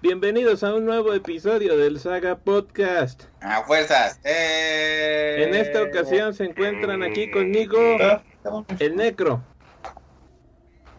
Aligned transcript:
Bienvenidos 0.00 0.62
a 0.62 0.74
un 0.74 0.84
nuevo 0.84 1.12
episodio 1.12 1.76
del 1.76 1.98
Saga 1.98 2.36
Podcast. 2.36 3.24
A 3.40 3.64
fuerzas. 3.64 4.20
¡Eh! 4.22 5.42
En 5.44 5.56
esta 5.56 5.82
ocasión 5.82 6.32
se 6.32 6.44
encuentran 6.44 7.02
aquí 7.02 7.28
conmigo 7.32 7.76
el 8.78 8.94
Necro. 8.94 9.42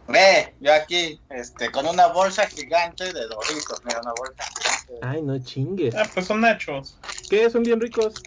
Ve, 0.09 0.54
yo 0.59 0.73
aquí, 0.73 1.17
este, 1.30 1.71
con 1.71 1.88
una 1.88 2.07
bolsa 2.07 2.45
gigante 2.48 3.05
de 3.05 3.21
Doritos. 3.21 3.81
Mira, 3.85 4.02
una 4.02 4.12
bolsa 4.17 4.43
gigante. 4.43 5.07
Ay, 5.07 5.21
no 5.21 5.40
chingues. 5.40 5.95
Ah, 5.95 6.05
pues 6.13 6.26
son 6.26 6.41
nachos. 6.41 6.99
¿Qué? 7.29 7.49
¿Son 7.49 7.63
bien 7.63 7.79
ricos? 7.79 8.21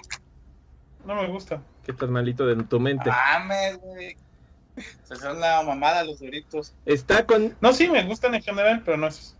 No 1.04 1.16
me 1.16 1.26
gusta. 1.28 1.60
¿Qué 1.84 1.92
estás 1.92 2.08
malito 2.08 2.46
de 2.46 2.62
tu 2.64 2.80
mente? 2.80 3.10
Mames, 3.10 3.78
güey. 3.78 4.16
Se 5.04 5.16
son 5.16 5.36
una 5.36 5.60
mamada 5.60 6.02
los 6.02 6.20
Doritos. 6.20 6.72
Está 6.86 7.26
con 7.26 7.54
No, 7.60 7.74
sí, 7.74 7.90
me 7.90 8.04
gustan 8.04 8.34
en 8.34 8.42
general, 8.42 8.80
pero 8.86 8.96
no 8.96 9.08
es 9.08 9.36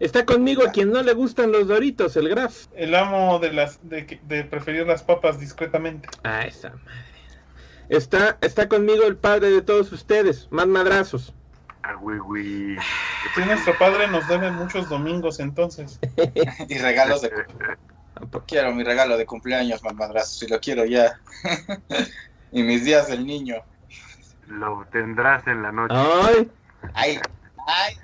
está 0.00 0.24
conmigo 0.24 0.62
a 0.66 0.72
quien 0.72 0.90
no 0.90 1.02
le 1.02 1.12
gustan 1.14 1.52
los 1.52 1.68
Doritos, 1.68 2.16
el 2.16 2.28
Graf. 2.28 2.66
el 2.74 2.94
amo 2.94 3.38
de 3.38 3.52
las 3.52 3.78
de, 3.88 4.06
que- 4.06 4.20
de 4.24 4.44
preferir 4.44 4.86
las 4.86 5.02
papas 5.02 5.38
discretamente. 5.40 6.08
Ah, 6.24 6.42
esa 6.42 6.70
madre. 6.70 6.82
Está 7.88 8.36
está 8.40 8.68
conmigo 8.68 9.04
el 9.04 9.16
padre 9.16 9.50
de 9.50 9.62
todos 9.62 9.92
ustedes, 9.92 10.48
más 10.50 10.66
madrazos. 10.66 11.32
Ah, 11.82 11.94
güey, 11.94 12.18
güey. 12.18 12.76
Si 13.34 13.40
nuestro 13.46 13.78
padre 13.78 14.08
nos 14.08 14.26
debe 14.26 14.50
muchos 14.50 14.88
domingos, 14.88 15.38
entonces. 15.38 16.00
Y 16.68 16.78
regalos 16.78 17.22
de. 17.22 17.30
Quiero 18.48 18.74
mi 18.74 18.82
regalo 18.82 19.16
de 19.16 19.24
cumpleaños, 19.26 19.82
mamadrazos. 19.84 20.38
Si 20.38 20.48
lo 20.48 20.58
quiero 20.58 20.84
ya. 20.84 21.20
y 22.52 22.62
mis 22.64 22.84
días 22.84 23.06
del 23.08 23.24
niño. 23.24 23.56
Lo 24.48 24.84
tendrás 24.90 25.46
en 25.46 25.62
la 25.62 25.70
noche. 25.70 25.94
Ay, 25.96 26.50
Ay, 26.94 27.18
ay, 27.68 27.94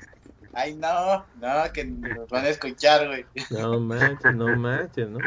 ay, 0.53 0.75
no. 0.75 1.25
No, 1.41 1.73
que 1.73 1.85
nos 1.85 2.29
van 2.29 2.45
a 2.45 2.49
escuchar, 2.49 3.07
güey. 3.07 3.25
no 3.51 3.81
manches, 3.81 4.35
no 4.35 4.57
manches, 4.57 5.09
¿no? 5.09 5.19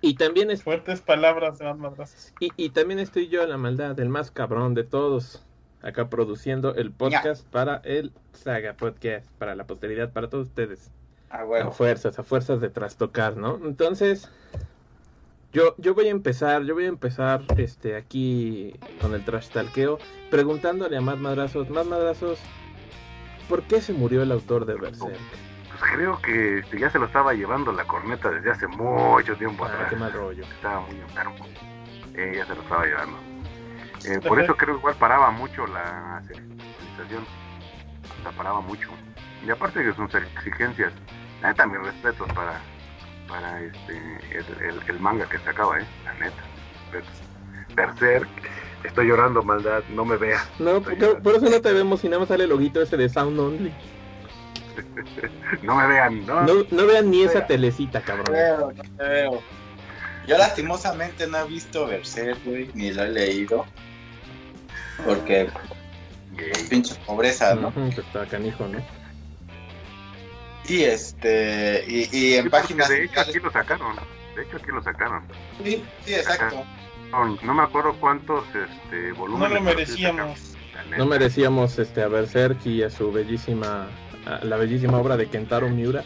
Y 0.00 0.14
también 0.14 0.50
es 0.50 0.62
Fuertes 0.62 1.00
palabras 1.00 1.58
de 1.58 1.66
más 1.66 1.78
madrazos. 1.78 2.32
Y, 2.40 2.50
y 2.56 2.70
también 2.70 2.98
estoy 2.98 3.28
yo, 3.28 3.46
la 3.46 3.58
maldad, 3.58 3.98
el 4.00 4.08
más 4.08 4.30
cabrón 4.30 4.74
de 4.74 4.84
todos, 4.84 5.42
acá 5.82 6.08
produciendo 6.08 6.74
el 6.74 6.90
podcast 6.92 7.46
para 7.48 7.76
el 7.84 8.12
Saga 8.32 8.74
Podcast, 8.74 9.26
para 9.38 9.54
la 9.54 9.64
posteridad, 9.64 10.12
para 10.12 10.28
todos 10.28 10.48
ustedes. 10.48 10.90
A 11.30 11.70
fuerzas, 11.70 12.18
a 12.18 12.22
fuerzas 12.22 12.60
de 12.60 12.68
trastocar, 12.68 13.36
¿no? 13.36 13.58
Entonces, 13.64 14.28
yo, 15.52 15.74
yo 15.78 15.94
voy 15.94 16.08
a 16.08 16.10
empezar, 16.10 16.62
yo 16.64 16.74
voy 16.74 16.84
a 16.84 16.88
empezar 16.88 17.42
este 17.56 17.96
aquí 17.96 18.74
con 19.00 19.14
el 19.14 19.24
trash 19.24 19.48
talqueo, 19.48 19.98
preguntándole 20.30 20.96
a 20.96 21.00
más 21.00 21.18
madrazos, 21.18 21.70
más 21.70 21.86
madrazos, 21.86 22.38
¿por 23.48 23.62
qué 23.64 23.80
se 23.80 23.92
murió 23.92 24.22
el 24.22 24.32
autor 24.32 24.66
de 24.66 24.74
Berserk? 24.74 25.16
Pues 25.68 25.90
creo 25.94 26.20
que 26.20 26.58
este, 26.58 26.78
ya 26.78 26.90
se 26.90 26.98
lo 26.98 27.06
estaba 27.06 27.32
llevando 27.34 27.72
la 27.72 27.84
corneta 27.84 28.30
desde 28.30 28.50
hace 28.50 28.66
mucho 28.68 29.34
tiempo 29.36 29.64
Ah, 29.64 29.68
atrás. 29.68 29.90
qué 29.90 29.96
mal 29.96 30.12
rollo. 30.12 30.42
Estaba 30.44 30.80
muy 30.80 30.96
enfermo. 31.00 31.34
Eh, 32.14 32.34
ya 32.36 32.46
se 32.46 32.54
lo 32.54 32.60
estaba 32.62 32.84
llevando. 32.84 33.18
Eh, 34.04 34.20
por 34.26 34.40
eso 34.40 34.56
creo 34.56 34.74
que 34.74 34.78
igual 34.80 34.94
paraba 34.96 35.30
mucho 35.30 35.66
la 35.66 36.22
serialización. 36.26 37.24
La 38.24 38.30
paraba 38.32 38.60
mucho. 38.60 38.88
Y 39.46 39.50
aparte 39.50 39.80
de 39.82 39.94
sus 39.94 40.14
exigencias, 40.14 40.92
la 41.40 41.48
neta, 41.48 41.66
mis 41.66 41.80
respetos 41.80 42.28
para, 42.32 42.60
para 43.28 43.60
este, 43.60 43.96
el, 44.30 44.44
el- 44.62 44.82
el 44.88 45.00
manga 45.00 45.28
que 45.28 45.38
sacaba, 45.38 45.78
¿eh? 45.80 45.86
La 46.04 46.12
neta. 46.14 46.42
Berserk. 47.74 48.28
Estoy 48.84 49.06
llorando, 49.06 49.42
maldad. 49.42 49.82
No 49.94 50.04
me 50.04 50.16
veas. 50.16 50.46
No, 50.58 50.82
por, 50.82 51.22
por 51.22 51.34
eso 51.36 51.48
no 51.48 51.60
te 51.60 51.72
vemos 51.72 52.02
y 52.04 52.08
nada 52.08 52.20
más 52.20 52.28
sale 52.28 52.44
el 52.44 52.50
loguito 52.50 52.82
ese 52.82 52.96
de 52.96 53.08
Sound 53.08 53.38
Only. 53.38 53.72
No 55.62 55.76
me 55.76 55.86
vean, 55.86 56.24
¿no? 56.26 56.42
No, 56.42 56.66
no 56.70 56.86
vean 56.86 57.10
ni 57.10 57.22
esa 57.22 57.40
Vea. 57.40 57.46
telecita, 57.46 58.00
cabrón. 58.00 58.26
Te 58.26 58.32
veo, 58.32 58.72
no 58.72 58.82
te 58.96 59.04
veo. 59.04 59.42
Yo 60.26 60.38
lastimosamente 60.38 61.26
no 61.26 61.38
he 61.40 61.46
visto 61.48 61.86
Berserk, 61.86 62.42
güey, 62.44 62.70
ni 62.74 62.90
lo 62.92 63.02
he 63.02 63.10
leído. 63.10 63.66
Porque 65.04 65.50
Gay. 66.36 66.52
pinche 66.70 66.94
pobreza, 67.06 67.54
¿no? 67.54 67.68
Ujú, 67.68 67.90
que 67.94 68.00
está 68.00 68.26
canijo, 68.26 68.66
¿no? 68.66 68.78
Y 70.68 70.84
este, 70.84 71.84
y, 71.86 72.08
y 72.16 72.34
en 72.34 72.44
Sí, 72.44 72.48
páginas. 72.50 72.88
de 72.88 73.04
hecho 73.04 73.20
aquí 73.20 73.38
lo 73.40 73.50
sacaron. 73.52 73.96
De 74.36 74.42
hecho 74.42 74.56
aquí 74.56 74.66
lo 74.72 74.82
sacaron. 74.82 75.22
Sí, 75.62 75.84
sí, 76.04 76.14
exacto. 76.14 76.64
No, 77.12 77.38
no 77.42 77.54
me 77.54 77.62
acuerdo 77.62 77.94
cuántos 78.00 78.44
este, 78.48 79.08
No 79.10 79.14
volúmenes. 79.16 79.62
lo 79.62 79.70
sí 79.86 80.02
sacaron, 80.02 80.26
merecíamos. 80.26 80.56
No 80.96 81.06
merecíamos 81.06 81.78
este 81.78 82.02
a 82.02 82.08
Berserk 82.08 82.66
y 82.66 82.82
a 82.82 82.90
su 82.90 83.12
bellísima 83.12 83.86
a 84.26 84.44
la 84.44 84.56
bellísima 84.56 84.98
obra 84.98 85.16
de 85.16 85.26
Kentaro 85.28 85.68
Miura. 85.68 86.04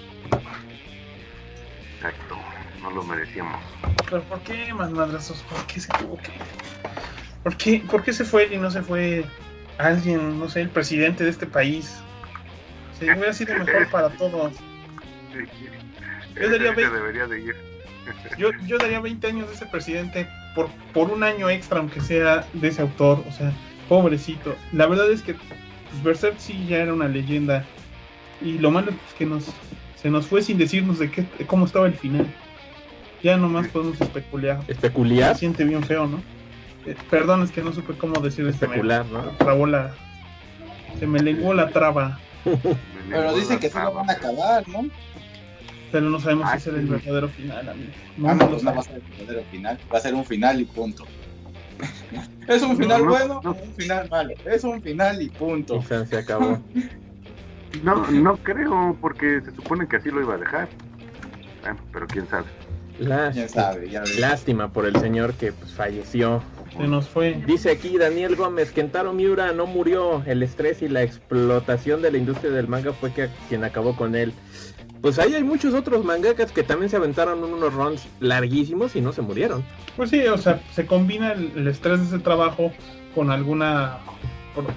Exacto, 1.97 2.37
no 2.83 2.91
lo 2.91 3.03
merecíamos. 3.05 3.61
¿Pero 4.11 4.23
por 4.23 4.41
qué 4.41 4.73
más 4.75 4.91
madrazos? 4.91 5.43
¿Por 5.49 5.65
qué 5.67 5.81
se 5.81 5.89
tuvo 5.93 6.17
que.? 6.19 6.33
¿Por 7.43 7.57
qué, 7.57 7.85
¿Por 7.89 8.03
qué 8.03 8.13
se 8.13 8.25
fue 8.25 8.49
y 8.53 8.59
no 8.59 8.71
se 8.71 8.83
fue 8.83 9.25
alguien, 9.79 10.39
no 10.41 10.49
sé, 10.49 10.63
el 10.63 10.71
presidente 10.71 11.23
de 11.25 11.31
este 11.31 11.47
país? 11.47 11.99
Se 12.99 13.05
hubiera 13.05 13.33
sido 13.33 13.55
mejor 13.59 13.87
para 13.91 14.09
todos. 14.11 14.53
Yo 16.35 16.51
daría 16.51 16.71
Ese 16.73 16.75
ve- 16.75 16.91
debería 16.91 17.27
de 17.27 17.41
ir. 17.41 17.57
Yo, 18.39 18.51
yo 18.67 18.79
daría 18.79 19.01
20 19.01 19.27
años 19.27 19.49
de 19.49 19.55
ese 19.55 19.67
presidente 19.67 20.29
por, 20.57 20.69
por 20.93 21.11
un 21.11 21.23
año 21.23 21.49
extra, 21.49 21.79
aunque 21.79 22.01
sea 22.01 22.45
de 22.55 22.69
ese 22.69 22.83
autor. 22.83 23.23
O 23.29 23.31
sea, 23.31 23.53
pobrecito. 23.89 24.57
La 24.73 24.87
verdad 24.87 25.09
es 25.13 25.23
que 25.23 25.35
pues, 25.35 26.03
Berserk 26.03 26.39
sí 26.39 26.67
ya 26.67 26.79
era 26.79 26.93
una 26.93 27.07
leyenda. 27.07 27.65
Y 28.41 28.59
lo 28.59 28.73
malo 28.73 28.91
es 28.91 29.15
que 29.17 29.27
nos, 29.27 29.45
se 29.95 30.11
nos 30.11 30.27
fue 30.27 30.43
sin 30.43 30.59
decirnos 30.59 30.99
de 30.99 31.11
qué, 31.11 31.25
de 31.39 31.47
cómo 31.47 31.67
estaba 31.67 31.87
el 31.87 31.95
final. 31.95 32.27
Ya 33.23 33.37
nomás 33.37 33.69
podemos 33.69 34.01
especular. 34.01 34.65
Se 34.67 34.73
Especular, 34.73 35.37
siente 35.37 35.65
bien 35.65 35.85
feo, 35.85 36.07
¿no? 36.07 36.21
Eh, 36.87 36.97
perdón, 37.11 37.43
es 37.43 37.51
que 37.51 37.63
no 37.63 37.73
supe 37.73 37.95
cómo 37.95 38.21
decir 38.21 38.47
especular, 38.47 39.07
¿no? 39.07 39.23
trabó 39.39 39.67
la. 39.67 39.95
Se 40.99 41.07
me 41.07 41.21
lenguó 41.21 41.53
la 41.55 41.69
traba. 41.69 42.19
Pero 43.11 43.35
dicen 43.35 43.59
que 43.59 43.69
sí 43.69 43.79
lo 43.79 43.93
van 43.93 44.09
a 44.09 44.13
acabar, 44.15 44.67
¿no? 44.69 44.89
Pero 45.97 46.11
no 46.11 46.21
sabemos 46.21 46.45
Ay, 46.47 46.61
si 46.61 46.69
ese 46.69 46.79
es 46.79 46.85
el 46.85 46.91
verdadero 46.91 47.29
final, 47.31 47.69
amigo. 47.71 47.91
No, 48.19 48.29
Ah, 48.29 48.35
no 48.35 48.45
no, 48.45 48.51
pues 48.51 48.67
va 48.67 48.71
a 48.73 48.83
sabemos. 48.83 48.87
ser 48.87 48.97
el 48.97 49.03
verdadero 49.19 49.45
final. 49.51 49.79
Va 49.95 49.97
a 49.97 50.01
ser 50.03 50.15
un 50.15 50.25
final 50.27 50.61
y 50.61 50.65
punto. 50.67 51.05
¿Es 52.49 52.63
un 52.63 52.77
final 52.77 53.03
no, 53.03 53.11
bueno 53.11 53.41
no. 53.43 53.51
o 53.53 53.55
un 53.55 53.73
final 53.73 54.09
malo? 54.11 54.35
Es 54.45 54.65
un 54.65 54.83
final 54.83 55.23
y 55.23 55.31
punto. 55.31 55.77
Y 55.77 55.83
se 55.85 56.05
se 56.05 56.19
acabó. 56.19 56.61
No, 57.83 58.07
no 58.11 58.37
creo, 58.39 58.97
porque 59.01 59.41
se 59.43 59.51
supone 59.55 59.87
que 59.89 59.97
así 59.97 60.11
lo 60.11 60.21
iba 60.23 60.35
a 60.35 60.39
dejar. 60.39 60.69
Bueno, 61.63 61.79
pero 61.93 62.07
quién 62.07 62.27
sabe. 62.29 62.47
Ya 62.99 64.03
lástima 64.19 64.73
por 64.73 64.87
el 64.87 64.97
señor 64.97 65.35
que 65.35 65.53
pues, 65.53 65.73
falleció. 65.73 66.43
Se 66.77 66.87
nos 66.87 67.09
fue. 67.09 67.43
Dice 67.47 67.71
aquí 67.71 67.97
Daniel 67.99 68.37
Gómez, 68.37 68.71
Kentaro 68.73 69.13
Miura 69.13 69.53
no 69.53 69.67
murió, 69.67 70.23
el 70.27 70.43
estrés 70.43 70.83
y 70.83 70.89
la 70.89 71.03
explotación 71.03 72.03
de 72.03 72.11
la 72.13 72.19
industria 72.19 72.51
del 72.51 72.69
manga 72.69 72.93
fue 72.93 73.13
que, 73.13 73.29
quien 73.49 73.65
acabó 73.65 73.97
con 73.97 74.15
él. 74.15 74.33
Pues 75.01 75.19
ahí 75.19 75.35
hay 75.35 75.45
muchos 75.45 75.75
otros 75.75 76.05
mangakas 76.05 76.51
que 76.53 76.63
también 76.63 76.91
se 76.91 76.97
aventaron 76.97 77.43
unos 77.45 77.73
runs 77.73 78.09
larguísimos 78.21 78.97
y 78.97 79.01
no 79.01 79.13
se 79.13 79.23
murieron. 79.23 79.65
Pues 79.97 80.11
sí, 80.11 80.27
o 80.27 80.39
sea, 80.39 80.61
se 80.73 80.87
combina 80.87 81.33
el, 81.33 81.53
el 81.55 81.69
estrés 81.69 82.01
de 82.01 82.07
ese 82.07 82.19
trabajo 82.19 82.73
con 83.15 83.31
alguna 83.31 83.99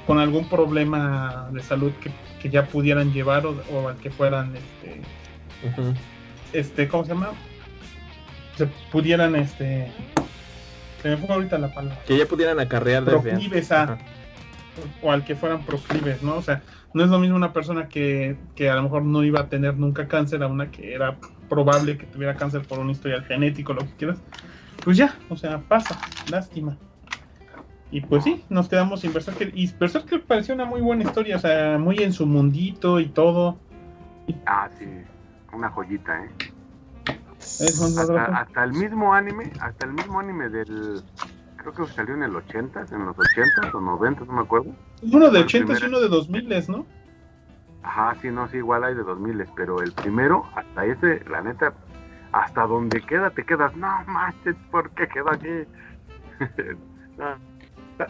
con 0.05 0.19
algún 0.19 0.49
problema 0.49 1.47
de 1.53 1.61
salud 1.63 1.91
que, 2.01 2.11
que 2.41 2.49
ya 2.49 2.65
pudieran 2.65 3.13
llevar 3.13 3.45
o, 3.45 3.55
o 3.73 3.87
al 3.87 3.95
que 3.95 4.11
fueran 4.11 4.53
este 4.55 5.01
este 6.53 6.87
¿cómo 6.87 7.03
se 7.05 7.13
llama? 7.13 7.29
se 8.57 8.67
pudieran 8.91 9.35
este 9.35 9.91
se 11.01 11.09
me 11.09 11.17
fue 11.17 11.33
ahorita 11.33 11.57
la 11.57 11.73
palabra 11.73 11.97
Que 12.05 12.17
ya 12.17 12.25
pudieran 12.25 12.59
acarrear 12.59 13.05
desde 13.05 13.19
proclives 13.21 13.71
a 13.71 13.83
Ajá. 13.83 13.97
o 15.01 15.11
al 15.11 15.23
que 15.23 15.35
fueran 15.35 15.63
proclives, 15.65 16.21
¿no? 16.21 16.35
O 16.35 16.41
sea, 16.41 16.61
no 16.93 17.03
es 17.03 17.09
lo 17.09 17.19
mismo 17.19 17.35
una 17.35 17.53
persona 17.53 17.87
que, 17.87 18.37
que 18.55 18.69
a 18.69 18.75
lo 18.75 18.83
mejor 18.83 19.03
no 19.03 19.23
iba 19.23 19.41
a 19.41 19.49
tener 19.49 19.77
nunca 19.77 20.07
cáncer 20.07 20.43
a 20.43 20.47
una 20.47 20.71
que 20.71 20.93
era 20.93 21.17
probable 21.47 21.97
que 21.97 22.05
tuviera 22.05 22.35
cáncer 22.35 22.61
por 22.63 22.79
un 22.79 22.89
historial 22.89 23.23
genético, 23.25 23.73
lo 23.73 23.81
que 23.81 23.93
quieras. 23.97 24.19
Pues 24.83 24.97
ya, 24.97 25.15
o 25.29 25.35
sea, 25.35 25.59
pasa, 25.59 25.99
lástima. 26.31 26.77
Y 27.91 28.01
pues 28.01 28.23
sí, 28.23 28.45
nos 28.49 28.69
quedamos 28.69 29.01
sin 29.01 29.13
Berserker. 29.13 29.51
Y 29.55 29.71
Berserker 29.73 30.23
pareció 30.23 30.53
una 30.53 30.65
muy 30.65 30.81
buena 30.81 31.03
historia, 31.03 31.37
o 31.37 31.39
sea, 31.39 31.77
muy 31.77 31.97
en 31.97 32.13
su 32.13 32.25
mundito 32.25 32.99
y 32.99 33.07
todo. 33.07 33.57
Ah, 34.45 34.69
sí, 34.77 34.85
una 35.53 35.69
joyita, 35.69 36.23
¿eh? 36.23 36.29
Hasta 37.39 38.63
el 38.63 38.73
mismo 38.73 39.13
anime, 39.13 39.51
hasta 39.59 39.85
el 39.85 39.93
mismo 39.93 40.19
anime 40.19 40.49
del... 40.49 41.01
Creo 41.59 41.73
que 41.73 41.93
salió 41.93 42.15
en 42.15 42.23
el 42.23 42.35
80, 42.35 42.87
en 42.91 43.05
los 43.05 43.19
80 43.19 43.71
o 43.73 43.81
90, 43.81 44.25
no 44.25 44.33
me 44.33 44.41
acuerdo. 44.41 44.73
Uno 45.01 45.29
de 45.29 45.39
el 45.39 45.45
80 45.45 45.73
y 45.81 45.87
uno 45.87 45.99
de 45.99 46.07
2000, 46.07 46.49
¿no? 46.69 46.85
Ajá, 47.83 48.15
sí, 48.21 48.29
no, 48.29 48.47
sí, 48.47 48.57
igual 48.57 48.83
hay 48.83 48.95
de 48.95 49.03
2000, 49.03 49.45
pero 49.55 49.81
el 49.81 49.91
primero, 49.91 50.45
hasta 50.55 50.85
ese, 50.85 51.23
la 51.29 51.41
neta, 51.41 51.73
hasta 52.31 52.65
donde 52.65 53.01
queda 53.01 53.29
te 53.31 53.43
quedas, 53.43 53.75
no 53.75 53.87
manches, 54.07 54.55
¿por 54.71 54.89
qué 54.91 55.07
quedó 55.07 55.31
aquí? 55.31 55.49
No, 57.17 57.35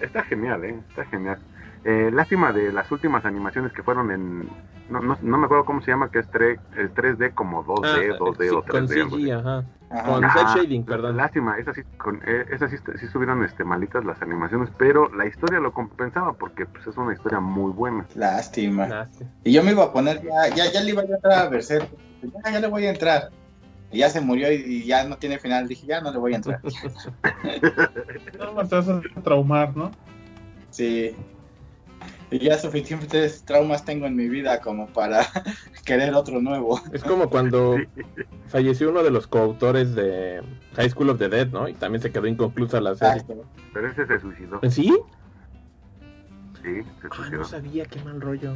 está, 0.01 0.23
genial, 0.23 0.63
¿eh? 0.65 0.79
Está 0.89 1.03
genial. 1.05 1.39
Eh, 1.83 2.11
lástima 2.13 2.53
de 2.53 2.71
las 2.71 2.91
últimas 2.91 3.25
animaciones 3.25 3.73
que 3.73 3.81
fueron 3.81 4.11
en. 4.11 4.47
No, 4.89 4.99
no, 4.99 5.17
no 5.21 5.37
me 5.37 5.45
acuerdo 5.45 5.65
cómo 5.65 5.81
se 5.81 5.91
llama, 5.91 6.09
que 6.09 6.19
es 6.19 6.27
3, 6.31 6.59
el 6.77 6.93
3D 6.93 7.33
como 7.33 7.63
2D, 7.63 8.17
2D 8.17 8.51
o 8.51 8.63
3D. 8.63 9.09
Con 9.09 9.19
CG, 9.19 9.31
ajá. 9.31 9.63
Con 10.05 10.23
Ajá. 10.23 10.55
shading, 10.55 10.83
perdón. 10.83 11.17
Lástima, 11.17 11.57
esas 11.57 11.75
sí, 11.75 11.81
con, 11.97 12.21
eh, 12.25 12.45
esas 12.51 12.69
sí, 12.69 12.77
sí 12.99 13.05
estuvieron 13.05 13.43
este, 13.43 13.63
malitas 13.63 14.05
las 14.05 14.21
animaciones, 14.21 14.69
pero 14.77 15.09
la 15.15 15.25
historia 15.25 15.59
lo 15.59 15.73
compensaba 15.73 16.33
porque 16.33 16.67
pues, 16.67 16.85
es 16.85 16.95
una 16.95 17.13
historia 17.13 17.39
muy 17.39 17.71
buena. 17.71 18.05
Lástima. 18.13 18.87
Lástima. 18.87 19.31
Y 19.43 19.51
yo 19.51 19.63
me 19.63 19.71
iba 19.71 19.85
a 19.85 19.93
poner, 19.93 20.21
ya, 20.21 20.55
ya, 20.55 20.71
ya 20.71 20.81
le 20.81 20.91
iba 20.91 21.01
a 21.01 21.05
entrar 21.05 21.33
a 21.33 21.49
Berserk. 21.49 21.89
Ya, 22.21 22.51
ya 22.51 22.59
le 22.59 22.67
voy 22.67 22.85
a 22.85 22.91
entrar. 22.91 23.31
Y 23.91 23.99
ya 23.99 24.09
se 24.09 24.21
murió 24.21 24.51
y, 24.51 24.57
y 24.57 24.83
ya 24.85 25.05
no 25.05 25.17
tiene 25.17 25.39
final. 25.39 25.67
Dije, 25.67 25.87
ya 25.87 26.01
no 26.01 26.11
le 26.11 26.19
voy 26.19 26.33
a 26.33 26.37
entrar. 26.37 26.61
No, 28.37 28.53
me 28.53 28.63
vas 28.63 28.87
a 28.89 29.01
traumar, 29.23 29.75
¿no? 29.75 29.91
Sí. 30.69 31.15
Y 32.31 32.39
ya 32.39 32.57
suficientes 32.59 33.43
traumas 33.43 33.83
tengo 33.85 34.05
en 34.05 34.15
mi 34.15 34.29
vida 34.29 34.61
como 34.61 34.87
para 34.87 35.25
querer 35.85 36.13
otro 36.13 36.39
nuevo. 36.41 36.79
Es 36.93 37.03
como 37.03 37.29
cuando 37.29 37.77
falleció 38.47 38.91
uno 38.91 39.01
de 39.01 39.09
los 39.11 39.25
coautores 39.27 39.95
de 39.95 40.41
High 40.75 40.89
School 40.91 41.09
of 41.09 41.17
the 41.17 41.27
Dead, 41.29 41.47
¿no? 41.47 41.67
Y 41.67 41.73
también 41.73 42.01
se 42.01 42.11
quedó 42.11 42.27
inconclusa 42.27 42.79
la 42.81 42.95
serie. 42.95 43.21
Exacto. 43.21 43.45
Pero 43.73 43.87
ese 43.89 44.05
se 44.05 44.19
suicidó. 44.19 44.59
¿Sí? 44.69 44.95
Sí, 46.61 46.83
se 47.01 47.07
Ah, 47.09 47.15
suicidó. 47.15 47.37
no 47.39 47.43
sabía, 47.45 47.85
qué 47.85 47.99
mal 48.03 48.21
rollo. 48.21 48.53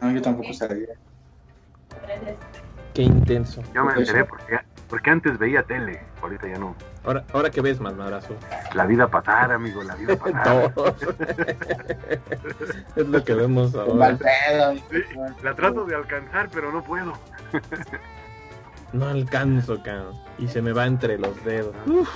No, 0.00 0.12
yo 0.12 0.22
tampoco 0.22 0.52
sabía. 0.52 0.88
Qué 2.94 3.02
intenso. 3.02 3.62
Yo 3.74 3.84
me 3.84 3.94
Pues 3.94 4.08
enteré 4.08 4.24
porque, 4.24 4.58
porque 4.88 5.10
antes 5.10 5.38
veía 5.38 5.62
tele, 5.62 6.00
ahorita 6.22 6.46
ya 6.48 6.58
no. 6.58 6.76
Ahora, 7.06 7.24
ahora 7.32 7.50
que 7.50 7.60
ves 7.60 7.80
más 7.80 7.94
madrazo. 7.94 8.34
La 8.74 8.84
vida 8.84 9.08
pasar, 9.08 9.52
amigo, 9.52 9.82
la 9.82 9.94
vida 9.94 10.16
pasar. 10.16 10.72
Es 12.96 13.06
lo 13.08 13.24
que 13.24 13.34
vemos 13.34 13.74
ahora. 13.74 14.16
pedo. 14.18 14.74
Sí, 14.90 15.02
la 15.42 15.54
trato 15.54 15.84
de 15.84 15.94
alcanzar, 15.94 16.48
pero 16.52 16.72
no 16.72 16.82
puedo. 16.82 17.12
No 18.92 19.08
alcanzo, 19.08 19.82
cabrón. 19.82 20.14
Y 20.38 20.48
se 20.48 20.62
me 20.62 20.72
va 20.72 20.86
entre 20.86 21.18
los 21.18 21.42
dedos. 21.44 21.74
Uf, 21.86 22.08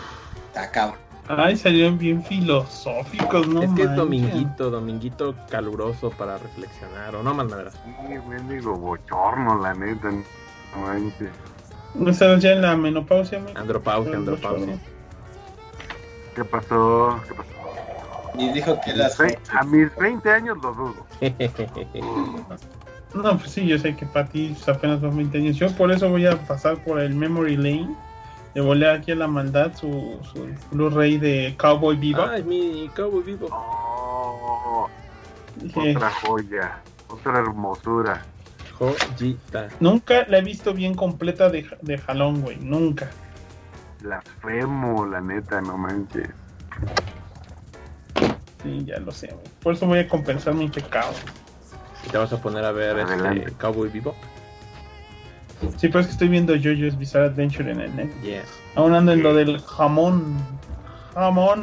Está 0.49 0.71
cabrón. 0.71 0.99
Ay, 1.29 1.57
salieron 1.57 1.97
bien 1.97 2.25
filosóficos, 2.25 3.47
¿no? 3.47 3.63
es 3.63 3.71
que 3.75 3.83
es 3.83 3.95
dominguito, 3.95 4.69
dominguito 4.71 5.37
caluroso 5.49 6.11
para 6.11 6.39
reflexionar. 6.39 7.15
O 7.15 7.23
no 7.23 7.35
más 7.35 7.47
madrazo. 7.47 7.79
Sí, 7.85 8.15
mendigo 8.29 8.77
bochorno, 8.77 9.61
la 9.61 9.75
neta. 9.75 10.11
No 10.11 10.81
manches. 10.83 11.31
¿No 11.95 12.11
estás 12.11 12.43
ya 12.43 12.53
en 12.53 12.63
la 12.63 12.77
menopausia, 12.77 13.39
amigo? 13.39 13.59
Andropausia, 13.59 14.17
andropausia. 14.17 14.79
¿Qué 16.35 16.45
pasó? 16.45 17.21
¿Qué 17.27 17.35
pasó? 17.35 17.51
Y 18.39 18.53
dijo 18.53 18.79
que 18.85 18.95
las. 18.95 19.19
A 19.21 19.65
mis 19.65 19.95
20 19.97 20.31
años 20.31 20.59
lo 20.63 20.73
dudo. 20.73 21.07
No, 23.13 23.37
pues 23.37 23.51
sí, 23.51 23.67
yo 23.67 23.77
sé 23.77 23.97
que 23.97 24.07
para 24.07 24.29
ti 24.29 24.55
es 24.57 24.69
apenas 24.69 25.01
son 25.01 25.17
20 25.17 25.37
años. 25.37 25.57
Yo 25.57 25.69
por 25.75 25.91
eso 25.91 26.09
voy 26.09 26.27
a 26.27 26.37
pasar 26.47 26.77
por 26.85 27.01
el 27.01 27.13
Memory 27.13 27.57
Lane. 27.57 27.97
Le 28.55 28.61
volé 28.61 28.89
aquí 28.89 29.11
a 29.11 29.17
la 29.17 29.27
maldad 29.27 29.75
su, 29.75 30.17
su 30.33 30.47
Blu-ray 30.71 31.19
de 31.19 31.55
Cowboy 31.59 31.97
Bebop. 31.97 32.29
Ay, 32.31 32.45
mi 32.45 32.89
cowboy 32.95 33.23
vivo. 33.23 33.49
Oh, 33.51 34.89
otra 35.75 36.11
joya, 36.23 36.81
otra 37.09 37.39
hermosura. 37.41 38.25
Joyita. 38.81 39.69
nunca 39.79 40.25
la 40.29 40.39
he 40.39 40.43
visto 40.43 40.73
bien 40.73 40.95
completa 40.95 41.51
de, 41.51 41.67
de 41.83 41.99
jalón, 41.99 42.41
güey. 42.41 42.57
Nunca. 42.57 43.11
Blasfemo, 44.01 45.05
la 45.07 45.21
neta, 45.21 45.61
no 45.61 45.77
manches. 45.77 46.31
Sí, 48.63 48.85
ya 48.87 48.99
lo 48.99 49.13
sé, 49.13 49.29
güey. 49.29 49.47
Por 49.63 49.75
eso 49.75 49.87
voy 49.87 49.99
a 49.99 50.09
compensar 50.09 50.55
mi 50.55 50.69
pecado. 50.69 51.13
Te 52.11 52.17
vas 52.17 52.33
a 52.33 52.41
poner 52.41 52.65
a 52.65 52.73
ver 52.73 52.99
este. 52.99 53.53
Cowboy 53.59 53.91
Vivo. 53.91 54.15
Sí, 55.77 55.89
pero 55.89 56.01
es 56.01 56.07
que 56.07 56.13
estoy 56.13 56.29
viendo 56.29 56.55
JoJo's 56.55 56.97
Bizarre 56.99 57.27
Adventure 57.27 57.71
en 57.71 57.81
el 57.81 57.95
net. 57.95 58.11
Yes. 58.23 58.45
Aún 58.75 58.95
ando 58.95 59.13
en 59.13 59.23
lo 59.23 59.35
del 59.35 59.61
jamón. 59.61 60.39
Jamón. 61.15 61.61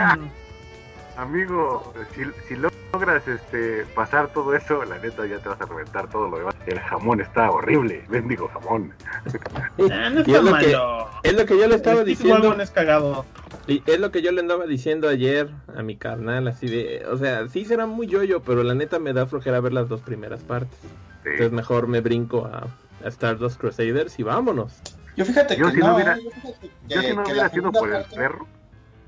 Amigo, 1.18 1.94
si, 2.14 2.22
si 2.48 2.56
logras 2.94 3.28
este, 3.28 3.86
pasar 3.96 4.28
todo 4.34 4.56
eso, 4.56 4.86
la 4.86 5.00
neta 5.00 5.26
ya 5.26 5.40
te 5.40 5.50
vas 5.50 5.60
a 5.60 5.66
reventar 5.66 6.08
todo 6.10 6.30
lo 6.30 6.38
demás. 6.38 6.56
El 6.68 6.80
jamón 6.80 7.22
está 7.22 7.50
horrible, 7.50 8.04
bendigo 8.08 8.48
jamón. 8.54 8.94
Ah, 9.92 10.10
no 10.12 10.20
Y 10.20 10.22
está 10.22 10.38
es 10.38 10.44
lo 10.44 10.58
que- 10.58 10.68
malo. 10.74 11.10
Es 11.24 11.34
lo 11.34 11.46
que 11.46 11.58
yo 11.58 11.68
le 11.68 11.76
estaba 11.76 12.02
El 12.02 12.06
diciendo. 12.06 12.54
Es 12.62 12.70
cagado. 12.72 13.26
Y 13.66 13.82
es 13.88 14.00
lo 14.00 14.12
que 14.12 14.22
yo 14.22 14.32
le 14.32 14.42
andaba 14.42 14.66
diciendo 14.68 15.10
ayer 15.10 15.50
a 15.76 15.82
mi 15.82 15.98
carnal, 15.98 16.48
así 16.48 16.68
de, 16.68 17.04
o 17.10 17.18
sea, 17.18 17.48
sí 17.50 17.66
será 17.66 17.86
muy 17.88 18.06
yoyo, 18.08 18.42
pero 18.42 18.62
la 18.64 18.76
neta 18.76 19.00
me 19.00 19.12
da 19.12 19.26
flojera 19.26 19.60
ver 19.60 19.74
las 19.74 19.90
dos 19.90 20.02
primeras 20.02 20.42
partes. 20.44 20.78
Sí. 20.82 20.90
Entonces 21.32 21.52
mejor 21.52 21.88
me 21.88 22.00
brinco 22.02 22.46
a, 22.46 22.68
a 23.04 23.08
Stardust 23.10 23.60
Crusaders 23.60 24.18
y 24.20 24.24
vámonos. 24.24 24.80
Yo 25.18 25.26
fíjate 25.26 25.58
Yo 25.58 25.66
que 25.66 25.72
si 25.74 25.78
no 25.80 25.88
no, 25.88 25.96
hubiera- 25.96 26.16
¿eh? 26.16 26.22
Yo 26.24 26.32
fíjate 26.32 26.70
Yo 26.88 27.02
que- 27.02 27.08
si 27.10 27.16
no 27.16 27.24
que 27.24 27.32
hubiera 27.32 27.50
sido 27.50 27.72
por 27.72 27.92
el 27.92 28.04
perro. 28.06 28.48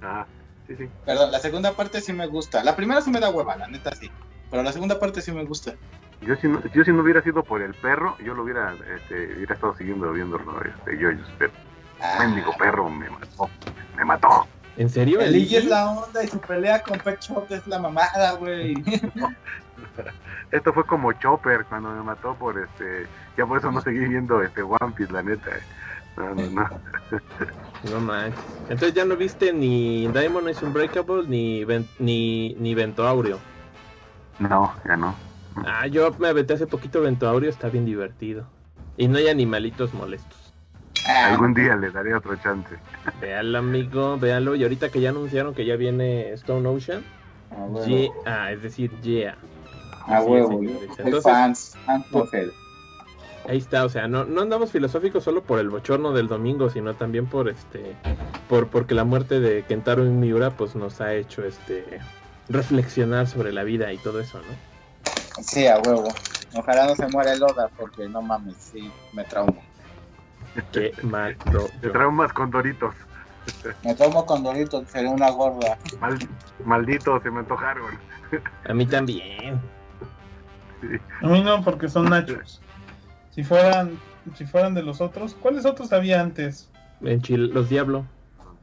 Ah, 0.02 0.26
sí, 0.70 0.76
sí. 0.78 0.90
Perdón, 1.06 1.32
la 1.34 1.40
segunda 1.40 1.74
parte 1.74 2.00
sí 2.00 2.14
me 2.14 2.28
gusta. 2.28 2.64
La 2.64 2.78
primera 2.78 3.02
sí 3.02 3.12
me 3.12 3.20
da 3.20 3.30
hueva, 3.30 3.58
la 3.58 3.68
neta 3.68 3.94
sí. 3.94 4.10
Pero 4.50 4.64
la 4.64 4.72
segunda 4.72 4.98
parte 5.00 5.22
sí 5.22 5.34
me 5.34 5.44
gusta. 5.44 5.74
Yo 6.22 6.36
si, 6.38 6.48
no, 6.48 6.62
yo 6.74 6.84
si 6.86 6.92
no 6.92 7.02
hubiera 7.02 7.22
sido 7.22 7.44
por 7.44 7.62
el 7.62 7.74
perro, 7.74 8.16
yo 8.24 8.34
lo 8.34 8.44
hubiera, 8.44 8.74
este, 8.96 9.36
hubiera 9.36 9.54
estado 9.54 9.76
siguiendo 9.76 10.12
viendo 10.14 10.38
este, 10.64 10.98
yo, 10.98 11.10
pero 11.38 11.52
Ah, 12.02 12.18
mendigo 12.20 12.52
perro 12.58 12.90
me 12.90 13.10
mató, 13.10 13.50
me 13.98 14.06
mató. 14.06 14.48
¿En 14.78 14.90
serio? 14.90 15.20
el 15.20 15.36
Iggy 15.36 15.58
es 15.58 15.66
la 15.66 15.92
onda 15.92 16.24
y 16.24 16.28
su 16.28 16.40
pelea 16.40 16.82
con 16.82 16.98
Pet 17.00 17.20
Shop 17.20 17.46
es 17.50 17.68
la 17.68 17.80
mamada, 17.80 18.34
güey. 18.34 18.74
Esto 20.52 20.74
fue 20.74 20.86
como 20.86 21.12
Chopper 21.14 21.66
cuando 21.66 21.92
me 21.92 22.02
mató 22.02 22.36
por 22.36 22.58
este, 22.58 23.06
ya 23.38 23.46
por 23.46 23.58
eso 23.60 23.72
no 23.72 23.82
seguí 23.82 24.00
viendo 24.00 24.42
este 24.42 24.62
One 24.62 24.94
Piece, 24.96 25.12
la 25.12 25.24
neta. 25.24 25.52
No, 26.16 26.34
no, 26.34 26.50
no. 26.50 26.70
No 27.84 28.00
manches. 28.00 28.40
Entonces 28.64 28.94
ya 28.94 29.06
no 29.06 29.16
viste 29.16 29.54
ni 29.54 30.08
Diamond 30.10 30.50
is 30.50 30.62
Unbreakable 30.62 31.28
ni, 31.28 31.64
Ven- 31.64 31.88
ni, 32.00 32.56
ni 32.60 32.76
Ventoaurio. 32.76 33.40
No, 34.40 34.74
ya 34.86 34.96
no. 34.98 35.16
Ah, 35.66 35.88
yo 35.88 36.16
me 36.20 36.28
aventé 36.28 36.54
hace 36.54 36.68
poquito 36.68 37.02
Ventoaurio, 37.02 37.50
está 37.50 37.70
bien 37.70 37.86
divertido. 37.86 38.46
Y 38.98 39.08
no 39.08 39.18
hay 39.18 39.28
animalitos 39.28 39.94
molestos. 39.94 40.54
Ah, 41.06 41.28
Algún 41.28 41.54
día 41.54 41.76
le 41.76 41.90
daré 41.92 42.14
otro 42.14 42.36
chance. 42.36 42.76
Véalo, 43.22 43.58
amigo, 43.60 44.18
véalo. 44.18 44.56
Y 44.56 44.64
ahorita 44.64 44.90
que 44.90 45.02
ya 45.02 45.10
anunciaron 45.10 45.54
que 45.56 45.66
ya 45.66 45.76
viene 45.76 46.32
Stone 46.34 46.68
Ocean, 46.68 47.04
a 47.52 47.56
huevo. 47.64 47.86
yeah, 47.88 48.12
ah, 48.26 48.52
es 48.52 48.62
decir, 48.62 48.92
yeah. 49.02 49.36
A 50.02 50.18
Así 50.18 50.34
es, 50.34 50.46
huevo. 50.48 50.62
Entonces, 50.98 51.24
fans, 51.24 51.78
fans. 51.86 52.06
Ahí 53.48 53.58
está, 53.58 53.86
o 53.86 53.90
sea, 53.90 54.08
no, 54.08 54.26
no 54.26 54.42
andamos 54.42 54.72
filosóficos 54.72 55.24
solo 55.24 55.44
por 55.44 55.60
el 55.60 55.70
bochorno 55.70 56.12
del 56.12 56.28
domingo, 56.28 56.70
sino 56.70 56.96
también 56.96 57.26
por 57.26 57.50
este, 57.50 57.96
por 58.48 58.68
porque 58.68 58.94
la 58.94 59.06
muerte 59.06 59.40
de 59.40 59.64
Kentaro 59.64 60.04
Miura 60.04 60.52
pues 60.52 60.76
nos 60.76 61.02
ha 61.02 61.14
hecho 61.14 61.44
este 61.44 62.00
reflexionar 62.50 63.28
sobre 63.28 63.54
la 63.54 63.64
vida 63.64 63.92
y 63.94 63.98
todo 63.98 64.20
eso, 64.20 64.40
¿no? 64.40 65.42
Sí, 65.42 65.68
a 65.68 65.80
huevo. 65.80 66.14
Ojalá 66.54 66.86
no 66.86 66.96
se 66.96 67.08
muera 67.08 67.34
el 67.34 67.42
Oda 67.44 67.70
porque 67.78 68.10
no 68.10 68.22
mames, 68.22 68.58
sí, 68.58 68.92
me 69.14 69.24
traumo. 69.24 69.62
Qué 70.72 70.94
mal. 71.04 71.38
Te 71.82 71.90
traumas 71.90 72.34
con 72.34 72.50
Doritos. 72.52 72.96
Me 73.84 73.96
traumo 73.96 74.26
con 74.26 74.44
Doritos, 74.44 74.88
seré 74.90 75.08
una 75.08 75.30
gorda. 75.30 75.78
Mal, 76.00 76.20
maldito, 76.66 77.22
se 77.22 77.32
me 77.32 77.40
antojaron. 77.40 77.98
A 78.68 78.74
mí 78.74 78.86
también. 78.86 79.60
A 81.22 81.28
mí 81.28 81.42
no, 81.44 81.64
porque 81.64 81.88
son 81.88 82.10
nachos. 82.10 82.62
Si 83.40 83.46
fueran, 83.46 83.98
si 84.36 84.46
fueran 84.46 84.74
de 84.74 84.84
los 84.84 85.00
otros, 85.00 85.34
¿cuáles 85.34 85.66
otros 85.66 85.94
había 85.94 86.20
antes? 86.20 86.68
Enchil- 87.02 87.54
los 87.54 87.70
Diablo. 87.70 88.06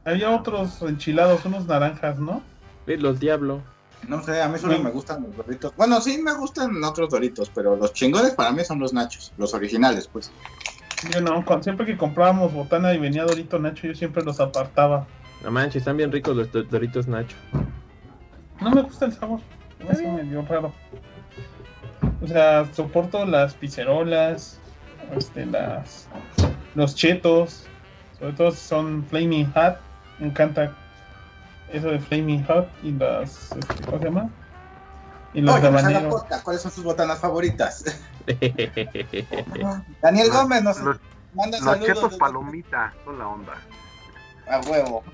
Había 0.05 0.29
otros 0.29 0.83
enchilados, 0.83 1.43
unos 1.45 1.65
naranjas, 1.65 2.19
¿no? 2.19 2.43
Sí, 2.85 2.95
Los 2.97 3.19
Diablo. 3.19 3.63
No 4.07 4.21
sé, 4.21 4.39
a 4.39 4.47
mí 4.47 4.59
solo 4.59 4.77
me 4.77 4.91
gustan 4.91 5.23
los 5.23 5.35
Doritos. 5.35 5.73
Bueno, 5.75 5.99
sí 5.99 6.21
me 6.21 6.31
gustan 6.35 6.83
otros 6.83 7.09
Doritos, 7.09 7.49
pero 7.55 7.75
los 7.75 7.91
chingones 7.93 8.35
para 8.35 8.51
mí 8.51 8.63
son 8.63 8.77
los 8.77 8.93
nachos, 8.93 9.33
los 9.39 9.55
originales, 9.55 10.07
pues. 10.07 10.31
Yo 11.11 11.21
no, 11.21 11.43
cuando- 11.43 11.63
siempre 11.63 11.83
que 11.87 11.97
comprábamos 11.97 12.53
botana 12.53 12.93
y 12.93 12.99
venía 12.99 13.25
Dorito 13.25 13.57
Nacho, 13.57 13.87
yo 13.87 13.95
siempre 13.95 14.23
los 14.23 14.39
apartaba. 14.39 15.07
No 15.43 15.49
manches, 15.49 15.77
están 15.77 15.97
bien 15.97 16.11
ricos 16.11 16.35
los 16.37 16.51
do- 16.51 16.61
Doritos 16.65 17.07
Nacho. 17.07 17.35
No 18.61 18.69
me 18.69 18.83
gusta 18.83 19.05
el 19.05 19.13
sabor, 19.13 19.39
eso 19.89 20.07
me 20.11 20.21
dio 20.21 20.43
raro. 20.43 20.71
O 22.21 22.27
sea, 22.27 22.71
soporto 22.75 23.25
las 23.25 23.55
pizzerolas, 23.55 24.59
este, 25.15 25.45
las, 25.45 26.07
los 26.75 26.95
chetos, 26.95 27.65
sobre 28.19 28.33
todo 28.33 28.51
si 28.51 28.57
son 28.57 29.05
Flaming 29.05 29.51
Hot, 29.53 29.77
me 30.19 30.27
encanta 30.27 30.75
eso 31.71 31.87
de 31.89 31.99
Flaming 31.99 32.45
Hot 32.45 32.67
y 32.83 32.91
las, 32.91 33.51
este, 33.51 33.83
¿cómo 33.85 33.97
se 33.99 34.05
llama? 34.05 34.29
Y 35.33 35.41
los 35.41 35.55
Oye, 35.55 35.99
podcast, 36.09 36.43
¿cuáles 36.43 36.61
son 36.61 36.71
sus 36.71 36.83
botanas 36.83 37.19
favoritas? 37.19 37.83
Daniel 40.01 40.29
Gómez 40.31 40.63
nos 40.63 40.79
Los, 40.79 40.97
manda 41.33 41.57
los 41.59 41.65
saludos. 41.65 41.87
chetos 41.87 42.03
desde- 42.03 42.17
palomita 42.17 42.93
son 43.05 43.19
la 43.19 43.27
onda. 43.27 43.53
A 44.49 44.61
huevo. 44.61 45.03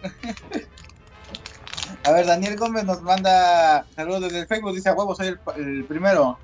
A 2.06 2.12
ver, 2.12 2.26
Daniel 2.26 2.56
Gómez 2.58 2.86
nos 2.86 3.02
manda 3.02 3.86
saludos 3.96 4.22
desde 4.24 4.40
el 4.42 4.48
Facebook. 4.48 4.74
Dice, 4.74 4.90
a 4.90 4.94
huevo, 4.94 5.16
soy 5.16 5.28
el, 5.28 5.40
el 5.58 5.84
primero. 5.86 6.38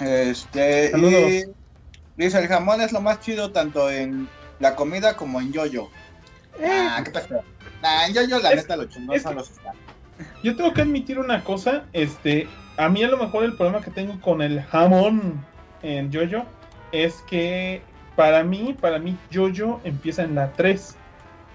Este, 0.00 0.90
Saludos. 0.90 1.44
Dice, 2.24 2.38
el 2.38 2.48
jamón 2.48 2.80
es 2.80 2.92
lo 2.92 3.00
más 3.00 3.20
chido 3.20 3.50
tanto 3.52 3.90
en 3.90 4.28
la 4.60 4.74
comida 4.76 5.16
como 5.16 5.40
en 5.40 5.52
yoyo. 5.52 5.88
Ah, 6.62 7.00
¿qué 7.04 7.10
pasa? 7.12 7.40
Nah, 7.82 8.06
en 8.06 8.14
yoyo 8.14 8.40
la 8.40 8.50
Es- 8.50 8.56
neta 8.62 8.76
lo 8.76 8.84
chingón 8.86 9.20
son 9.20 9.36
los. 9.36 9.52
Yo 10.42 10.56
tengo 10.56 10.72
que 10.74 10.82
admitir 10.82 11.18
una 11.18 11.44
cosa, 11.44 11.84
este, 11.92 12.48
a 12.76 12.88
mí 12.88 13.02
a 13.04 13.08
lo 13.08 13.16
mejor 13.16 13.44
el 13.44 13.54
problema 13.56 13.80
que 13.80 13.90
tengo 13.92 14.20
con 14.20 14.42
el 14.42 14.60
jamón 14.62 15.44
en 15.82 16.12
Jojo 16.12 16.44
es 16.90 17.22
que 17.28 17.82
para 18.16 18.42
mí, 18.42 18.74
para 18.80 18.98
mí 18.98 19.16
Jojo 19.32 19.80
empieza 19.84 20.24
en 20.24 20.34
la 20.34 20.50
3. 20.54 20.96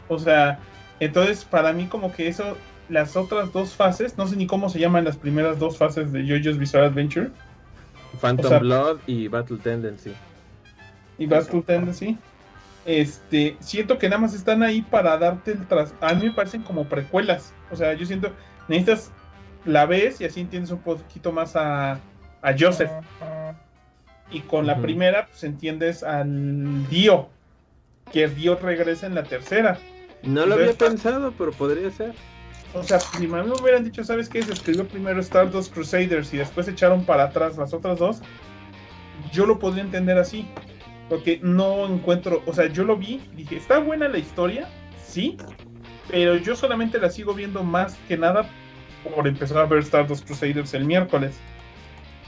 O 0.07 0.17
sea, 0.17 0.59
entonces 1.01 1.43
para 1.43 1.73
mí 1.73 1.87
como 1.87 2.13
que 2.13 2.29
eso, 2.29 2.57
las 2.87 3.17
otras 3.17 3.51
dos 3.51 3.73
fases, 3.73 4.17
no 4.17 4.27
sé 4.27 4.37
ni 4.37 4.47
cómo 4.47 4.69
se 4.69 4.79
llaman 4.79 5.03
las 5.03 5.17
primeras 5.17 5.59
dos 5.59 5.77
fases 5.77 6.13
de 6.13 6.21
Jojo's 6.25 6.57
Bizarre 6.57 6.85
Adventure 6.85 7.31
Phantom 8.21 8.45
O 8.45 8.49
sea- 8.49 8.59
Blood 8.59 8.99
y 9.07 9.27
Battle 9.27 9.57
Tendency. 9.57 10.13
Y 11.17 11.25
Battle 11.25 11.61
Tendency. 11.61 12.17
Este, 12.85 13.55
siento 13.59 13.97
que 13.97 14.09
nada 14.09 14.21
más 14.21 14.33
están 14.33 14.61
ahí 14.61 14.81
para 14.81 15.17
darte 15.17 15.51
el 15.51 15.67
tras. 15.67 15.93
A 16.01 16.13
mí 16.13 16.25
me 16.25 16.31
parecen 16.31 16.63
como 16.63 16.85
precuelas. 16.85 17.53
O 17.71 17.75
sea, 17.75 17.93
yo 17.93 18.05
siento, 18.05 18.31
necesitas 18.67 19.11
la 19.65 19.85
ves 19.85 20.19
y 20.19 20.25
así 20.25 20.41
entiendes 20.41 20.71
un 20.71 20.79
poquito 20.79 21.31
más 21.31 21.55
a, 21.55 21.93
a 22.41 22.55
Joseph. 22.57 22.91
Y 24.31 24.41
con 24.41 24.65
la 24.65 24.77
primera, 24.81 25.27
pues 25.27 25.43
entiendes 25.43 26.03
al 26.03 26.87
Dio. 26.89 27.29
Que 28.11 28.25
el 28.25 28.35
Dio 28.35 28.55
regresa 28.57 29.05
en 29.05 29.15
la 29.15 29.23
tercera. 29.23 29.77
No 30.23 30.45
lo 30.45 30.55
había 30.55 30.73
pensado, 30.73 31.33
pero 31.37 31.51
podría 31.51 31.91
ser. 31.91 32.13
O 32.73 32.81
sea, 32.81 32.99
si 32.99 33.27
me 33.27 33.41
hubieran 33.41 33.83
dicho, 33.83 34.03
¿sabes 34.03 34.27
qué? 34.27 34.41
Se 34.41 34.51
escribió 34.51 34.87
primero 34.87 35.19
Stardust 35.19 35.71
Crusaders 35.71 36.33
y 36.33 36.37
después 36.37 36.67
echaron 36.67 37.05
para 37.05 37.25
atrás 37.25 37.55
las 37.55 37.73
otras 37.73 37.99
dos, 37.99 38.21
yo 39.31 39.45
lo 39.45 39.59
podría 39.59 39.83
entender 39.83 40.17
así. 40.17 40.47
Porque 41.09 41.39
no 41.41 41.85
encuentro, 41.85 42.41
o 42.45 42.53
sea, 42.53 42.67
yo 42.67 42.83
lo 42.83 42.97
vi, 42.97 43.21
dije, 43.35 43.57
está 43.57 43.79
buena 43.79 44.07
la 44.07 44.17
historia, 44.17 44.67
sí, 45.03 45.37
pero 46.09 46.37
yo 46.37 46.55
solamente 46.55 46.99
la 46.99 47.09
sigo 47.09 47.33
viendo 47.33 47.63
más 47.63 47.95
que 48.07 48.17
nada 48.17 48.49
por 49.03 49.27
empezar 49.27 49.57
a 49.57 49.65
ver 49.65 49.79
Stardust 49.79 50.25
Crusaders 50.25 50.73
el 50.73 50.85
miércoles 50.85 51.37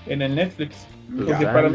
en 0.07 0.21
el 0.21 0.35
Netflix. 0.35 0.87
Porque 1.15 1.31
dale. 1.31 1.45
para, 1.45 1.71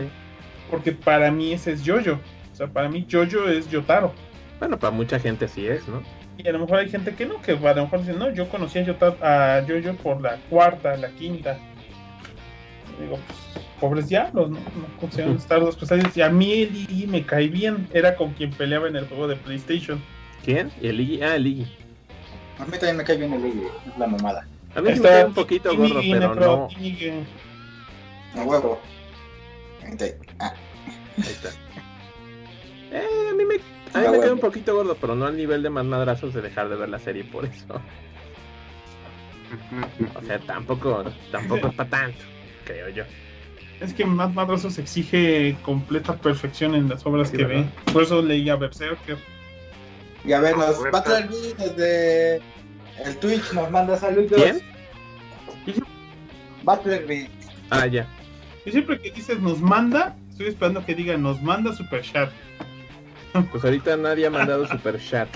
porque 0.71 0.93
para 0.93 1.31
mí 1.31 1.53
ese 1.53 1.73
es 1.73 1.83
Jojo. 1.85 2.19
O 2.53 2.57
sea, 2.57 2.67
para 2.67 2.89
mí 2.89 3.07
Jojo 3.11 3.49
es 3.49 3.69
Yotaro. 3.71 4.13
Bueno, 4.59 4.79
para 4.79 4.91
mucha 4.91 5.19
gente 5.19 5.49
sí 5.49 5.67
es, 5.67 5.87
¿no? 5.89 6.03
Y 6.37 6.49
a 6.49 6.53
lo 6.53 6.61
mejor 6.61 6.79
hay 6.79 6.89
gente 6.89 7.15
que 7.15 7.27
no, 7.27 7.41
que 7.43 7.53
a 7.53 7.75
lo 7.75 7.83
mejor 7.83 8.01
dicen, 8.01 8.19
no, 8.19 8.31
yo 8.31 8.49
conocí 8.49 8.79
a, 8.79 9.65
Jojo 9.67 9.97
por 10.03 10.21
la 10.21 10.37
cuarta, 10.49 10.97
la 10.97 11.11
quinta. 11.11 11.59
Y 12.99 13.03
digo, 13.03 13.19
pues, 13.27 13.67
pobres 13.81 14.09
diablos, 14.09 14.51
¿no? 14.51 14.59
No 15.27 15.35
estar 15.35 15.61
dos 15.61 15.77
cosas. 15.77 16.17
Y 16.17 16.23
a 16.23 16.29
mí 16.29 16.63
el 16.63 16.77
Iggy 16.77 17.07
me 17.07 17.25
cae 17.25 17.49
bien, 17.49 17.89
era 17.93 18.15
con 18.17 18.33
quien 18.35 18.51
peleaba 18.51 18.89
en 18.89 18.97
el 18.97 19.07
juego 19.09 19.27
de 19.27 19.37
PlayStation. 19.37 20.01
¿Quién? 20.45 20.71
El 20.81 21.01
Iggy. 21.01 21.23
Ah, 21.23 21.37
el 21.37 21.47
Iggy. 21.47 21.67
A 22.59 22.65
mí 22.67 22.73
también 22.73 22.97
me 22.99 23.05
cae 23.05 23.17
bien 23.17 23.33
el 23.33 23.47
Iggy, 23.47 23.63
es 23.89 23.99
la 23.99 24.07
mamada. 24.07 24.47
A 24.75 24.81
mí 24.81 24.89
me 24.89 24.93
Está 24.93 25.09
cae 25.09 25.25
un 25.25 25.35
poquito 25.35 25.77
gordo, 25.77 26.01
pero 26.01 26.35
no. 26.35 26.69
A 28.37 28.45
huevo. 28.45 28.81
Ah, 30.39 30.53
Ahí 31.17 31.23
está. 31.23 31.49
Eh, 32.93 33.29
a 33.31 33.35
mí 33.35 33.45
me, 33.45 33.55
a 33.95 34.03
mí 34.03 34.09
me 34.17 34.21
cae 34.21 34.33
un 34.33 34.41
poquito 34.41 34.75
gordo, 34.75 34.97
pero 35.01 35.15
no 35.15 35.27
al 35.27 35.37
nivel 35.37 35.63
de 35.63 35.71
más 35.71 35.85
madrazos 35.85 36.35
de 36.35 36.43
dejar 36.43 36.69
de 36.69 36.77
ver 36.77 36.89
la 36.89 36.99
serie 36.99 37.25
por 37.25 37.45
eso. 37.45 37.81
O 40.15 40.23
sea, 40.23 40.39
tampoco, 40.41 41.05
tampoco 41.33 41.69
es 41.69 41.75
para 41.75 41.91
tanto, 41.91 42.19
creo 42.65 42.89
yo. 42.91 43.05
Es 43.81 43.95
que 43.95 44.05
Matt 44.05 44.35
Madrazos 44.35 44.79
exige 44.79 45.57
completa 45.63 46.15
perfección 46.17 46.75
en 46.75 46.89
las 46.89 47.05
obras 47.07 47.31
Sí, 47.31 47.39
que 47.39 47.45
¿verdad? 47.45 47.65
ve. 47.87 47.93
Por 47.93 48.03
eso 48.03 48.21
leía 48.21 48.57
Berserker. 48.57 49.17
Y 50.25 50.33
a 50.35 50.41
ver, 50.41 50.57
nos 50.57 50.79
va 50.85 50.99
a 50.99 51.03
traer 51.03 51.29
desde 51.31 52.37
el 53.05 53.17
Twitch, 53.21 53.53
nos 53.55 53.71
manda 53.71 53.97
saludos. 53.97 54.33
¿Quién? 54.35 54.61
Butlerby. 56.63 57.29
Ah, 57.71 57.87
ya. 57.87 58.07
Y 58.67 58.71
siempre 58.71 59.01
que 59.01 59.11
dices 59.11 59.41
nos 59.41 59.61
manda, 59.61 60.15
estoy 60.31 60.49
esperando 60.49 60.85
que 60.85 60.95
diga 60.95 61.17
nos 61.17 61.41
manda 61.43 61.73
super 61.73 62.03
chat. 62.03 62.31
Pues 63.51 63.65
ahorita 63.65 63.97
nadie 63.97 64.27
ha 64.27 64.31
mandado 64.31 64.67
super 64.67 65.01
chat. 65.03 65.29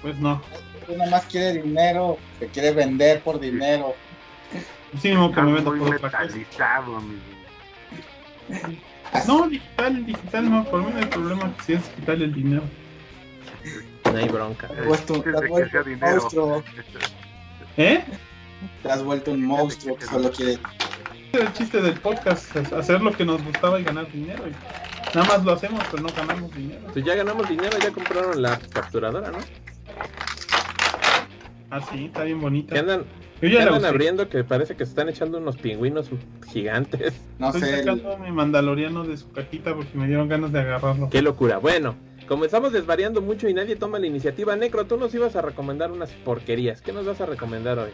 Pues 0.00 0.16
no. 0.18 0.42
Tú 0.86 0.96
nomás 0.96 1.24
quiere 1.26 1.62
dinero, 1.62 2.18
te 2.40 2.48
quiere 2.48 2.72
vender 2.72 3.20
por 3.20 3.38
dinero. 3.38 3.94
Sí, 5.00 5.12
no, 5.12 5.28
que 5.28 5.34
Está 5.40 5.42
me 5.42 5.52
venda 5.52 5.70
muy 5.70 5.78
por 5.78 5.94
otra 5.94 6.10
cosa. 6.10 6.18
amigo. 6.18 7.14
No, 9.26 9.48
digital, 9.48 10.06
digital 10.06 10.50
no, 10.50 10.64
por 10.64 10.82
mí 10.82 10.90
no 10.90 10.98
hay 10.98 11.06
problema 11.06 11.54
si 11.66 11.74
es 11.74 11.86
digital 11.90 12.22
el 12.22 12.34
dinero. 12.34 12.62
No 14.04 14.16
hay 14.16 14.28
bronca. 14.28 14.68
Te 14.68 14.80
has 14.80 14.86
vuelto, 14.86 15.22
te 15.22 15.30
has 15.30 15.86
un 15.86 16.00
monstruo. 16.00 16.64
¿Eh? 17.76 18.04
Te 18.82 18.90
has 18.90 19.02
vuelto 19.02 19.32
un 19.32 19.44
monstruo 19.44 19.96
que 19.96 20.06
solo 20.06 20.30
quiere. 20.30 20.58
El 21.32 21.52
chiste 21.52 21.80
del 21.80 21.98
podcast, 22.00 22.54
es 22.56 22.72
hacer 22.72 23.00
lo 23.00 23.12
que 23.12 23.24
nos 23.24 23.42
gustaba 23.42 23.80
y 23.80 23.84
ganar 23.84 24.10
dinero. 24.10 24.44
Y 24.48 25.16
nada 25.16 25.26
más 25.28 25.44
lo 25.44 25.52
hacemos, 25.52 25.82
pero 25.90 26.02
no 26.02 26.12
ganamos 26.12 26.54
dinero. 26.54 26.80
Pues 26.92 27.04
ya 27.04 27.14
ganamos 27.14 27.48
dinero, 27.48 27.78
ya 27.78 27.90
compraron 27.90 28.42
la 28.42 28.58
capturadora, 28.58 29.30
¿no? 29.30 29.38
Ah, 31.72 31.80
sí, 31.90 32.04
está 32.04 32.24
bien 32.24 32.38
bonita. 32.38 32.74
Que 32.74 32.80
andan, 32.80 33.04
abriendo 33.86 34.28
que 34.28 34.44
parece 34.44 34.76
que 34.76 34.84
se 34.84 34.90
están 34.90 35.08
echando 35.08 35.38
unos 35.38 35.56
pingüinos 35.56 36.10
gigantes. 36.52 37.14
No 37.38 37.46
Estoy 37.48 37.62
sé. 37.62 37.70
el- 37.70 37.78
sacando 37.86 38.12
a 38.12 38.18
mi 38.18 38.30
mandaloriano 38.30 39.04
de 39.04 39.16
su 39.16 39.32
cajita 39.32 39.74
porque 39.74 39.96
me 39.96 40.06
dieron 40.06 40.28
ganas 40.28 40.52
de 40.52 40.60
agarrarlo. 40.60 41.08
Qué 41.08 41.22
locura. 41.22 41.56
Bueno, 41.56 41.94
como 42.28 42.44
estamos 42.44 42.72
desvariando 42.72 43.22
mucho 43.22 43.48
y 43.48 43.54
nadie 43.54 43.74
toma 43.74 43.98
la 43.98 44.06
iniciativa, 44.06 44.54
Necro, 44.54 44.84
tú 44.84 44.98
nos 44.98 45.14
ibas 45.14 45.34
a 45.34 45.40
recomendar 45.40 45.90
unas 45.90 46.10
porquerías. 46.10 46.82
¿Qué 46.82 46.92
nos 46.92 47.06
vas 47.06 47.20
a 47.22 47.26
recomendar 47.26 47.78
hoy? 47.78 47.90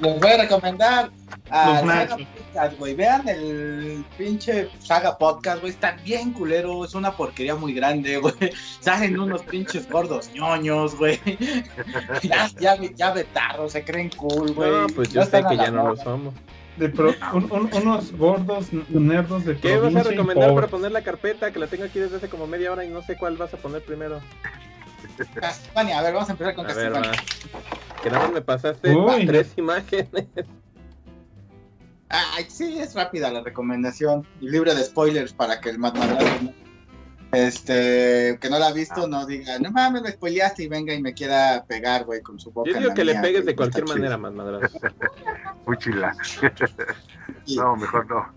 Les 0.00 0.18
voy 0.20 0.30
a 0.30 0.36
recomendar 0.38 1.10
a 1.50 1.80
Saga. 1.80 2.16
Podcast, 2.16 2.78
güey. 2.78 2.94
Vean 2.94 3.28
el 3.28 4.04
pinche 4.16 4.68
Saga 4.78 5.18
Podcast, 5.18 5.60
güey. 5.60 5.72
Está 5.72 5.92
bien 6.04 6.32
culero. 6.32 6.84
Es 6.84 6.94
una 6.94 7.12
porquería 7.16 7.54
muy 7.54 7.74
grande, 7.74 8.16
güey. 8.18 8.34
Salen 8.80 9.18
unos 9.18 9.42
pinches 9.42 9.88
gordos 9.90 10.30
ñoños, 10.32 10.96
güey. 10.96 11.20
ya, 12.22 12.48
ya, 12.58 12.76
ya 12.94 13.10
betarros, 13.12 13.72
se 13.72 13.84
creen 13.84 14.10
cool, 14.16 14.52
güey. 14.52 14.70
No, 14.70 14.86
pues 14.88 15.12
yo 15.12 15.24
sé 15.24 15.42
que 15.48 15.56
ya 15.56 15.70
no 15.70 15.88
lo 15.88 15.96
somos. 15.96 16.34
De 16.76 16.88
pro- 16.88 17.14
un- 17.34 17.50
un- 17.52 17.70
unos 17.74 18.12
gordos 18.12 18.72
nerdos 18.88 19.44
de 19.44 19.58
¿Qué 19.58 19.76
vas 19.76 19.94
a 19.94 20.02
recomendar 20.02 20.54
para 20.54 20.68
poner 20.68 20.92
la 20.92 21.02
carpeta? 21.02 21.52
Que 21.52 21.58
la 21.58 21.66
tengo 21.66 21.84
aquí 21.84 21.98
desde 21.98 22.16
hace 22.16 22.28
como 22.28 22.46
media 22.46 22.72
hora 22.72 22.84
y 22.84 22.88
no 22.88 23.02
sé 23.02 23.16
cuál 23.18 23.36
vas 23.36 23.52
a 23.52 23.58
poner 23.58 23.82
primero. 23.84 24.20
Castlevania, 25.34 25.98
a 25.98 26.02
ver, 26.02 26.14
vamos 26.14 26.28
a 26.30 26.32
empezar 26.32 26.54
con. 26.54 26.64
Castlevania. 26.64 27.12
Que 28.02 28.10
nada 28.10 28.24
más 28.24 28.32
me 28.32 28.40
pasaste 28.42 28.94
Uy. 28.94 29.26
tres 29.26 29.52
imágenes. 29.56 30.26
Ay, 32.08 32.46
sí, 32.48 32.78
es 32.78 32.94
rápida 32.94 33.30
la 33.30 33.42
recomendación. 33.42 34.26
Y 34.40 34.48
libre 34.48 34.74
de 34.74 34.82
spoilers 34.84 35.32
para 35.32 35.60
que 35.60 35.70
el 35.70 35.78
Madrazo, 35.78 36.26
¿no? 36.42 36.52
Este, 37.32 38.36
que 38.40 38.50
no 38.50 38.58
la 38.58 38.68
ha 38.68 38.72
visto, 38.72 39.06
no 39.06 39.24
diga, 39.24 39.56
no 39.60 39.70
mames, 39.70 40.02
me 40.02 40.10
spoileaste 40.10 40.64
y 40.64 40.68
venga 40.68 40.92
y 40.92 41.00
me 41.00 41.14
quiera 41.14 41.64
pegar, 41.68 42.04
güey, 42.04 42.20
con 42.22 42.40
su 42.40 42.50
boca. 42.50 42.68
Yo 42.68 42.74
en 42.74 42.80
digo 42.82 42.88
la 42.90 42.94
que 42.96 43.04
le 43.04 43.14
pegues 43.20 43.46
de 43.46 43.54
cualquier 43.54 43.84
chido. 43.84 43.96
manera, 43.96 44.16
más 44.16 44.32
madrazo. 44.32 44.78
Muy 45.66 45.76
chila. 45.78 46.12
Y- 47.46 47.56
No, 47.56 47.76
mejor 47.76 48.06
no. 48.08 48.32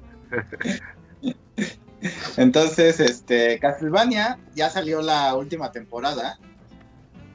Entonces, 2.37 2.99
este, 2.99 3.57
Castlevania 3.59 4.37
ya 4.53 4.69
salió 4.69 5.01
la 5.01 5.33
última 5.35 5.71
temporada, 5.71 6.37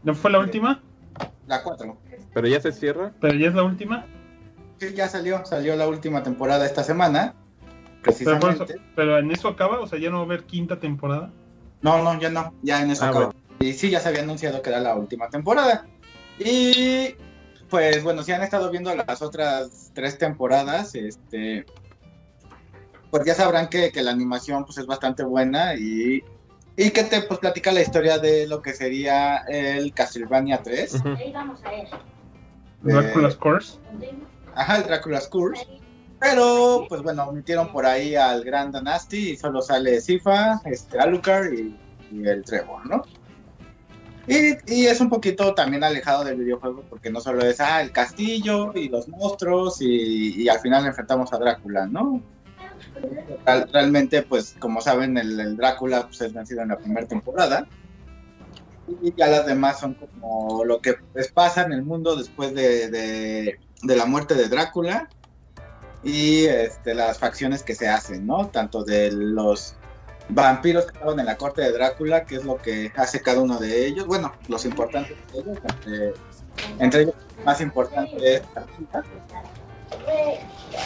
¿No 0.04 0.14
fue 0.14 0.30
la 0.30 0.38
última? 0.38 0.80
la 1.48 1.62
4. 1.64 1.98
Pero 2.40 2.48
ya 2.54 2.60
se 2.60 2.70
cierra. 2.72 3.12
Pero 3.20 3.34
ya 3.34 3.48
es 3.48 3.54
la 3.54 3.64
última. 3.64 4.06
Sí, 4.78 4.94
ya 4.94 5.08
salió, 5.08 5.44
salió 5.44 5.74
la 5.74 5.88
última 5.88 6.22
temporada 6.22 6.64
esta 6.64 6.84
semana. 6.84 7.34
Pero, 8.02 8.14
por 8.38 8.50
eso- 8.52 8.64
Precisamente. 8.64 8.80
pero 8.94 9.18
en 9.18 9.30
eso 9.32 9.48
acaba, 9.48 9.80
o 9.80 9.86
sea, 9.88 9.98
ya 9.98 10.08
no 10.10 10.18
va 10.18 10.22
a 10.22 10.26
haber 10.26 10.44
quinta 10.44 10.78
temporada. 10.78 11.32
No, 11.82 12.00
no, 12.02 12.18
ya 12.20 12.30
no, 12.30 12.54
ya 12.62 12.80
en 12.82 12.92
eso 12.92 13.04
Ah, 13.04 13.10
bueno. 13.10 13.34
Y 13.58 13.72
sí, 13.72 13.90
ya 13.90 13.98
se 13.98 14.08
había 14.08 14.22
anunciado 14.22 14.62
que 14.62 14.70
era 14.70 14.78
la 14.78 14.94
última 14.94 15.28
temporada. 15.28 15.84
Y 16.38 17.16
pues 17.68 18.04
bueno, 18.04 18.22
si 18.22 18.30
han 18.30 18.42
estado 18.42 18.70
viendo 18.70 18.94
las 18.94 19.20
otras 19.20 19.90
tres 19.94 20.16
temporadas, 20.16 20.94
este, 20.94 21.66
pues 23.10 23.24
ya 23.26 23.34
sabrán 23.34 23.68
que, 23.68 23.90
que 23.90 24.02
la 24.02 24.12
animación 24.12 24.64
pues 24.64 24.78
es 24.78 24.86
bastante 24.86 25.24
buena 25.24 25.74
y, 25.74 26.22
y 26.76 26.90
que 26.90 27.02
te 27.02 27.22
pues 27.22 27.40
platica 27.40 27.72
la 27.72 27.80
historia 27.82 28.18
de 28.18 28.46
lo 28.46 28.62
que 28.62 28.74
sería 28.74 29.38
el 29.48 29.92
Castlevania 29.92 30.62
3. 30.62 30.94
Ujú. 30.94 31.08
Ahí 31.08 31.32
vamos 31.32 31.64
a 31.64 31.70
ver. 31.70 31.88
Dracula's 32.82 33.36
Curse. 33.36 33.78
Ajá, 34.54 34.76
el 34.78 34.84
Dracula's 34.84 35.28
Curse. 35.28 35.66
Pero, 36.20 36.86
pues 36.88 37.02
bueno, 37.02 37.30
metieron 37.32 37.70
por 37.70 37.86
ahí 37.86 38.16
al 38.16 38.42
Grand 38.42 38.74
Nasty 38.82 39.30
y 39.30 39.36
solo 39.36 39.62
sale 39.62 40.00
Sifa, 40.00 40.60
este, 40.64 40.98
Alucard 40.98 41.52
y, 41.52 41.78
y 42.10 42.26
el 42.26 42.42
Trevor, 42.44 42.84
¿no? 42.86 43.02
Y, 44.26 44.56
y 44.66 44.86
es 44.86 45.00
un 45.00 45.08
poquito 45.08 45.54
también 45.54 45.84
alejado 45.84 46.24
del 46.24 46.36
videojuego 46.36 46.82
porque 46.90 47.08
no 47.08 47.20
solo 47.20 47.42
es 47.44 47.60
ah, 47.60 47.80
el 47.80 47.92
castillo 47.92 48.72
y 48.74 48.88
los 48.88 49.08
monstruos 49.08 49.80
y, 49.80 50.42
y 50.42 50.48
al 50.48 50.58
final 50.58 50.84
enfrentamos 50.86 51.32
a 51.32 51.38
Drácula, 51.38 51.86
¿no? 51.86 52.20
Real- 53.46 53.70
realmente, 53.72 54.22
pues 54.22 54.56
como 54.58 54.80
saben, 54.80 55.16
el, 55.16 55.38
el 55.38 55.56
Drácula 55.56 56.02
pues, 56.08 56.20
es 56.20 56.32
vencido 56.34 56.62
en 56.62 56.68
la 56.68 56.78
primera 56.78 57.06
temporada. 57.06 57.66
Y 59.02 59.14
ya 59.16 59.26
las 59.26 59.46
demás 59.46 59.80
son 59.80 59.94
como 59.94 60.64
lo 60.64 60.80
que 60.80 60.94
pues, 61.12 61.30
pasa 61.30 61.62
en 61.62 61.72
el 61.72 61.82
mundo 61.82 62.16
después 62.16 62.54
de, 62.54 62.88
de- 62.88 63.60
de 63.82 63.96
la 63.96 64.06
muerte 64.06 64.34
de 64.34 64.48
Drácula 64.48 65.08
y 66.02 66.46
este, 66.46 66.94
las 66.94 67.18
facciones 67.18 67.62
que 67.62 67.74
se 67.74 67.88
hacen, 67.88 68.26
¿no? 68.26 68.48
Tanto 68.48 68.82
de 68.84 69.12
los 69.12 69.74
vampiros 70.30 70.84
que 70.86 70.92
estaban 70.92 71.20
en 71.20 71.26
la 71.26 71.36
corte 71.36 71.62
de 71.62 71.72
Drácula, 71.72 72.24
que 72.24 72.36
es 72.36 72.44
lo 72.44 72.56
que 72.56 72.92
hace 72.96 73.20
cada 73.20 73.40
uno 73.40 73.58
de 73.58 73.86
ellos. 73.86 74.06
Bueno, 74.06 74.32
los 74.48 74.64
importantes 74.64 75.16
de 75.32 75.40
ellos, 75.40 75.58
entre, 75.64 76.14
entre 76.78 77.02
ellos 77.02 77.14
el 77.38 77.44
más 77.44 77.60
importante 77.60 78.34
es. 78.36 78.42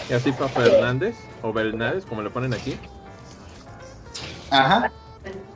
Y 0.09 0.13
así 0.15 0.33
fue 0.33 0.49
Fernández, 0.49 1.17
o 1.43 1.53
Bernández, 1.53 2.05
como 2.07 2.23
le 2.23 2.31
ponen 2.31 2.53
aquí. 2.55 2.79
Ajá. 4.51 4.93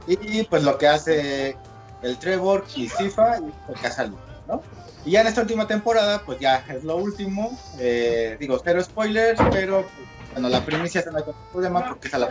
Y 0.06 0.44
pues 0.44 0.62
lo 0.62 0.78
que 0.78 0.88
hace 0.88 1.56
el 2.02 2.18
Trevor 2.18 2.64
y 2.74 2.88
Sifa 2.88 3.38
y 3.38 3.72
el 3.72 3.80
Casalú, 3.80 4.16
¿no? 4.46 4.62
Y 5.04 5.12
ya 5.12 5.20
en 5.20 5.28
esta 5.28 5.42
última 5.42 5.66
temporada, 5.66 6.22
pues 6.24 6.40
ya 6.40 6.64
es 6.68 6.82
lo 6.82 6.96
último. 6.96 7.56
Eh, 7.78 8.36
digo, 8.40 8.60
cero 8.62 8.82
spoilers, 8.82 9.40
pero 9.52 9.82
pues, 9.82 10.08
bueno, 10.32 10.48
la 10.48 10.64
primicia 10.64 11.02
se 11.02 11.10
no 11.10 11.18
hay 11.18 11.24
problema 11.52 11.88
porque 11.88 12.08
esa 12.08 12.18
la 12.18 12.28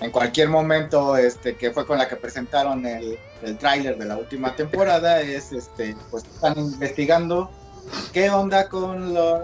en 0.00 0.10
cualquier 0.12 0.48
momento, 0.48 1.16
este, 1.16 1.56
que 1.56 1.72
fue 1.72 1.84
con 1.84 1.98
la 1.98 2.08
que 2.08 2.16
presentaron 2.16 2.86
el, 2.86 3.18
el 3.42 3.58
tráiler 3.58 3.98
de 3.98 4.04
la 4.04 4.16
última 4.16 4.54
temporada, 4.54 5.20
es 5.20 5.52
este, 5.52 5.96
pues 6.10 6.24
están 6.24 6.56
investigando 6.56 7.50
qué 8.12 8.30
onda 8.30 8.68
con 8.68 9.14
los 9.14 9.42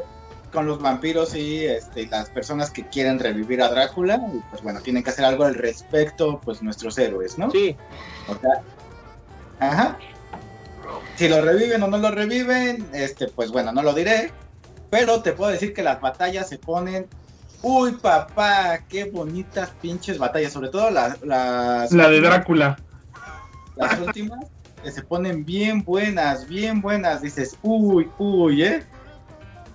con 0.54 0.66
los 0.66 0.80
vampiros 0.80 1.34
y 1.34 1.66
este, 1.66 2.06
las 2.06 2.30
personas 2.30 2.70
que 2.70 2.86
quieren 2.86 3.18
revivir 3.18 3.60
a 3.60 3.68
Drácula, 3.68 4.18
y 4.32 4.38
pues 4.48 4.62
bueno, 4.62 4.80
tienen 4.80 5.02
que 5.02 5.10
hacer 5.10 5.24
algo 5.24 5.44
al 5.44 5.54
respecto, 5.54 6.40
pues 6.42 6.62
nuestros 6.62 6.96
héroes, 6.96 7.36
¿no? 7.36 7.50
Sí, 7.50 7.76
O 8.28 8.34
sea, 8.38 8.62
ajá. 9.58 9.98
Si 11.16 11.28
lo 11.28 11.42
reviven 11.42 11.82
o 11.82 11.88
no 11.88 11.98
lo 11.98 12.10
reviven, 12.10 12.88
este, 12.92 13.28
pues 13.28 13.50
bueno, 13.50 13.72
no 13.72 13.82
lo 13.82 13.92
diré. 13.92 14.32
Pero 14.90 15.22
te 15.22 15.32
puedo 15.32 15.50
decir 15.50 15.74
que 15.74 15.82
las 15.82 16.00
batallas 16.00 16.48
se 16.48 16.58
ponen. 16.58 17.06
Uy, 17.62 17.92
papá, 17.92 18.80
qué 18.88 19.04
bonitas 19.04 19.70
pinches 19.82 20.18
batallas. 20.18 20.52
Sobre 20.52 20.68
todo 20.68 20.90
las. 20.90 21.20
las 21.22 21.92
La 21.92 22.08
de 22.08 22.20
Drácula. 22.20 22.76
Las 23.76 23.98
últimas 23.98 24.46
que 24.82 24.92
se 24.92 25.02
ponen 25.02 25.44
bien 25.44 25.82
buenas, 25.82 26.46
bien 26.46 26.80
buenas. 26.80 27.22
Dices, 27.22 27.56
uy, 27.62 28.08
uy, 28.18 28.62
¿eh? 28.62 28.84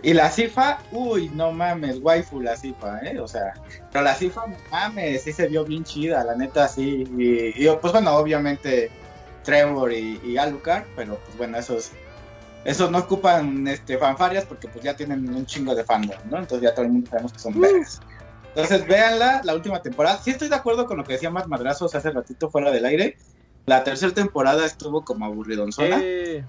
Y 0.02 0.14
la 0.14 0.32
Cifa, 0.32 0.80
uy, 0.92 1.30
no 1.36 1.52
mames, 1.52 2.00
waifu 2.02 2.40
la 2.40 2.56
Cifa, 2.56 3.00
¿eh? 3.00 3.20
O 3.20 3.28
sea, 3.28 3.54
pero 3.92 4.04
la 4.06 4.16
Cifa, 4.16 4.48
no 4.48 4.56
mames, 4.72 5.24
sí 5.24 5.34
se 5.34 5.48
vio 5.48 5.66
bien 5.66 5.84
chida, 5.84 6.24
la 6.24 6.36
neta, 6.36 6.68
sí. 6.68 7.04
Y, 7.18 7.66
y, 7.66 7.70
pues 7.82 7.92
bueno, 7.92 8.16
obviamente 8.16 8.90
Trevor 9.44 9.92
y, 9.92 10.20
y 10.24 10.38
Alucard, 10.38 10.86
pero 10.96 11.16
pues 11.16 11.38
bueno, 11.38 11.58
esos, 11.58 11.92
esos 12.64 12.90
no 12.92 13.00
ocupan 13.00 13.68
este, 13.68 13.98
fanfarias 13.98 14.46
porque 14.46 14.68
pues 14.70 14.84
ya 14.84 14.96
tienen 14.96 15.28
un 15.34 15.46
chingo 15.46 15.76
de 15.76 15.84
fandom, 15.84 16.18
¿no? 16.30 16.38
Entonces 16.38 16.62
ya 16.62 16.74
todo 16.74 16.86
el 16.86 16.92
mundo 16.92 17.10
sabemos 17.10 17.34
que 17.34 17.40
son 17.40 17.60
vergas. 17.60 18.00
Entonces 18.50 18.88
véanla, 18.88 19.42
la 19.44 19.54
última 19.54 19.82
temporada. 19.82 20.20
Sí 20.24 20.32
estoy 20.32 20.50
de 20.50 20.56
acuerdo 20.56 20.86
con 20.86 20.98
lo 20.98 21.04
que 21.04 21.14
decía 21.14 21.30
Más 21.30 21.48
Madrazos 21.48 21.94
hace 21.94 22.10
ratito 22.12 22.50
fuera 22.50 22.72
del 22.72 22.86
aire. 22.86 23.18
La 23.66 23.84
tercera 23.84 24.14
temporada 24.14 24.66
estuvo 24.66 25.04
como 25.04 25.26
aburridonzona. 25.26 26.00
eh, 26.02 26.44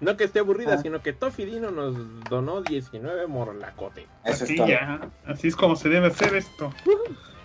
no 0.00 0.16
que 0.16 0.24
esté 0.24 0.40
aburrida, 0.40 0.74
Ah. 0.74 0.78
sino 0.78 1.00
que 1.02 1.12
Tofi 1.12 1.44
Dino 1.44 1.70
nos 1.70 1.94
donó 2.28 2.62
19 2.62 3.26
morlacote. 3.26 4.02
Eso 4.24 4.34
es 4.34 4.42
Así 4.42 4.56
todo. 4.56 4.66
ya. 4.68 5.00
Así 5.26 5.48
es 5.48 5.56
como 5.56 5.76
se 5.76 5.88
debe 5.88 6.08
hacer 6.08 6.34
esto. 6.34 6.72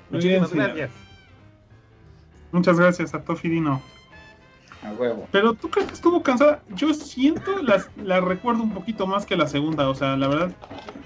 Muchísimas 0.09 0.53
gracias. 0.53 0.91
Muchas 2.51 2.77
gracias 2.77 3.13
a 3.13 3.21
Tofi 3.23 3.47
Dino. 3.49 3.81
A 4.83 4.91
huevo. 4.93 5.27
Pero 5.31 5.53
tú 5.53 5.69
crees 5.69 5.87
que 5.89 5.93
estuvo 5.93 6.23
cansada. 6.23 6.63
Yo 6.69 6.91
siento, 6.93 7.61
las, 7.61 7.87
la 7.97 8.19
recuerdo 8.19 8.63
un 8.63 8.73
poquito 8.73 9.05
más 9.05 9.25
que 9.27 9.35
la 9.37 9.47
segunda. 9.47 9.87
O 9.87 9.93
sea, 9.95 10.17
la 10.17 10.27
verdad, 10.27 10.51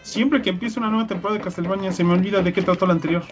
siempre 0.01 0.41
que 0.41 0.49
empieza 0.49 0.79
una 0.79 0.89
nueva 0.89 1.07
temporada 1.07 1.37
de 1.37 1.43
Castlevania 1.43 1.91
se 1.91 2.03
me 2.05 2.13
olvida 2.13 2.41
de 2.41 2.53
qué 2.53 2.61
trató 2.61 2.85
la 2.87 2.93
anterior. 2.93 3.23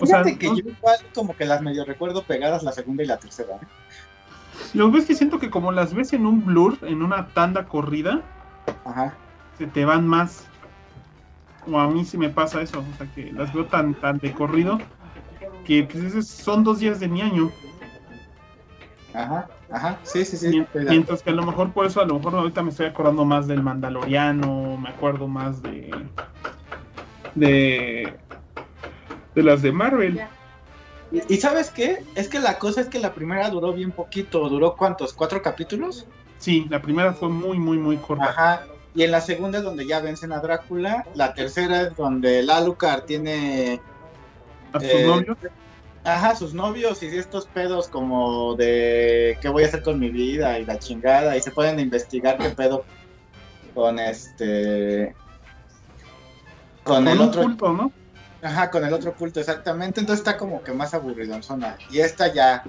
O 0.00 0.06
sea, 0.06 0.22
que 0.22 0.46
no- 0.46 0.56
yo 0.56 0.68
igual 0.70 0.98
como 1.14 1.36
que 1.36 1.44
las 1.44 1.60
medio 1.62 1.84
recuerdo 1.84 2.22
pegadas 2.22 2.62
la 2.62 2.70
segunda 2.72 3.02
y 3.02 3.06
la 3.06 3.18
tercera. 3.18 3.58
Lo 4.74 4.90
ves 4.90 5.06
que 5.06 5.14
siento 5.14 5.38
que 5.38 5.50
como 5.50 5.72
las 5.72 5.94
ves 5.94 6.12
en 6.12 6.26
un 6.26 6.44
blur, 6.44 6.78
en 6.82 7.02
una 7.02 7.28
tanda 7.28 7.66
corrida, 7.66 8.22
Ajá. 8.84 9.14
se 9.56 9.66
te 9.66 9.84
van 9.84 10.06
más. 10.06 10.46
O 11.66 11.78
a 11.78 11.88
mí 11.88 12.04
sí 12.04 12.16
me 12.16 12.30
pasa 12.30 12.62
eso. 12.62 12.80
O 12.80 12.96
sea, 12.96 13.06
que 13.14 13.32
las 13.32 13.52
veo 13.52 13.66
tan, 13.66 13.94
tan 13.94 14.18
de 14.18 14.32
corrido 14.32 14.78
que 15.64 15.84
pues, 15.84 16.02
esos 16.02 16.26
son 16.26 16.64
dos 16.64 16.78
días 16.78 16.98
de 16.98 17.08
mi 17.08 17.20
año. 17.20 17.50
Ajá. 19.12 19.48
Ajá. 19.70 19.98
Sí, 20.02 20.24
sí, 20.24 20.36
sí. 20.36 20.64
Mientras 20.74 21.22
que 21.22 21.30
a 21.30 21.34
lo 21.34 21.44
mejor 21.44 21.72
por 21.72 21.84
eso, 21.84 22.00
a 22.00 22.06
lo 22.06 22.14
mejor 22.14 22.36
ahorita 22.36 22.62
me 22.62 22.70
estoy 22.70 22.86
acordando 22.86 23.24
más 23.24 23.46
del 23.46 23.62
Mandaloriano, 23.62 24.78
me 24.78 24.88
acuerdo 24.88 25.28
más 25.28 25.62
de. 25.62 25.94
de. 27.34 28.14
de 29.34 29.42
las 29.42 29.60
de 29.60 29.72
Marvel. 29.72 30.20
¿Y, 31.10 31.34
y 31.34 31.36
sabes 31.38 31.70
qué? 31.70 32.04
Es 32.14 32.28
que 32.28 32.38
la 32.38 32.58
cosa 32.58 32.80
es 32.80 32.88
que 32.88 32.98
la 32.98 33.14
primera 33.14 33.48
duró 33.50 33.72
bien 33.72 33.92
poquito. 33.92 34.48
¿Duró 34.48 34.76
cuántos? 34.76 35.12
¿Cuatro 35.12 35.40
capítulos? 35.42 36.06
Sí, 36.38 36.66
la 36.70 36.80
primera 36.80 37.12
fue 37.12 37.28
muy, 37.28 37.58
muy, 37.58 37.78
muy 37.78 37.96
corta. 37.96 38.30
Ajá. 38.30 38.66
Y 38.94 39.02
en 39.02 39.10
la 39.10 39.20
segunda 39.20 39.58
es 39.58 39.64
donde 39.64 39.86
ya 39.86 40.00
vencen 40.00 40.32
a 40.32 40.40
Drácula. 40.40 41.06
La 41.14 41.34
tercera 41.34 41.82
es 41.82 41.96
donde 41.96 42.40
el 42.40 42.50
Alucard 42.50 43.04
tiene 43.04 43.80
A 44.72 44.80
sus 44.80 44.88
eh, 44.88 45.06
novios. 45.06 45.38
Ajá, 46.04 46.34
sus 46.36 46.54
novios 46.54 47.02
y 47.02 47.06
estos 47.06 47.46
pedos 47.46 47.88
como 47.88 48.54
de 48.54 49.36
qué 49.42 49.48
voy 49.48 49.64
a 49.64 49.66
hacer 49.66 49.82
con 49.82 49.98
mi 49.98 50.10
vida 50.10 50.58
y 50.58 50.64
la 50.64 50.78
chingada 50.78 51.36
y 51.36 51.42
se 51.42 51.50
pueden 51.50 51.78
investigar 51.80 52.38
qué 52.38 52.48
pedo 52.50 52.84
con 53.74 53.98
este 53.98 55.14
con, 56.82 57.04
Con 57.04 57.08
el 57.08 57.20
otro 57.20 57.42
culto, 57.42 57.72
¿no? 57.72 57.92
Ajá 58.42 58.70
con 58.70 58.84
el 58.84 58.92
otro 58.92 59.14
culto 59.14 59.40
exactamente 59.40 60.00
entonces 60.00 60.20
está 60.20 60.36
como 60.36 60.62
que 60.62 60.72
más 60.72 60.94
aburrido 60.94 61.34
en 61.34 61.42
zona 61.42 61.76
y 61.90 61.98
esta 62.00 62.32
ya 62.32 62.62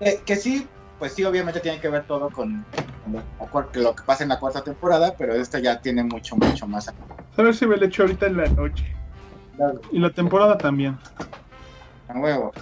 eh, 0.00 0.20
que 0.24 0.36
sí 0.36 0.68
pues 0.98 1.12
sí 1.14 1.24
obviamente 1.24 1.60
tiene 1.60 1.80
que 1.80 1.88
ver 1.88 2.06
todo 2.06 2.30
con, 2.30 2.64
con 3.04 3.14
lo, 3.14 3.70
que 3.70 3.80
lo 3.80 3.94
que 3.94 4.02
pasa 4.04 4.22
en 4.24 4.28
la 4.30 4.38
cuarta 4.38 4.62
temporada 4.62 5.14
pero 5.16 5.34
esta 5.34 5.58
ya 5.58 5.80
tiene 5.80 6.02
mucho 6.04 6.36
mucho 6.36 6.66
más 6.66 6.88
A 6.88 7.42
ver 7.42 7.54
si 7.54 7.66
me 7.66 7.76
lo 7.76 7.86
echo 7.86 8.02
ahorita 8.02 8.26
en 8.26 8.36
la 8.36 8.48
noche. 8.48 8.84
Y 9.90 9.98
la 9.98 10.10
temporada 10.10 10.58
también. 10.58 10.98
a 12.08 12.18
huevo 12.18 12.52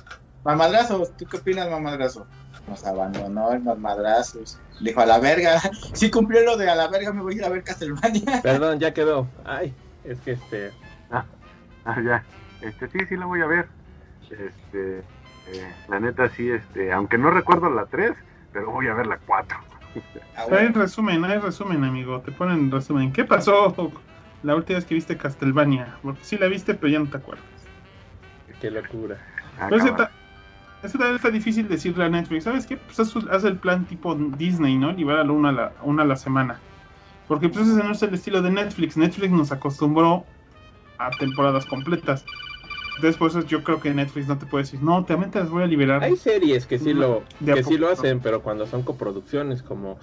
mamadrazos 0.44 1.16
¿tú 1.16 1.26
qué 1.26 1.38
opinas 1.38 1.68
mamadrazos? 1.68 2.26
nos 2.68 2.84
abandonó 2.84 3.52
el 3.52 3.62
mamadrazos 3.62 4.58
dijo 4.80 5.00
a 5.00 5.06
la 5.06 5.18
verga 5.18 5.60
sí 5.92 6.10
cumplió 6.10 6.42
lo 6.42 6.56
de 6.56 6.70
a 6.70 6.74
la 6.76 6.86
verga 6.88 7.12
me 7.12 7.22
voy 7.22 7.34
a 7.34 7.36
ir 7.38 7.44
a 7.44 7.48
ver 7.48 7.64
Castlevania 7.64 8.40
Perdón, 8.42 8.78
ya 8.78 8.94
quedó. 8.94 9.26
Ay, 9.44 9.74
es 10.04 10.20
que 10.20 10.32
este. 10.32 10.72
Ah, 11.10 12.00
ya. 12.02 12.24
Este, 12.64 12.88
sí, 12.88 12.98
sí 13.08 13.16
la 13.16 13.26
voy 13.26 13.40
a 13.42 13.46
ver. 13.46 13.68
Este, 14.30 14.98
eh, 14.98 15.72
la 15.88 16.00
neta 16.00 16.28
sí, 16.30 16.50
este, 16.50 16.92
aunque 16.92 17.18
no 17.18 17.30
recuerdo 17.30 17.68
la 17.70 17.86
3, 17.86 18.12
pero 18.52 18.70
voy 18.70 18.88
a 18.88 18.94
ver 18.94 19.06
la 19.06 19.18
4. 19.18 19.56
A 20.36 20.54
Hay 20.54 20.68
resumen, 20.68 21.24
hay 21.24 21.38
resumen, 21.38 21.84
amigo. 21.84 22.20
Te 22.20 22.32
ponen 22.32 22.70
resumen. 22.70 23.12
¿Qué 23.12 23.24
pasó 23.24 23.74
la 24.42 24.56
última 24.56 24.78
vez 24.78 24.86
que 24.86 24.94
viste 24.94 25.16
Castlevania? 25.16 25.98
Porque 26.02 26.24
sí 26.24 26.38
la 26.38 26.48
viste, 26.48 26.74
pero 26.74 26.92
ya 26.92 26.98
no 26.98 27.06
te 27.06 27.18
acuerdas. 27.18 27.44
Qué 28.60 28.70
locura. 28.70 29.18
Ah, 29.60 29.66
Pero 29.68 29.76
ese, 29.76 29.90
cabrón. 29.90 30.08
ta- 30.08 30.86
ese 30.86 30.98
también 30.98 31.16
está 31.16 31.30
difícil 31.30 31.68
decirle 31.68 32.04
a 32.04 32.08
Netflix. 32.08 32.44
¿Sabes 32.44 32.66
qué? 32.66 32.76
Pues 32.76 32.98
haz, 32.98 33.44
el 33.44 33.58
plan 33.58 33.84
tipo 33.84 34.14
Disney, 34.14 34.76
¿no? 34.76 34.90
Libéralo 34.92 35.34
una 35.34 35.50
a 35.50 35.52
la, 35.52 35.72
una 35.82 36.02
a 36.02 36.06
la 36.06 36.16
semana. 36.16 36.58
Porque 37.28 37.48
pues 37.48 37.68
ese 37.68 37.82
no 37.84 37.92
es 37.92 38.02
el 38.02 38.14
estilo 38.14 38.42
de 38.42 38.50
Netflix. 38.50 38.96
Netflix 38.96 39.30
nos 39.30 39.52
acostumbró 39.52 40.24
a 40.98 41.10
temporadas 41.10 41.66
completas. 41.66 42.24
Eso 43.02 43.42
yo 43.42 43.62
creo 43.62 43.80
que 43.80 43.92
Netflix 43.92 44.26
no 44.28 44.38
te 44.38 44.46
puede 44.46 44.64
decir, 44.64 44.82
no, 44.82 45.04
también 45.04 45.30
te 45.30 45.40
las 45.40 45.50
voy 45.50 45.62
a 45.62 45.66
liberar. 45.66 46.02
Hay 46.04 46.16
series 46.16 46.66
que 46.66 46.78
sí 46.78 46.94
lo, 46.94 47.24
que 47.44 47.62
sí 47.64 47.76
lo 47.76 47.88
hacen, 47.88 48.20
pero 48.20 48.42
cuando 48.42 48.66
son 48.66 48.82
coproducciones 48.82 49.62
como 49.62 49.98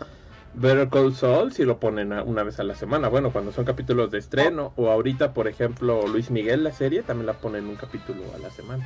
Better 0.54 0.90
Call 0.90 1.14
Saul, 1.14 1.52
sí 1.54 1.64
lo 1.64 1.80
ponen 1.80 2.12
a- 2.12 2.24
una 2.24 2.44
vez 2.44 2.60
a 2.60 2.64
la 2.64 2.76
semana. 2.76 3.08
Bueno, 3.08 3.32
cuando 3.32 3.52
son 3.52 3.66
capítulos 3.66 4.12
de 4.12 4.18
estreno, 4.18 4.74
o 4.76 4.92
ahorita, 4.92 5.34
por 5.34 5.48
ejemplo, 5.48 6.06
Luis 6.08 6.30
Miguel, 6.30 6.64
la 6.64 6.72
serie, 6.72 7.04
también 7.04 7.28
la 7.28 7.34
ponen 7.34 7.66
un 7.68 7.76
capítulo 7.78 8.34
a 8.36 8.38
la 8.38 8.50
semana. 8.50 8.84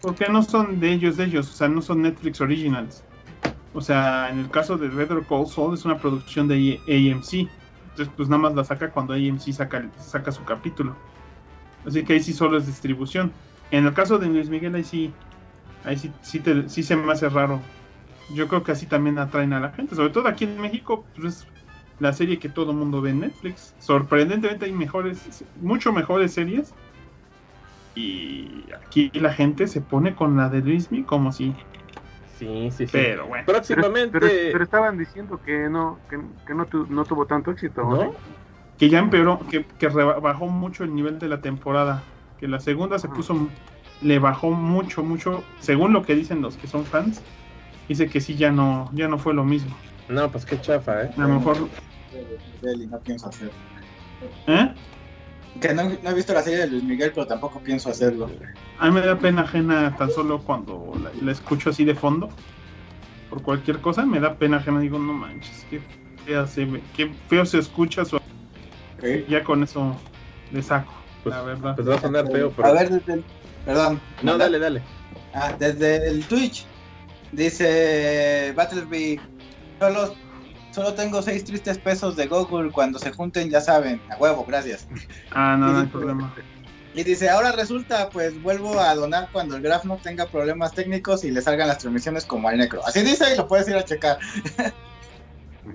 Porque 0.00 0.28
no 0.28 0.42
son 0.42 0.78
de 0.78 0.92
ellos, 0.92 1.16
de 1.16 1.24
ellos. 1.24 1.50
O 1.50 1.54
sea, 1.54 1.68
no 1.68 1.82
son 1.82 2.02
Netflix 2.02 2.40
Originals. 2.40 3.02
O 3.74 3.80
sea, 3.80 4.30
en 4.30 4.38
el 4.38 4.50
caso 4.50 4.78
de 4.78 4.88
Better 4.88 5.24
Call 5.28 5.46
Saul 5.46 5.74
es 5.74 5.84
una 5.84 5.98
producción 5.98 6.46
de 6.48 6.80
AMC. 6.86 7.48
Entonces, 7.90 8.14
pues 8.16 8.28
nada 8.28 8.42
más 8.42 8.54
la 8.54 8.64
saca 8.64 8.90
cuando 8.92 9.14
AMC 9.14 9.52
saca, 9.52 9.90
saca 9.98 10.30
su 10.30 10.44
capítulo. 10.44 10.96
Así 11.84 12.04
que 12.04 12.14
ahí 12.14 12.20
sí 12.20 12.32
solo 12.32 12.58
es 12.58 12.66
distribución. 12.66 13.32
En 13.70 13.86
el 13.86 13.94
caso 13.94 14.18
de 14.18 14.26
Luis 14.28 14.48
Miguel, 14.48 14.74
ahí 14.74 14.84
sí, 14.84 15.12
ahí 15.84 15.96
sí, 15.98 16.12
sí, 16.22 16.40
te- 16.40 16.68
sí 16.68 16.82
se 16.82 16.96
me 16.96 17.10
hace 17.12 17.28
raro 17.28 17.60
yo 18.30 18.46
creo 18.46 18.62
que 18.62 18.72
así 18.72 18.84
también 18.84 19.18
atraen 19.18 19.54
a 19.54 19.60
la 19.60 19.70
gente. 19.70 19.94
Sobre 19.94 20.10
todo 20.10 20.28
aquí 20.28 20.44
en 20.44 20.60
México, 20.60 21.06
pues 21.16 21.34
es 21.34 21.46
la 21.98 22.12
serie 22.12 22.38
que 22.38 22.50
todo 22.50 22.72
el 22.72 22.76
mundo 22.76 23.00
ve 23.00 23.08
en 23.10 23.20
Netflix. 23.20 23.74
Sorprendentemente 23.78 24.66
hay 24.66 24.72
mejores, 24.72 25.44
mucho 25.56 25.94
mejores 25.94 26.34
series. 26.34 26.74
Y 27.94 28.66
aquí 28.84 29.10
la 29.14 29.32
gente 29.32 29.66
se 29.66 29.80
pone 29.80 30.14
con 30.14 30.36
la 30.36 30.48
de 30.48 30.60
Luismi 30.60 31.04
como 31.04 31.32
si. 31.32 31.54
Sí, 32.38 32.68
sí, 32.70 32.86
sí. 32.86 32.92
Pero 32.92 33.26
bueno. 33.26 33.44
Próximamente. 33.46 34.20
pero- 34.20 34.32
pero 34.52 34.64
estaban 34.64 34.98
diciendo 34.98 35.40
que 35.42 35.68
no, 35.70 35.98
que, 36.10 36.20
que 36.46 36.54
no, 36.54 36.66
tu- 36.66 36.86
no 36.88 37.04
tuvo 37.04 37.24
tanto 37.26 37.50
éxito. 37.50 37.82
¿No? 37.82 37.96
¿no? 38.04 38.14
Que 38.78 38.90
ya 38.90 38.98
empeoró, 39.00 39.40
que, 39.50 39.64
que 39.64 39.88
rebajó 39.88 40.46
mucho 40.46 40.84
el 40.84 40.94
nivel 40.94 41.18
de 41.18 41.28
la 41.28 41.40
temporada. 41.40 42.04
Que 42.38 42.48
la 42.48 42.60
segunda 42.60 42.98
se 42.98 43.08
puso. 43.08 43.48
Le 44.00 44.18
bajó 44.18 44.50
mucho, 44.50 45.02
mucho. 45.02 45.42
Según 45.60 45.92
lo 45.92 46.02
que 46.02 46.14
dicen 46.14 46.40
los 46.40 46.56
que 46.56 46.66
son 46.66 46.84
fans. 46.84 47.22
Dice 47.88 48.08
que 48.08 48.20
sí, 48.20 48.36
ya 48.36 48.50
no, 48.50 48.90
ya 48.92 49.08
no 49.08 49.18
fue 49.18 49.34
lo 49.34 49.44
mismo. 49.44 49.74
No, 50.08 50.30
pues 50.30 50.44
qué 50.44 50.60
chafa, 50.60 51.04
¿eh? 51.04 51.10
A 51.16 51.20
lo 51.20 51.28
mejor. 51.28 51.68
Miguel 52.62 52.82
y 52.82 52.86
no 52.86 52.98
pienso 53.00 53.28
hacerlo. 53.28 53.52
¿Eh? 54.46 54.74
Que 55.60 55.74
no, 55.74 55.84
no 55.84 56.10
he 56.10 56.14
visto 56.14 56.32
la 56.32 56.42
serie 56.42 56.60
de 56.60 56.66
Luis 56.68 56.84
Miguel, 56.84 57.12
pero 57.14 57.26
tampoco 57.26 57.60
pienso 57.60 57.90
hacerlo. 57.90 58.30
A 58.78 58.86
mí 58.86 58.92
me 58.92 59.00
da 59.00 59.18
pena 59.18 59.42
ajena 59.42 59.96
tan 59.96 60.10
solo 60.10 60.40
cuando 60.40 60.92
la, 61.02 61.10
la 61.20 61.32
escucho 61.32 61.70
así 61.70 61.84
de 61.84 61.94
fondo. 61.94 62.28
Por 63.28 63.42
cualquier 63.42 63.80
cosa, 63.80 64.06
me 64.06 64.20
da 64.20 64.34
pena 64.36 64.58
ajena. 64.58 64.80
Digo, 64.80 64.98
no 64.98 65.12
manches, 65.12 65.66
qué 65.68 65.80
fea 66.24 66.46
se 66.46 66.64
ve, 66.64 66.82
qué 66.96 67.10
feo 67.28 67.44
se 67.44 67.58
escucha. 67.58 68.04
Su... 68.04 68.20
Ya 69.28 69.44
con 69.44 69.62
eso 69.62 69.96
le 70.52 70.62
saco, 70.62 70.92
Pues- 71.22 71.34
la 71.34 71.42
verdad. 71.42 71.74
Pues 71.76 71.88
va 71.88 71.94
a 71.96 72.00
sonar 72.00 72.26
feo, 72.30 72.52
pero. 72.54 72.68
A 72.68 72.72
ver, 72.72 72.90
desde 72.90 73.12
el- 73.14 73.24
perdón. 73.64 74.00
No, 74.22 74.38
dale, 74.38 74.58
dale. 74.58 74.82
Ah, 75.34 75.52
desde 75.58 76.08
el 76.08 76.24
Twitch 76.26 76.64
dice 77.32 78.52
Battleby, 78.56 79.20
solo, 79.78 80.14
solo 80.72 80.94
tengo 80.94 81.20
seis 81.22 81.44
tristes 81.44 81.78
pesos 81.78 82.16
de 82.16 82.26
Google, 82.26 82.70
cuando 82.72 82.98
se 82.98 83.10
junten 83.12 83.50
ya 83.50 83.60
saben, 83.60 84.00
a 84.10 84.16
huevo, 84.16 84.44
gracias. 84.46 84.88
Ah, 85.30 85.56
no, 85.58 85.72
no 85.72 85.80
hay 85.80 85.86
problema. 85.86 86.34
Y 86.94 87.04
dice, 87.04 87.28
ahora 87.28 87.52
resulta, 87.52 88.08
pues 88.08 88.42
vuelvo 88.42 88.80
a 88.80 88.94
donar 88.94 89.28
cuando 89.30 89.56
el 89.56 89.62
Graf 89.62 89.84
no 89.84 89.98
tenga 89.98 90.26
problemas 90.26 90.72
técnicos 90.72 91.22
y 91.22 91.30
le 91.30 91.42
salgan 91.42 91.68
las 91.68 91.78
transmisiones 91.78 92.24
como 92.24 92.48
al 92.48 92.56
Necro. 92.56 92.84
Así 92.86 93.02
dice 93.02 93.32
y 93.32 93.36
lo 93.36 93.46
puedes 93.46 93.68
ir 93.68 93.76
a 93.76 93.84
checar. 93.84 94.18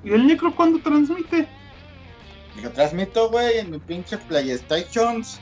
¿Y 0.04 0.12
el 0.12 0.26
Necro 0.28 0.54
cuándo 0.56 0.80
transmite? 0.80 1.48
Yo 2.62 2.72
transmito, 2.72 3.30
güey, 3.30 3.60
en 3.60 3.72
mi 3.72 3.80
pinche 3.80 4.18
PlayStations. 4.18 5.40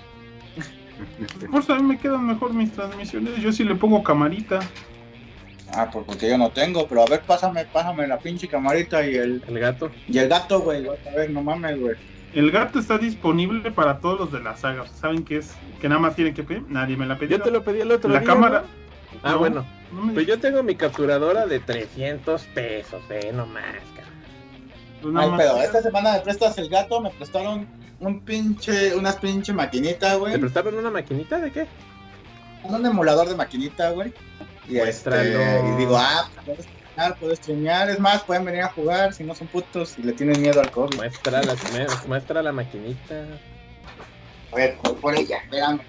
Por 1.50 1.62
eso 1.62 1.74
a 1.74 1.78
mí 1.78 1.84
me 1.84 2.00
quedan 2.00 2.26
mejor 2.26 2.54
mis 2.54 2.71
transmisiones. 2.71 3.38
Yo 3.41 3.52
sí 3.52 3.63
le 3.63 3.76
pongo 3.76 4.04
camarita. 4.04 4.60
Ah, 5.74 5.89
pues 5.91 6.06
porque 6.06 6.30
yo 6.30 6.38
no 6.38 6.50
tengo, 6.52 6.86
pero 6.88 7.04
a 7.04 7.06
ver, 7.06 7.21
pásame, 7.21 7.65
pásame 7.65 8.06
la 8.08 8.19
pinche 8.19 8.47
camarita 8.47 9.06
y 9.08 9.15
el, 9.15 9.41
El 9.47 9.60
gato. 9.60 9.89
y 10.08 10.17
el 10.17 10.28
gato, 10.28 10.60
güey. 10.62 10.86
A 10.88 11.15
ver, 11.15 11.30
no 11.32 11.41
mames, 11.41 11.80
güey. 11.80 11.95
El 12.34 12.52
gato 12.52 12.80
está 12.80 12.97
disponible 12.97 13.71
para 13.71 14.00
todos 14.00 14.19
los 14.19 14.32
de 14.32 14.41
la 14.41 14.56
saga. 14.56 14.86
¿Saben 14.88 15.24
qué 15.24 15.38
es? 15.38 15.54
Que 15.82 15.89
nada 15.89 16.00
más 16.00 16.15
tienen 16.15 16.34
que 16.34 16.43
pedir. 16.43 16.63
Nadie 16.69 16.95
me 16.97 17.06
la 17.06 17.17
pidió. 17.17 17.38
Yo 17.38 17.43
te 17.43 17.52
lo 17.52 17.63
pedí 17.63 17.82
el 17.82 17.91
otro 17.91 18.10
La 18.10 18.19
día. 18.19 18.28
cámara. 18.28 18.62
¿no? 19.13 19.19
Ah, 19.24 19.32
No, 19.32 19.39
bueno. 19.39 19.65
no 19.93 20.02
me- 20.06 20.13
Pues 20.13 20.28
yo 20.28 20.39
tengo 20.39 20.62
mi 20.63 20.76
capturadora 20.76 21.45
de 21.45 21.60
300 21.60 22.43
pesos, 22.54 23.02
eh, 23.10 23.32
no 23.34 23.45
más, 23.45 23.63
pues 25.01 25.13
nada 25.13 25.25
Ay, 25.25 25.31
más- 25.31 25.39
pero 25.41 25.57
esta 25.61 25.81
semana 25.81 26.13
me 26.13 26.19
prestas 26.21 26.57
el 26.57 26.69
gato, 26.69 27.01
me 27.01 27.09
prestaron 27.11 27.67
un 27.99 28.19
pinche, 28.21 28.95
unas 28.95 29.17
pinche 29.17 29.53
maquinita, 29.53 30.11
¿Te 30.11 30.17
güey. 30.17 30.37
prestaron 30.39 30.75
una 30.75 30.89
maquinita 30.89 31.39
de 31.39 31.51
qué? 31.51 31.67
Un 32.63 32.85
emulador 32.85 33.27
de 33.29 33.35
maquinita, 33.35 33.89
güey. 33.91 34.13
Y, 34.67 34.77
este, 34.77 35.09
Muéstralo. 35.09 35.73
y 35.73 35.77
digo, 35.77 35.97
ah, 35.97 36.29
puedo 36.45 36.61
streamear, 36.61 37.15
puedo 37.19 37.35
streamear. 37.35 37.89
Es 37.89 37.99
más, 37.99 38.23
pueden 38.23 38.45
venir 38.45 38.61
a 38.61 38.67
jugar 38.69 39.13
si 39.13 39.23
no 39.23 39.33
son 39.35 39.47
putos 39.47 39.97
y 39.97 40.03
le 40.03 40.13
tienen 40.13 40.39
miedo 40.41 40.61
al 40.61 40.69
COVID. 40.71 40.95
Muestra 40.95 41.41
la, 41.43 41.55
me- 41.73 42.07
muestra 42.07 42.41
la 42.43 42.51
maquinita. 42.51 43.25
A 44.51 44.55
ver, 44.55 44.77
voy 44.83 44.93
por 44.95 45.15
ella, 45.15 45.37
espérame. 45.37 45.79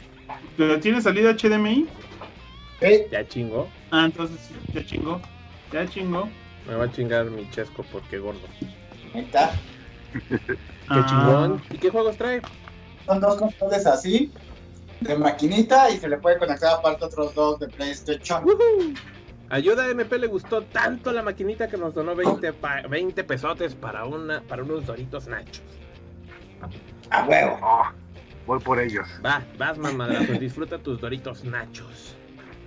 ¿Pero 0.57 0.81
tiene 0.81 1.01
salida 1.03 1.31
HDMI? 1.37 1.87
¿Eh? 2.81 3.07
Ya 3.13 3.27
chingó. 3.29 3.69
Ah, 3.91 4.05
entonces 4.07 4.39
ya 4.73 4.85
chingó. 4.87 5.21
Ya 5.73 5.87
chingó. 5.89 6.29
Me 6.67 6.75
va 6.75 6.85
a 6.85 6.93
chingar 6.93 7.27
mi 7.27 7.49
chesco 7.51 7.85
porque 7.93 8.19
gordo. 8.19 8.41
Ahí 9.15 9.21
está. 9.23 9.51
Qué 10.13 10.51
Ah, 10.89 11.07
chingón. 11.09 11.63
¿Y 11.71 11.79
qué 11.79 11.91
juegos 11.91 12.17
trae? 12.17 12.43
Son 13.07 13.21
dos 13.21 13.37
controles 13.37 13.87
así, 13.87 14.33
de 15.01 15.17
maquinita, 15.17 15.91
y 15.91 15.97
se 15.99 16.09
le 16.09 16.19
puede 16.19 16.39
conectar 16.39 16.75
aparte 16.75 17.05
otros 17.05 17.35
dos 17.35 17.59
de 17.61 17.69
PlayStation. 17.69 18.45
Ayuda 19.49 19.89
MP 19.91 20.19
le 20.19 20.27
gustó 20.29 20.63
tanto 20.63 21.13
la 21.13 21.23
maquinita 21.23 21.69
que 21.69 21.77
nos 21.77 21.95
donó 21.95 22.15
20, 22.15 22.53
pa- 22.55 22.83
20 22.89 23.23
pesotes 23.25 23.75
para, 23.75 24.05
una, 24.07 24.41
para 24.43 24.63
unos 24.63 24.87
doritos 24.87 25.27
nachos. 25.27 25.63
A 27.11 27.25
huevo. 27.27 27.59
Oh, 27.63 27.83
voy 28.47 28.59
por 28.61 28.79
ellos. 28.81 29.07
Va, 29.25 29.43
vas 29.59 29.77
mamadrazos, 29.77 30.39
disfruta 30.41 30.79
tus 30.79 31.01
doritos 31.01 31.45
nachos. 31.45 32.12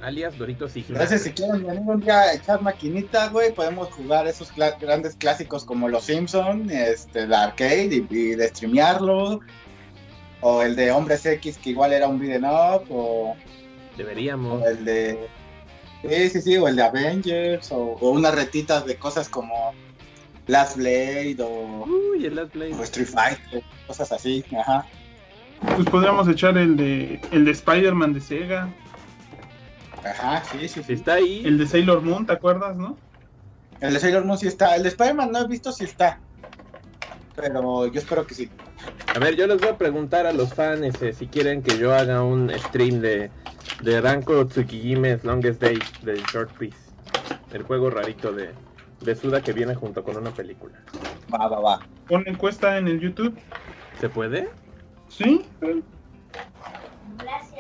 Alias 0.06 0.38
Doritos 0.38 0.78
y 0.78 0.86
Gracias, 0.88 1.24
si 1.24 1.32
quieren 1.32 1.66
venir 1.66 1.82
un 1.86 2.00
día 2.00 2.20
a 2.22 2.34
echar 2.34 2.62
maquinita, 2.62 3.30
güey, 3.30 3.54
podemos 3.54 3.90
jugar 3.90 4.28
esos 4.28 4.52
grandes 4.80 5.16
clásicos 5.16 5.66
como 5.66 5.90
los 5.90 6.04
Simpson, 6.04 6.70
este, 6.70 7.26
de 7.28 7.36
arcade 7.36 8.06
y, 8.10 8.16
y 8.16 8.36
de 8.36 8.48
streamearlo. 8.50 9.40
O 10.42 10.62
el 10.62 10.76
de 10.76 10.92
Hombres 10.92 11.26
X, 11.26 11.58
que 11.58 11.72
igual 11.72 11.92
era 11.92 12.08
un 12.08 12.20
beat'em 12.20 12.44
up, 12.44 12.86
o, 12.90 13.36
Deberíamos. 13.98 14.62
o 14.62 14.68
el 14.68 14.86
de... 14.86 15.28
Sí, 16.08 16.30
sí, 16.30 16.42
sí, 16.42 16.58
o 16.58 16.68
el 16.68 16.76
de 16.76 16.84
Avengers, 16.84 17.72
o, 17.72 17.78
o 18.00 18.10
unas 18.12 18.36
retitas 18.36 18.86
de 18.86 18.96
cosas 18.98 19.28
como 19.28 19.74
Last 20.46 20.78
Blade, 20.78 21.38
o, 21.40 21.86
Uy, 21.86 22.26
el 22.28 22.36
Last 22.36 22.54
Blade. 22.54 22.76
o 22.76 22.84
Street 22.84 23.08
Fighter, 23.08 23.64
cosas 23.88 24.12
así, 24.12 24.46
ajá. 24.60 24.86
Pues 25.76 25.90
podríamos 25.90 26.28
echar 26.28 26.58
el 26.58 26.76
de 26.78 27.20
el 27.32 27.46
de 27.46 27.52
Spider-Man 27.52 28.14
de 28.14 28.22
Sega, 28.22 28.70
Ajá, 30.06 30.44
sí, 30.44 30.68
sí, 30.70 30.84
sí. 30.84 30.94
está 30.94 31.16
ahí, 31.16 31.46
el 31.46 31.58
de 31.58 31.66
Sailor 31.68 32.02
Moon, 32.04 32.26
¿te 32.26 32.34
acuerdas, 32.34 32.76
no? 32.78 33.00
El 33.80 33.94
de 33.94 34.00
Sailor 34.00 34.26
Moon 34.26 34.38
sí 34.38 34.48
está. 34.48 34.76
El 34.76 34.84
de 34.84 34.90
Spider-Man 34.90 35.32
no 35.32 35.40
he 35.40 35.48
visto 35.48 35.72
si 35.72 35.84
está. 35.86 36.22
Pero 37.36 37.88
yo 37.88 38.00
espero 38.00 38.26
que 38.26 38.36
sí. 38.36 38.52
A 39.14 39.20
ver, 39.20 39.36
yo 39.36 39.48
les 39.48 39.60
voy 39.60 39.70
a 39.70 39.78
preguntar 39.78 40.26
a 40.26 40.34
los 40.34 40.54
fans 40.54 41.02
eh, 41.02 41.14
si 41.14 41.28
quieren 41.28 41.64
que 41.64 41.78
yo 41.78 41.94
haga 41.94 42.24
un 42.24 42.50
stream 42.60 43.02
de, 43.02 43.32
de 43.80 44.02
Ranko 44.02 44.46
Tsukijime's 44.48 45.24
Longest 45.24 45.62
Day 45.62 45.88
del 46.02 46.24
Short 46.26 46.58
Piece. 46.58 46.78
El 47.52 47.64
juego 47.64 47.90
rarito 47.90 48.34
de, 48.34 48.56
de 49.00 49.16
Suda 49.16 49.42
que 49.42 49.54
viene 49.54 49.76
junto 49.76 50.04
con 50.04 50.18
una 50.18 50.32
película. 50.32 50.84
Va, 51.34 51.48
va, 51.48 51.60
va. 51.60 51.76
Pon 52.08 52.24
encuesta 52.28 52.78
en 52.78 52.88
el 52.88 53.00
YouTube. 53.00 53.40
¿Se 54.00 54.10
puede? 54.10 54.50
¿Sí? 55.08 55.46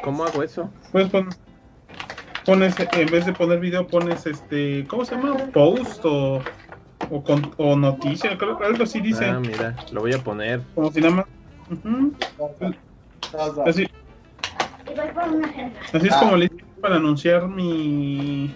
¿Cómo 0.03 0.23
hago 0.25 0.43
eso? 0.43 0.69
Puedes 0.91 1.10
pon, 1.10 1.29
pones, 2.45 2.75
en 2.79 3.12
vez 3.12 3.25
de 3.25 3.34
poner 3.34 3.60
video, 3.60 3.88
pones 3.88 4.25
este, 4.25 4.86
¿cómo 4.88 5.03
se 5.05 5.15
llama? 5.15 5.36
Post 5.53 6.05
o, 6.05 6.41
o, 7.10 7.23
con- 7.23 7.51
o 7.58 7.75
noticia, 7.75 8.38
creo 8.38 8.58
que 8.58 8.65
algo 8.65 8.84
así 8.84 8.99
dice. 9.01 9.25
Ah, 9.25 9.39
mira, 9.39 9.75
lo 9.91 10.01
voy 10.01 10.13
a 10.13 10.19
poner. 10.19 10.62
Como 10.73 10.91
si 10.91 11.01
nada 11.01 11.15
más. 11.15 11.25
Así, 13.65 13.88
así 15.93 16.08
es 16.08 16.15
como 16.15 16.36
le 16.38 16.45
hice 16.45 16.65
para 16.81 16.97
anunciar 16.97 17.47
mi, 17.47 18.53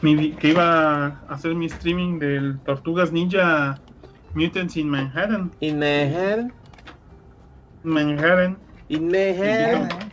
mi 0.00 0.30
que 0.32 0.48
iba 0.48 1.06
a 1.06 1.24
hacer 1.28 1.54
mi 1.54 1.66
streaming 1.66 2.18
del 2.18 2.60
Tortugas 2.64 3.12
Ninja 3.12 3.80
Mutants 4.34 4.76
in 4.76 4.88
Manhattan. 4.88 5.50
Inmeher, 5.60 6.46
Manhattan. 7.82 8.58
Inmeher. 8.88 9.70
Y 9.70 9.76
Manhattan. 9.76 10.10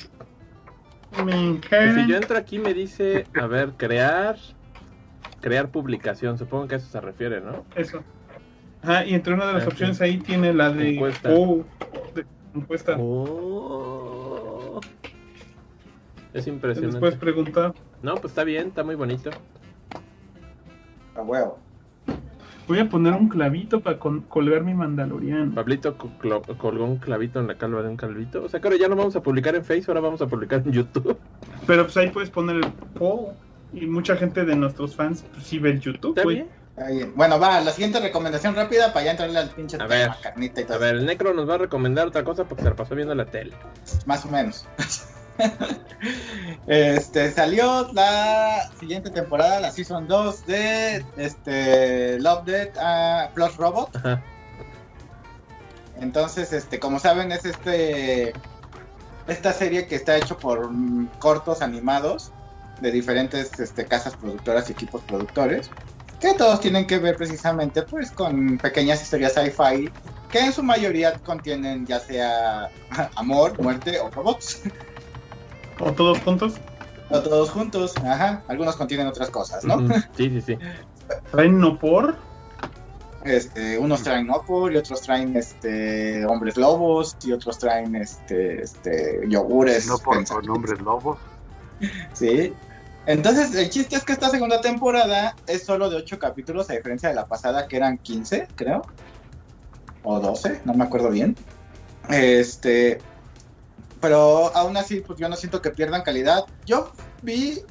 Si 1.11 2.07
yo 2.07 2.15
entro 2.17 2.37
aquí 2.37 2.57
me 2.59 2.73
dice, 2.73 3.27
a 3.33 3.47
ver, 3.47 3.71
crear, 3.77 4.37
crear 5.41 5.69
publicación. 5.69 6.37
Supongo 6.37 6.67
que 6.67 6.75
a 6.75 6.77
eso 6.77 6.87
se 6.87 7.01
refiere, 7.01 7.41
¿no? 7.41 7.65
Eso. 7.75 8.03
Ajá, 8.81 9.05
y 9.05 9.13
entre 9.13 9.33
una 9.33 9.47
de 9.47 9.53
las 9.53 9.65
Ah, 9.65 9.69
opciones 9.69 10.01
ahí 10.01 10.17
tiene 10.17 10.53
la 10.53 10.71
de 10.71 10.93
Encuesta. 10.95 11.29
oh, 11.31 11.63
de- 12.15 12.25
encuesta. 12.55 12.95
Oh. 12.99 14.81
Es 16.33 16.47
impresionante. 16.47 16.99
puedes 16.99 17.17
preguntar. 17.17 17.73
No, 18.01 18.15
pues 18.15 18.31
está 18.31 18.43
bien, 18.43 18.69
está 18.69 18.83
muy 18.83 18.95
bonito. 18.95 19.31
A 21.15 21.21
huevo. 21.21 21.59
Voy 22.67 22.79
a 22.79 22.87
poner 22.89 23.13
un 23.13 23.27
clavito 23.27 23.81
para 23.81 23.97
con- 23.99 24.21
colgar 24.21 24.63
mi 24.63 24.73
Mandalorian. 24.73 25.51
Pablito 25.53 25.97
colgó 25.97 26.85
un 26.85 26.97
clavito 26.97 27.39
en 27.39 27.47
la 27.47 27.57
calva 27.57 27.81
de 27.81 27.89
un 27.89 27.97
calvito. 27.97 28.43
O 28.43 28.49
sea 28.49 28.59
que 28.61 28.67
ahora 28.67 28.79
ya 28.79 28.87
no 28.87 28.95
vamos 28.95 29.15
a 29.15 29.21
publicar 29.21 29.55
en 29.55 29.65
Facebook, 29.65 29.89
ahora 29.89 30.01
vamos 30.01 30.21
a 30.21 30.27
publicar 30.27 30.61
en 30.65 30.71
YouTube. 30.71 31.17
Pero 31.67 31.83
pues 31.83 31.97
ahí 31.97 32.09
puedes 32.09 32.29
poner 32.29 32.57
el 32.57 32.71
poll. 32.97 33.33
Y 33.73 33.85
mucha 33.87 34.15
gente 34.17 34.43
de 34.45 34.55
nuestros 34.55 34.95
fans 34.95 35.23
pues, 35.33 35.45
sí 35.45 35.57
ve 35.59 35.71
el 35.71 35.79
YouTube, 35.79 36.11
¿Está 36.11 36.23
güey. 36.23 36.35
bien? 36.37 37.11
Bueno, 37.15 37.39
va, 37.39 37.61
la 37.61 37.71
siguiente 37.71 37.99
recomendación 37.99 38.55
rápida 38.55 38.91
para 38.91 39.05
ya 39.05 39.11
entrarle 39.11 39.37
al 39.37 39.49
pinche 39.49 39.75
A 39.75 39.79
tema, 39.79 39.89
ver. 39.89 40.09
carnita 40.23 40.61
y 40.61 40.65
todo. 40.65 40.75
A 40.75 40.79
ver, 40.79 40.95
el 40.95 41.05
Necro 41.05 41.33
nos 41.33 41.47
va 41.47 41.55
a 41.55 41.57
recomendar 41.59 42.07
otra 42.07 42.23
cosa 42.23 42.45
porque 42.45 42.63
se 42.63 42.69
la 42.69 42.75
pasó 42.75 42.95
viendo 42.95 43.13
la 43.13 43.25
tele. 43.25 43.53
Más 44.05 44.25
o 44.25 44.29
menos. 44.29 44.65
este 46.67 47.31
salió 47.31 47.91
la 47.93 48.69
siguiente 48.79 49.09
temporada, 49.09 49.59
la 49.59 49.71
season 49.71 50.07
2 50.07 50.45
de 50.45 51.05
este 51.17 52.19
Love 52.19 52.45
Dead 52.45 52.69
uh, 52.75 53.33
Plus 53.33 53.55
Robot. 53.57 53.95
Ajá. 53.95 54.21
Entonces, 55.99 56.51
este, 56.51 56.79
como 56.79 56.99
saben, 56.99 57.31
es 57.31 57.45
este 57.45 58.33
esta 59.27 59.53
serie 59.53 59.85
que 59.87 59.95
está 59.95 60.17
hecho 60.17 60.37
por 60.37 60.69
mm, 60.69 61.07
cortos 61.19 61.61
animados 61.61 62.31
de 62.81 62.91
diferentes 62.91 63.59
este, 63.59 63.85
casas 63.85 64.15
productoras 64.15 64.67
y 64.69 64.73
equipos 64.73 65.01
productores, 65.03 65.69
que 66.19 66.33
todos 66.33 66.59
tienen 66.59 66.87
que 66.87 66.97
ver 66.97 67.15
precisamente 67.15 67.83
pues 67.83 68.11
con 68.11 68.57
pequeñas 68.57 69.01
historias 69.01 69.33
sci-fi 69.33 69.91
que 70.31 70.39
en 70.39 70.53
su 70.53 70.63
mayoría 70.63 71.13
contienen 71.19 71.85
ya 71.85 71.99
sea 71.99 72.69
amor, 73.15 73.61
muerte 73.61 73.99
o 73.99 74.09
robots. 74.09 74.61
¿O 75.81 75.91
todos 75.91 76.19
juntos? 76.19 76.53
O 77.09 77.19
todos 77.21 77.49
juntos, 77.49 77.93
ajá. 77.97 78.43
Algunos 78.47 78.75
contienen 78.75 79.07
otras 79.07 79.29
cosas, 79.29 79.63
¿no? 79.65 79.77
Sí, 80.15 80.29
sí, 80.29 80.41
sí. 80.41 80.57
¿Traen 81.31 81.59
no 81.59 81.77
por? 81.77 82.15
Este, 83.23 83.77
unos 83.77 84.01
traen 84.01 84.31
Opor 84.31 84.73
y 84.73 84.77
otros 84.77 85.01
traen 85.01 85.37
este 85.37 86.25
hombres 86.25 86.57
lobos 86.57 87.15
y 87.23 87.31
otros 87.31 87.59
traen 87.59 87.95
este, 87.95 88.63
este 88.63 89.21
yogures. 89.27 89.87
No 89.87 89.97
por, 89.99 90.25
por 90.25 90.45
nombres 90.45 90.79
lobos. 90.81 91.17
Sí. 92.13 92.53
Entonces, 93.07 93.55
el 93.55 93.71
chiste 93.71 93.95
es 93.95 94.03
que 94.03 94.13
esta 94.13 94.29
segunda 94.29 94.61
temporada 94.61 95.35
es 95.47 95.63
solo 95.63 95.89
de 95.89 95.95
8 95.95 96.19
capítulos, 96.19 96.69
a 96.69 96.73
diferencia 96.73 97.09
de 97.09 97.15
la 97.15 97.25
pasada 97.25 97.67
que 97.67 97.77
eran 97.77 97.97
15, 97.97 98.49
creo. 98.55 98.83
O 100.03 100.19
12, 100.19 100.61
no 100.65 100.75
me 100.75 100.83
acuerdo 100.83 101.09
bien. 101.09 101.35
Este. 102.09 102.99
Pero 104.01 104.55
aún 104.55 104.75
así, 104.77 104.99
pues 105.01 105.19
yo 105.19 105.29
no 105.29 105.35
siento 105.35 105.61
que 105.61 105.69
pierdan 105.69 106.01
calidad. 106.01 106.45
Yo 106.65 106.91
vi 107.21 107.61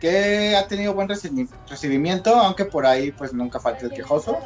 que 0.00 0.56
ha 0.56 0.66
tenido 0.68 0.94
buen 0.94 1.08
recibi- 1.08 1.48
recibimiento, 1.68 2.34
aunque 2.34 2.64
por 2.64 2.86
ahí 2.86 3.12
pues 3.12 3.32
nunca 3.32 3.58
falta 3.60 3.84
el 3.86 3.90
quejoso. 3.92 4.38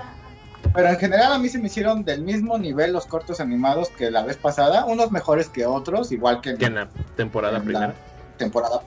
Pero 0.74 0.88
en 0.88 0.98
general 0.98 1.32
a 1.32 1.38
mí 1.38 1.48
se 1.48 1.59
me 1.59 1.66
hicieron 1.66 2.04
del 2.04 2.22
mismo 2.22 2.59
nivel 2.59 2.92
los 2.92 3.06
cortos 3.06 3.40
animados 3.40 3.88
que 3.90 4.11
la 4.11 4.22
vez 4.22 4.37
pasada, 4.37 4.85
unos 4.85 5.12
mejores 5.12 5.48
que 5.48 5.64
otros, 5.64 6.12
igual 6.12 6.40
que 6.40 6.50
en 6.50 6.64
en 6.64 6.74
la 6.74 6.88
temporada 7.16 7.59
en 7.59 7.64
primera. 7.64 7.87
la 7.88 7.94
temporada. 8.37 8.80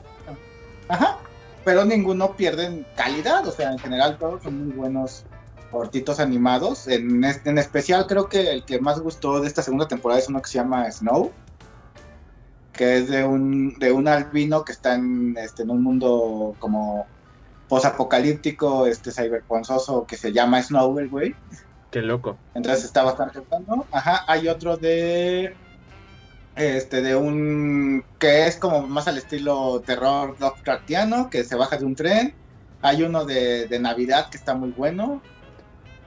Ajá. 0.87 1.17
Pero 1.63 1.85
ninguno 1.85 2.35
pierde 2.35 2.85
calidad, 2.95 3.47
o 3.47 3.51
sea, 3.51 3.71
en 3.71 3.79
general 3.79 4.17
todos 4.17 4.43
son 4.43 4.65
muy 4.65 4.73
buenos 4.75 5.23
cortitos 5.71 6.19
animados. 6.19 6.87
En, 6.87 7.23
en 7.23 7.57
especial 7.57 8.07
creo 8.07 8.27
que 8.27 8.51
el 8.51 8.65
que 8.65 8.79
más 8.79 8.99
gustó 8.99 9.39
de 9.39 9.47
esta 9.47 9.61
segunda 9.61 9.87
temporada 9.87 10.19
es 10.19 10.27
uno 10.27 10.41
que 10.41 10.49
se 10.49 10.57
llama 10.57 10.91
Snow, 10.91 11.31
que 12.79 12.95
es 12.95 13.09
de 13.09 13.25
un, 13.25 13.77
de 13.77 13.91
un 13.91 14.07
albino 14.07 14.63
que 14.63 14.71
está 14.71 14.95
en, 14.95 15.35
este, 15.37 15.63
en 15.63 15.69
un 15.69 15.83
mundo 15.83 16.55
como 16.59 17.07
posapocalíptico, 17.67 18.87
este 18.87 19.11
cyberponzoso 19.11 20.07
que 20.07 20.15
se 20.15 20.31
llama 20.31 20.63
Snow, 20.63 20.97
el 20.97 21.09
güey. 21.09 21.35
Qué 21.91 22.01
loco. 22.01 22.37
Entonces 22.55 22.85
está 22.85 23.03
bastante 23.03 23.41
bueno. 23.41 23.85
Ajá, 23.91 24.23
hay 24.27 24.47
otro 24.47 24.77
de. 24.77 25.53
Este, 26.55 27.01
de 27.01 27.17
un. 27.17 28.05
que 28.17 28.47
es 28.47 28.55
como 28.55 28.87
más 28.87 29.09
al 29.09 29.17
estilo 29.17 29.81
terror 29.81 30.37
Lovecraftiano, 30.39 31.29
que 31.29 31.43
se 31.43 31.57
baja 31.57 31.75
de 31.75 31.83
un 31.83 31.95
tren. 31.95 32.33
Hay 32.81 33.03
uno 33.03 33.25
de, 33.25 33.67
de 33.67 33.79
Navidad 33.79 34.29
que 34.29 34.37
está 34.37 34.55
muy 34.55 34.71
bueno. 34.71 35.21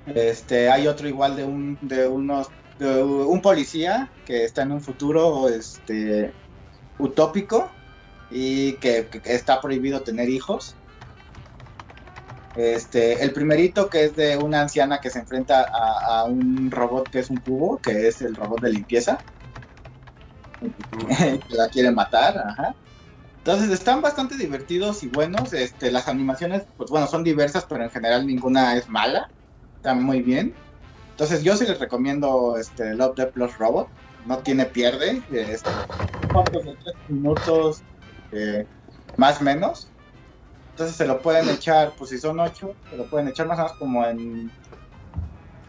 Este, 0.06 0.70
hay 0.70 0.87
otro 0.87 1.06
igual 1.06 1.37
de 1.37 1.44
un. 1.44 1.76
de 1.82 2.08
unos. 2.08 2.48
de 2.78 3.02
un 3.02 3.42
policía 3.42 4.11
que 4.24 4.46
está 4.46 4.62
en 4.62 4.72
un 4.72 4.80
futuro 4.80 5.50
este 5.50 6.32
utópico 6.98 7.70
y 8.31 8.74
que, 8.74 9.09
está 9.24 9.61
prohibido 9.61 10.00
tener 10.00 10.28
hijos. 10.28 10.74
Este, 12.57 13.22
el 13.22 13.33
primerito 13.33 13.88
que 13.88 14.05
es 14.05 14.16
de 14.16 14.37
una 14.37 14.61
anciana 14.61 15.00
que 15.00 15.11
se 15.11 15.18
enfrenta 15.18 15.62
a, 15.62 16.24
un 16.24 16.70
robot 16.70 17.09
que 17.09 17.20
es 17.20 17.31
un 17.31 17.38
cubo, 17.38 17.78
que 17.78 18.09
es 18.09 18.20
el 18.22 18.35
robot 18.35 18.61
de 18.61 18.72
limpieza. 18.72 19.18
que 21.18 21.55
la 21.57 21.68
quiere 21.68 21.90
matar, 21.90 22.38
ajá. 22.38 22.74
Entonces 23.38 23.70
están 23.70 24.02
bastante 24.02 24.37
divertidos 24.37 25.02
y 25.02 25.09
buenos. 25.09 25.52
Este, 25.52 25.90
las 25.90 26.07
animaciones, 26.07 26.62
pues 26.76 26.90
bueno, 26.90 27.09
son 27.09 27.24
diversas, 27.24 27.66
pero 27.68 27.83
en 27.83 27.90
general 27.90 28.24
ninguna 28.24 28.76
es 28.76 28.88
mala. 28.88 29.28
Están 29.76 30.02
muy 30.02 30.22
bien. 30.22 30.55
Entonces 31.11 31.42
yo 31.42 31.57
sí 31.57 31.66
les 31.66 31.81
recomiendo 31.81 32.57
este 32.57 32.94
Love 32.94 33.16
Death 33.16 33.33
Plus 33.33 33.59
Robot. 33.59 33.88
No 34.26 34.38
tiene 34.38 34.66
pierde. 34.66 35.22
Este, 35.33 35.70
cortos 36.32 36.64
de 36.64 36.76
tres 36.82 36.96
minutos, 37.06 37.84
eh, 38.32 38.66
más 39.16 39.40
o 39.40 39.44
menos. 39.44 39.92
Entonces 40.70 40.96
se 40.96 41.06
lo 41.06 41.20
pueden 41.22 41.48
echar, 41.50 41.94
pues 41.96 42.10
si 42.10 42.18
son 42.18 42.40
ocho, 42.40 42.76
se 42.88 42.96
lo 42.96 43.08
pueden 43.08 43.28
echar 43.28 43.46
más 43.46 43.58
o 43.58 43.62
menos 43.62 43.76
como 43.78 44.06
en 44.06 44.52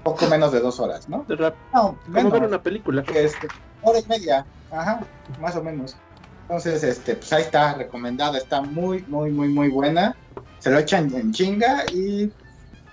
poco 0.03 0.27
menos 0.27 0.51
de 0.51 0.59
dos 0.59 0.79
horas, 0.79 1.07
¿no? 1.07 1.25
De 1.27 1.35
rap- 1.35 1.57
No, 1.73 1.99
Como 2.03 2.13
menos, 2.13 2.33
ver 2.33 2.43
una 2.43 2.61
película. 2.61 3.03
este, 3.07 3.51
hora 3.81 3.99
y 3.99 4.07
media, 4.07 4.47
ajá, 4.69 5.07
más 5.37 5.55
o 5.55 5.63
menos. 5.63 6.01
Entonces, 6.47 6.83
este, 6.83 7.15
pues 7.15 7.31
ahí 7.33 7.43
está, 7.43 7.73
recomendada, 7.73 8.37
está 8.37 8.61
muy, 8.61 9.05
muy, 9.07 9.31
muy, 9.31 9.49
muy 9.49 9.69
buena. 9.69 10.13
Se 10.57 10.69
lo 10.69 10.79
echan 10.79 11.13
en 11.15 11.31
chinga 11.31 11.83
y 11.91 12.33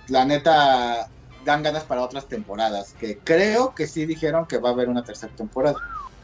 la 0.07 0.25
neta 0.25 1.07
dan 1.45 1.63
ganas 1.63 1.85
para 1.85 2.03
otras 2.03 2.27
temporadas, 2.27 2.95
que 2.97 3.21
creo 3.23 3.73
que 3.75 3.87
sí 3.87 4.05
dijeron 4.05 4.45
que 4.47 4.59
va 4.59 4.69
a 4.69 4.73
haber 4.73 4.89
una 4.89 5.03
tercera 5.03 5.33
temporada. 5.35 5.77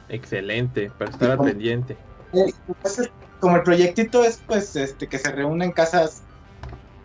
Excelente, 0.10 0.90
para 0.98 1.12
estar 1.12 1.32
al 1.32 1.38
Como- 1.38 1.50
pendiente. 1.50 1.98
Eh, 2.34 2.52
pues, 2.82 3.00
es- 3.00 3.12
como 3.40 3.58
el 3.58 3.64
proyectito 3.64 4.24
es 4.24 4.42
pues 4.46 4.76
este 4.76 5.08
que 5.08 5.20
se 5.20 5.32
reúnen 5.32 5.72
casas 5.72 6.24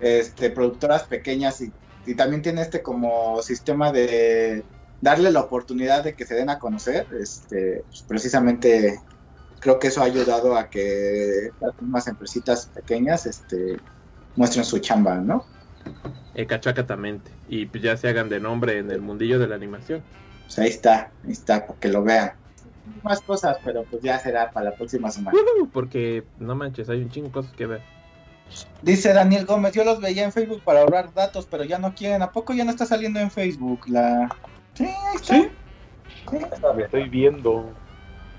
este 0.01 0.51
productoras 0.51 1.05
pequeñas 1.05 1.61
y, 1.61 1.73
y 2.07 2.15
también 2.17 2.43
tiene 2.43 2.63
este 2.63 2.83
como 2.83 3.43
sistema 3.43 3.93
de 3.93 4.65
darle 5.01 5.31
la 5.31 5.41
oportunidad 5.41 6.03
de 6.05 6.15
que 6.15 6.25
se 6.25 6.35
den 6.35 6.49
a 6.51 6.59
conocer 6.59 7.07
este 7.21 7.83
pues, 7.87 8.03
precisamente 8.09 8.99
creo 9.61 9.79
que 9.79 9.89
eso 9.89 10.01
ha 10.01 10.07
ayudado 10.07 10.57
a 10.57 10.69
que 10.71 11.51
las 11.61 11.81
mismas 11.81 12.09
empresitas 12.09 12.67
pequeñas 12.75 13.27
este 13.27 13.79
muestren 14.37 14.65
su 14.65 14.79
chamba 14.79 15.17
no 15.17 15.45
Eh, 16.35 16.47
cachacatamente. 16.47 17.31
Y 17.47 17.67
pues 17.67 17.83
ya 17.83 17.97
se 17.99 18.09
hagan 18.09 18.31
de 18.31 18.41
nombre 18.41 18.79
en 18.79 18.91
el 18.91 19.03
mundillo 19.03 19.39
de 19.39 19.49
la 19.49 19.55
animación. 19.55 20.03
pues 20.47 20.59
ahí 20.59 20.69
está 20.71 21.13
ahí 21.23 21.33
está 21.33 21.67
para 21.67 21.79
que 21.79 21.89
lo 21.89 22.03
vean 22.03 22.33
más 23.03 23.21
cosas 23.21 23.59
pero 23.65 23.85
pues 23.85 24.03
ya 24.03 24.19
será 24.19 24.51
para 24.51 24.71
la 24.71 24.77
próxima 24.77 25.11
semana 25.11 25.39
Porque 25.73 26.25
no 26.39 26.55
manches, 26.55 26.89
hay 26.89 27.03
un 27.03 27.11
chingo 27.11 27.29
de 27.29 27.33
cosas 27.33 27.53
que 27.53 27.67
ver. 27.67 27.83
Dice 28.83 29.13
Daniel 29.13 29.47
Gómez, 29.47 29.73
yo 29.73 29.85
los 29.85 30.01
veía 30.01 30.25
en 30.25 30.33
Facebook 30.33 30.61
para 30.63 30.81
ahorrar 30.81 31.15
datos, 31.15 31.47
pero 31.51 31.65
ya 31.65 31.79
no 31.79 31.95
quieren. 31.95 32.21
¿A 32.23 32.33
poco 32.33 32.53
ya 32.53 32.65
no 32.65 32.71
está 32.71 32.85
saliendo 32.85 33.19
en 33.19 33.31
Facebook? 33.31 33.81
La... 33.89 34.29
Sí, 34.75 34.85
ahí 34.85 35.17
está. 35.17 35.35
¿Sí? 35.35 35.49
Sí, 36.31 36.37
Estoy 36.83 37.09
viendo. 37.09 37.71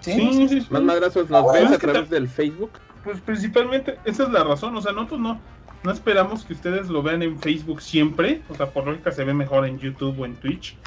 sí. 0.01 0.13
Sí, 0.13 0.47
sí, 0.47 0.62
sí. 0.62 0.67
Más 0.69 0.84
madrazos, 0.84 1.29
¿nos 1.29 1.49
Ah, 1.49 1.53
ves 1.53 1.63
es 1.71 1.71
a 1.71 1.79
través 1.79 2.10
del 2.10 2.27
Facebook? 2.27 2.71
Pues 3.03 3.19
principalmente, 3.21 3.97
esa 4.06 4.23
es 4.23 4.29
la 4.29 4.43
razón, 4.43 4.75
o 4.77 4.82
sea, 4.82 4.91
nosotros 4.91 5.19
no, 5.19 5.39
no 5.84 5.91
esperamos 5.91 6.45
que 6.45 6.53
ustedes 6.53 6.89
lo 6.89 7.01
vean 7.03 7.21
en 7.23 7.39
Facebook 7.39 7.82
siempre, 7.82 8.41
o 8.49 8.56
sea, 8.56 8.69
por 8.71 8.86
lógica 8.86 9.12
se 9.12 9.23
ve 9.25 9.34
mejor 9.34 9.65
en 9.65 9.77
YouTube 9.79 10.19
o 10.19 10.25
en 10.25 10.36
Twitch, 10.36 10.77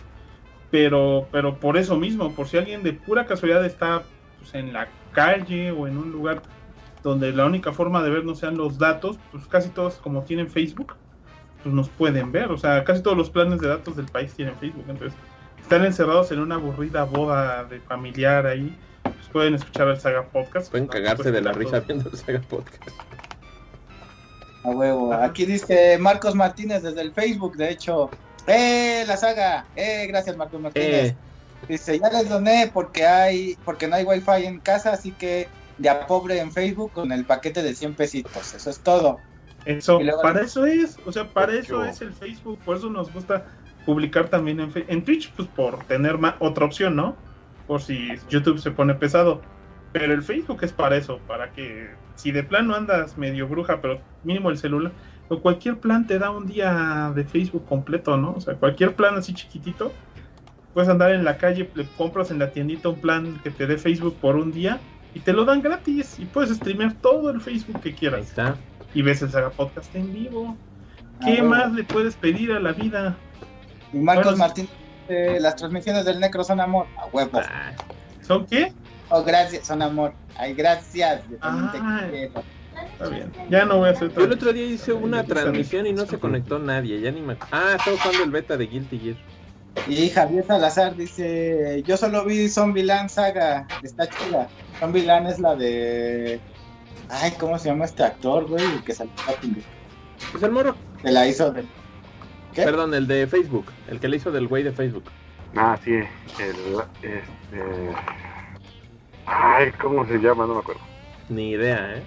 pero, 0.70 1.26
pero 1.30 1.58
por 1.58 1.76
eso 1.76 1.96
mismo, 1.96 2.32
por 2.32 2.48
si 2.48 2.56
alguien 2.56 2.82
de 2.82 2.92
pura 2.92 3.26
casualidad 3.26 3.64
está 3.64 4.02
pues, 4.38 4.54
en 4.54 4.72
la 4.72 4.88
calle 5.12 5.70
o 5.70 5.86
en 5.86 5.96
un 5.96 6.10
lugar 6.12 6.42
donde 7.02 7.32
la 7.32 7.46
única 7.46 7.72
forma 7.72 8.02
de 8.02 8.10
ver 8.10 8.24
no 8.24 8.34
sean 8.34 8.56
los 8.56 8.78
datos, 8.78 9.18
pues 9.30 9.46
casi 9.46 9.68
todos 9.68 9.94
como 9.94 10.22
tienen 10.22 10.48
Facebook, 10.48 10.94
pues 11.62 11.74
nos 11.74 11.88
pueden 11.88 12.32
ver, 12.32 12.50
o 12.50 12.58
sea, 12.58 12.82
casi 12.84 13.02
todos 13.02 13.16
los 13.16 13.30
planes 13.30 13.60
de 13.60 13.68
datos 13.68 13.96
del 13.96 14.06
país 14.06 14.34
tienen 14.34 14.56
Facebook, 14.56 14.84
entonces 14.88 15.18
están 15.60 15.84
encerrados 15.84 16.30
en 16.32 16.40
una 16.40 16.56
aburrida 16.56 17.04
boda 17.04 17.64
de 17.64 17.80
familiar 17.80 18.46
ahí, 18.46 18.76
pues 19.02 19.28
pueden 19.32 19.54
escuchar 19.54 19.88
el 19.88 19.98
Saga 20.00 20.24
Podcast. 20.24 20.70
Pueden 20.70 20.86
¿no? 20.86 20.92
cagarse 20.92 21.22
Pues, 21.22 21.34
de 21.34 21.40
la 21.40 21.50
datos. 21.50 21.64
risa 21.64 21.80
viendo 21.80 22.10
el 22.10 22.16
Saga 22.16 22.40
Podcast. 22.40 22.82
A 24.64 24.68
huevo. 24.70 25.12
Aquí 25.12 25.44
dice 25.46 25.96
Marcos 25.98 26.34
Martínez 26.34 26.82
desde 26.82 27.00
el 27.00 27.12
Facebook, 27.12 27.56
de 27.56 27.70
hecho. 27.70 28.10
¡Eh, 28.46 29.04
la 29.06 29.16
saga! 29.16 29.66
¡Eh, 29.74 30.06
gracias 30.08 30.36
Marcos 30.36 30.60
Martínez! 30.60 31.12
Eh, 31.12 31.16
Dice, 31.68 31.98
ya 31.98 32.10
les 32.10 32.28
doné 32.28 32.70
porque 32.72 33.06
hay 33.06 33.56
porque 33.64 33.88
no 33.88 33.96
hay 33.96 34.04
wifi 34.04 34.44
en 34.44 34.60
casa, 34.60 34.92
así 34.92 35.12
que 35.12 35.48
de 35.78 35.88
a 35.88 36.06
pobre 36.06 36.38
en 36.38 36.52
Facebook 36.52 36.92
con 36.92 37.10
el 37.10 37.24
paquete 37.24 37.62
de 37.62 37.74
100 37.74 37.94
pesitos. 37.94 38.54
Eso 38.54 38.70
es 38.70 38.80
todo. 38.82 39.20
Eso, 39.64 39.98
luego- 40.00 40.22
para 40.22 40.42
eso 40.42 40.64
es, 40.66 40.96
o 41.04 41.10
sea, 41.12 41.32
para 41.32 41.54
eso 41.54 41.84
es 41.84 42.00
el 42.02 42.12
Facebook, 42.12 42.60
por 42.64 42.76
eso 42.76 42.88
nos 42.88 43.12
gusta 43.12 43.46
publicar 43.84 44.28
también 44.28 44.60
en, 44.60 44.72
en 44.88 45.04
Twitch, 45.04 45.32
pues 45.34 45.48
por 45.48 45.82
tener 45.86 46.18
ma- 46.18 46.36
otra 46.38 46.66
opción, 46.66 46.94
¿no? 46.94 47.16
Por 47.66 47.82
si 47.82 48.10
YouTube 48.28 48.58
se 48.60 48.70
pone 48.70 48.94
pesado. 48.94 49.42
Pero 49.92 50.12
el 50.12 50.22
Facebook 50.22 50.62
es 50.62 50.72
para 50.72 50.96
eso, 50.96 51.18
para 51.26 51.52
que 51.52 51.88
si 52.14 52.30
de 52.30 52.42
plano 52.44 52.74
andas 52.76 53.16
medio 53.16 53.48
bruja, 53.48 53.80
pero 53.80 54.00
mínimo 54.22 54.50
el 54.50 54.58
celular, 54.58 54.92
o 55.28 55.40
cualquier 55.40 55.78
plan 55.78 56.06
te 56.06 56.18
da 56.18 56.30
un 56.30 56.46
día 56.46 57.12
de 57.14 57.24
Facebook 57.24 57.66
completo, 57.66 58.16
¿no? 58.16 58.32
O 58.36 58.40
sea, 58.40 58.54
cualquier 58.54 58.94
plan 58.94 59.16
así 59.16 59.34
chiquitito, 59.34 59.92
puedes 60.74 60.88
andar 60.88 61.10
en 61.12 61.24
la 61.24 61.36
calle, 61.38 61.70
le 61.74 61.86
compras 61.96 62.30
en 62.30 62.38
la 62.38 62.50
tiendita 62.50 62.88
un 62.90 63.00
plan 63.00 63.40
que 63.42 63.50
te 63.50 63.66
dé 63.66 63.76
Facebook 63.78 64.16
por 64.20 64.36
un 64.36 64.52
día 64.52 64.78
y 65.14 65.20
te 65.20 65.32
lo 65.32 65.44
dan 65.44 65.62
gratis 65.62 66.16
y 66.18 66.26
puedes 66.26 66.54
streamear 66.56 66.92
todo 66.94 67.30
el 67.30 67.40
Facebook 67.40 67.80
que 67.80 67.88
Ahí 67.90 67.94
quieras. 67.94 68.26
está. 68.28 68.56
Y 68.94 69.02
ves 69.02 69.22
el 69.22 69.30
Saga 69.30 69.50
Podcast 69.50 69.94
en 69.96 70.12
vivo. 70.12 70.56
¿Qué 71.24 71.38
Ah, 71.40 71.44
más 71.44 71.72
le 71.72 71.82
puedes 71.84 72.14
pedir 72.14 72.52
a 72.52 72.60
la 72.60 72.72
vida? 72.72 73.16
Y 73.92 73.98
Marcos 73.98 74.24
Bueno, 74.24 74.38
Martín, 74.38 74.68
eh, 75.08 75.38
las 75.40 75.56
transmisiones 75.56 76.04
del 76.04 76.20
Necro 76.20 76.44
son 76.44 76.60
amor. 76.60 76.86
A 76.98 77.06
huevo. 77.06 77.40
Ah, 77.42 77.72
¿Son 78.20 78.44
qué? 78.46 78.72
Oh, 79.08 79.22
gracias, 79.22 79.66
son 79.66 79.80
amor. 79.82 80.12
Ay, 80.36 80.52
gracias. 80.54 81.22
Yo 81.30 81.36
también 81.38 81.72
te 81.72 81.78
Ah. 81.80 82.06
quiero. 82.10 82.42
Está 82.98 83.08
bien. 83.08 83.32
Ya 83.50 83.64
no 83.64 83.78
voy 83.78 83.88
a 83.88 83.92
hacer 83.92 84.12
Yo 84.14 84.24
el 84.24 84.32
otro 84.32 84.52
día 84.52 84.64
hice 84.64 84.92
una 84.92 85.22
transmisión 85.24 85.86
y 85.86 85.92
no 85.92 86.06
se 86.06 86.18
conectó 86.18 86.58
nadie, 86.58 87.00
ya 87.00 87.10
ni 87.10 87.20
me... 87.20 87.36
Ah, 87.52 87.74
estaba 87.78 87.96
jugando 87.98 88.24
el 88.24 88.30
beta 88.30 88.56
de 88.56 88.66
Guilty 88.66 88.98
Gear. 88.98 89.16
Y 89.88 90.08
Javier 90.08 90.44
Salazar 90.44 90.96
dice: 90.96 91.82
Yo 91.86 91.96
solo 91.96 92.24
vi 92.24 92.48
Zombieland 92.48 93.08
Saga. 93.10 93.66
Está 93.82 94.08
chida. 94.08 94.48
Zombieland 94.80 95.28
es 95.28 95.38
la 95.38 95.54
de. 95.54 96.40
Ay, 97.08 97.32
¿cómo 97.38 97.58
se 97.58 97.68
llama 97.68 97.84
este 97.84 98.02
actor, 98.02 98.46
güey? 98.46 98.64
El 98.64 98.82
que 98.82 98.94
salió. 98.94 99.12
Pues 100.32 100.42
el 100.42 100.50
morro, 100.50 100.74
Se 101.02 101.12
la 101.12 101.26
hizo 101.26 101.52
de. 101.52 101.64
¿Qué? 102.54 102.62
perdón, 102.62 102.94
el 102.94 103.06
de 103.06 103.26
Facebook, 103.26 103.66
el 103.88 104.00
que 104.00 104.08
le 104.08 104.16
hizo 104.16 104.32
del 104.32 104.48
güey 104.48 104.62
de 104.62 104.72
Facebook. 104.72 105.04
Ah, 105.54 105.78
sí, 105.84 105.92
el, 105.92 106.06
este... 107.02 107.22
Ay, 109.26 109.70
¿cómo 109.72 110.06
se 110.06 110.18
llama? 110.18 110.46
No 110.46 110.54
me 110.54 110.60
acuerdo. 110.60 110.80
Ni 111.28 111.50
idea, 111.50 111.96
¿eh? 111.96 112.02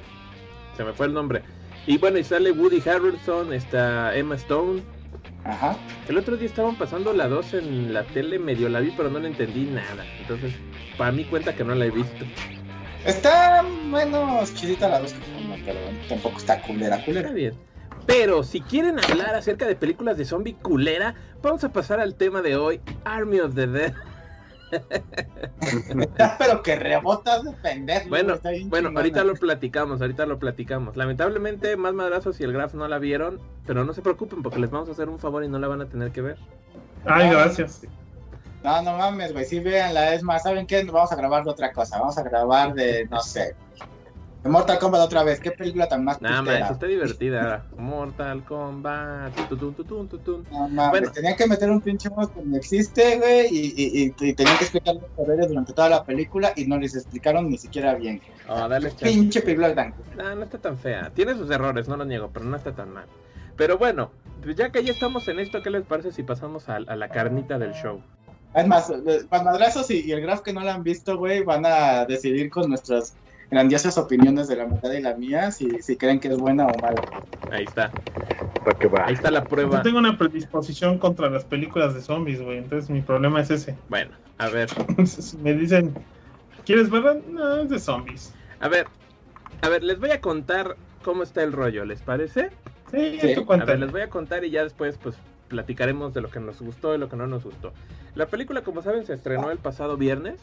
Se 0.79 0.85
me 0.85 0.93
fue 0.93 1.07
el 1.07 1.13
nombre. 1.13 1.41
Y 1.87 1.97
bueno, 1.97 2.19
y 2.19 2.23
sale 2.23 2.53
Woody 2.53 2.81
Harrelson, 2.87 3.51
está 3.51 4.15
Emma 4.15 4.35
Stone. 4.35 4.81
Ajá. 5.43 5.75
El 6.07 6.17
otro 6.17 6.37
día 6.37 6.47
estaban 6.47 6.77
pasando 6.77 7.11
la 7.11 7.27
2 7.27 7.53
en 7.55 7.93
la 7.93 8.05
tele, 8.05 8.39
medio 8.39 8.69
la 8.69 8.79
vi, 8.79 8.93
pero 8.95 9.09
no 9.09 9.19
le 9.19 9.27
entendí 9.27 9.65
nada. 9.65 10.05
Entonces, 10.21 10.53
para 10.97 11.11
mí 11.11 11.25
cuenta 11.25 11.53
que 11.53 11.65
no 11.65 11.75
la 11.75 11.83
he 11.85 11.91
visto. 11.91 12.23
Está 13.05 13.61
menos 13.61 14.53
chidita 14.55 14.87
la 14.87 15.01
dos 15.01 15.11
que 15.11 15.19
uno, 15.43 15.55
pero 15.65 15.79
tampoco 16.07 16.37
está 16.37 16.61
culera, 16.61 16.95
Está 16.95 17.05
culera. 17.07 17.31
bien. 17.31 17.55
Pero 18.05 18.41
si 18.43 18.61
quieren 18.61 18.99
hablar 19.03 19.35
acerca 19.35 19.67
de 19.67 19.75
películas 19.75 20.17
de 20.17 20.23
zombie 20.23 20.53
culera, 20.53 21.13
vamos 21.41 21.65
a 21.65 21.73
pasar 21.73 21.99
al 21.99 22.15
tema 22.15 22.41
de 22.41 22.55
hoy, 22.55 22.79
Army 23.03 23.41
of 23.41 23.53
the 23.53 23.67
Dead. 23.67 23.93
Pero 26.37 26.63
que 26.63 26.75
rebotas 26.75 27.43
de 27.43 27.51
pendejo. 27.53 28.09
Bueno, 28.09 28.33
está 28.35 28.51
bien 28.51 28.69
bueno, 28.69 28.91
ahorita 28.95 29.23
lo 29.23 29.33
platicamos, 29.35 30.01
ahorita 30.01 30.25
lo 30.25 30.39
platicamos. 30.39 30.95
Lamentablemente, 30.95 31.75
más 31.77 31.93
madrazos 31.93 32.39
y 32.39 32.43
el 32.43 32.53
Graf 32.53 32.73
no 32.73 32.87
la 32.87 32.99
vieron, 32.99 33.39
pero 33.65 33.83
no 33.83 33.93
se 33.93 34.01
preocupen 34.01 34.41
porque 34.41 34.59
les 34.59 34.71
vamos 34.71 34.89
a 34.89 34.91
hacer 34.93 35.09
un 35.09 35.19
favor 35.19 35.43
y 35.43 35.47
no 35.47 35.59
la 35.59 35.67
van 35.67 35.81
a 35.81 35.85
tener 35.85 36.11
que 36.11 36.21
ver. 36.21 36.37
Ay, 37.05 37.29
gracias. 37.29 37.81
No, 38.63 38.81
no 38.81 38.97
mames, 38.97 39.31
güey, 39.31 39.45
sí 39.45 39.59
véanla, 39.59 40.13
es 40.13 40.21
más, 40.21 40.43
¿saben 40.43 40.67
qué? 40.67 40.83
Vamos 40.83 41.11
a 41.11 41.15
grabar 41.15 41.45
de 41.45 41.51
otra 41.51 41.71
cosa, 41.71 41.97
vamos 41.97 42.17
a 42.17 42.23
grabar 42.23 42.73
de, 42.73 43.07
no 43.09 43.21
sé, 43.21 43.55
Mortal 44.45 44.79
Kombat 44.79 45.01
otra 45.01 45.23
vez, 45.23 45.39
¿qué 45.41 45.51
película 45.51 45.87
tan 45.89 46.05
más 46.05 46.21
Nada 46.21 46.41
más, 46.41 46.71
está 46.71 46.85
divertida. 46.87 47.65
Mortal 47.77 48.43
Kombat. 48.45 49.33
tutun, 49.49 49.73
tutun, 49.73 50.07
tutun. 50.07 50.45
No 50.49 50.69
mames, 50.69 50.91
Bueno. 50.91 51.11
tenían 51.11 51.35
que 51.35 51.45
meter 51.45 51.69
un 51.69 51.81
pinche 51.81 52.09
modo 52.09 52.31
que 52.33 52.41
no 52.43 52.55
existe, 52.55 53.17
güey, 53.17 53.47
y, 53.51 53.73
y, 53.75 54.03
y, 54.05 54.29
y 54.29 54.33
tenían 54.33 54.57
que 54.57 54.63
explicar 54.63 54.95
los 54.95 55.03
poderes 55.11 55.49
durante 55.49 55.73
toda 55.73 55.89
la 55.89 56.03
película 56.05 56.53
y 56.55 56.65
no 56.65 56.77
les 56.77 56.95
explicaron 56.95 57.49
ni 57.49 57.57
siquiera 57.57 57.95
bien. 57.95 58.21
Oh, 58.47 58.67
dale. 58.69 58.91
Pinche 58.91 59.41
película 59.41 59.75
tan 59.75 59.93
No, 60.15 60.35
no 60.35 60.43
está 60.43 60.57
tan 60.57 60.77
fea. 60.77 61.11
Tiene 61.13 61.35
sus 61.35 61.51
errores, 61.51 61.89
no 61.89 61.97
lo 61.97 62.05
niego, 62.05 62.29
pero 62.33 62.45
no 62.45 62.55
está 62.55 62.71
tan 62.73 62.91
mal. 62.93 63.05
Pero 63.57 63.77
bueno, 63.77 64.11
ya 64.55 64.71
que 64.71 64.83
ya 64.85 64.93
estamos 64.93 65.27
en 65.27 65.39
esto, 65.39 65.61
¿qué 65.61 65.69
les 65.69 65.83
parece 65.83 66.13
si 66.13 66.23
pasamos 66.23 66.69
a, 66.69 66.77
a 66.77 66.95
la 66.95 67.09
carnita 67.09 67.59
del 67.59 67.73
show? 67.73 68.01
Es 68.55 68.65
más, 68.65 68.87
Juan 68.87 69.43
Madrazos 69.43 69.91
y, 69.91 70.05
y 70.07 70.11
el 70.13 70.21
Graf 70.21 70.41
que 70.41 70.53
no 70.53 70.61
la 70.61 70.73
han 70.75 70.83
visto, 70.83 71.17
güey, 71.17 71.43
van 71.43 71.65
a 71.65 72.05
decidir 72.05 72.49
con 72.49 72.69
nuestras 72.69 73.13
grandiosas 73.49 73.97
opiniones 73.97 74.47
de 74.47 74.55
la 74.55 74.65
mitad 74.65 74.91
y 74.91 75.01
la 75.01 75.15
mía 75.15 75.51
si, 75.51 75.81
si 75.81 75.97
creen 75.97 76.19
que 76.19 76.27
es 76.29 76.37
buena 76.37 76.67
o 76.67 76.77
mala. 76.81 77.01
Ahí 77.51 77.63
está. 77.63 77.91
¿Para 78.63 78.77
qué 78.77 78.87
va? 78.87 79.05
Ahí 79.07 79.13
está 79.13 79.31
la 79.31 79.41
Yo 79.41 79.47
prueba. 79.47 79.81
tengo 79.81 79.97
una 79.99 80.17
predisposición 80.17 80.97
contra 80.99 81.29
las 81.29 81.43
películas 81.45 81.93
de 81.93 82.01
zombies, 82.01 82.41
güey. 82.41 82.57
Entonces 82.59 82.89
mi 82.89 83.01
problema 83.01 83.41
es 83.41 83.49
ese. 83.49 83.75
Bueno, 83.89 84.11
a 84.37 84.49
ver, 84.49 84.69
Entonces, 84.87 85.33
me 85.35 85.53
dicen, 85.53 85.93
¿quieres 86.65 86.89
verla? 86.89 87.17
No, 87.29 87.57
es 87.61 87.69
de 87.69 87.79
zombies. 87.79 88.33
a 88.59 88.67
ver, 88.67 88.87
a 89.61 89.69
ver, 89.69 89.83
les 89.83 89.99
voy 89.99 90.11
a 90.11 90.21
contar 90.21 90.75
cómo 91.03 91.23
está 91.23 91.43
el 91.43 91.51
rollo, 91.53 91.85
¿les 91.85 92.01
parece? 92.01 92.49
Sí, 92.91 93.19
Sí. 93.21 93.35
tú 93.35 93.45
A 93.53 93.57
ver, 93.57 93.79
les 93.79 93.91
voy 93.91 94.01
a 94.01 94.09
contar 94.09 94.43
y 94.43 94.49
ya 94.51 94.63
después 94.63 94.97
pues 95.01 95.15
platicaremos 95.47 96.13
de 96.13 96.21
lo 96.21 96.29
que 96.29 96.39
nos 96.39 96.61
gustó 96.61 96.93
y 96.93 96.97
lo 96.97 97.09
que 97.09 97.15
no 97.15 97.25
nos 97.27 97.43
gustó. 97.43 97.71
La 98.15 98.27
película, 98.27 98.61
como 98.61 98.81
saben, 98.81 99.05
se 99.05 99.13
estrenó 99.13 99.49
el 99.51 99.57
pasado 99.57 99.97
viernes. 99.97 100.39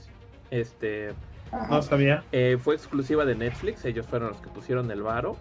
Este, 0.51 1.11
Ajá. 1.53 1.67
No 1.69 1.83
sabía. 1.83 2.25
eh, 2.33 2.59
fue 2.61 2.75
exclusiva 2.75 3.25
de 3.25 3.35
Netflix, 3.35 3.85
ellos 3.85 4.07
fueron 4.07 4.31
los 4.31 4.41
que 4.41 4.49
pusieron 4.51 4.91
el 4.91 5.03
varo. 5.03 5.37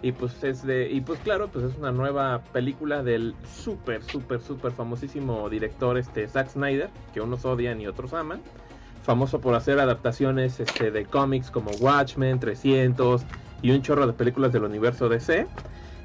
Y 0.00 0.12
pues 0.12 0.44
es 0.44 0.64
de, 0.64 0.88
y 0.92 1.00
pues 1.00 1.18
claro, 1.18 1.48
pues 1.48 1.64
es 1.64 1.76
una 1.76 1.90
nueva 1.90 2.40
película 2.52 3.02
del 3.02 3.34
súper, 3.52 4.02
súper, 4.04 4.40
súper 4.40 4.70
famosísimo 4.70 5.50
director 5.50 5.98
este 5.98 6.28
Zack 6.28 6.50
Snyder, 6.50 6.88
que 7.12 7.20
unos 7.20 7.44
odian 7.44 7.80
y 7.80 7.88
otros 7.88 8.12
aman. 8.14 8.40
Famoso 9.02 9.40
por 9.40 9.54
hacer 9.56 9.80
adaptaciones 9.80 10.60
este, 10.60 10.92
de 10.92 11.04
cómics 11.04 11.50
como 11.50 11.72
Watchmen, 11.80 12.38
300 12.38 13.24
y 13.60 13.72
un 13.72 13.82
chorro 13.82 14.06
de 14.06 14.12
películas 14.12 14.52
del 14.52 14.62
universo 14.64 15.08
DC. 15.08 15.48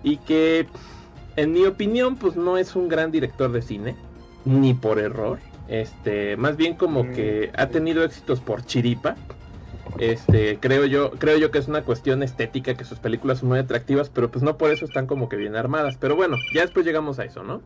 Y 0.01 0.17
que, 0.17 0.67
en 1.35 1.51
mi 1.51 1.65
opinión, 1.65 2.15
pues 2.15 2.35
no 2.35 2.57
es 2.57 2.75
un 2.75 2.87
gran 2.89 3.11
director 3.11 3.51
de 3.51 3.61
cine, 3.61 3.95
ni 4.43 4.73
por 4.73 4.97
error. 4.97 5.37
Este, 5.67 6.35
más 6.37 6.57
bien 6.57 6.73
como 6.75 7.03
Mm. 7.03 7.11
que 7.13 7.51
ha 7.55 7.67
tenido 7.67 8.03
éxitos 8.03 8.41
por 8.41 8.65
chiripa. 8.65 9.15
Este, 9.97 10.59
creo 10.59 10.85
yo, 10.85 11.11
creo 11.11 11.37
yo 11.37 11.51
que 11.51 11.59
es 11.59 11.67
una 11.67 11.83
cuestión 11.83 12.23
estética, 12.23 12.73
que 12.73 12.85
sus 12.85 12.99
películas 12.99 13.39
son 13.39 13.49
muy 13.49 13.59
atractivas, 13.59 14.09
pero 14.09 14.31
pues 14.31 14.43
no 14.43 14.57
por 14.57 14.71
eso 14.71 14.85
están 14.85 15.07
como 15.07 15.29
que 15.29 15.37
bien 15.37 15.55
armadas. 15.55 15.97
Pero 15.99 16.15
bueno, 16.15 16.37
ya 16.53 16.61
después 16.61 16.85
llegamos 16.85 17.19
a 17.19 17.25
eso, 17.25 17.43
¿no? 17.43 17.61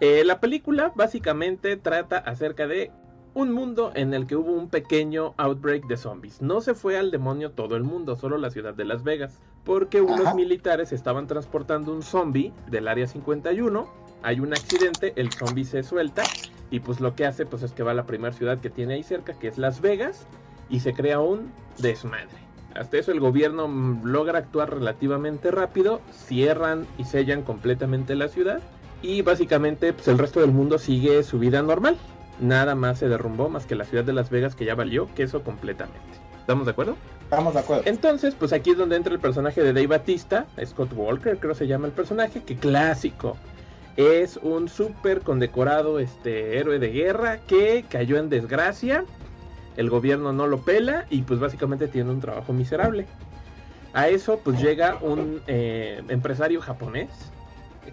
Eh, 0.00 0.24
la 0.24 0.40
película 0.40 0.92
básicamente 0.94 1.76
trata 1.76 2.16
acerca 2.18 2.66
de 2.66 2.90
un 3.34 3.52
mundo 3.52 3.92
en 3.94 4.14
el 4.14 4.26
que 4.26 4.34
hubo 4.34 4.52
un 4.52 4.68
pequeño 4.68 5.34
outbreak 5.36 5.86
de 5.86 5.96
zombies. 5.96 6.40
No 6.42 6.60
se 6.60 6.74
fue 6.74 6.98
al 6.98 7.10
demonio 7.10 7.52
todo 7.52 7.76
el 7.76 7.84
mundo, 7.84 8.16
solo 8.16 8.38
la 8.38 8.50
ciudad 8.50 8.74
de 8.74 8.84
Las 8.84 9.04
Vegas. 9.04 9.40
Porque 9.64 10.00
unos 10.00 10.28
Ajá. 10.28 10.34
militares 10.34 10.92
estaban 10.92 11.26
transportando 11.26 11.92
un 11.92 12.02
zombie 12.02 12.52
del 12.66 12.88
área 12.88 13.06
51. 13.06 13.88
Hay 14.22 14.40
un 14.40 14.52
accidente, 14.52 15.12
el 15.16 15.30
zombie 15.30 15.64
se 15.64 15.82
suelta. 15.82 16.30
Y 16.70 16.80
pues 16.80 17.00
lo 17.00 17.14
que 17.14 17.26
hace 17.26 17.46
pues 17.46 17.62
es 17.62 17.72
que 17.72 17.82
va 17.82 17.90
a 17.92 17.94
la 17.94 18.06
primera 18.06 18.32
ciudad 18.32 18.58
que 18.60 18.70
tiene 18.70 18.94
ahí 18.94 19.02
cerca, 19.02 19.38
que 19.38 19.48
es 19.48 19.58
Las 19.58 19.80
Vegas. 19.80 20.26
Y 20.70 20.80
se 20.80 20.94
crea 20.94 21.20
un 21.20 21.52
desmadre. 21.78 22.38
Hasta 22.74 22.98
eso 22.98 23.12
el 23.12 23.20
gobierno 23.20 23.68
logra 24.04 24.38
actuar 24.38 24.72
relativamente 24.72 25.50
rápido. 25.50 26.00
Cierran 26.12 26.86
y 26.98 27.04
sellan 27.04 27.42
completamente 27.42 28.14
la 28.14 28.28
ciudad. 28.28 28.60
Y 29.02 29.22
básicamente 29.22 29.92
pues 29.92 30.08
el 30.08 30.18
resto 30.18 30.40
del 30.40 30.52
mundo 30.52 30.78
sigue 30.78 31.22
su 31.22 31.38
vida 31.38 31.62
normal. 31.62 31.96
Nada 32.40 32.74
más 32.74 32.98
se 32.98 33.08
derrumbó 33.08 33.48
más 33.48 33.66
que 33.66 33.74
la 33.74 33.84
ciudad 33.84 34.04
de 34.04 34.12
Las 34.12 34.30
Vegas 34.30 34.54
que 34.54 34.64
ya 34.64 34.74
valió 34.74 35.08
queso 35.14 35.42
completamente. 35.42 36.00
¿Estamos 36.38 36.64
de 36.64 36.72
acuerdo? 36.72 36.96
Estamos 37.22 37.54
de 37.54 37.60
acuerdo. 37.60 37.82
Entonces, 37.86 38.34
pues 38.34 38.52
aquí 38.52 38.70
es 38.70 38.78
donde 38.78 38.96
entra 38.96 39.12
el 39.12 39.20
personaje 39.20 39.62
de 39.62 39.72
Dave 39.72 39.86
Batista, 39.86 40.46
Scott 40.64 40.92
Walker, 40.94 41.38
creo 41.38 41.54
se 41.54 41.66
llama 41.66 41.86
el 41.86 41.92
personaje, 41.92 42.42
que 42.42 42.56
clásico. 42.56 43.36
Es 43.96 44.38
un 44.42 44.68
súper 44.68 45.20
condecorado 45.20 46.00
este, 46.00 46.58
héroe 46.58 46.78
de 46.78 46.90
guerra 46.90 47.38
que 47.46 47.84
cayó 47.88 48.16
en 48.16 48.30
desgracia. 48.30 49.04
El 49.80 49.88
gobierno 49.88 50.34
no 50.34 50.46
lo 50.46 50.60
pela 50.60 51.06
y 51.08 51.22
pues 51.22 51.40
básicamente 51.40 51.88
tiene 51.88 52.10
un 52.10 52.20
trabajo 52.20 52.52
miserable. 52.52 53.06
A 53.94 54.08
eso 54.08 54.38
pues 54.44 54.60
llega 54.60 54.98
un 55.00 55.40
eh, 55.46 56.02
empresario 56.08 56.60
japonés 56.60 57.08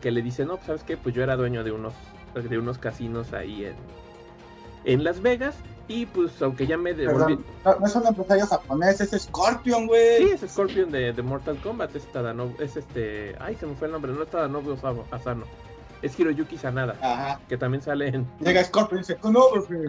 que 0.01 0.11
le 0.11 0.21
dice, 0.21 0.43
no, 0.43 0.55
pues 0.55 0.65
sabes 0.65 0.83
qué, 0.83 0.97
pues 0.97 1.15
yo 1.15 1.23
era 1.23 1.37
dueño 1.37 1.63
de 1.63 1.71
unos, 1.71 1.93
de 2.35 2.57
unos 2.57 2.77
casinos 2.77 3.31
ahí 3.31 3.63
en, 3.63 3.75
en 4.83 5.05
Las 5.05 5.21
Vegas 5.21 5.55
y 5.87 6.07
pues 6.07 6.41
aunque 6.41 6.67
ya 6.67 6.77
me 6.77 6.93
devolví... 6.93 7.37
Perdón, 7.63 7.77
no, 7.79 7.87
es 7.87 7.95
un 7.95 8.07
empresario 8.07 8.47
japonés, 8.47 8.99
es 8.99 9.21
Scorpion, 9.23 9.87
güey. 9.87 10.17
Sí, 10.17 10.31
es 10.31 10.51
Scorpion 10.51 10.91
de, 10.91 11.13
de 11.13 11.21
Mortal 11.21 11.57
Kombat, 11.61 11.95
es 11.95 12.05
Tadano, 12.11 12.51
es 12.59 12.75
este, 12.75 13.33
ay 13.39 13.55
se 13.55 13.65
me 13.65 13.75
fue 13.75 13.87
el 13.87 13.93
nombre, 13.93 14.11
no 14.11 14.23
es 14.23 14.29
Tadanobu 14.29 14.75
Asano, 15.09 15.45
es 16.01 16.19
Hiroyuki 16.19 16.57
Sanada, 16.57 16.95
Ajá. 17.01 17.39
que 17.47 17.57
también 17.57 17.81
sale 17.81 18.07
en, 18.09 18.27
Llega 18.39 18.63
Scorpion 18.63 19.03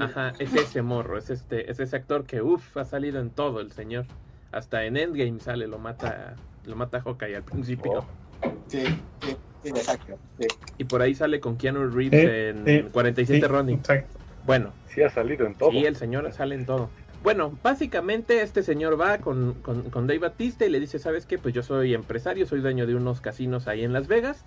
ajá, 0.01 0.33
es 0.39 0.55
ese 0.55 0.83
morro, 0.83 1.19
es 1.19 1.31
este, 1.31 1.71
es 1.71 1.81
ese 1.81 1.97
actor 1.97 2.25
que 2.25 2.43
uff, 2.43 2.77
ha 2.77 2.85
salido 2.85 3.21
en 3.21 3.31
todo 3.31 3.61
el 3.61 3.73
señor, 3.73 4.07
hasta 4.53 4.85
en 4.85 4.97
Endgame 4.97 5.41
sale, 5.41 5.67
lo 5.67 5.79
mata, 5.79 6.35
lo 6.65 6.77
mata 6.77 7.01
Hawkeye 7.01 7.37
al 7.37 7.43
principio, 7.43 8.05
Oh. 8.41 8.53
Sí, 8.69 8.85
sí, 9.21 9.37
sí, 9.65 9.69
exacto. 9.71 10.17
Sí. 10.39 10.47
y 10.79 10.85
por 10.85 11.03
ahí 11.03 11.15
sale 11.15 11.41
con 11.41 11.57
Keanu 11.57 11.89
Reeves 11.89 12.55
en 12.55 12.65
sí, 12.85 12.89
47 12.93 13.41
Sí, 13.41 13.47
Ronin, 13.53 13.79
Exacto. 13.79 14.17
bueno, 14.47 14.73
Sí 14.95 15.03
ha 15.03 15.11
salido 15.11 15.45
en 15.47 15.55
todo. 15.55 15.71
Sí, 15.73 15.85
el 15.85 15.97
señor 15.97 16.33
sale 16.33 16.55
en 16.55 16.65
todo. 16.65 16.89
Bueno, 17.23 17.59
básicamente 17.65 18.43
este 18.43 18.63
señor 18.63 19.01
va 19.01 19.19
con, 19.19 19.55
con, 19.55 19.91
con 19.91 20.07
Dave 20.07 20.21
Batista 20.21 20.65
y 20.67 20.71
le 20.71 20.79
dice, 20.79 21.01
¿sabes 21.01 21.27
qué? 21.27 21.37
Pues 21.37 21.53
yo 21.53 21.65
soy 21.65 21.95
empresario, 21.95 22.47
soy 22.47 22.61
dueño 22.61 22.87
de 22.87 22.95
unos 22.95 23.21
casinos 23.21 23.67
ahí 23.67 23.83
en 23.83 23.93
Las 23.93 24.07
Vegas. 24.07 24.45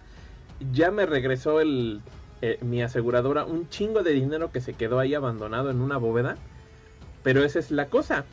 Ya 0.71 0.91
me 0.91 1.05
regresó 1.05 1.59
el, 1.59 2.01
eh, 2.41 2.57
mi 2.61 2.81
aseguradora 2.81 3.45
un 3.45 3.69
chingo 3.69 4.01
de 4.01 4.13
dinero 4.13 4.51
que 4.51 4.61
se 4.61 4.73
quedó 4.73 4.99
ahí 4.99 5.13
abandonado 5.13 5.69
en 5.69 5.81
una 5.81 5.97
bóveda. 5.97 6.37
Pero 7.23 7.43
esa 7.43 7.59
es 7.59 7.71
la 7.71 7.87
cosa. 7.87 8.25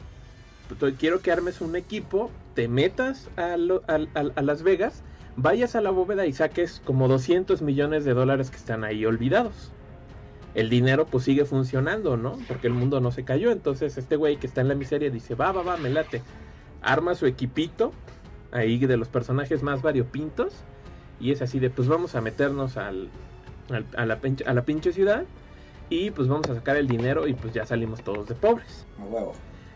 quiero 0.98 1.20
que 1.20 1.30
armes 1.30 1.60
un 1.60 1.76
equipo, 1.76 2.30
te 2.54 2.68
metas 2.68 3.28
a, 3.36 3.54
a, 3.54 4.42
Las 4.42 4.62
Vegas, 4.62 5.02
vayas 5.36 5.76
a 5.76 5.82
la 5.82 5.90
bóveda 5.90 6.26
y 6.26 6.32
saques 6.32 6.80
como 6.84 7.06
200 7.06 7.60
millones 7.60 8.04
de 8.04 8.14
dólares 8.14 8.50
que 8.50 8.56
están 8.56 8.84
ahí 8.84 9.04
olvidados. 9.04 9.72
El 10.54 10.70
dinero 10.70 11.06
pues 11.06 11.24
sigue 11.24 11.44
funcionando, 11.44 12.16
¿no? 12.16 12.38
Porque 12.48 12.66
el 12.66 12.72
mundo 12.72 13.00
no 13.00 13.12
se 13.12 13.24
cayó. 13.24 13.50
Entonces 13.50 13.98
este 13.98 14.16
güey 14.16 14.38
que 14.38 14.46
está 14.46 14.62
en 14.62 14.68
la 14.68 14.74
miseria 14.74 15.10
dice, 15.10 15.34
va, 15.34 15.52
va, 15.52 15.62
va, 15.62 15.76
me 15.76 15.90
late. 15.90 16.22
Arma 16.80 17.14
su 17.14 17.26
equipito, 17.26 17.92
ahí 18.52 18.78
de 18.78 18.96
los 18.96 19.08
personajes 19.08 19.62
más 19.62 19.82
variopintos. 19.82 20.54
Y 21.20 21.32
es 21.32 21.42
así 21.42 21.58
de, 21.58 21.70
pues 21.70 21.88
vamos 21.88 22.14
a 22.14 22.20
meternos 22.20 22.76
al, 22.76 23.08
a, 23.96 24.06
la, 24.06 24.18
a 24.46 24.54
la 24.54 24.62
pinche 24.62 24.92
ciudad 24.92 25.24
y 25.90 26.10
pues 26.10 26.28
vamos 26.28 26.48
a 26.50 26.54
sacar 26.54 26.76
el 26.76 26.86
dinero 26.86 27.26
y 27.26 27.34
pues 27.34 27.54
ya 27.54 27.66
salimos 27.66 28.02
todos 28.02 28.28
de 28.28 28.34
pobres. 28.34 28.86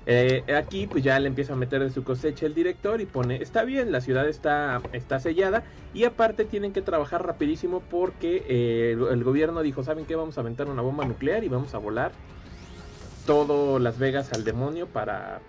Eh, 0.05 0.43
aquí 0.57 0.88
pues 0.88 1.05
ya 1.05 1.18
le 1.20 1.28
empieza 1.28 1.53
a 1.53 1.57
meter 1.57 1.80
de 1.80 1.90
su 1.90 2.03
cosecha 2.03 2.45
el 2.47 2.55
director 2.55 3.01
y 3.01 3.07
pone, 3.07 3.36
está 3.36 3.62
bien, 3.62 3.93
la 3.93 4.01
ciudad 4.01 4.28
está, 4.28 4.82
está 4.93 5.20
sellada 5.20 5.62
y 5.95 6.05
aparte 6.05 6.45
tienen 6.45 6.72
que 6.72 6.82
trabajar 6.82 7.24
rapidísimo 7.24 7.80
porque 7.88 8.45
eh, 8.49 8.93
el, 8.93 9.22
gobierno 9.22 9.62
dijo, 9.62 9.84
¿saben 9.84 10.05
qué? 10.05 10.16
Vamos 10.16 10.38
a 10.38 10.40
aventar 10.40 10.68
una 10.68 10.82
bomba 10.82 11.05
nuclear 11.05 11.45
y 11.45 11.49
vamos 11.49 11.74
a 11.74 11.78
volar 11.78 12.11
todo 13.26 13.78
Las 13.78 13.99
Vegas 13.99 14.32
al 14.32 14.43
demonio 14.43 14.88
para, 14.88 15.40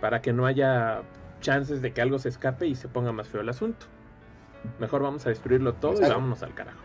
para 0.00 0.20
que 0.20 0.34
no 0.34 0.44
haya 0.44 1.02
chances 1.40 1.80
de 1.80 1.92
que 1.92 2.02
algo 2.02 2.18
se 2.18 2.28
escape 2.28 2.66
y 2.66 2.74
se 2.74 2.88
ponga 2.88 3.12
más 3.12 3.28
feo 3.28 3.40
el 3.40 3.48
asunto. 3.48 3.86
Mejor 4.78 5.02
vamos 5.02 5.26
a 5.26 5.30
destruirlo 5.30 5.74
todo 5.74 6.04
y 6.04 6.08
vámonos 6.08 6.42
al 6.42 6.54
carajo. 6.54 6.80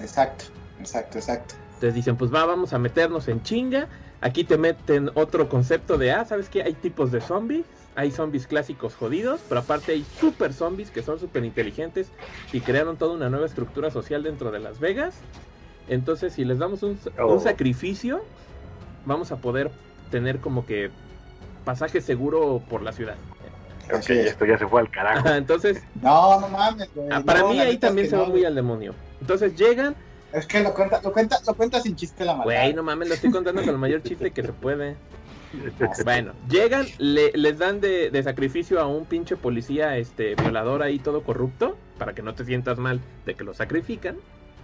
Exacto, 0.00 0.46
exacto, 0.78 1.18
exacto. 1.18 1.54
Entonces 1.74 1.94
dicen, 1.94 2.16
pues 2.16 2.32
va, 2.32 2.44
vamos 2.44 2.72
a 2.72 2.78
meternos 2.78 3.28
en 3.28 3.42
chinga. 3.42 3.88
Aquí 4.20 4.44
te 4.44 4.56
meten 4.56 5.10
otro 5.14 5.48
concepto 5.48 5.98
de, 5.98 6.12
ah, 6.12 6.24
¿sabes 6.24 6.48
qué? 6.48 6.62
Hay 6.62 6.74
tipos 6.74 7.12
de 7.12 7.20
zombies. 7.20 7.66
Hay 7.96 8.10
zombies 8.10 8.46
clásicos 8.46 8.94
jodidos, 8.94 9.40
pero 9.48 9.62
aparte 9.62 9.92
hay 9.92 10.04
super 10.20 10.52
zombies 10.52 10.90
que 10.90 11.02
son 11.02 11.18
súper 11.18 11.46
inteligentes 11.46 12.10
y 12.52 12.60
crearon 12.60 12.98
toda 12.98 13.14
una 13.14 13.30
nueva 13.30 13.46
estructura 13.46 13.90
social 13.90 14.22
dentro 14.22 14.50
de 14.50 14.58
Las 14.58 14.80
Vegas. 14.80 15.14
Entonces, 15.88 16.34
si 16.34 16.44
les 16.44 16.58
damos 16.58 16.82
un, 16.82 16.98
oh. 17.18 17.40
sacrificio, 17.40 18.22
vamos 19.06 19.32
a 19.32 19.36
poder 19.36 19.70
tener 20.10 20.40
como 20.40 20.66
que 20.66 20.90
pasaje 21.64 22.02
seguro 22.02 22.62
por 22.68 22.82
la 22.82 22.92
ciudad. 22.92 23.16
Ok, 23.92 24.10
esto 24.10 24.44
ya 24.44 24.58
se 24.58 24.66
fue 24.66 24.80
al 24.80 24.90
carajo. 24.90 25.28
Entonces, 25.28 25.82
no, 26.02 26.40
no 26.40 26.48
mames. 26.48 26.88
Ah, 27.10 27.22
para 27.24 27.44
mí 27.44 27.60
ahí 27.60 27.78
también 27.78 28.08
se 28.08 28.16
va 28.16 28.26
muy 28.26 28.44
al 28.44 28.54
demonio. 28.54 28.94
Entonces 29.20 29.56
llegan. 29.56 29.94
Es 30.32 30.46
que 30.46 30.60
lo 30.60 30.74
cuenta, 30.74 31.00
lo 31.02 31.12
cuenta, 31.12 31.38
lo 31.46 31.54
cuenta 31.54 31.80
sin 31.80 31.96
chiste 31.96 32.24
la 32.24 32.34
maldad. 32.34 32.44
Güey, 32.44 32.74
no 32.74 32.82
mames, 32.82 33.08
lo 33.08 33.14
estoy 33.14 33.30
contando 33.30 33.62
con 33.62 33.70
el 33.70 33.78
mayor 33.78 34.02
chiste 34.02 34.30
que 34.30 34.42
se 34.42 34.52
puede. 34.52 34.96
Bueno, 36.04 36.32
llegan, 36.50 36.86
le, 36.98 37.32
les 37.32 37.58
dan 37.58 37.80
de, 37.80 38.10
de, 38.10 38.22
sacrificio 38.22 38.80
a 38.80 38.86
un 38.86 39.06
pinche 39.06 39.36
policía 39.36 39.96
este 39.96 40.34
violador 40.34 40.82
ahí 40.82 40.98
todo 40.98 41.22
corrupto, 41.22 41.78
para 41.98 42.14
que 42.14 42.20
no 42.20 42.34
te 42.34 42.44
sientas 42.44 42.78
mal 42.78 43.00
de 43.24 43.34
que 43.34 43.44
lo 43.44 43.54
sacrifican. 43.54 44.16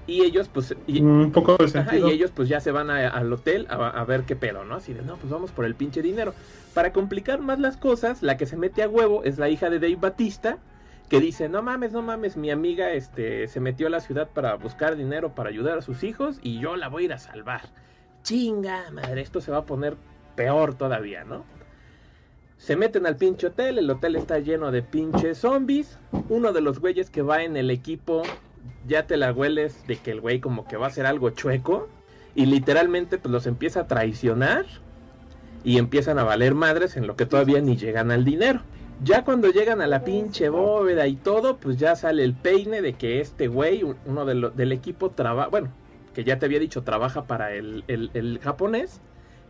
Y 0.07 0.23
ellos, 0.23 0.49
pues. 0.49 0.75
un 0.89 1.31
poco 1.33 1.57
de 1.57 1.99
y 1.99 2.11
ellos, 2.11 2.33
pues 2.35 2.49
ya 2.49 2.61
se 2.61 2.73
van 2.73 2.91
al 2.91 3.33
hotel 3.33 3.67
a, 3.71 4.05
ver 4.05 4.25
qué 4.25 4.35
pedo, 4.35 4.65
¿no? 4.65 4.77
Así 4.77 4.93
de, 4.93 5.03
no, 5.03 5.17
pues 5.17 5.31
vamos 5.31 5.53
por 5.53 5.65
el 5.65 5.75
pinche 5.75 6.03
dinero. 6.03 6.35
Para 6.75 6.93
complicar 6.93 7.41
más 7.41 7.61
las 7.61 7.77
cosas, 7.77 8.23
la 8.23 8.37
que 8.37 8.47
se 8.47 8.57
mete 8.57 8.83
a 8.83 8.89
huevo 8.89 9.23
es 9.25 9.39
la 9.39 9.49
hija 9.49 9.71
de 9.71 9.79
Dave 9.79 9.97
Batista, 9.97 10.59
que 11.09 11.21
dice: 11.21 11.49
No 11.49 11.63
mames, 11.63 11.93
no 11.93 12.03
mames, 12.03 12.37
mi 12.37 12.51
amiga 12.51 12.91
este, 12.93 13.47
se 13.47 13.61
metió 13.61 13.87
a 13.87 13.91
la 13.91 14.01
ciudad 14.01 14.29
para 14.29 14.57
buscar 14.57 14.97
dinero 14.97 15.35
para 15.35 15.51
ayudar 15.51 15.79
a 15.79 15.83
sus 15.83 16.03
hijos 16.03 16.41
y 16.43 16.59
yo 16.59 16.75
la 16.77 16.89
voy 16.89 17.05
a 17.05 17.07
ir 17.07 17.13
a 17.13 17.19
salvar. 17.19 17.63
Chinga, 18.25 18.91
madre, 18.91 19.21
esto 19.21 19.41
se 19.41 19.53
va 19.53 19.59
a 19.59 19.67
poner 19.67 19.97
peor 20.35 20.75
todavía, 20.75 21.23
¿no? 21.25 21.45
Se 22.57 22.77
meten 22.77 23.07
al 23.07 23.17
pinche 23.17 23.49
hotel, 23.49 23.79
el 23.79 23.91
hotel 23.91 24.17
está 24.17 24.39
lleno 24.39 24.71
de 24.71 24.83
pinches 24.83 25.39
zombies. 25.39 25.99
Uno 26.29 26.53
de 26.53 26.61
los 26.61 26.79
güeyes 26.79 27.11
que 27.11 27.23
va 27.23 27.43
en 27.43 27.57
el 27.57 27.71
equipo 27.71 28.23
ya 28.87 29.07
te 29.07 29.17
la 29.17 29.33
hueles 29.33 29.87
de 29.87 29.97
que 29.97 30.11
el 30.11 30.21
güey 30.21 30.41
como 30.41 30.67
que 30.67 30.77
va 30.77 30.87
a 30.87 30.89
hacer 30.89 31.07
algo 31.07 31.31
chueco 31.31 31.89
y 32.35 32.47
literalmente 32.47 33.19
pues 33.19 33.31
los 33.33 33.47
empieza 33.47 33.81
a 33.81 33.87
traicionar 33.87 34.67
y 35.65 35.79
empiezan 35.79 36.19
a 36.19 36.25
valer 36.25 36.55
madres 36.55 36.97
en 36.97 37.07
lo 37.07 37.17
que 37.17 37.27
todavía 37.27 37.61
ni 37.61 37.77
llegan 37.77 38.11
al 38.11 38.25
dinero. 38.25 38.61
Ya 39.05 39.25
cuando 39.25 39.51
llegan 39.51 39.81
a 39.81 39.87
la 39.87 40.05
pinche 40.05 40.49
bóveda 40.49 41.07
y 41.07 41.17
todo, 41.17 41.57
pues 41.57 41.77
ya 41.77 41.97
sale 41.97 42.25
el 42.25 42.35
peine 42.35 42.83
de 42.83 42.93
que 42.93 43.21
este 43.21 43.49
güey, 43.49 43.83
uno 44.07 44.25
del 44.25 44.73
equipo, 44.73 45.11
trabaja, 45.11 45.49
bueno, 45.49 45.73
que 46.15 46.25
ya 46.25 46.39
te 46.39 46.47
había 46.47 46.61
dicho, 46.61 46.83
trabaja 46.83 47.25
para 47.25 47.53
el, 47.53 47.85
el, 47.89 48.39
japonés, 48.41 49.01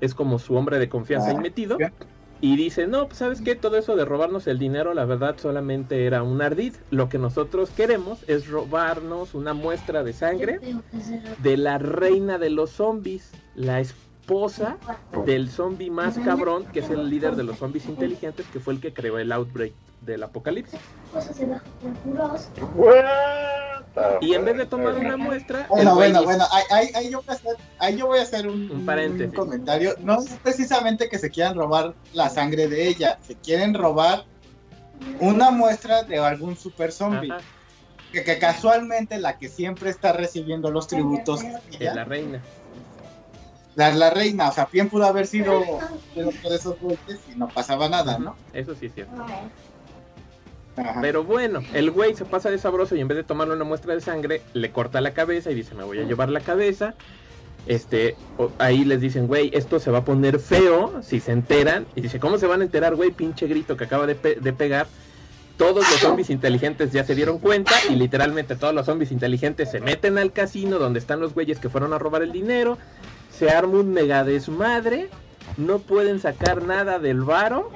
es 0.01 0.15
como 0.15 0.39
su 0.39 0.55
hombre 0.55 0.79
de 0.79 0.89
confianza 0.89 1.31
ahí 1.31 1.39
metido. 1.39 1.77
Y 2.43 2.57
dice, 2.57 2.89
no, 2.89 3.07
pues 3.07 3.19
sabes 3.19 3.41
qué, 3.41 3.55
todo 3.55 3.77
eso 3.77 3.95
de 3.95 4.05
robarnos 4.05 4.49
el 4.49 4.59
dinero, 4.59 4.95
la 4.95 5.05
verdad 5.05 5.37
solamente 5.39 6.07
era 6.07 6.25
un 6.25 6.43
ardid. 6.43 6.75
Lo 6.91 7.09
que 7.09 7.17
nosotros 7.17 7.71
queremos 7.71 8.25
es 8.27 8.49
robarnos 8.49 9.35
una 9.35 9.55
muestra 9.55 10.03
de 10.03 10.13
sangre 10.13 10.59
de 11.39 11.57
la 11.57 11.79
reina 11.79 12.39
de 12.39 12.51
los 12.51 12.71
zombies, 12.71 13.31
la 13.55 13.79
esposa 13.79 14.02
del 15.27 15.51
zombie 15.51 15.91
más 15.91 16.19
cabrón, 16.19 16.65
que 16.73 16.81
es 16.81 16.91
el 16.91 17.11
líder 17.11 17.37
de 17.37 17.43
los 17.43 17.59
zombies 17.59 17.87
inteligentes, 17.87 18.47
que 18.53 18.61
fue 18.61 18.75
el 18.75 18.81
que 18.81 18.93
creó 18.93 19.19
el 19.19 19.33
outbreak 19.33 19.73
del 20.01 20.23
apocalipsis. 20.23 20.81
Y 24.21 24.35
en 24.35 24.45
vez 24.45 24.57
de 24.57 24.67
tomar 24.67 24.95
una 24.95 25.17
muestra. 25.17 25.67
Bueno, 25.69 25.95
bueno, 25.95 26.25
bueno, 26.25 26.45
ahí, 26.71 27.11
yo 27.11 27.23
voy 28.07 28.19
a 28.19 28.23
hacer, 28.23 28.49
un, 28.49 28.87
comentario. 29.35 29.95
No 30.01 30.21
es 30.21 30.31
precisamente 30.43 31.09
que 31.09 31.19
se 31.19 31.31
quieran 31.31 31.55
robar 31.57 31.95
la 32.15 32.31
sangre 32.31 32.69
de 32.69 32.89
ella, 32.89 33.19
se 33.23 33.35
quieren 33.35 33.75
robar 33.75 34.25
una 35.21 35.51
muestra 35.51 36.05
de 36.05 36.19
algún 36.19 36.57
super 36.57 36.93
zombie. 36.93 37.33
Que, 38.13 38.39
casualmente 38.39 39.19
la 39.19 39.39
que 39.39 39.49
siempre 39.49 39.89
está 39.89 40.13
recibiendo 40.13 40.71
los 40.71 40.87
tributos 40.87 41.41
es 41.43 41.95
la 41.95 42.05
reina. 42.05 42.43
La, 43.75 43.91
la 43.95 44.11
reina, 44.11 44.51
o 44.51 44.53
sea, 44.53 44.69
bien 44.71 44.89
pudo 44.91 45.05
haber 45.07 45.27
sido 45.27 45.61
de, 46.15 46.25
de 46.25 46.55
esos 46.55 46.79
golpes 46.79 47.21
y 47.33 47.39
no 47.39 47.49
pasaba 47.49 47.89
nada, 47.89 48.19
¿no? 48.19 48.37
Eso 48.53 48.75
sí 48.75 48.87
es 48.87 48.95
cierto. 48.95 49.15
Pero 51.01 51.25
bueno, 51.25 51.61
el 51.75 51.91
güey 51.91 52.15
se 52.15 52.25
pasa 52.25 52.51
de 52.51 52.59
sabroso 52.59 52.97
y 52.97 53.01
en 53.01 53.09
vez 53.09 53.17
de 53.17 53.25
tomarle 53.25 53.55
una 53.55 53.65
muestra 53.65 53.95
de 53.95 54.01
sangre, 54.01 54.43
le 54.55 54.71
corta 54.71 55.01
la 55.01 55.13
cabeza 55.13 55.51
y 55.51 55.55
dice, 55.55 55.75
me 55.75 55.85
voy 55.85 55.99
a 55.99 56.05
llevar 56.05 56.31
la 56.31 56.41
cabeza. 56.41 56.95
Este, 57.67 58.17
ahí 58.59 58.85
les 58.85 59.01
dicen, 59.01 59.27
güey, 59.27 59.51
esto 59.55 59.79
se 59.79 59.91
va 59.91 59.99
a 59.99 60.05
poner 60.05 60.39
feo 60.39 61.03
si 61.03 61.21
se 61.21 61.33
enteran. 61.33 61.87
Y 61.95 62.01
dice, 62.01 62.19
¿cómo 62.19 62.39
se 62.39 62.47
van 62.47 62.63
a 62.63 62.65
enterar, 62.65 62.95
güey? 62.97 63.11
Pinche 63.11 63.47
grito 63.47 63.77
que 63.77 63.85
acaba 63.85 64.07
de, 64.07 64.15
de 64.15 64.53
pegar. 64.53 64.87
Todos 65.59 65.89
los 65.89 66.01
zombies 66.01 66.31
inteligentes 66.31 66.91
ya 66.93 67.05
se 67.05 67.15
dieron 67.15 67.39
cuenta 67.39 67.75
y 67.89 67.95
literalmente 67.95 68.57
todos 68.57 68.75
los 68.75 68.87
zombies 68.87 69.13
inteligentes 69.13 69.71
se 69.71 69.81
meten 69.81 70.17
al 70.17 70.33
casino 70.33 70.79
donde 70.79 70.99
están 70.99 71.21
los 71.21 71.35
güeyes 71.35 71.59
que 71.59 71.69
fueron 71.69 71.93
a 71.93 71.99
robar 71.99 72.23
el 72.23 72.33
dinero. 72.33 72.79
Se 73.33 73.51
arma 73.51 73.81
un 73.81 73.93
mega 73.93 74.25
desmadre. 74.25 75.09
No 75.57 75.81
pueden 75.81 76.21
sacar 76.21 76.63
nada 76.65 76.99
del 76.99 77.23
varo 77.23 77.71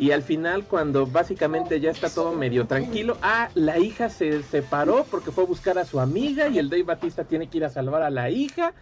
y 0.00 0.12
al 0.12 0.22
final, 0.22 0.64
cuando 0.64 1.06
básicamente 1.06 1.78
ya 1.78 1.90
está 1.90 2.08
todo 2.08 2.32
medio 2.32 2.66
tranquilo, 2.66 3.18
ah, 3.20 3.50
la 3.54 3.78
hija 3.78 4.08
se 4.08 4.42
separó 4.42 5.04
porque 5.10 5.30
fue 5.30 5.44
a 5.44 5.46
buscar 5.46 5.76
a 5.76 5.84
su 5.84 6.00
amiga 6.00 6.48
y 6.48 6.58
el 6.58 6.70
Dave 6.70 6.84
Batista 6.84 7.24
tiene 7.24 7.48
que 7.48 7.58
ir 7.58 7.66
a 7.66 7.68
salvar 7.68 8.02
a 8.02 8.08
la 8.08 8.30
hija 8.30 8.72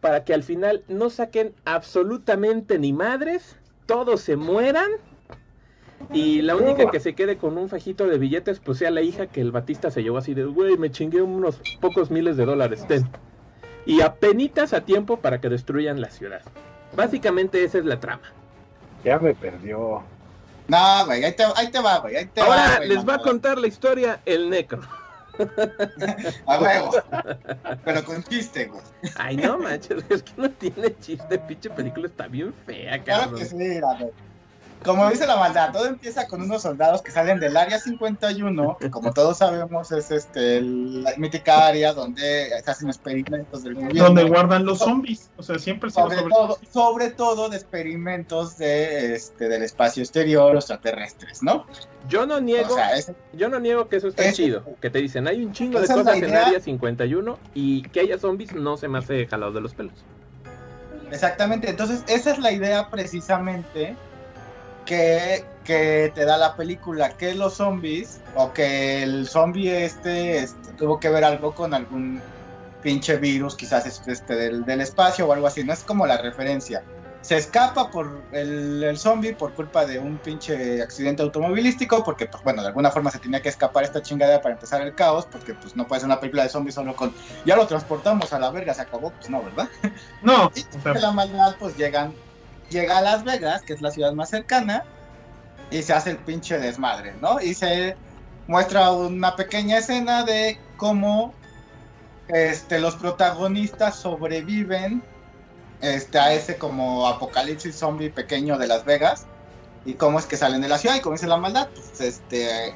para 0.00 0.22
que 0.22 0.32
al 0.32 0.44
final 0.44 0.84
no 0.86 1.10
saquen 1.10 1.52
absolutamente 1.64 2.78
ni 2.78 2.92
madres, 2.92 3.56
todos 3.86 4.20
se 4.20 4.36
mueran 4.36 4.88
y 6.12 6.42
la 6.42 6.54
única 6.54 6.92
que 6.92 7.00
se 7.00 7.16
quede 7.16 7.38
con 7.38 7.58
un 7.58 7.68
fajito 7.68 8.06
de 8.06 8.18
billetes 8.18 8.60
pues 8.60 8.78
sea 8.78 8.92
la 8.92 9.02
hija 9.02 9.26
que 9.26 9.40
el 9.40 9.50
Batista 9.50 9.90
se 9.90 10.04
llevó 10.04 10.18
así 10.18 10.32
de, 10.32 10.44
güey, 10.44 10.76
me 10.76 10.92
chingué 10.92 11.22
unos 11.22 11.60
pocos 11.80 12.12
miles 12.12 12.36
de 12.36 12.44
dólares, 12.44 12.86
ten. 12.86 13.04
Y 13.86 14.00
apenitas 14.00 14.72
a 14.72 14.82
tiempo 14.82 15.18
para 15.18 15.40
que 15.40 15.48
destruyan 15.48 16.00
la 16.00 16.10
ciudad. 16.10 16.42
Básicamente 16.94 17.64
esa 17.64 17.78
es 17.78 17.84
la 17.84 17.98
trama. 17.98 18.22
Ya 19.04 19.18
me 19.18 19.34
perdió. 19.34 20.02
No, 20.68 21.06
güey, 21.06 21.24
ahí 21.24 21.32
te, 21.32 21.44
ahí 21.56 21.70
te 21.70 21.80
va, 21.80 21.98
güey. 21.98 22.16
Ahí 22.16 22.26
te 22.26 22.40
Ahora 22.40 22.80
les 22.80 23.06
va 23.06 23.16
a 23.16 23.18
contar 23.18 23.58
la 23.58 23.66
historia 23.66 24.20
el 24.24 24.48
Necro. 24.48 24.82
a 26.46 26.58
huevo. 26.60 26.92
Pero 27.84 28.04
con 28.04 28.22
chiste, 28.24 28.66
güey. 28.66 28.82
Ay, 29.16 29.36
no, 29.36 29.58
macho, 29.58 29.96
es 30.08 30.22
que 30.22 30.32
no 30.36 30.50
tiene 30.50 30.96
chiste. 31.00 31.38
Pinche 31.38 31.70
película 31.70 32.06
está 32.06 32.28
bien 32.28 32.54
fea, 32.66 33.02
cabrón. 33.02 33.04
Claro 33.04 33.36
que 33.36 33.44
sí, 33.46 33.80
güey. 33.80 34.12
Como 34.84 35.08
dice 35.10 35.26
la 35.26 35.36
maldad, 35.36 35.72
todo 35.72 35.86
empieza 35.86 36.26
con 36.26 36.42
unos 36.42 36.62
soldados 36.62 37.02
que 37.02 37.10
salen 37.10 37.38
del 37.38 37.56
área 37.56 37.78
51, 37.78 38.76
que 38.80 38.90
como 38.90 39.12
todos 39.12 39.38
sabemos 39.38 39.92
es 39.92 40.10
este 40.10 40.60
la 40.60 41.14
mítica 41.16 41.66
área 41.66 41.92
donde 41.92 42.50
se 42.64 42.70
hacen 42.70 42.88
experimentos 42.88 43.62
del 43.62 43.74
gobierno. 43.74 44.04
Donde 44.04 44.24
guardan 44.24 44.64
los 44.64 44.78
zombies, 44.78 45.30
o 45.36 45.42
sea, 45.42 45.58
siempre 45.58 45.90
sobre, 45.90 46.16
sobre 46.16 46.30
todo, 46.30 46.58
sobre 46.72 47.10
todo 47.10 47.48
de 47.48 47.56
experimentos 47.56 48.58
de 48.58 49.14
este 49.14 49.48
del 49.48 49.62
espacio 49.62 50.02
exterior, 50.02 50.54
extraterrestres, 50.56 51.42
¿no? 51.42 51.66
Yo 52.08 52.26
no 52.26 52.40
niego, 52.40 52.76
yo 53.32 53.48
no 53.48 53.60
niego 53.60 53.88
que 53.88 53.96
eso 53.96 54.08
está 54.08 54.32
chido, 54.32 54.64
que 54.80 54.90
te 54.90 54.98
dicen, 54.98 55.28
hay 55.28 55.44
un 55.44 55.52
chingo 55.52 55.80
de 55.80 55.86
cosas 55.86 56.16
en 56.16 56.34
área 56.34 56.60
51 56.60 57.38
y 57.54 57.82
que 57.82 58.00
haya 58.00 58.18
zombies 58.18 58.54
no 58.54 58.76
se 58.76 58.88
me 58.88 58.98
hace 58.98 59.26
jalado 59.26 59.52
de 59.52 59.60
los 59.60 59.74
pelos. 59.74 60.04
Exactamente, 61.10 61.68
entonces 61.68 62.02
esa 62.08 62.32
es 62.32 62.38
la 62.38 62.52
idea 62.52 62.88
precisamente 62.88 63.94
que, 64.84 65.44
que 65.64 66.12
te 66.14 66.24
da 66.24 66.38
la 66.38 66.56
película, 66.56 67.16
que 67.16 67.34
los 67.34 67.54
zombies, 67.54 68.20
o 68.34 68.52
que 68.52 69.02
el 69.02 69.28
zombie 69.28 69.84
este, 69.84 70.38
este 70.38 70.72
tuvo 70.72 70.98
que 71.00 71.08
ver 71.08 71.24
algo 71.24 71.54
con 71.54 71.74
algún 71.74 72.20
pinche 72.82 73.16
virus, 73.16 73.54
quizás 73.54 73.86
este 73.86 74.34
del, 74.34 74.64
del 74.64 74.80
espacio 74.80 75.26
o 75.26 75.32
algo 75.32 75.46
así, 75.46 75.64
no 75.64 75.72
es 75.72 75.84
como 75.84 76.06
la 76.06 76.18
referencia 76.18 76.82
se 77.22 77.36
escapa 77.36 77.88
por 77.90 78.20
el, 78.32 78.82
el, 78.82 78.98
zombie 78.98 79.32
por 79.32 79.54
culpa 79.54 79.86
de 79.86 79.98
un 79.98 80.18
pinche 80.18 80.82
accidente 80.82 81.22
automovilístico, 81.22 82.02
porque 82.04 82.26
pues 82.26 82.42
bueno, 82.42 82.62
de 82.62 82.68
alguna 82.68 82.90
forma 82.90 83.10
se 83.10 83.20
tenía 83.20 83.40
que 83.40 83.48
escapar 83.48 83.84
esta 83.84 84.02
chingada 84.02 84.42
para 84.42 84.56
empezar 84.56 84.82
el 84.82 84.94
caos, 84.94 85.26
porque 85.30 85.54
pues 85.54 85.76
no 85.76 85.86
puede 85.86 86.00
ser 86.00 86.08
una 86.08 86.18
película 86.18 86.42
de 86.42 86.48
zombies 86.48 86.74
solo 86.74 86.94
con 86.96 87.14
ya 87.46 87.54
lo 87.56 87.66
transportamos 87.66 88.32
a 88.32 88.40
la 88.40 88.50
verga, 88.50 88.74
se 88.74 88.82
acabó, 88.82 89.10
pues 89.10 89.30
no, 89.30 89.42
¿verdad? 89.42 89.68
No. 90.20 90.50
y 90.54 90.64
de 90.64 91.00
la 91.00 91.12
maldad 91.12 91.54
pues 91.60 91.76
llegan, 91.76 92.12
llega 92.72 92.98
a 92.98 93.02
Las 93.02 93.24
Vegas, 93.24 93.62
que 93.62 93.74
es 93.74 93.82
la 93.82 93.90
ciudad 93.90 94.12
más 94.12 94.30
cercana, 94.30 94.84
y 95.70 95.82
se 95.82 95.92
hace 95.92 96.10
el 96.10 96.18
pinche 96.18 96.58
desmadre, 96.58 97.14
¿no? 97.20 97.40
Y 97.40 97.54
se 97.54 97.96
muestra 98.46 98.90
una 98.90 99.36
pequeña 99.36 99.78
escena 99.78 100.24
de 100.24 100.58
cómo 100.76 101.32
este, 102.28 102.80
los 102.80 102.96
protagonistas 102.96 103.96
sobreviven 103.96 105.02
este, 105.80 106.18
a 106.18 106.32
ese 106.32 106.56
como 106.56 107.06
apocalipsis 107.08 107.76
zombie 107.76 108.10
pequeño 108.10 108.58
de 108.58 108.66
Las 108.66 108.84
Vegas 108.84 109.26
y 109.84 109.94
cómo 109.94 110.18
es 110.18 110.26
que 110.26 110.36
salen 110.36 110.60
de 110.60 110.68
la 110.68 110.78
ciudad 110.78 110.96
y 110.96 111.14
es 111.14 111.22
la 111.22 111.36
maldad. 111.36 111.68
Pues, 111.74 112.00
este, 112.00 112.74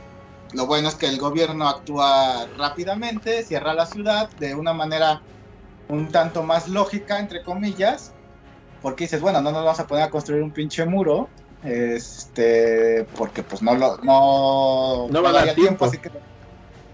lo 0.53 0.67
bueno 0.67 0.89
es 0.89 0.95
que 0.95 1.07
el 1.07 1.19
gobierno 1.19 1.69
actúa 1.69 2.47
rápidamente, 2.57 3.43
cierra 3.45 3.75
la 3.75 3.87
ciudad 3.87 4.31
de 4.39 4.55
una 4.55 4.73
manera 4.73 5.23
un 5.89 6.11
tanto 6.11 6.43
más 6.43 6.69
lógica, 6.69 7.19
entre 7.19 7.43
comillas, 7.43 8.13
porque 8.87 9.03
dices, 9.03 9.21
bueno, 9.21 9.41
no 9.41 9.51
nos 9.51 9.65
vamos 9.65 9.81
a 9.81 9.87
poner 9.89 10.05
a 10.05 10.11
construir 10.11 10.45
un 10.45 10.53
pinche 10.53 10.87
muro, 10.87 11.29
este, 11.65 13.05
porque 13.17 13.43
pues 13.43 13.61
no 13.61 13.75
lo, 13.75 13.97
no, 13.97 15.09
no 15.11 15.23
va 15.25 15.31
a 15.31 15.33
dar 15.33 15.43
tiempo. 15.43 15.61
tiempo, 15.61 15.85
así 15.87 15.99
que, 15.99 16.09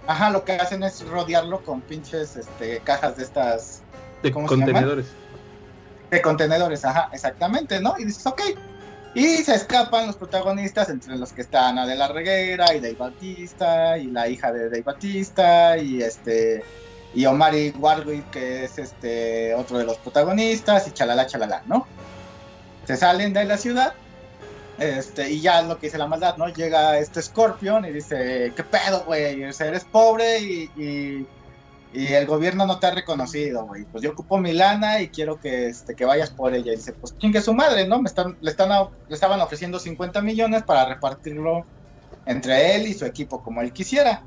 ajá, 0.06 0.30
lo 0.30 0.42
que 0.42 0.52
hacen 0.52 0.82
es 0.84 1.06
rodearlo 1.06 1.62
con 1.62 1.82
pinches, 1.82 2.36
este, 2.36 2.78
cajas 2.78 3.18
de 3.18 3.24
estas, 3.24 3.82
de 4.22 4.32
contenedores 4.32 5.04
de 6.10 6.22
contenedores, 6.22 6.82
ajá, 6.86 7.10
exactamente, 7.12 7.78
¿no? 7.78 7.94
Y 7.98 8.06
dices, 8.06 8.26
ok. 8.26 8.40
Y 9.14 9.36
se 9.44 9.54
escapan 9.54 10.06
los 10.06 10.16
protagonistas, 10.16 10.88
entre 10.88 11.18
los 11.18 11.34
que 11.34 11.42
están 11.42 11.78
Adela 11.78 12.08
Reguera 12.08 12.74
y 12.74 12.80
Dave 12.80 12.96
Batista, 12.98 13.98
y 13.98 14.06
la 14.06 14.28
hija 14.28 14.50
de 14.50 14.70
Dave 14.70 14.80
Batista, 14.80 15.76
y 15.76 16.00
este 16.00 16.64
y 17.14 17.26
Omari 17.26 17.74
Warwick, 17.78 18.30
que 18.30 18.64
es 18.64 18.78
este 18.78 19.54
otro 19.54 19.78
de 19.78 19.84
los 19.84 19.98
protagonistas, 19.98 20.88
y 20.88 20.92
chalala, 20.92 21.26
chalala, 21.26 21.62
¿no? 21.66 21.86
Se 22.86 22.96
salen 22.96 23.32
de 23.32 23.44
la 23.44 23.58
ciudad, 23.58 23.94
este, 24.78 25.30
y 25.30 25.40
ya 25.40 25.62
lo 25.62 25.78
que 25.78 25.86
dice 25.86 25.98
la 25.98 26.06
maldad, 26.06 26.36
¿no? 26.36 26.48
Llega 26.48 26.98
este 26.98 27.22
Scorpion 27.22 27.84
y 27.84 27.92
dice, 27.92 28.52
¿qué 28.56 28.64
pedo, 28.64 29.04
güey? 29.04 29.42
Eres 29.42 29.84
pobre 29.84 30.40
y 30.40 31.26
y 31.94 32.06
el 32.14 32.26
gobierno 32.26 32.66
no 32.66 32.78
te 32.78 32.86
ha 32.86 32.90
reconocido, 32.90 33.66
güey. 33.66 33.84
Pues 33.84 34.02
yo 34.02 34.12
ocupo 34.12 34.38
mi 34.38 34.52
lana 34.52 35.02
y 35.02 35.08
quiero 35.08 35.38
que, 35.38 35.66
este, 35.66 35.94
que 35.94 36.06
vayas 36.06 36.30
por 36.30 36.54
ella. 36.54 36.72
Y 36.72 36.76
dice, 36.76 36.94
pues 36.94 37.14
quién 37.18 37.32
que 37.32 37.42
su 37.42 37.52
madre, 37.52 37.86
¿no? 37.86 38.00
Me 38.00 38.08
están, 38.08 38.38
le, 38.40 38.50
están, 38.50 38.70
le 39.08 39.14
estaban 39.14 39.40
ofreciendo 39.40 39.78
50 39.78 40.22
millones 40.22 40.62
para 40.62 40.86
repartirlo 40.86 41.66
entre 42.24 42.76
él 42.76 42.86
y 42.86 42.94
su 42.94 43.04
equipo 43.04 43.42
como 43.42 43.60
él 43.60 43.72
quisiera. 43.72 44.22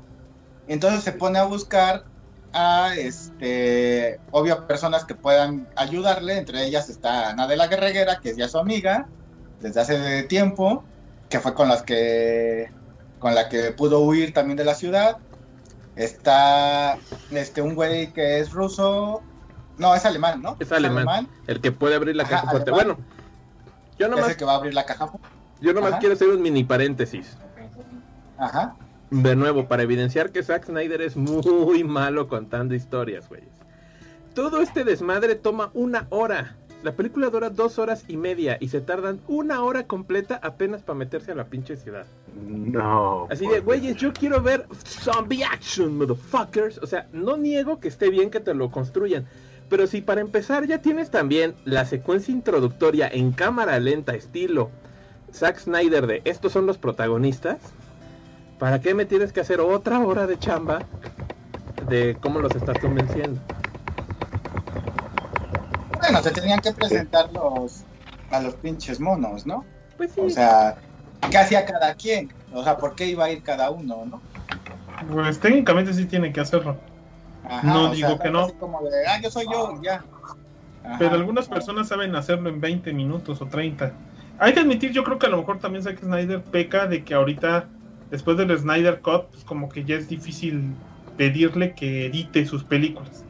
Entonces 0.68 1.02
se 1.02 1.12
pone 1.12 1.38
a 1.40 1.44
buscar 1.44 2.04
a, 2.56 2.94
este, 2.96 4.20
obvio, 4.30 4.66
personas 4.66 5.04
que 5.04 5.14
puedan 5.14 5.68
ayudarle. 5.76 6.38
Entre 6.38 6.64
ellas 6.64 6.88
está 6.88 7.30
Ana 7.30 7.46
de 7.46 7.56
la 7.56 7.66
Guerreguera, 7.66 8.20
que 8.20 8.30
es 8.30 8.36
ya 8.36 8.48
su 8.48 8.58
amiga 8.58 9.06
desde 9.60 9.80
hace 9.80 10.22
tiempo, 10.24 10.84
que 11.28 11.40
fue 11.40 11.54
con 11.54 11.68
las 11.68 11.82
que, 11.82 12.70
con 13.18 13.34
la 13.34 13.48
que 13.48 13.72
pudo 13.72 14.00
huir 14.00 14.32
también 14.32 14.56
de 14.56 14.64
la 14.64 14.74
ciudad 14.74 15.18
Está 15.96 16.98
este 17.30 17.62
un 17.62 17.74
güey 17.74 18.12
que 18.12 18.38
es 18.38 18.52
ruso. 18.52 19.22
No, 19.78 19.94
es 19.94 20.04
alemán, 20.04 20.42
¿no? 20.42 20.56
Es, 20.60 20.70
alemán, 20.70 21.28
El 21.46 21.60
que 21.60 21.72
puede 21.72 21.94
abrir 21.94 22.14
la 22.14 22.24
caja 22.24 22.50
fuerte. 22.50 22.70
Bueno, 22.70 22.98
yo 23.98 24.08
nomás. 24.08 24.26
Es 24.26 24.32
el 24.32 24.36
que 24.36 24.44
va 24.44 24.52
a 24.52 24.56
abrir 24.56 24.74
la 24.74 24.84
caja. 24.84 25.10
Yo 25.60 25.72
nomás 25.72 25.94
quiero 25.98 26.14
hacer 26.14 26.28
un 26.28 26.42
mini 26.42 26.64
paréntesis. 26.64 27.36
Ajá. 28.38 28.76
De 29.10 29.36
nuevo, 29.36 29.68
para 29.68 29.84
evidenciar 29.84 30.32
que 30.32 30.42
Zack 30.42 30.66
Snyder 30.66 31.00
es 31.00 31.16
muy 31.16 31.84
malo 31.84 32.28
contando 32.28 32.74
historias, 32.74 33.28
güey. 33.28 33.42
Todo 34.34 34.60
este 34.60 34.84
desmadre 34.84 35.36
toma 35.36 35.70
una 35.74 36.06
hora. 36.10 36.56
La 36.82 36.92
película 36.92 37.30
dura 37.30 37.50
dos 37.50 37.78
horas 37.78 38.04
y 38.06 38.16
media 38.16 38.58
y 38.60 38.68
se 38.68 38.80
tardan 38.80 39.20
una 39.28 39.62
hora 39.62 39.86
completa 39.86 40.38
apenas 40.42 40.82
para 40.82 40.98
meterse 40.98 41.32
a 41.32 41.34
la 41.34 41.46
pinche 41.46 41.76
ciudad. 41.76 42.06
No. 42.46 43.26
Así 43.30 43.46
de, 43.46 43.60
güeyes, 43.60 43.96
yo 43.96 44.12
quiero 44.12 44.42
ver 44.42 44.66
zombie 44.84 45.42
action, 45.42 45.96
motherfuckers. 45.96 46.78
O 46.78 46.86
sea, 46.86 47.08
no 47.12 47.36
niego 47.36 47.80
que 47.80 47.88
esté 47.88 48.10
bien 48.10 48.30
que 48.30 48.40
te 48.40 48.54
lo 48.54 48.70
construyan. 48.70 49.26
Pero 49.68 49.86
si 49.86 50.00
para 50.00 50.20
empezar 50.20 50.66
ya 50.66 50.82
tienes 50.82 51.10
también 51.10 51.54
la 51.64 51.86
secuencia 51.86 52.32
introductoria 52.32 53.08
en 53.08 53.32
cámara 53.32 53.80
lenta, 53.80 54.14
estilo 54.14 54.70
Zack 55.32 55.58
Snyder 55.58 56.06
de 56.06 56.22
estos 56.24 56.52
son 56.52 56.66
los 56.66 56.78
protagonistas, 56.78 57.58
¿para 58.58 58.80
qué 58.80 58.94
me 58.94 59.04
tienes 59.04 59.32
que 59.32 59.40
hacer 59.40 59.60
otra 59.60 60.00
hora 60.00 60.26
de 60.26 60.38
chamba 60.38 60.80
de 61.88 62.16
cómo 62.20 62.40
los 62.40 62.54
estás 62.54 62.78
convenciendo? 62.78 63.40
Bueno, 66.00 66.22
se 66.22 66.30
tenían 66.30 66.60
que 66.60 66.72
presentar 66.72 67.32
los, 67.32 67.84
a 68.30 68.40
los 68.40 68.54
pinches 68.54 69.00
monos, 69.00 69.46
¿no? 69.46 69.64
Pues 69.96 70.12
sí. 70.12 70.20
O 70.20 70.30
sea, 70.30 70.76
¿qué 71.30 71.38
hacía 71.38 71.64
cada 71.64 71.94
quien? 71.94 72.32
O 72.52 72.62
sea, 72.62 72.76
¿por 72.76 72.94
qué 72.94 73.06
iba 73.06 73.24
a 73.24 73.30
ir 73.30 73.42
cada 73.42 73.70
uno, 73.70 74.04
no? 74.06 74.20
Pues 75.12 75.38
técnicamente 75.38 75.92
sí 75.92 76.06
tiene 76.06 76.32
que 76.32 76.40
hacerlo. 76.40 76.76
no 77.62 77.90
digo 77.90 78.18
que 78.18 78.30
no. 78.30 78.48
Como 78.54 78.82
de, 78.82 79.06
ah, 79.06 79.20
yo 79.22 79.30
soy 79.30 79.46
yo, 79.50 79.80
ya. 79.82 80.02
Pero 80.98 81.14
algunas 81.14 81.48
personas 81.48 81.88
saben 81.88 82.14
hacerlo 82.14 82.48
en 82.48 82.60
20 82.60 82.92
minutos 82.92 83.40
o 83.40 83.46
30. 83.46 83.92
Hay 84.38 84.52
que 84.52 84.60
admitir, 84.60 84.92
yo 84.92 85.02
creo 85.02 85.18
que 85.18 85.26
a 85.26 85.30
lo 85.30 85.38
mejor 85.38 85.58
también 85.58 85.82
Zack 85.82 86.00
Snyder 86.00 86.42
peca 86.42 86.86
de 86.86 87.04
que 87.04 87.14
ahorita, 87.14 87.68
después 88.10 88.36
del 88.36 88.56
Snyder 88.56 89.00
Cut, 89.00 89.26
pues 89.30 89.44
como 89.44 89.68
que 89.68 89.84
ya 89.84 89.96
es 89.96 90.08
difícil 90.08 90.74
pedirle 91.16 91.74
que 91.74 92.06
edite 92.06 92.46
sus 92.46 92.64
películas. 92.64 93.24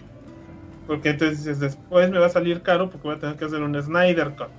Porque 0.87 1.11
entonces 1.11 1.59
después 1.59 2.11
me 2.11 2.19
va 2.19 2.27
a 2.27 2.31
salir 2.31 2.63
caro 2.63 2.89
porque 2.91 3.09
voy 3.09 3.17
a 3.17 3.21
tener 3.21 3.37
que 3.37 3.45
hacer 3.45 3.61
un 3.61 3.81
Snyder 3.83 4.37
Cut. 4.37 4.51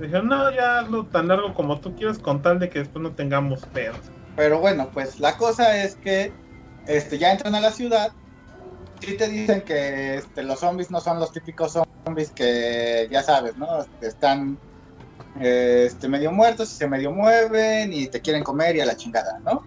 Dijeron, 0.00 0.28
no, 0.28 0.50
ya 0.50 0.80
hazlo 0.80 1.06
tan 1.06 1.28
largo 1.28 1.54
como 1.54 1.80
tú 1.80 1.94
quieras 1.94 2.18
con 2.18 2.42
tal 2.42 2.58
de 2.58 2.68
que 2.68 2.80
después 2.80 3.02
no 3.02 3.12
tengamos 3.12 3.64
pedos. 3.66 3.98
Pero 4.36 4.60
bueno, 4.60 4.90
pues 4.92 5.20
la 5.20 5.36
cosa 5.36 5.82
es 5.82 5.96
que 5.96 6.32
este, 6.86 7.18
ya 7.18 7.32
entran 7.32 7.54
a 7.54 7.60
la 7.60 7.70
ciudad. 7.70 8.12
Sí 9.00 9.16
te 9.16 9.28
dicen 9.28 9.62
que 9.62 10.16
este, 10.16 10.42
los 10.42 10.60
zombies 10.60 10.90
no 10.90 11.00
son 11.00 11.18
los 11.18 11.32
típicos 11.32 11.78
zombies 12.04 12.30
que 12.30 13.08
ya 13.10 13.22
sabes, 13.22 13.56
¿no? 13.56 13.66
Están 14.00 14.58
este, 15.40 16.08
medio 16.08 16.32
muertos 16.32 16.72
y 16.72 16.76
se 16.76 16.88
medio 16.88 17.10
mueven 17.12 17.92
y 17.92 18.06
te 18.08 18.20
quieren 18.20 18.44
comer 18.44 18.76
y 18.76 18.80
a 18.80 18.86
la 18.86 18.96
chingada, 18.96 19.40
¿no? 19.44 19.64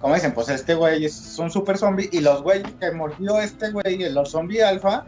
Como 0.00 0.14
dicen, 0.14 0.32
pues 0.32 0.48
este 0.48 0.74
güey 0.74 1.04
es 1.04 1.38
un 1.38 1.50
super 1.50 1.76
zombie 1.76 2.08
y 2.12 2.20
los 2.20 2.42
güeyes 2.42 2.72
que 2.78 2.92
mordió 2.92 3.40
este 3.40 3.72
güey, 3.72 4.02
el 4.02 4.16
zombie 4.26 4.62
alfa, 4.62 5.04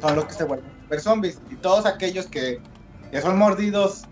son 0.00 0.16
los 0.16 0.26
que 0.26 0.34
se 0.34 0.44
vuelven 0.44 0.70
super 0.82 1.00
zombies. 1.00 1.40
Y 1.50 1.56
todos 1.56 1.86
aquellos 1.86 2.26
que, 2.26 2.60
son 3.20 3.38
mordidos 3.38 4.02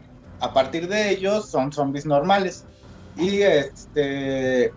a 0.40 0.52
partir 0.52 0.88
de 0.88 1.10
ellos 1.10 1.48
son 1.48 1.72
zombies 1.72 2.06
normales. 2.06 2.64
Y 3.16 3.42
este. 3.42 4.72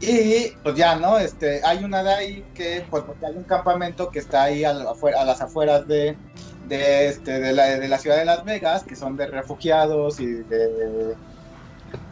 Y 0.00 0.50
pues 0.62 0.74
ya, 0.74 0.96
¿no? 0.96 1.18
Este, 1.18 1.64
hay 1.64 1.84
una 1.84 2.02
de 2.02 2.12
ahí 2.12 2.44
que, 2.54 2.84
pues 2.90 3.04
porque 3.04 3.24
hay 3.24 3.36
un 3.36 3.44
campamento 3.44 4.10
que 4.10 4.18
está 4.18 4.44
ahí 4.44 4.64
a, 4.64 4.72
las 4.72 5.40
afueras 5.40 5.86
de, 5.86 6.16
de, 6.68 7.08
este, 7.08 7.40
de, 7.40 7.52
la, 7.52 7.78
de 7.78 7.88
la 7.88 7.98
ciudad 7.98 8.16
de 8.16 8.24
Las 8.24 8.44
Vegas, 8.44 8.84
que 8.84 8.96
son 8.96 9.16
de 9.16 9.26
refugiados 9.26 10.20
y 10.20 10.26
de. 10.26 11.14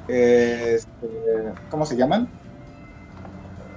Este, 0.09 1.09
¿Cómo 1.71 1.87
se 1.87 1.97
llaman? 1.97 2.29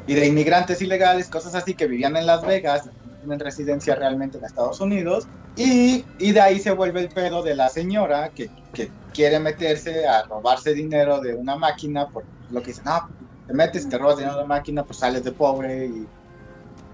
Y 0.07 0.15
de 0.15 0.25
inmigrantes 0.25 0.81
ilegales, 0.81 1.29
cosas 1.29 1.55
así 1.55 1.75
que 1.75 1.87
vivían 1.87 2.17
en 2.17 2.25
Las 2.25 2.45
Vegas 2.45 2.89
tienen 3.23 3.39
residencia 3.39 3.95
realmente 3.95 4.37
en 4.37 4.43
Estados 4.43 4.81
Unidos. 4.81 5.27
Y, 5.55 6.03
y, 6.19 6.31
de 6.31 6.41
ahí 6.41 6.59
se 6.59 6.71
vuelve 6.71 6.99
el 7.01 7.09
pedo 7.09 7.43
de 7.43 7.55
la 7.55 7.69
señora 7.69 8.29
que, 8.29 8.49
que, 8.73 8.91
quiere 9.13 9.39
meterse 9.39 10.07
a 10.07 10.23
robarse 10.23 10.73
dinero 10.73 11.21
de 11.21 11.35
una 11.35 11.55
máquina, 11.55 12.07
por 12.07 12.23
lo 12.49 12.61
que 12.61 12.71
dice, 12.71 12.81
no, 12.83 13.07
te 13.45 13.53
metes, 13.53 13.87
te 13.87 13.97
robas 13.99 14.17
dinero 14.17 14.37
de 14.37 14.43
una 14.43 14.55
máquina, 14.55 14.83
pues 14.83 14.97
sales 14.97 15.23
de 15.23 15.31
pobre 15.31 15.85
y, 15.85 16.07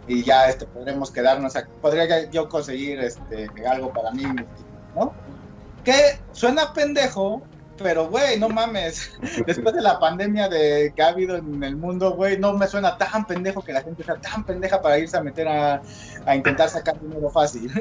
y 0.09 0.23
ya 0.23 0.49
este, 0.49 0.65
podremos 0.65 1.11
quedarnos, 1.11 1.53
podría 1.81 2.29
yo 2.31 2.49
conseguir 2.49 2.99
este, 2.99 3.47
algo 3.69 3.93
para 3.93 4.09
mí, 4.11 4.23
¿no? 4.95 5.13
Que 5.83 6.19
suena 6.31 6.73
pendejo, 6.73 7.43
pero, 7.77 8.09
güey, 8.09 8.39
no 8.39 8.49
mames. 8.49 9.11
Después 9.45 9.75
de 9.75 9.81
la 9.81 9.99
pandemia 9.99 10.49
de 10.49 10.91
que 10.95 11.03
ha 11.03 11.09
habido 11.09 11.37
en 11.37 11.63
el 11.63 11.75
mundo, 11.75 12.15
güey, 12.15 12.39
no 12.39 12.53
me 12.53 12.67
suena 12.67 12.97
tan 12.97 13.25
pendejo 13.25 13.61
que 13.61 13.71
la 13.71 13.83
gente 13.83 14.03
sea 14.03 14.15
tan 14.15 14.43
pendeja 14.43 14.81
para 14.81 14.97
irse 14.97 15.15
a 15.15 15.21
meter 15.21 15.47
a, 15.47 15.79
a 16.25 16.35
intentar 16.35 16.69
sacar 16.69 16.99
dinero 16.99 17.29
fácil. 17.29 17.71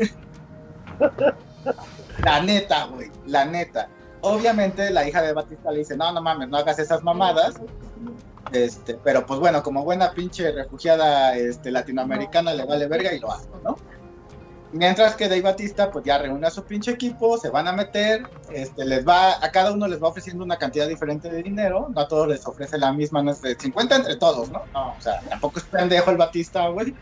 la 2.25 2.43
neta, 2.43 2.85
güey, 2.87 3.11
la 3.27 3.47
neta. 3.47 3.89
obviamente 4.21 4.91
la 4.91 5.09
hija 5.09 5.23
de 5.23 5.33
Batista 5.33 5.71
le 5.71 5.79
dice, 5.79 5.97
no, 5.97 6.13
no 6.13 6.21
mames, 6.21 6.51
no 6.51 6.59
hagas 6.59 6.79
esas 6.79 7.03
mamadas. 7.03 7.55
Este, 8.53 8.95
pero 8.95 9.27
pues 9.27 9.41
bueno, 9.41 9.63
como 9.63 9.85
buena 9.85 10.13
pinche 10.13 10.51
refugiada 10.53 11.37
este, 11.37 11.71
latinoamericana 11.71 12.55
le 12.55 12.65
vale 12.65 12.87
verga 12.87 13.13
y 13.13 13.19
lo 13.19 13.33
hace, 13.33 13.49
¿no? 13.63 13.77
Mientras 14.73 15.15
que 15.17 15.29
Dave 15.29 15.41
Batista 15.41 15.91
pues 15.91 16.05
ya 16.05 16.19
reúne 16.19 16.47
a 16.47 16.51
su 16.51 16.63
pinche 16.65 16.91
equipo, 16.91 17.39
se 17.39 17.49
van 17.49 17.69
a 17.69 17.73
meter, 17.73 18.29
este, 18.53 18.85
les 18.85 19.07
va, 19.07 19.43
a 19.43 19.51
cada 19.51 19.73
uno 19.73 19.89
les 19.89 20.03
va 20.03 20.09
ofreciendo 20.09 20.45
una 20.45 20.59
cantidad 20.59 20.87
diferente 20.87 21.31
de 21.31 21.43
dinero, 21.43 21.89
no 21.95 22.01
a 22.01 22.09
todos 22.09 22.29
les 22.29 22.47
ofrece 22.47 22.77
la 22.77 22.93
misma, 22.93 23.23
no 23.23 23.31
es 23.31 23.41
de 23.41 23.57
50 23.59 23.97
entre 23.97 24.17
todos, 24.17 24.51
¿no? 24.51 24.63
No, 24.75 24.91
o 24.91 25.01
sea, 25.01 25.21
tampoco 25.29 25.59
es 25.59 25.65
pendejo 25.65 26.11
el 26.11 26.19
Batista, 26.19 26.69
güey, 26.69 26.95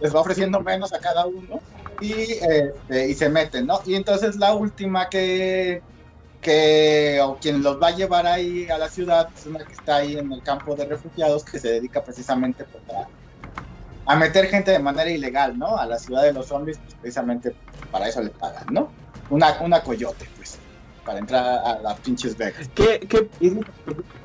les 0.00 0.14
va 0.14 0.20
ofreciendo 0.20 0.60
menos 0.60 0.92
a 0.92 0.98
cada 0.98 1.24
uno 1.24 1.60
y, 2.00 2.12
este, 2.12 3.08
y 3.08 3.14
se 3.14 3.30
meten, 3.30 3.66
¿no? 3.66 3.80
Y 3.86 3.94
entonces 3.94 4.36
la 4.36 4.54
última 4.54 5.08
que, 5.08 5.82
que, 6.48 7.20
o 7.22 7.36
quien 7.36 7.62
los 7.62 7.80
va 7.80 7.88
a 7.88 7.90
llevar 7.90 8.26
ahí 8.26 8.70
a 8.70 8.78
la 8.78 8.88
ciudad, 8.88 9.28
es 9.36 9.44
una 9.44 9.64
que 9.64 9.74
está 9.74 9.96
ahí 9.96 10.16
en 10.16 10.32
el 10.32 10.42
campo 10.42 10.74
de 10.74 10.86
refugiados, 10.86 11.44
que 11.44 11.58
se 11.58 11.68
dedica 11.72 12.02
precisamente 12.02 12.64
pues, 12.64 12.82
a 12.96 13.06
a 14.08 14.16
meter 14.16 14.46
gente 14.46 14.70
de 14.70 14.78
manera 14.78 15.10
ilegal, 15.10 15.58
¿no? 15.58 15.76
A 15.76 15.84
la 15.84 15.98
ciudad 15.98 16.22
de 16.22 16.32
los 16.32 16.46
zombies, 16.46 16.78
pues 16.78 16.94
precisamente 16.94 17.54
para 17.92 18.08
eso 18.08 18.22
le 18.22 18.30
pagan, 18.30 18.64
¿no? 18.70 18.88
Una, 19.28 19.58
una 19.60 19.82
coyote, 19.82 20.26
pues, 20.36 20.58
para 21.04 21.18
entrar 21.18 21.44
a 21.44 21.78
las 21.80 22.00
pinches 22.00 22.34
Vegas. 22.34 22.70
¿Qué, 22.74 23.00
qué? 23.00 23.28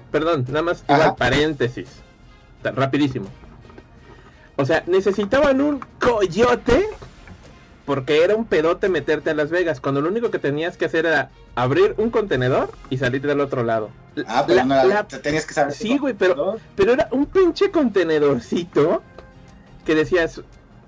Perdón, 0.10 0.46
nada 0.48 0.62
más 0.62 0.86
igual 0.88 1.16
paréntesis. 1.18 1.90
Rapidísimo. 2.64 3.28
O 4.56 4.64
sea, 4.64 4.86
necesitaban 4.88 5.60
un 5.60 5.82
coyote 6.00 6.88
porque 7.86 8.24
era 8.24 8.36
un 8.36 8.46
pedote 8.46 8.90
meterte 8.90 9.30
a 9.30 9.34
Las 9.34 9.50
Vegas, 9.50 9.82
cuando 9.82 10.02
lo 10.02 10.10
único 10.10 10.32
que 10.32 10.40
tenías 10.40 10.78
que 10.78 10.86
hacer 10.86 11.06
era 11.06 11.30
abrir 11.56 11.96
un 11.98 12.10
contenedor 12.10 12.72
y 12.90 12.98
salir 12.98 13.22
del 13.22 13.40
otro 13.40 13.64
lado. 13.64 13.90
Ah, 14.28 14.44
pero 14.48 14.66
no 14.66 14.76
era, 14.76 15.08
tenías 15.08 15.46
que 15.46 15.54
saber. 15.54 15.74
Sí, 15.74 15.98
güey, 15.98 16.14
pero, 16.14 16.58
pero 16.76 16.94
era 16.94 17.08
un 17.12 17.26
pinche 17.26 17.72
contenedorcito 17.72 19.02
que 19.86 19.96
decías, 19.96 20.42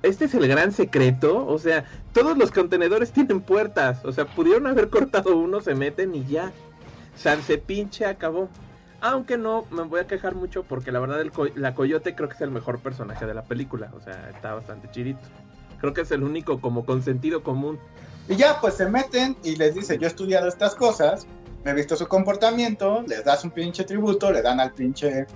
este 0.04 0.26
es 0.26 0.34
el 0.36 0.48
gran 0.48 0.72
secreto, 0.72 1.46
o 1.46 1.58
sea, 1.58 1.86
todos 2.14 2.38
los 2.38 2.52
contenedores 2.52 3.12
tienen 3.12 3.42
puertas, 3.42 4.06
o 4.06 4.12
sea, 4.12 4.26
pudieron 4.26 4.68
haber 4.68 4.90
cortado 4.90 5.36
uno, 5.36 5.62
se 5.62 5.76
meten 5.76 6.16
y 6.16 6.26
ya. 6.26 6.52
se 7.16 7.58
pinche 7.58 8.06
acabó. 8.06 8.50
Aunque 9.02 9.38
no 9.38 9.66
me 9.70 9.84
voy 9.84 10.00
a 10.00 10.08
quejar 10.08 10.34
mucho 10.36 10.64
porque 10.64 10.92
la 10.92 11.00
verdad 11.00 11.22
el 11.22 11.32
la 11.56 11.76
coyote 11.76 12.16
creo 12.16 12.30
que 12.30 12.36
es 12.36 12.42
el 12.42 12.50
mejor 12.50 12.80
personaje 12.80 13.26
de 13.26 13.34
la 13.34 13.44
película, 13.44 13.92
o 13.96 14.00
sea, 14.00 14.30
está 14.30 14.54
bastante 14.56 14.90
chirito. 14.90 15.20
Creo 15.86 15.94
que 15.94 16.02
es 16.02 16.10
el 16.10 16.24
único 16.24 16.60
como 16.60 16.84
con 16.84 17.04
sentido 17.04 17.44
común. 17.44 17.78
Y 18.28 18.38
ya 18.38 18.60
pues 18.60 18.74
se 18.74 18.88
meten 18.88 19.38
y 19.44 19.56
les 19.56 19.76
dice, 19.76 20.00
yo 20.00 20.06
he 20.06 20.08
estudiado 20.08 20.48
estas 20.48 20.74
cosas, 20.74 21.28
he 21.64 21.74
visto 21.74 21.96
su 21.96 22.08
comportamiento, 22.08 23.04
les 23.08 23.24
das 23.24 23.44
un 23.44 23.52
pinche 23.52 23.84
tributo, 23.84 24.32
le 24.32 24.42
dan 24.42 24.60
al 24.60 24.72
pinche 24.72 25.28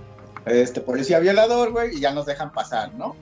este 0.46 0.80
policía 0.80 1.20
violador, 1.20 1.70
güey, 1.70 1.94
y 1.96 2.00
ya 2.00 2.12
nos 2.12 2.26
dejan 2.26 2.52
pasar, 2.52 2.92
¿no? 2.94 3.14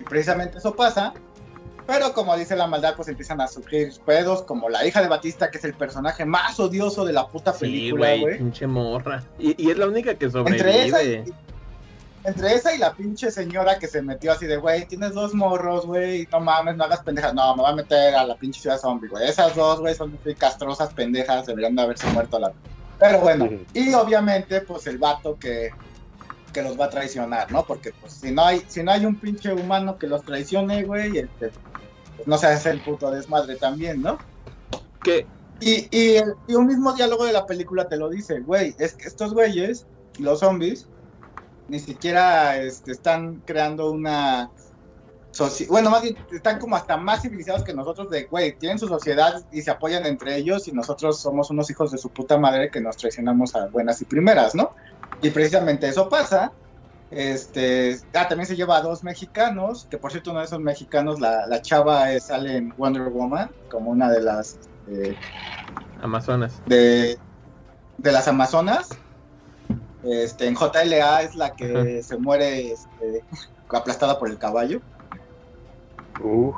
Y 0.00 0.02
precisamente 0.02 0.58
eso 0.58 0.74
pasa. 0.74 1.14
Pero 1.86 2.12
como 2.14 2.36
dice 2.36 2.56
la 2.56 2.66
maldad, 2.66 2.96
pues 2.96 3.06
empiezan 3.06 3.40
a 3.40 3.46
sufrir 3.46 3.92
pedos, 4.04 4.42
como 4.42 4.68
la 4.68 4.84
hija 4.84 5.02
de 5.02 5.06
Batista, 5.06 5.52
que 5.52 5.58
es 5.58 5.64
el 5.64 5.74
personaje 5.74 6.24
más 6.24 6.58
odioso 6.58 7.04
de 7.04 7.12
la 7.12 7.28
puta 7.28 7.52
película, 7.52 8.16
güey. 8.16 8.38
pinche 8.38 8.66
morra. 8.66 9.22
Y, 9.38 9.70
es 9.70 9.78
la 9.78 9.86
única 9.86 10.16
que 10.16 10.28
sobrevive. 10.28 10.56
Entre 10.56 10.86
esa, 10.88 11.04
y, 11.04 11.32
entre 12.24 12.54
esa 12.54 12.74
y 12.74 12.78
la 12.78 12.94
pinche 12.94 13.30
señora 13.30 13.78
que 13.78 13.86
se 13.86 14.02
metió 14.02 14.32
así 14.32 14.46
de, 14.46 14.56
güey, 14.56 14.86
tienes 14.86 15.12
dos 15.12 15.34
morros, 15.34 15.86
güey, 15.86 16.26
no 16.32 16.40
mames, 16.40 16.76
no 16.76 16.84
hagas 16.84 17.02
pendejas. 17.02 17.34
No, 17.34 17.54
me 17.54 17.62
va 17.62 17.70
a 17.70 17.74
meter 17.74 18.14
a 18.14 18.24
la 18.24 18.36
pinche 18.36 18.60
ciudad 18.60 18.78
zombie, 18.78 19.08
güey. 19.08 19.28
Esas 19.28 19.54
dos, 19.54 19.80
güey, 19.80 19.94
son 19.94 20.18
muy 20.24 20.34
castrosas 20.34 20.92
pendejas, 20.94 21.46
deberían 21.46 21.76
de 21.76 21.82
haberse 21.82 22.06
muerto 22.08 22.38
la... 22.38 22.52
Pero 22.98 23.20
bueno, 23.20 23.48
y 23.74 23.92
obviamente, 23.92 24.62
pues 24.62 24.86
el 24.86 24.98
vato 24.98 25.36
que 25.38 25.70
que 26.54 26.62
los 26.62 26.80
va 26.80 26.86
a 26.86 26.90
traicionar, 26.90 27.50
¿no? 27.52 27.66
Porque 27.66 27.92
pues 28.00 28.14
si 28.14 28.30
no 28.30 28.46
hay, 28.46 28.62
si 28.68 28.82
no 28.82 28.92
hay 28.92 29.04
un 29.04 29.16
pinche 29.16 29.52
humano 29.52 29.98
que 29.98 30.06
los 30.06 30.22
traicione, 30.24 30.84
güey, 30.84 31.18
este, 31.18 31.50
pues, 32.16 32.26
no 32.26 32.38
se 32.38 32.46
hace 32.46 32.70
el 32.70 32.80
puto 32.80 33.10
desmadre 33.10 33.56
también, 33.56 34.00
¿no? 34.00 34.18
Que 35.02 35.26
y, 35.60 35.88
y, 35.90 36.16
y, 36.46 36.54
un 36.54 36.66
mismo 36.66 36.92
diálogo 36.94 37.26
de 37.26 37.32
la 37.32 37.46
película 37.46 37.88
te 37.88 37.96
lo 37.96 38.08
dice, 38.08 38.40
güey, 38.40 38.74
es 38.78 38.94
que 38.94 39.08
estos 39.08 39.34
güeyes, 39.34 39.86
los 40.18 40.40
zombies, 40.40 40.88
ni 41.68 41.78
siquiera 41.78 42.56
este, 42.58 42.92
están 42.92 43.42
creando 43.44 43.90
una 43.90 44.50
bueno, 45.68 45.90
más 45.90 46.02
bien 46.02 46.16
están 46.32 46.58
como 46.58 46.76
hasta 46.76 46.96
más 46.96 47.22
civilizados 47.22 47.64
que 47.64 47.74
nosotros 47.74 48.10
de, 48.10 48.24
güey, 48.24 48.56
tienen 48.56 48.78
su 48.78 48.86
sociedad 48.86 49.44
y 49.50 49.62
se 49.62 49.70
apoyan 49.70 50.06
entre 50.06 50.36
ellos 50.36 50.68
y 50.68 50.72
nosotros 50.72 51.20
somos 51.20 51.50
unos 51.50 51.70
hijos 51.70 51.90
de 51.90 51.98
su 51.98 52.10
puta 52.10 52.38
madre 52.38 52.70
que 52.70 52.80
nos 52.80 52.96
traicionamos 52.96 53.54
a 53.56 53.66
buenas 53.66 54.00
y 54.00 54.04
primeras, 54.04 54.54
¿no? 54.54 54.74
Y 55.22 55.30
precisamente 55.30 55.88
eso 55.88 56.08
pasa. 56.08 56.52
Este, 57.10 57.98
ah, 58.14 58.28
también 58.28 58.46
se 58.46 58.56
lleva 58.56 58.76
a 58.76 58.82
dos 58.82 59.04
mexicanos, 59.04 59.86
que 59.90 59.98
por 59.98 60.10
cierto 60.10 60.30
uno 60.30 60.40
de 60.40 60.46
esos 60.46 60.60
mexicanos, 60.60 61.20
la, 61.20 61.46
la 61.46 61.62
chava 61.62 62.18
sale 62.20 62.56
en 62.56 62.74
Wonder 62.76 63.08
Woman, 63.08 63.50
como 63.70 63.90
una 63.90 64.10
de 64.10 64.20
las... 64.20 64.58
Eh, 64.88 65.16
Amazonas. 66.02 66.60
De, 66.66 67.18
de 67.98 68.12
las 68.12 68.28
Amazonas. 68.28 68.88
Este, 70.04 70.46
en 70.46 70.54
JLA 70.54 71.22
es 71.22 71.34
la 71.34 71.54
que 71.54 72.02
se 72.02 72.16
muere 72.18 72.72
este, 72.72 73.24
aplastada 73.70 74.18
por 74.18 74.28
el 74.28 74.38
caballo. 74.38 74.80
Uh. 76.22 76.52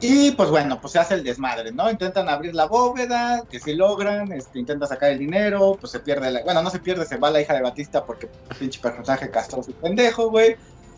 Y 0.00 0.32
pues 0.32 0.50
bueno, 0.50 0.80
pues 0.80 0.92
se 0.92 0.98
hace 0.98 1.14
el 1.14 1.24
desmadre, 1.24 1.72
¿no? 1.72 1.90
Intentan 1.90 2.28
abrir 2.28 2.54
la 2.54 2.66
bóveda, 2.66 3.44
que 3.50 3.58
si 3.58 3.74
logran, 3.74 4.32
este, 4.32 4.58
intenta 4.58 4.86
sacar 4.86 5.10
el 5.10 5.18
dinero, 5.18 5.78
pues 5.80 5.92
se 5.92 6.00
pierde 6.00 6.30
la... 6.30 6.42
Bueno, 6.42 6.62
no 6.62 6.68
se 6.68 6.78
pierde, 6.78 7.06
se 7.06 7.16
va 7.16 7.30
la 7.30 7.40
hija 7.40 7.54
de 7.54 7.62
Batista 7.62 8.04
porque 8.04 8.28
pinche 8.58 8.80
personaje 8.80 9.30
castroso 9.30 9.70
y 9.70 9.74
pendejo, 9.74 10.30
güey. 10.30 10.56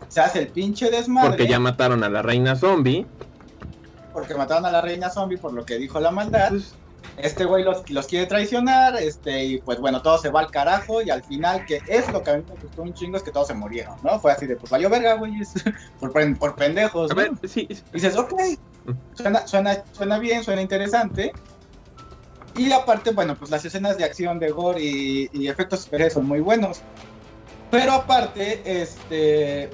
Se 0.09 0.19
hace 0.19 0.39
el 0.39 0.47
pinche 0.49 0.91
desmadre. 0.91 1.29
Porque 1.29 1.47
ya 1.47 1.59
mataron 1.59 2.03
a 2.03 2.09
la 2.09 2.21
reina 2.21 2.55
zombie. 2.55 3.05
Porque 4.13 4.35
mataron 4.35 4.65
a 4.65 4.71
la 4.71 4.81
reina 4.81 5.09
zombie 5.09 5.37
por 5.37 5.53
lo 5.53 5.65
que 5.65 5.77
dijo 5.77 5.99
la 5.99 6.11
maldad. 6.11 6.49
Pues, 6.49 6.75
este 7.17 7.45
güey 7.45 7.63
los, 7.63 7.89
los, 7.89 8.07
quiere 8.07 8.25
traicionar, 8.25 8.95
este, 8.97 9.43
y 9.43 9.57
pues 9.59 9.79
bueno, 9.79 10.01
todo 10.01 10.17
se 10.17 10.29
va 10.29 10.41
al 10.41 10.51
carajo, 10.51 11.01
y 11.01 11.09
al 11.09 11.23
final, 11.23 11.65
que 11.65 11.81
es 11.87 12.11
lo 12.11 12.21
que 12.21 12.31
a 12.31 12.37
mí 12.37 12.43
me 12.47 12.61
gustó 12.61 12.81
un 12.81 12.93
chingo, 12.93 13.17
es 13.17 13.23
que 13.23 13.31
todos 13.31 13.47
se 13.47 13.53
murieron, 13.53 13.95
¿no? 14.03 14.19
Fue 14.19 14.31
así 14.31 14.45
de, 14.45 14.55
pues 14.55 14.71
valió 14.71 14.89
verga, 14.89 15.13
güey, 15.13 15.33
por, 15.99 16.11
por, 16.37 16.55
pendejos. 16.55 17.11
A 17.11 17.15
ver, 17.15 17.31
sí, 17.47 17.67
Y 17.69 17.75
dices, 17.93 18.15
ok, 18.15 18.33
suena, 19.13 19.47
suena, 19.47 19.83
suena 19.91 20.19
bien, 20.19 20.43
suena 20.43 20.61
interesante. 20.61 21.31
Y 22.55 22.71
aparte, 22.71 23.11
bueno, 23.11 23.35
pues 23.35 23.51
las 23.51 23.63
escenas 23.65 23.97
de 23.97 24.03
acción, 24.03 24.39
de 24.39 24.49
gore 24.49 24.81
y, 24.81 25.29
y 25.31 25.47
efectos 25.47 25.81
especiales 25.81 26.13
son 26.13 26.25
muy 26.25 26.39
buenos. 26.39 26.81
Pero 27.69 27.93
aparte, 27.93 28.61
este, 28.65 29.69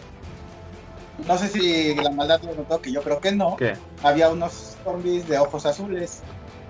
no 1.27 1.37
sé 1.37 1.47
si 1.47 1.95
la 1.95 2.09
maldad 2.09 2.41
lo 2.43 2.55
notó, 2.55 2.81
que 2.81 2.91
yo 2.91 3.01
creo 3.01 3.19
que 3.19 3.31
no. 3.31 3.55
¿Qué? 3.55 3.73
Había 4.01 4.29
unos 4.29 4.75
zombies 4.83 5.27
de 5.27 5.37
ojos 5.37 5.65
azules. 5.65 6.21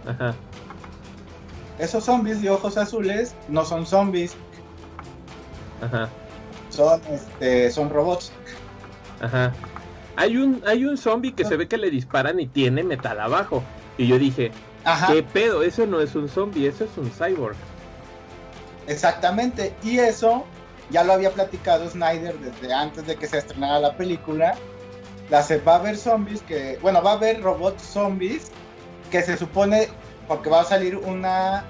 Ajá. 0.08 0.34
Esos 1.80 2.04
zombies 2.06 2.41
de 2.41 2.49
ojos 2.49 2.78
azules 2.78 3.36
no 3.47 3.66
son 3.66 3.86
zombies. 3.86 4.36
Ajá. 5.82 6.10
Son, 6.70 7.01
este, 7.10 7.72
son 7.72 7.89
robots. 7.89 8.32
Ajá. 9.22 9.54
Hay 10.16 10.38
un, 10.38 10.62
hay 10.66 10.86
un 10.86 10.97
zombie 10.97 11.34
que 11.34 11.43
se 11.45 11.58
ve 11.58 11.68
que 11.68 11.78
le 11.78 11.89
disparan 11.89 12.39
y 12.39 12.47
tiene 12.47 12.84
metal 12.84 13.20
abajo. 13.20 13.64
Y 13.97 14.08
yo 14.08 14.20
dije, 14.20 14.51
¿qué 15.08 15.24
pedo? 15.24 15.64
Eso 15.64 15.86
no 15.86 16.01
es 16.01 16.16
un 16.16 16.30
zombie, 16.30 16.68
eso 16.68 16.86
es 16.86 16.97
un 16.97 17.10
cyborg. 17.10 17.56
Exactamente. 18.88 19.74
Y 19.84 19.97
eso 19.97 20.45
ya 20.89 21.04
lo 21.04 21.14
había 21.14 21.32
platicado 21.32 21.89
Snyder 21.89 22.38
desde 22.39 22.74
antes 22.74 23.08
de 23.08 23.16
que 23.16 23.28
se 23.28 23.39
estrenara 23.39 23.80
la 23.80 23.97
película. 23.97 24.56
La 25.30 25.43
va 25.66 25.74
a 25.74 25.76
haber 25.78 25.97
zombies 25.97 26.41
que, 26.43 26.78
bueno, 26.82 27.01
va 27.01 27.12
a 27.12 27.14
haber 27.16 27.41
robots 27.41 27.82
zombies 27.82 28.51
que 29.14 29.22
se 29.22 29.38
supone, 29.38 29.89
porque 30.28 30.49
va 30.49 30.61
a 30.61 30.66
salir 30.66 30.97
una, 30.97 31.64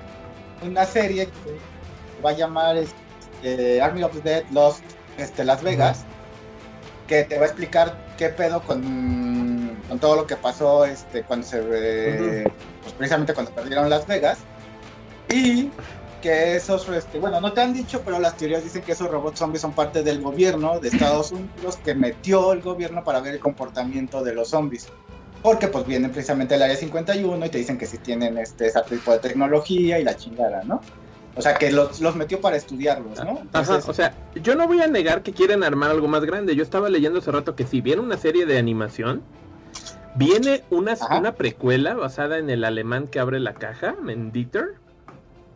una 0.66 0.86
serie 0.86 1.26
que 1.26 2.22
va 2.26 2.30
a 2.30 2.34
llamar 2.34 2.78
este, 2.78 3.82
Army 3.82 4.02
of 4.02 4.14
the 4.14 4.22
Dead 4.22 4.44
Lost 4.52 4.82
este, 5.18 5.44
Las 5.44 5.62
Vegas, 5.62 6.06
que 7.06 7.26
te 7.26 7.36
va 7.36 7.44
a 7.44 7.48
explicar 7.48 7.98
qué 8.18 8.30
pedo 8.30 8.62
con, 8.62 9.78
con 9.90 10.00
todo 10.00 10.16
lo 10.16 10.26
que 10.26 10.38
pasó 10.38 10.86
este, 10.86 11.24
cuando 11.24 11.46
se, 11.46 11.62
pues 12.82 12.94
precisamente 12.98 13.34
cuando 13.34 13.52
perdieron 13.52 13.90
Las 13.90 14.08
Vegas. 14.08 14.38
Y 15.28 15.70
que 16.22 16.56
esos, 16.56 16.88
este, 16.88 17.20
bueno, 17.20 17.42
no 17.42 17.52
te 17.52 17.60
han 17.60 17.74
dicho, 17.74 18.04
pero 18.06 18.20
las 18.20 18.38
teorías 18.38 18.64
dicen 18.64 18.84
que 18.84 18.94
esos 18.94 19.12
robots 19.12 19.40
zombies 19.40 19.60
son 19.60 19.74
parte 19.74 20.02
del 20.02 20.22
gobierno 20.22 20.80
de 20.80 20.88
Estados 20.88 21.34
Unidos 21.34 21.78
que 21.84 21.94
metió 21.94 22.54
el 22.54 22.62
gobierno 22.62 23.04
para 23.04 23.20
ver 23.20 23.34
el 23.34 23.42
comportamiento 23.42 24.24
de 24.24 24.34
los 24.34 24.48
zombies 24.48 24.88
porque 25.44 25.68
pues 25.68 25.86
vienen 25.86 26.12
precisamente 26.12 26.56
del 26.56 26.64
área 26.64 26.76
51 26.76 27.46
y 27.46 27.50
te 27.50 27.58
dicen 27.60 27.78
que 27.78 27.86
si 27.86 27.98
tienen 27.98 28.38
este, 28.38 28.68
ese 28.68 28.82
tipo 28.90 29.12
de 29.12 29.20
tecnología 29.20 30.00
y 30.00 30.04
la 30.04 30.16
chingada, 30.16 30.64
¿no? 30.64 30.82
O 31.36 31.42
sea, 31.42 31.56
que 31.56 31.72
los, 31.72 32.00
los 32.00 32.16
metió 32.16 32.40
para 32.40 32.56
estudiarlos, 32.56 33.24
¿no? 33.24 33.42
o 33.54 33.94
sea, 33.94 34.14
yo 34.36 34.56
no 34.56 34.68
voy 34.68 34.82
a 34.82 34.88
negar 34.88 35.22
que 35.24 35.34
quieren 35.34 35.64
armar 35.64 35.92
algo 35.92 36.08
más 36.08 36.24
grande. 36.26 36.56
Yo 36.56 36.64
estaba 36.64 36.90
leyendo 36.90 37.20
hace 37.20 37.32
rato 37.32 37.56
que 37.56 37.66
si 37.66 37.82
viene 37.82 38.02
una 38.02 38.18
serie 38.18 38.46
de 38.46 38.58
animación, 38.58 39.22
Viene 40.16 40.62
una, 40.70 40.94
Ajá. 40.94 41.18
una 41.18 41.34
precuela 41.34 41.96
basada 41.96 42.38
en 42.38 42.50
el 42.50 42.64
alemán 42.64 43.08
que 43.08 43.20
abre 43.20 43.40
la 43.40 43.56
caja, 43.56 43.96
Menditer, 44.02 44.76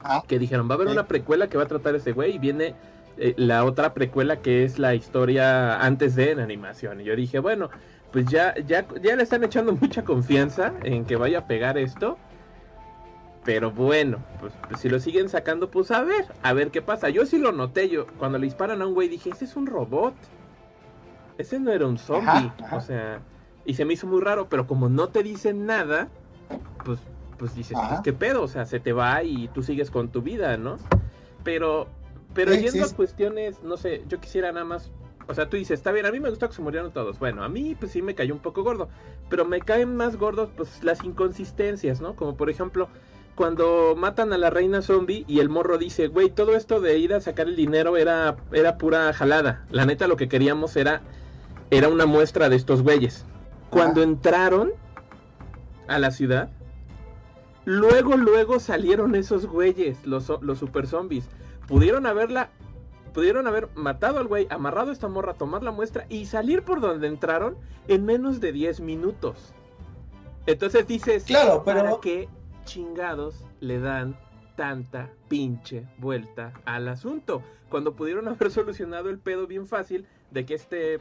Ajá. 0.02 0.24
que 0.28 0.40
dijeron, 0.40 0.68
va 0.68 0.74
a 0.74 0.76
haber 0.78 0.88
Sí. 0.88 0.94
una 0.94 1.08
precuela 1.08 1.48
que 1.48 1.58
va 1.58 1.64
a 1.66 1.68
tratar 1.68 1.94
ese 1.96 2.12
güey 2.12 2.36
y 2.36 2.40
viene 2.40 2.74
eh, 3.20 3.34
la 3.38 3.66
otra 3.66 3.94
precuela 3.94 4.38
que 4.38 4.64
es 4.64 4.80
la 4.80 4.96
historia 4.96 5.80
antes 5.80 6.16
de 6.16 6.32
en 6.32 6.40
animación. 6.40 7.02
Y 7.02 7.04
yo 7.04 7.16
dije, 7.16 7.40
bueno, 7.40 7.70
pues 8.12 8.26
ya, 8.26 8.56
ya, 8.66 8.88
ya 9.02 9.16
le 9.16 9.24
están 9.24 9.44
echando 9.44 9.74
mucha 9.74 10.04
confianza 10.04 10.74
en 10.84 11.06
que 11.06 11.16
vaya 11.16 11.40
a 11.40 11.48
pegar 11.48 11.78
esto. 11.78 12.18
Pero 13.44 13.72
bueno, 13.72 14.18
pues, 14.42 14.54
pues 14.68 14.82
si 14.82 14.90
lo 14.90 15.00
siguen 15.00 15.30
sacando, 15.30 15.72
pues 15.72 15.92
a 15.92 16.04
ver, 16.04 16.26
a 16.44 16.52
ver 16.54 16.70
qué 16.70 16.82
pasa. 16.82 17.10
Yo 17.10 17.26
sí 17.26 17.38
lo 17.38 17.54
noté, 17.54 17.88
yo 17.88 18.06
cuando 18.18 18.38
le 18.38 18.46
disparan 18.46 18.82
a 18.82 18.88
un 18.88 18.94
güey 18.94 19.08
dije, 19.08 19.30
ese 19.30 19.46
es 19.46 19.56
un 19.56 19.68
robot. 19.68 20.14
Ese 21.38 21.60
no 21.60 21.72
era 21.72 21.86
un 21.88 21.98
zombie. 21.98 22.28
Ajá, 22.28 22.56
ajá. 22.64 22.76
O 22.76 22.82
sea, 22.82 23.20
y 23.66 23.76
se 23.76 23.86
me 23.86 23.94
hizo 23.94 24.08
muy 24.08 24.22
raro, 24.22 24.48
pero 24.50 24.68
como 24.68 24.90
no 24.90 25.10
te 25.10 25.24
dicen 25.24 25.66
nada, 25.66 26.10
pues, 26.84 27.00
pues 27.38 27.56
dices, 27.56 27.78
pues, 27.88 28.02
¿qué 28.02 28.12
pedo? 28.14 28.44
O 28.44 28.48
sea, 28.48 28.66
se 28.66 28.80
te 28.80 28.92
va 28.92 29.24
y 29.24 29.48
tú 29.50 29.64
sigues 29.64 29.92
con 29.92 30.10
tu 30.10 30.22
vida, 30.22 30.58
¿no? 30.58 30.78
Pero, 31.44 31.88
pero 32.34 32.52
Sí, 32.54 32.64
yendo 32.64 32.86
sí. 32.86 32.94
a 32.94 32.96
cuestiones, 32.96 33.64
no 33.64 33.78
sé, 33.78 34.04
yo 34.10 34.20
quisiera 34.20 34.52
nada 34.52 34.66
más. 34.66 34.92
O 35.28 35.34
sea, 35.34 35.50
tú 35.50 35.58
dices, 35.58 35.80
está 35.80 35.92
bien, 35.92 36.06
a 36.06 36.12
mí 36.12 36.20
me 36.20 36.30
gustó 36.30 36.48
que 36.48 36.56
se 36.56 36.62
murieran 36.62 36.92
todos. 36.92 37.20
Bueno, 37.20 37.44
a 37.44 37.50
mí 37.50 37.76
pues 37.78 37.92
sí 37.92 38.02
me 38.02 38.16
cayó 38.16 38.34
un 38.34 38.40
poco 38.40 38.64
gordo. 38.64 38.90
Pero 39.30 39.46
me 39.46 39.60
caen 39.60 39.96
más 39.96 40.16
gordos 40.16 40.50
pues 40.56 40.84
las 40.84 41.04
inconsistencias, 41.04 42.00
¿no? 42.00 42.16
Como 42.16 42.38
por 42.38 42.50
ejemplo, 42.50 42.88
cuando 43.36 43.96
matan 43.96 44.34
a 44.34 44.38
la 44.38 44.50
reina 44.50 44.82
zombie 44.82 45.24
y 45.28 45.40
el 45.40 45.48
morro 45.48 45.78
dice, 45.78 46.08
güey, 46.08 46.32
todo 46.32 46.56
esto 46.56 46.82
de 46.82 46.98
ir 46.98 47.14
a 47.14 47.22
sacar 47.22 47.48
el 47.48 47.56
dinero 47.56 47.96
era, 47.96 48.38
era 48.52 48.78
pura 48.78 49.14
jalada. 49.14 49.66
La 49.70 49.86
neta 49.86 50.08
lo 50.08 50.18
que 50.18 50.28
queríamos 50.28 50.76
era, 50.76 51.02
era 51.70 51.88
una 51.88 52.08
muestra 52.08 52.50
de 52.50 52.56
estos 52.56 52.82
güeyes. 52.82 53.26
Cuando 53.70 54.02
entraron 54.02 54.72
a 55.88 56.00
la 56.00 56.10
ciudad, 56.10 56.50
luego, 57.64 58.18
luego 58.18 58.60
salieron 58.60 59.14
esos 59.14 59.46
güeyes, 59.46 60.06
los, 60.06 60.32
los 60.42 60.58
super 60.58 60.88
zombies. 60.88 61.30
Pudieron 61.68 62.08
haberla, 62.08 62.50
pudieron 63.18 63.48
haber 63.48 63.70
matado 63.74 64.20
al 64.20 64.28
güey, 64.28 64.46
amarrado 64.52 64.92
a 64.92 64.94
esta 64.94 65.08
morra, 65.08 65.34
tomar 65.34 65.64
la 65.64 65.72
muestra 65.72 66.06
y 66.08 66.28
salir 66.28 66.62
por 66.62 66.82
donde 66.82 67.08
entraron 67.08 67.58
en 67.88 68.06
menos 68.06 68.40
de 68.40 68.52
10 68.52 68.80
minutos. 68.82 69.56
Entonces 70.46 70.86
dices, 70.86 71.24
Claro, 71.24 71.64
¿para 71.64 71.82
pero 71.82 72.00
qué 72.00 72.30
chingados 72.66 73.44
le 73.60 73.80
dan 73.80 74.16
tanta 74.56 75.10
pinche 75.30 75.88
vuelta 75.98 76.54
al 76.66 76.88
asunto? 76.90 77.42
Cuando 77.70 77.96
pudieron 77.96 78.28
haber 78.28 78.52
solucionado 78.52 79.10
el 79.10 79.18
pedo 79.18 79.48
bien 79.48 79.66
fácil 79.66 80.06
de 80.30 80.46
que 80.46 80.54
este 80.54 81.00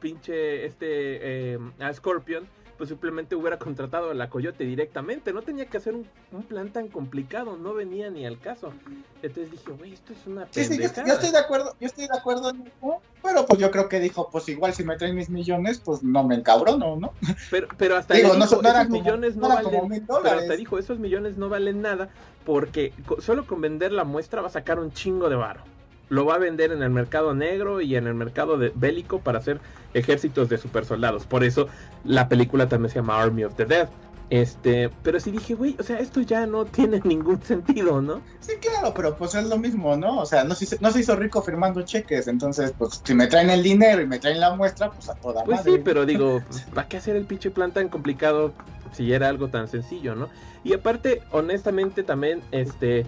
pinche, 0.00 0.66
este 0.66 1.54
eh, 1.54 1.58
a 1.80 1.90
Scorpion, 1.94 2.46
pues 2.78 2.88
simplemente 2.88 3.34
hubiera 3.34 3.58
contratado 3.58 4.10
a 4.12 4.14
la 4.14 4.30
Coyote 4.30 4.64
directamente. 4.64 5.32
No 5.32 5.42
tenía 5.42 5.66
que 5.66 5.76
hacer 5.76 5.94
un, 5.94 6.06
un 6.32 6.42
plan 6.44 6.70
tan 6.72 6.86
complicado, 6.88 7.56
no 7.56 7.74
venía 7.74 8.08
ni 8.08 8.24
al 8.24 8.38
caso. 8.38 8.72
Entonces 9.20 9.50
dije, 9.50 9.72
güey, 9.72 9.92
esto 9.94 10.12
es 10.12 10.26
una 10.26 10.46
Sí, 10.52 10.64
sí, 10.64 10.78
yo, 10.78 10.84
estoy 10.84 11.32
de 11.32 11.38
acuerdo, 11.38 11.74
yo 11.80 11.86
estoy 11.88 12.06
de 12.06 12.16
acuerdo 12.16 12.50
en 12.50 12.62
eso, 12.68 13.02
pero 13.22 13.44
pues 13.46 13.58
yo 13.58 13.70
creo 13.72 13.88
que 13.88 13.98
dijo, 13.98 14.30
pues 14.30 14.48
igual 14.48 14.72
si 14.72 14.84
me 14.84 14.96
traen 14.96 15.16
mis 15.16 15.28
millones, 15.28 15.80
pues 15.84 16.04
no 16.04 16.22
me 16.22 16.36
encabrono, 16.36 16.94
¿no? 16.96 17.12
Pero, 17.50 17.66
pero 17.76 17.96
hasta 17.96 18.14
Digo, 18.14 18.28
dijo, 18.28 18.38
no 18.38 18.44
esos 18.44 18.62
como- 18.62 18.90
millones 18.92 19.36
no, 19.36 19.48
valen. 19.48 20.06
pero 20.22 20.38
hasta 20.38 20.56
dijo, 20.56 20.78
esos 20.78 21.00
millones 21.00 21.36
no 21.36 21.48
valen 21.48 21.82
nada 21.82 22.10
porque 22.46 22.94
solo 23.18 23.44
con 23.46 23.60
vender 23.60 23.90
la 23.92 24.04
muestra 24.04 24.40
va 24.40 24.46
a 24.46 24.52
sacar 24.52 24.78
un 24.78 24.92
chingo 24.92 25.28
de 25.28 25.34
varo. 25.36 25.60
Lo 26.08 26.24
va 26.24 26.34
a 26.34 26.38
vender 26.38 26.72
en 26.72 26.82
el 26.82 26.90
mercado 26.90 27.34
negro 27.34 27.80
y 27.80 27.96
en 27.96 28.06
el 28.06 28.14
mercado 28.14 28.56
de- 28.58 28.72
bélico 28.74 29.20
para 29.20 29.38
hacer 29.38 29.60
ejércitos 29.94 30.48
de 30.48 30.58
super 30.58 30.84
soldados. 30.84 31.24
Por 31.26 31.44
eso 31.44 31.68
la 32.04 32.28
película 32.28 32.68
también 32.68 32.90
se 32.90 32.96
llama 32.96 33.20
Army 33.20 33.44
of 33.44 33.54
the 33.56 33.64
Dead. 33.66 33.88
Este, 34.30 34.90
pero 35.02 35.18
sí 35.20 35.30
dije, 35.30 35.54
güey, 35.54 35.74
o 35.78 35.82
sea, 35.82 35.98
esto 36.00 36.20
ya 36.20 36.46
no 36.46 36.64
tiene 36.66 37.00
ningún 37.04 37.40
sentido, 37.42 38.02
¿no? 38.02 38.20
Sí, 38.40 38.52
claro, 38.60 38.92
pero 38.94 39.16
pues 39.16 39.34
es 39.34 39.46
lo 39.48 39.56
mismo, 39.56 39.96
¿no? 39.96 40.18
O 40.18 40.26
sea, 40.26 40.44
no 40.44 40.54
se, 40.54 40.64
hizo- 40.64 40.76
no 40.80 40.90
se 40.90 41.00
hizo 41.00 41.16
rico 41.16 41.40
firmando 41.42 41.80
cheques, 41.82 42.28
entonces, 42.28 42.74
pues 42.76 43.00
si 43.04 43.14
me 43.14 43.26
traen 43.26 43.48
el 43.48 43.62
dinero 43.62 44.02
y 44.02 44.06
me 44.06 44.18
traen 44.18 44.38
la 44.40 44.54
muestra, 44.54 44.90
pues 44.90 45.08
a 45.08 45.14
toda 45.14 45.44
Pues 45.44 45.58
madre. 45.60 45.72
sí, 45.72 45.80
pero 45.82 46.04
digo, 46.04 46.42
pues, 46.46 46.60
¿para 46.74 46.86
qué 46.88 46.98
hacer 46.98 47.16
el 47.16 47.24
pinche 47.24 47.50
plan 47.50 47.72
tan 47.72 47.88
complicado 47.88 48.52
si 48.92 49.12
era 49.14 49.28
algo 49.28 49.48
tan 49.48 49.66
sencillo, 49.66 50.14
no? 50.14 50.28
Y 50.62 50.74
aparte, 50.74 51.22
honestamente 51.30 52.02
también, 52.02 52.42
este, 52.50 53.06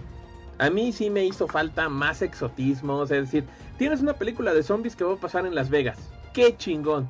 a 0.61 0.69
mí 0.69 0.91
sí 0.91 1.09
me 1.09 1.25
hizo 1.25 1.47
falta 1.47 1.89
más 1.89 2.21
exotismo, 2.21 3.01
es 3.01 3.09
decir, 3.09 3.45
tienes 3.79 4.01
una 4.01 4.13
película 4.13 4.53
de 4.53 4.61
zombies 4.61 4.95
que 4.95 5.03
va 5.03 5.13
a 5.13 5.19
pasar 5.19 5.47
en 5.47 5.55
Las 5.55 5.71
Vegas, 5.71 5.97
qué 6.33 6.55
chingón. 6.55 7.07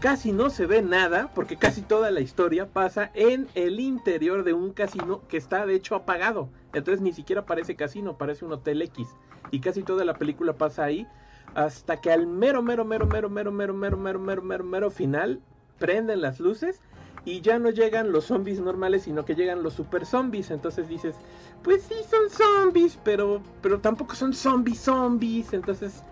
Casi 0.00 0.32
no 0.32 0.48
se 0.48 0.64
ve 0.64 0.80
nada 0.80 1.30
porque 1.34 1.56
casi 1.56 1.82
toda 1.82 2.10
la 2.10 2.20
historia 2.20 2.66
pasa 2.66 3.10
en 3.12 3.48
el 3.54 3.80
interior 3.80 4.44
de 4.44 4.54
un 4.54 4.72
casino 4.72 5.20
que 5.28 5.36
está 5.36 5.66
de 5.66 5.74
hecho 5.74 5.94
apagado. 5.94 6.48
Entonces 6.72 7.02
ni 7.02 7.12
siquiera 7.12 7.44
parece 7.44 7.76
casino, 7.76 8.16
parece 8.16 8.46
un 8.46 8.52
hotel 8.52 8.80
X. 8.80 9.08
Y 9.50 9.60
casi 9.60 9.82
toda 9.82 10.06
la 10.06 10.14
película 10.14 10.54
pasa 10.54 10.84
ahí 10.84 11.06
hasta 11.54 12.00
que 12.00 12.10
al 12.10 12.26
mero, 12.26 12.62
mero, 12.62 12.86
mero, 12.86 13.06
mero, 13.06 13.28
mero, 13.28 13.52
mero, 13.52 13.74
mero, 13.74 13.98
mero, 13.98 14.18
mero, 14.18 14.42
mero, 14.42 14.64
mero 14.64 14.90
final 14.90 15.40
prenden 15.78 16.22
las 16.22 16.40
luces 16.40 16.80
y 17.26 17.40
ya 17.40 17.58
no 17.58 17.70
llegan 17.70 18.12
los 18.12 18.26
zombies 18.26 18.60
normales, 18.60 19.02
sino 19.02 19.24
que 19.24 19.34
llegan 19.34 19.62
los 19.64 19.74
super 19.74 20.06
zombies. 20.06 20.52
Entonces 20.52 20.88
dices, 20.88 21.16
pues 21.62 21.82
sí 21.82 21.96
son 22.08 22.30
zombies, 22.30 22.96
pero, 23.02 23.42
pero 23.60 23.80
tampoco 23.80 24.14
son 24.14 24.32
zombies 24.32 24.78
zombies. 24.78 25.52
Entonces, 25.52 26.02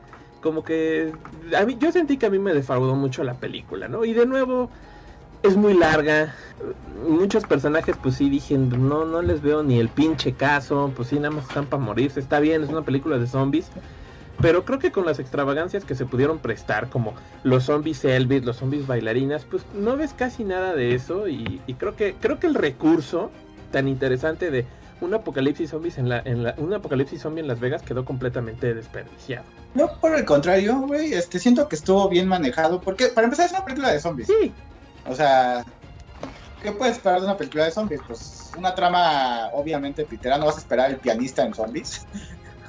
como 0.42 0.64
que 0.64 1.12
a 1.56 1.64
mí, 1.64 1.76
yo 1.78 1.92
sentí 1.92 2.18
que 2.18 2.26
a 2.26 2.30
mí 2.30 2.40
me 2.40 2.52
defraudó 2.52 2.96
mucho 2.96 3.22
la 3.22 3.34
película, 3.34 3.86
¿no? 3.86 4.04
Y 4.04 4.12
de 4.12 4.26
nuevo, 4.26 4.68
es 5.44 5.56
muy 5.56 5.74
larga. 5.74 6.34
Muchos 7.08 7.44
personajes, 7.44 7.96
pues 8.02 8.16
sí, 8.16 8.28
dije, 8.28 8.58
no, 8.58 9.04
no 9.04 9.22
les 9.22 9.40
veo 9.40 9.62
ni 9.62 9.78
el 9.78 9.90
pinche 9.90 10.34
caso. 10.34 10.92
Pues 10.96 11.08
sí, 11.08 11.16
nada 11.16 11.30
más 11.30 11.46
están 11.46 11.66
para 11.66 11.80
morirse. 11.80 12.18
Está 12.18 12.40
bien, 12.40 12.64
es 12.64 12.70
una 12.70 12.82
película 12.82 13.18
de 13.18 13.28
zombies. 13.28 13.70
Pero 14.40 14.64
creo 14.64 14.78
que 14.78 14.90
con 14.92 15.06
las 15.06 15.18
extravagancias 15.18 15.84
que 15.84 15.94
se 15.94 16.06
pudieron 16.06 16.38
prestar, 16.38 16.90
como 16.90 17.14
los 17.44 17.64
zombies 17.64 18.04
Elvis, 18.04 18.44
los 18.44 18.56
zombies 18.56 18.86
bailarinas, 18.86 19.44
pues 19.44 19.64
no 19.74 19.96
ves 19.96 20.12
casi 20.12 20.44
nada 20.44 20.74
de 20.74 20.94
eso. 20.94 21.28
Y, 21.28 21.60
y 21.66 21.74
creo 21.74 21.96
que 21.96 22.14
creo 22.20 22.38
que 22.38 22.46
el 22.46 22.54
recurso 22.54 23.30
tan 23.70 23.88
interesante 23.88 24.50
de 24.50 24.66
un 25.00 25.14
apocalipsis 25.14 25.70
zombies 25.70 25.98
en 25.98 26.08
la, 26.08 26.20
en 26.24 26.42
la, 26.42 26.54
un 26.58 26.72
apocalipsis 26.72 27.20
zombie 27.20 27.40
en 27.40 27.48
Las 27.48 27.60
Vegas 27.60 27.82
quedó 27.82 28.04
completamente 28.04 28.74
desperdiciado. 28.74 29.44
No, 29.74 29.88
por 30.00 30.14
el 30.14 30.24
contrario, 30.24 30.80
güey, 30.80 31.12
este, 31.12 31.38
siento 31.38 31.68
que 31.68 31.76
estuvo 31.76 32.08
bien 32.08 32.28
manejado, 32.28 32.80
porque 32.80 33.08
para 33.08 33.26
empezar 33.26 33.46
es 33.46 33.52
una 33.52 33.64
película 33.64 33.92
de 33.92 34.00
zombies. 34.00 34.28
Sí, 34.28 34.52
O 35.08 35.14
sea, 35.14 35.64
¿qué 36.62 36.72
puedes 36.72 36.96
esperar 36.96 37.20
de 37.20 37.26
una 37.26 37.36
película 37.36 37.64
de 37.64 37.70
zombies? 37.72 38.00
Pues 38.06 38.52
una 38.56 38.74
trama 38.74 39.48
obviamente 39.52 40.04
pitera, 40.04 40.38
no 40.38 40.46
vas 40.46 40.56
a 40.56 40.60
esperar 40.60 40.90
el 40.90 40.96
pianista 40.96 41.44
en 41.44 41.54
zombies. 41.54 42.06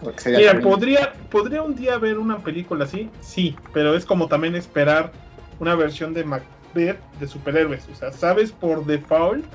Mira, 0.01 0.51
también- 0.51 0.61
podría, 0.61 1.13
podría 1.29 1.61
un 1.61 1.75
día 1.75 1.97
ver 1.97 2.17
una 2.17 2.39
película 2.39 2.85
así, 2.85 3.09
sí, 3.21 3.55
pero 3.73 3.95
es 3.95 4.05
como 4.05 4.27
también 4.27 4.55
esperar 4.55 5.11
una 5.59 5.75
versión 5.75 6.13
de 6.13 6.23
Macbeth 6.23 6.99
de 7.19 7.27
superhéroes. 7.27 7.87
O 7.89 7.95
sea, 7.95 8.11
sabes 8.11 8.51
por 8.51 8.85
default 8.85 9.45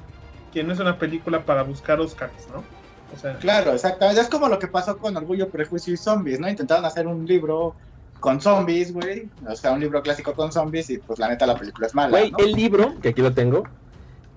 que 0.53 0.65
no 0.65 0.73
es 0.73 0.79
una 0.81 0.99
película 0.99 1.45
para 1.45 1.63
buscar 1.63 2.01
Oscars, 2.01 2.49
¿no? 2.49 2.65
O 3.13 3.17
sea, 3.19 3.37
Claro, 3.39 3.73
exactamente. 3.73 4.21
Es 4.21 4.29
como 4.29 4.49
lo 4.49 4.59
que 4.59 4.69
pasó 4.69 4.97
con 4.99 5.17
Orgullo, 5.17 5.51
Prejuicio 5.51 5.93
y 5.93 5.97
Zombies, 5.97 6.41
¿no? 6.41 6.49
Intentaron 6.49 6.85
hacer 6.85 7.07
un 7.07 7.27
libro 7.27 7.77
con 8.21 8.41
zombies, 8.41 8.93
güey. 8.93 9.31
O 9.47 9.55
sea, 9.57 9.73
un 9.73 9.81
libro 9.81 10.03
clásico 10.03 10.35
con 10.35 10.53
zombies 10.53 10.91
y 10.91 10.99
pues 10.99 11.19
la 11.19 11.29
neta 11.29 11.47
la 11.47 11.57
película 11.57 11.87
es 11.87 11.95
mala, 11.95 12.11
güey, 12.19 12.31
¿no? 12.31 12.39
el 12.39 12.53
libro, 12.53 12.95
que 13.01 13.09
aquí 13.11 13.23
lo 13.23 13.33
tengo, 13.33 13.65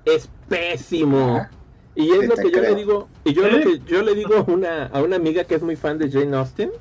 es 0.06 0.30
pésimo. 0.48 1.38
Ajá. 1.38 1.52
Y 1.96 2.12
es 2.12 2.20
Sí, 2.22 2.28
lo 2.28 2.36
te 2.36 2.42
que 2.44 2.52
yo 2.52 2.60
creo. 2.60 2.72
le 2.72 2.76
digo, 2.76 3.10
y 3.24 3.34
yo 3.34 3.46
¿Eh? 3.46 3.52
lo 3.52 3.60
que 3.60 3.80
yo 3.86 4.02
le 4.02 4.16
digo 4.16 4.36
a 4.38 4.42
una, 4.52 4.86
a 4.88 5.02
una 5.02 5.16
amiga 5.16 5.44
que 5.44 5.56
es 5.56 5.62
muy 5.62 5.76
fan 5.76 5.98
de 6.00 6.10
Jane 6.12 6.36
Austen, 6.36 6.72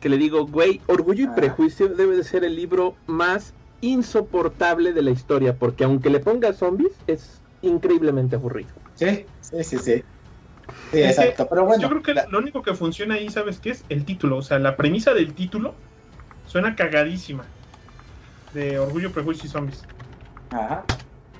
que 0.00 0.08
le 0.08 0.18
digo, 0.18 0.46
güey, 0.46 0.80
Orgullo 0.86 1.24
y 1.24 1.28
Ah. 1.28 1.34
Prejuicio 1.34 1.88
debe 1.88 2.16
de 2.16 2.24
ser 2.24 2.44
el 2.44 2.54
libro 2.54 2.96
más 3.06 3.54
insoportable 3.80 4.92
de 4.92 5.02
la 5.02 5.10
historia, 5.10 5.54
porque 5.58 5.84
aunque 5.84 6.10
le 6.10 6.20
ponga 6.20 6.52
zombies, 6.52 6.92
es 7.06 7.40
increíblemente 7.62 8.36
aburrido. 8.36 8.68
Sí, 8.94 9.24
sí, 9.40 9.64
sí, 9.64 9.78
sí. 9.78 10.04
Sí, 10.92 11.00
Es 11.00 11.16
que 11.16 11.22
exacto. 11.22 11.46
Pero 11.48 11.64
bueno, 11.64 11.82
yo 11.82 11.88
creo 11.88 12.02
que 12.02 12.14
la- 12.14 12.26
lo 12.30 12.38
único 12.38 12.62
que 12.62 12.74
funciona 12.74 13.14
ahí, 13.14 13.28
¿sabes 13.30 13.58
qué 13.60 13.70
es? 13.70 13.84
El 13.88 14.04
título. 14.04 14.36
O 14.38 14.42
sea, 14.42 14.58
la 14.58 14.76
premisa 14.76 15.14
del 15.14 15.32
título 15.34 15.74
suena 16.46 16.76
cagadísima. 16.76 17.44
De 18.52 18.78
Orgullo, 18.78 19.10
Prejuicio 19.12 19.46
y 19.46 19.50
Zombies. 19.50 19.82
Ajá. 20.50 20.84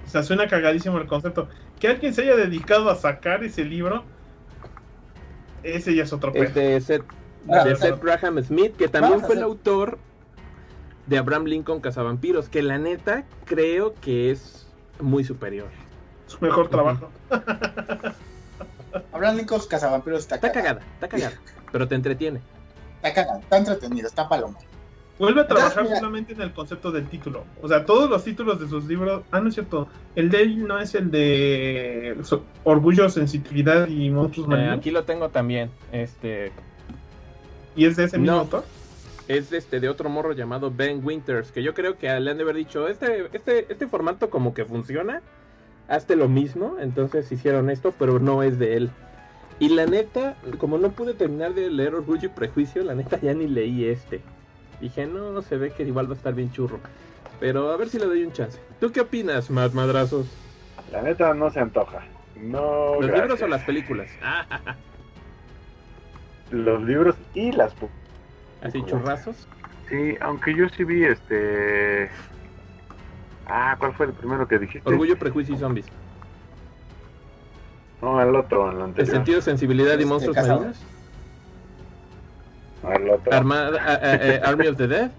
O 0.04 0.08
sea, 0.08 0.22
suena 0.22 0.46
cagadísimo 0.48 0.98
el 0.98 1.06
concepto. 1.06 1.48
Que 1.80 1.88
alguien 1.88 2.14
se 2.14 2.22
haya 2.22 2.36
dedicado 2.36 2.88
a 2.90 2.96
sacar 2.96 3.44
ese 3.44 3.64
libro, 3.64 4.04
ese 5.62 5.94
ya 5.94 6.04
es 6.04 6.12
otro 6.12 6.32
pedo. 6.32 6.52
de 6.52 6.80
Seth, 6.80 7.04
Ah, 7.48 7.64
de. 7.64 7.76
Seth 7.76 8.02
Graham 8.02 8.42
Smith, 8.42 8.76
que 8.76 8.88
también 8.88 9.12
Vamos 9.12 9.24
a 9.24 9.26
fue 9.26 9.36
el 9.36 9.42
autor 9.42 9.98
de 11.06 11.18
Abraham 11.18 11.44
Lincoln 11.44 11.80
Cazavampiros, 11.80 12.48
que 12.48 12.62
la 12.62 12.78
neta 12.78 13.24
creo 13.44 13.94
que 13.94 14.30
es 14.32 14.66
muy 15.00 15.22
superior. 15.22 15.68
Su 16.26 16.38
mejor 16.40 16.68
trabajo. 16.68 17.08
Abraham 19.12 19.36
Lincoln 19.36 19.60
Cazavampiros 19.68 20.20
está, 20.20 20.36
Está 20.36 20.50
cagada, 20.52 20.80
está 20.94 21.08
cagada, 21.08 21.36
pero 21.72 21.86
te 21.86 21.94
entretiene. 21.94 22.40
Está 22.96 23.14
cagado, 23.14 23.38
está 23.40 23.56
entretenido, 23.58 24.08
está 24.08 24.28
paloma. 24.28 24.58
Vuelve 25.18 25.40
a 25.40 25.46
trabajar 25.48 25.86
solamente 25.88 26.34
en 26.34 26.42
el 26.42 26.52
concepto 26.52 26.90
del 26.92 27.06
título. 27.08 27.44
O 27.62 27.68
sea, 27.68 27.86
todos 27.86 28.10
los 28.10 28.22
títulos 28.22 28.60
de 28.60 28.68
sus 28.68 28.84
libros. 28.84 29.22
Ah, 29.30 29.40
no 29.40 29.48
es 29.48 29.54
cierto. 29.54 29.88
El 30.14 30.28
de 30.30 30.42
él 30.42 30.66
no 30.66 30.78
es 30.78 30.94
el 30.94 31.10
de 31.10 32.18
so- 32.22 32.44
Orgullo, 32.64 33.08
Sensibilidad 33.08 33.88
y 33.88 34.10
Monstruos 34.10 34.48
Eh, 34.58 34.68
aquí 34.68 34.90
lo 34.90 35.04
tengo 35.04 35.30
también. 35.30 35.70
Este 35.90 36.52
Y 37.74 37.86
es 37.86 37.96
de 37.96 38.04
ese 38.04 38.18
mismo 38.18 38.34
No. 38.36 38.40
autor. 38.42 38.64
es 39.28 39.52
este 39.52 39.80
de 39.80 39.88
otro 39.88 40.08
morro 40.08 40.32
llamado 40.34 40.70
Ben 40.70 41.00
Winters, 41.04 41.50
que 41.50 41.62
yo 41.62 41.74
creo 41.74 41.98
que 41.98 42.06
le 42.20 42.30
han 42.30 42.36
de 42.36 42.42
haber 42.44 42.54
dicho, 42.54 42.86
este, 42.86 43.26
este, 43.32 43.66
este 43.72 43.88
formato 43.88 44.30
como 44.30 44.54
que 44.54 44.64
funciona, 44.64 45.20
hazte 45.88 46.14
lo 46.14 46.28
mismo, 46.28 46.76
entonces 46.80 47.30
hicieron 47.32 47.68
esto, 47.68 47.92
pero 47.98 48.20
no 48.20 48.44
es 48.44 48.58
de 48.60 48.76
él. 48.76 48.90
Y 49.58 49.70
la 49.70 49.86
neta, 49.86 50.36
como 50.58 50.78
no 50.78 50.90
pude 50.92 51.12
terminar 51.14 51.54
de 51.54 51.70
leer 51.70 51.94
Orgullo 51.96 52.26
y 52.26 52.28
Prejuicio, 52.28 52.84
la 52.84 52.94
neta 52.94 53.18
ya 53.20 53.34
ni 53.34 53.48
leí 53.48 53.86
este. 53.86 54.20
Dije, 54.80 55.06
no, 55.06 55.40
se 55.42 55.56
ve 55.56 55.72
que 55.72 55.82
igual 55.84 56.08
va 56.08 56.14
a 56.14 56.16
estar 56.16 56.34
bien 56.34 56.52
churro. 56.52 56.78
Pero 57.40 57.70
a 57.70 57.76
ver 57.76 57.88
si 57.88 57.98
le 57.98 58.06
doy 58.06 58.24
un 58.24 58.32
chance. 58.32 58.58
¿Tú 58.80 58.92
qué 58.92 59.00
opinas, 59.00 59.50
Mad 59.50 59.72
Madrazos? 59.72 60.26
La 60.92 61.02
neta 61.02 61.34
no 61.34 61.50
se 61.50 61.60
antoja. 61.60 62.04
No. 62.36 62.94
¿Los 62.96 63.06
gracias. 63.06 63.20
libros 63.22 63.42
o 63.42 63.48
las 63.48 63.62
películas? 63.64 64.10
Los 66.50 66.82
libros 66.84 67.16
y 67.34 67.52
las. 67.52 67.72
así 68.62 68.82
churrazos. 68.84 69.48
Sí, 69.88 70.14
aunque 70.20 70.54
yo 70.54 70.68
sí 70.68 70.84
vi 70.84 71.04
este. 71.04 72.08
Ah, 73.48 73.76
¿cuál 73.78 73.94
fue 73.94 74.06
el 74.06 74.12
primero 74.12 74.46
que 74.46 74.58
dijiste? 74.58 74.88
Orgullo, 74.88 75.18
Prejuicio 75.18 75.54
y 75.54 75.58
Zombies. 75.58 75.86
No, 78.02 78.20
el 78.20 78.34
otro, 78.36 78.70
el 78.70 78.76
El 78.76 78.82
anterior. 78.82 79.14
sentido, 79.14 79.40
sensibilidad 79.40 79.98
y 79.98 80.04
monstruos 80.04 80.36
marinos. 80.36 80.78
No, 82.86 82.92
el 82.92 83.10
otro. 83.10 83.32
Armada, 83.34 83.78
ah, 83.80 83.98
ah, 84.02 84.14
eh, 84.20 84.40
Army 84.44 84.66
of 84.68 84.76
the 84.76 84.86
Dead. 84.86 85.10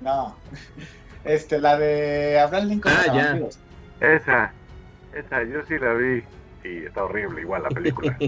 No. 0.00 0.36
Este, 1.24 1.60
la 1.60 1.76
de 1.76 2.38
Abraham 2.38 2.68
Lincoln. 2.68 2.94
Ah, 2.96 3.12
ya. 3.12 3.38
Esa, 4.00 4.52
esa, 5.14 5.42
yo 5.42 5.62
sí 5.66 5.78
la 5.78 5.92
vi. 5.94 6.22
Y 6.64 6.84
está 6.86 7.04
horrible, 7.04 7.40
igual 7.42 7.62
la 7.64 7.68
película. 7.70 8.16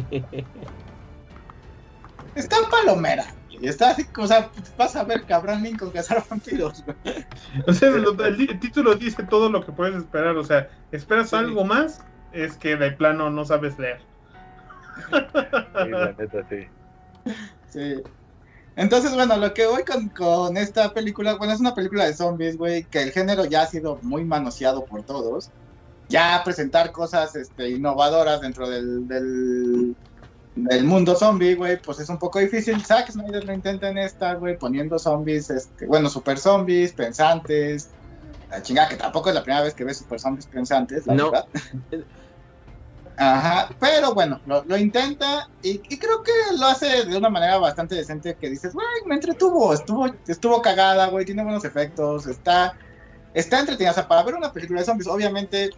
Está 2.34 2.58
en 2.58 2.70
palomera. 2.70 3.24
Y 3.50 3.66
está 3.66 3.90
así, 3.90 4.06
o 4.16 4.26
sea, 4.26 4.48
vas 4.78 4.94
a 4.94 5.02
ver 5.04 5.22
que 5.24 5.34
Abraham 5.34 5.64
Lincoln 5.64 5.90
cazar 5.90 6.22
vampiros. 6.30 6.84
O 7.66 7.72
sea, 7.72 7.88
el, 7.90 8.06
el 8.20 8.60
título 8.60 8.94
dice 8.94 9.24
todo 9.24 9.50
lo 9.50 9.64
que 9.66 9.72
puedes 9.72 9.96
esperar. 9.96 10.36
O 10.36 10.44
sea, 10.44 10.68
esperas 10.92 11.30
Sí. 11.30 11.36
algo 11.36 11.64
más, 11.64 12.04
es 12.32 12.56
que 12.56 12.76
de 12.76 12.92
plano 12.92 13.30
no 13.30 13.44
sabes 13.44 13.76
leer. 13.78 14.00
Sí, 15.10 15.88
la 15.88 16.12
neta 16.16 16.44
sí. 16.48 16.68
Sí. 17.70 18.02
Entonces, 18.76 19.14
bueno, 19.14 19.36
lo 19.38 19.54
que 19.54 19.66
voy 19.66 19.84
con, 19.84 20.10
con 20.10 20.56
esta 20.56 20.92
película, 20.94 21.36
bueno, 21.36 21.52
es 21.54 21.60
una 21.60 21.74
película 21.74 22.06
de 22.06 22.14
zombies, 22.14 22.56
güey, 22.56 22.86
que 22.86 23.02
el 23.02 23.12
género 23.12 23.44
ya 23.46 23.62
ha 23.62 23.66
sido 23.68 24.00
muy 24.02 24.24
manoseado 24.24 24.86
por 24.86 25.04
todos. 25.04 25.52
Ya 26.08 26.42
presentar 26.44 26.92
cosas 26.92 27.36
este, 27.36 27.70
innovadoras 27.70 28.40
dentro 28.42 28.68
del, 28.68 29.06
del, 29.08 29.96
del 30.54 30.84
mundo 30.84 31.16
zombie, 31.16 31.54
güey, 31.56 31.80
pues 31.82 32.00
es 32.00 32.08
un 32.10 32.18
poco 32.18 32.40
difícil. 32.40 32.84
Zack 32.84 33.10
Snyder 33.12 33.44
lo 33.44 33.54
intenta 33.54 33.90
en 33.90 33.98
esta, 33.98 34.34
güey, 34.34 34.58
poniendo 34.58 34.98
zombies, 34.98 35.50
este, 35.50 35.86
bueno, 35.86 36.10
super 36.10 36.38
zombies, 36.38 36.94
pensantes. 36.94 37.96
La 38.50 38.62
chingada, 38.62 38.88
que 38.90 38.96
tampoco 38.96 39.30
es 39.30 39.34
la 39.36 39.42
primera 39.44 39.64
vez 39.64 39.74
que 39.74 39.84
ves 39.84 39.98
super 39.98 40.20
zombies 40.20 40.48
pensantes, 40.48 41.06
la 41.06 41.14
No. 41.14 41.30
verdad. 41.32 41.48
Ajá, 43.22 43.68
pero 43.78 44.14
bueno, 44.14 44.40
lo, 44.46 44.64
lo 44.64 44.78
intenta 44.78 45.46
y, 45.62 45.82
y 45.88 45.98
creo 45.98 46.22
que 46.22 46.32
lo 46.58 46.66
hace 46.66 47.04
de 47.04 47.16
una 47.18 47.28
manera 47.28 47.58
bastante 47.58 47.94
decente 47.94 48.34
que 48.40 48.48
dices, 48.48 48.72
güey, 48.72 48.86
me 49.04 49.16
entretuvo, 49.16 49.74
estuvo, 49.74 50.06
estuvo 50.26 50.62
cagada, 50.62 51.08
güey, 51.08 51.26
tiene 51.26 51.42
buenos 51.44 51.66
efectos, 51.66 52.26
está, 52.26 52.72
está 53.34 53.60
entretenida. 53.60 53.90
O 53.90 53.94
sea, 53.94 54.08
para 54.08 54.22
ver 54.22 54.36
una 54.36 54.50
película 54.50 54.80
de 54.80 54.86
zombies, 54.86 55.06
obviamente, 55.06 55.68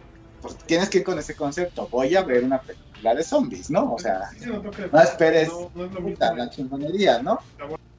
pues 0.41 0.57
tienes 0.59 0.89
que 0.89 0.99
ir 0.99 1.03
con 1.03 1.19
ese 1.19 1.35
concepto, 1.35 1.89
voy 1.91 2.15
a 2.15 2.23
ver 2.23 2.45
una 2.45 2.61
película 2.61 3.13
de 3.13 3.23
zombies, 3.23 3.69
¿no? 3.69 3.93
O 3.93 3.99
sea, 3.99 4.21
Sí, 4.39 4.45
no, 4.49 5.01
esperes 5.01 5.49
no- 5.49 5.69
no 5.75 5.85
es 5.85 5.91
lo 5.91 5.99
mismo. 5.99 6.11
puta, 6.11 6.33
la 6.35 6.49
chingonería, 6.49 7.21
¿no? 7.21 7.39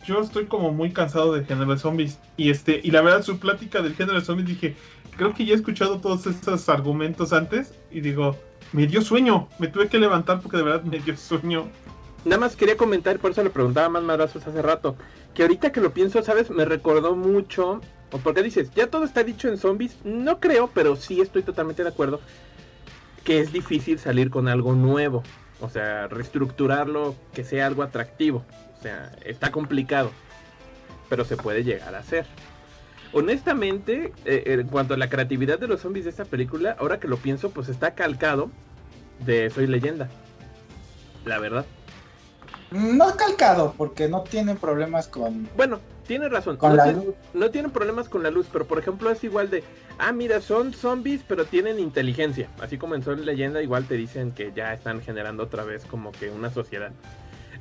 Yo 0.06 0.20
estoy 0.20 0.46
como 0.46 0.70
muy 0.72 0.90
cansado 0.92 1.34
del 1.34 1.46
género 1.46 1.72
de 1.72 1.78
zombies. 1.78 2.18
Y 2.36 2.50
este, 2.50 2.80
y 2.82 2.90
la 2.90 3.00
verdad, 3.02 3.22
su 3.22 3.38
plática 3.38 3.80
del 3.82 3.94
género 3.94 4.18
de 4.18 4.24
zombies 4.24 4.48
dije, 4.48 4.76
creo 5.16 5.34
que 5.34 5.44
ya 5.44 5.52
he 5.52 5.56
escuchado 5.56 6.00
todos 6.00 6.26
estos 6.26 6.68
argumentos 6.68 7.32
antes. 7.32 7.74
Y 7.90 8.00
digo, 8.00 8.36
me 8.72 8.86
dio 8.86 9.02
sueño. 9.02 9.48
Me 9.58 9.68
tuve 9.68 9.88
que 9.88 9.98
levantar 9.98 10.40
porque 10.40 10.56
de 10.56 10.62
verdad 10.62 10.82
me 10.84 10.98
dio 10.98 11.16
sueño. 11.16 11.68
Nada 12.24 12.40
más 12.40 12.56
quería 12.56 12.76
comentar, 12.76 13.18
por 13.18 13.32
eso 13.32 13.42
le 13.42 13.50
preguntaba 13.50 13.88
más 13.90 14.02
madrazos 14.02 14.46
hace 14.46 14.62
rato, 14.62 14.96
que 15.34 15.42
ahorita 15.42 15.72
que 15.72 15.82
lo 15.82 15.92
pienso, 15.92 16.22
¿sabes? 16.22 16.48
Me 16.48 16.64
recordó 16.64 17.14
mucho, 17.14 17.82
o 18.12 18.18
porque 18.18 18.42
dices, 18.42 18.70
ya 18.74 18.86
todo 18.86 19.04
está 19.04 19.22
dicho 19.22 19.46
en 19.48 19.58
zombies, 19.58 19.98
no 20.04 20.40
creo, 20.40 20.70
pero 20.72 20.96
sí 20.96 21.20
estoy 21.20 21.42
totalmente 21.42 21.82
de 21.82 21.90
acuerdo, 21.90 22.20
que 23.24 23.40
es 23.40 23.52
difícil 23.52 23.98
salir 23.98 24.30
con 24.30 24.48
algo 24.48 24.72
nuevo, 24.72 25.22
o 25.60 25.68
sea, 25.68 26.08
reestructurarlo, 26.08 27.14
que 27.34 27.44
sea 27.44 27.66
algo 27.66 27.82
atractivo, 27.82 28.42
o 28.78 28.82
sea, 28.82 29.12
está 29.26 29.50
complicado, 29.52 30.10
pero 31.10 31.26
se 31.26 31.36
puede 31.36 31.62
llegar 31.62 31.94
a 31.94 31.98
hacer. 31.98 32.24
Honestamente, 33.14 34.12
eh, 34.24 34.42
en 34.46 34.66
cuanto 34.66 34.94
a 34.94 34.96
la 34.96 35.08
creatividad 35.08 35.58
de 35.58 35.68
los 35.68 35.80
zombies 35.80 36.04
de 36.04 36.10
esta 36.10 36.24
película, 36.24 36.76
ahora 36.78 36.98
que 36.98 37.06
lo 37.08 37.16
pienso, 37.16 37.50
pues 37.50 37.68
está 37.68 37.94
calcado 37.94 38.50
de 39.24 39.50
Soy 39.50 39.68
leyenda. 39.68 40.08
La 41.24 41.38
verdad. 41.38 41.64
No 42.72 43.16
calcado, 43.16 43.72
porque 43.78 44.08
no 44.08 44.22
tienen 44.22 44.56
problemas 44.56 45.06
con, 45.06 45.48
Bueno, 45.56 45.78
tiene 46.08 46.28
razón. 46.28 46.56
con 46.56 46.70
no, 46.70 46.76
la 46.76 46.90
luz. 46.90 47.14
no 47.32 47.50
tienen 47.50 47.70
problemas 47.70 48.08
con 48.08 48.24
la 48.24 48.30
luz, 48.30 48.48
pero 48.52 48.66
por 48.66 48.80
ejemplo 48.80 49.10
es 49.10 49.22
igual 49.22 49.48
de, 49.48 49.62
ah, 49.98 50.10
mira, 50.10 50.40
son 50.40 50.72
zombies, 50.74 51.22
pero 51.26 51.44
tienen 51.44 51.78
inteligencia. 51.78 52.48
Así 52.60 52.78
como 52.78 52.96
en 52.96 53.04
Soy 53.04 53.16
Leyenda, 53.16 53.62
igual 53.62 53.84
te 53.84 53.94
dicen 53.94 54.32
que 54.32 54.52
ya 54.56 54.74
están 54.74 55.00
generando 55.02 55.44
otra 55.44 55.62
vez 55.62 55.84
como 55.84 56.10
que 56.10 56.30
una 56.30 56.50
sociedad. 56.50 56.90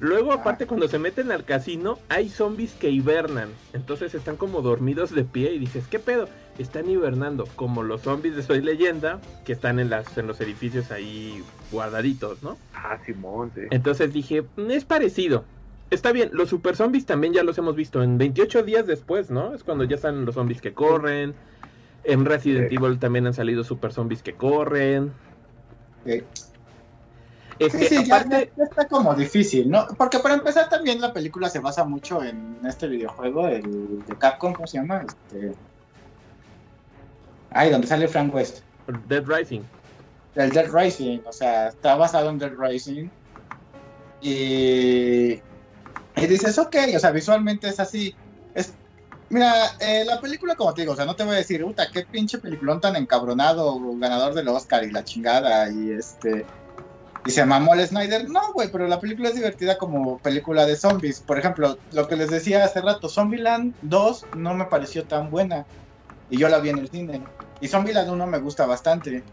Luego, 0.04 0.34
Ah. 0.34 0.36
aparte, 0.36 0.68
cuando 0.68 0.90
se 0.90 1.00
meten 1.00 1.32
al 1.32 1.46
casino, 1.46 1.98
hay 2.10 2.28
zombies 2.28 2.74
que 2.74 2.90
hibernan. 2.90 3.48
Entonces 3.72 4.14
están 4.14 4.36
como 4.36 4.62
dormidos 4.62 5.16
de 5.16 5.24
pie 5.24 5.54
y 5.54 5.60
dices, 5.60 5.88
¿qué 5.88 5.98
pedo? 5.98 6.28
Están 6.58 6.90
hibernando, 6.90 7.48
como 7.56 7.84
los 7.84 8.02
zombies 8.02 8.36
de 8.36 8.44
Soy 8.44 8.62
Leyenda, 8.62 9.22
que 9.46 9.54
están 9.54 9.80
en, 9.80 9.90
las, 9.90 10.18
en 10.18 10.28
los 10.28 10.42
edificios 10.42 10.92
ahí 10.92 11.42
guardaditos, 11.72 12.44
¿no? 12.44 12.58
Ah, 12.74 12.98
Simón, 13.06 13.52
sí. 13.56 13.62
Entonces 13.72 14.12
dije, 14.12 14.44
"Mm, 14.58 14.72
es 14.72 14.84
parecido. 14.84 15.46
Está 15.90 16.12
bien, 16.12 16.32
los 16.34 16.50
super 16.50 16.76
zombies 16.76 17.06
también 17.06 17.32
ya 17.32 17.44
los 17.44 17.58
hemos 17.58 17.78
visto 17.78 18.04
en 18.04 18.18
28 18.18 18.62
días 18.64 18.86
después, 18.86 19.32
¿no? 19.32 19.54
Es 19.56 19.64
cuando 19.64 19.86
ya 19.86 19.96
están 19.96 20.26
los 20.26 20.36
zombies 20.36 20.60
que 20.60 20.74
corren. 20.74 21.34
En 22.04 22.26
Resident 22.26 22.68
Sí. 22.70 22.76
Evil 22.76 23.00
también 23.00 23.26
han 23.26 23.34
salido 23.34 23.64
super 23.64 23.94
zombies 23.94 24.22
que 24.22 24.34
corren. 24.34 25.14
Sí. 26.06 26.24
Este, 27.60 27.88
Sí, 27.88 27.98
sí, 27.98 28.06
ya, 28.06 28.26
está 28.58 28.88
como 28.88 29.14
difícil, 29.16 29.70
¿no? 29.70 29.88
Porque 29.98 30.20
para 30.20 30.36
empezar 30.36 30.70
también 30.70 31.00
la 31.00 31.14
película 31.14 31.50
se 31.50 31.60
basa 31.60 31.84
mucho 31.84 32.24
en 32.24 32.58
este 32.66 32.88
videojuego, 32.88 33.48
el 33.48 34.04
de 34.06 34.18
Capcom, 34.18 34.54
¿cómo 34.54 34.68
se 34.68 34.78
llama? 34.78 35.06
Este... 35.08 35.54
Ay, 37.52 37.70
donde 37.70 37.88
sale 37.88 38.08
Frank 38.08 38.34
West. 38.34 38.62
Dead 39.08 39.24
Rising. 39.26 39.62
El 40.36 40.50
Dead 40.50 40.70
Rising, 40.72 41.20
o 41.26 41.32
sea, 41.32 41.68
está 41.68 41.96
basado 41.96 42.30
en 42.30 42.40
Dead 42.40 42.54
Rising. 42.58 43.08
Y, 44.22 45.34
y 46.16 46.28
dices, 46.28 46.58
ok, 46.58 46.76
o 46.96 47.00
sea, 47.00 47.12
visualmente 47.12 47.68
es 47.68 47.80
así. 47.80 48.16
Es, 48.56 48.74
mira, 49.30 49.54
eh, 49.80 50.04
la 50.06 50.20
película, 50.20 50.56
como 50.56 50.74
te 50.74 50.82
digo, 50.82 50.94
o 50.94 50.96
sea, 50.96 51.06
no 51.06 51.16
te 51.16 51.24
voy 51.24 51.36
a 51.36 51.38
decir, 51.38 51.64
puta, 51.64 51.92
qué 51.92 52.06
pinche 52.06 52.40
peliculón 52.40 52.82
tan 52.82 52.96
encabronado, 52.96 53.80
ganador 53.98 54.34
del 54.34 54.48
Oscar 54.48 54.84
y 54.84 54.92
la 54.92 55.04
chingada, 55.04 55.70
y 55.70 55.92
este. 55.92 56.46
Y 57.26 57.32
se 57.32 57.46
mamó 57.46 57.74
el 57.74 57.88
Snyder. 57.88 58.30
No, 58.30 58.42
güey, 58.54 58.70
pero 58.72 58.88
la 58.88 59.00
película 59.00 59.30
es 59.30 59.36
divertida 59.36 59.78
como 59.78 60.20
película 60.20 60.66
de 60.66 60.76
zombies. 60.76 61.22
Por 61.22 61.40
ejemplo, 61.40 61.78
lo 61.92 62.08
que 62.08 62.18
les 62.18 62.30
decía 62.30 62.64
hace 62.66 62.82
rato, 62.82 63.08
Zombieland 63.08 63.76
2 63.82 64.26
no 64.36 64.54
me 64.54 64.66
pareció 64.66 65.06
tan 65.06 65.30
buena. 65.30 65.66
Y 66.30 66.38
yo 66.38 66.50
la 66.50 66.60
vi 66.60 66.70
en 66.70 66.80
el 66.80 66.90
cine. 66.90 67.24
Y 67.62 67.68
Zombieland 67.70 68.10
1 68.10 68.28
me 68.28 68.40
gusta 68.40 68.66
bastante. 68.66 69.24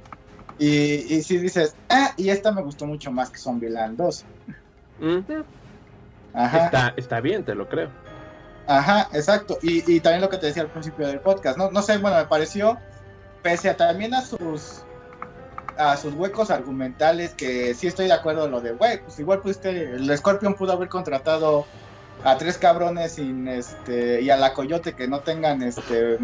Y, 0.58 1.14
y 1.14 1.22
si 1.22 1.38
dices, 1.38 1.74
ah, 1.88 2.12
y 2.16 2.28
esta 2.28 2.52
me 2.52 2.62
gustó 2.62 2.86
mucho 2.86 3.10
más 3.10 3.30
que 3.30 3.38
Zombieland 3.40 3.96
2. 3.96 4.24
Ujú. 5.00 5.44
Ajá, 6.32 6.66
Está, 6.66 6.94
está 6.96 7.20
bien, 7.20 7.44
te 7.44 7.54
lo 7.56 7.68
creo. 7.68 7.90
ajá, 8.66 9.08
exacto. 9.12 9.58
Y, 9.62 9.82
y 9.92 10.00
también 10.00 10.20
lo 10.20 10.28
que 10.28 10.36
te 10.38 10.46
decía 10.46 10.62
al 10.62 10.70
principio 10.70 11.08
del 11.08 11.20
podcast, 11.20 11.58
no, 11.58 11.70
no 11.72 11.82
sé, 11.82 11.98
bueno, 11.98 12.18
me 12.18 12.26
pareció, 12.26 12.78
pese 13.42 13.68
a 13.70 13.76
también 13.76 14.14
a 14.14 14.20
sus 14.22 14.84
a 15.76 15.96
sus 15.96 16.14
huecos 16.14 16.50
argumentales, 16.50 17.34
que 17.34 17.74
sí 17.74 17.86
estoy 17.86 18.06
de 18.06 18.12
acuerdo 18.12 18.44
en 18.46 18.50
lo 18.50 18.60
de, 18.60 18.72
güey, 18.72 19.02
pues 19.02 19.18
igual 19.18 19.40
pudiste, 19.40 19.70
el 19.70 20.16
Scorpion 20.18 20.54
pudo 20.54 20.72
haber 20.72 20.88
contratado 20.88 21.64
a 22.22 22.36
tres 22.36 22.58
cabrones 22.58 23.12
sin 23.12 23.48
este 23.48 24.20
y 24.20 24.28
a 24.30 24.36
la 24.36 24.52
coyote 24.52 24.92
que 24.94 25.08
no 25.08 25.20
tengan 25.20 25.62
este 25.62 26.18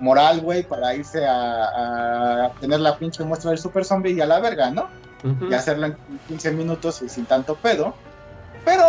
moral, 0.00 0.40
güey, 0.40 0.62
para 0.62 0.94
irse 0.94 1.26
a, 1.26 2.44
a 2.46 2.52
tener 2.60 2.80
la 2.80 2.96
pinche 2.98 3.22
muestra 3.24 3.50
del 3.50 3.58
super 3.58 3.84
zombie 3.84 4.12
y 4.12 4.20
a 4.20 4.26
la 4.26 4.40
verga, 4.40 4.70
¿no? 4.70 4.88
Y 5.50 5.54
hacerlo 5.54 5.86
en 5.86 5.96
15 6.28 6.52
minutos 6.52 7.02
y 7.02 7.08
sin 7.08 7.26
tanto 7.26 7.56
pedo. 7.56 7.94
Pero 8.64 8.82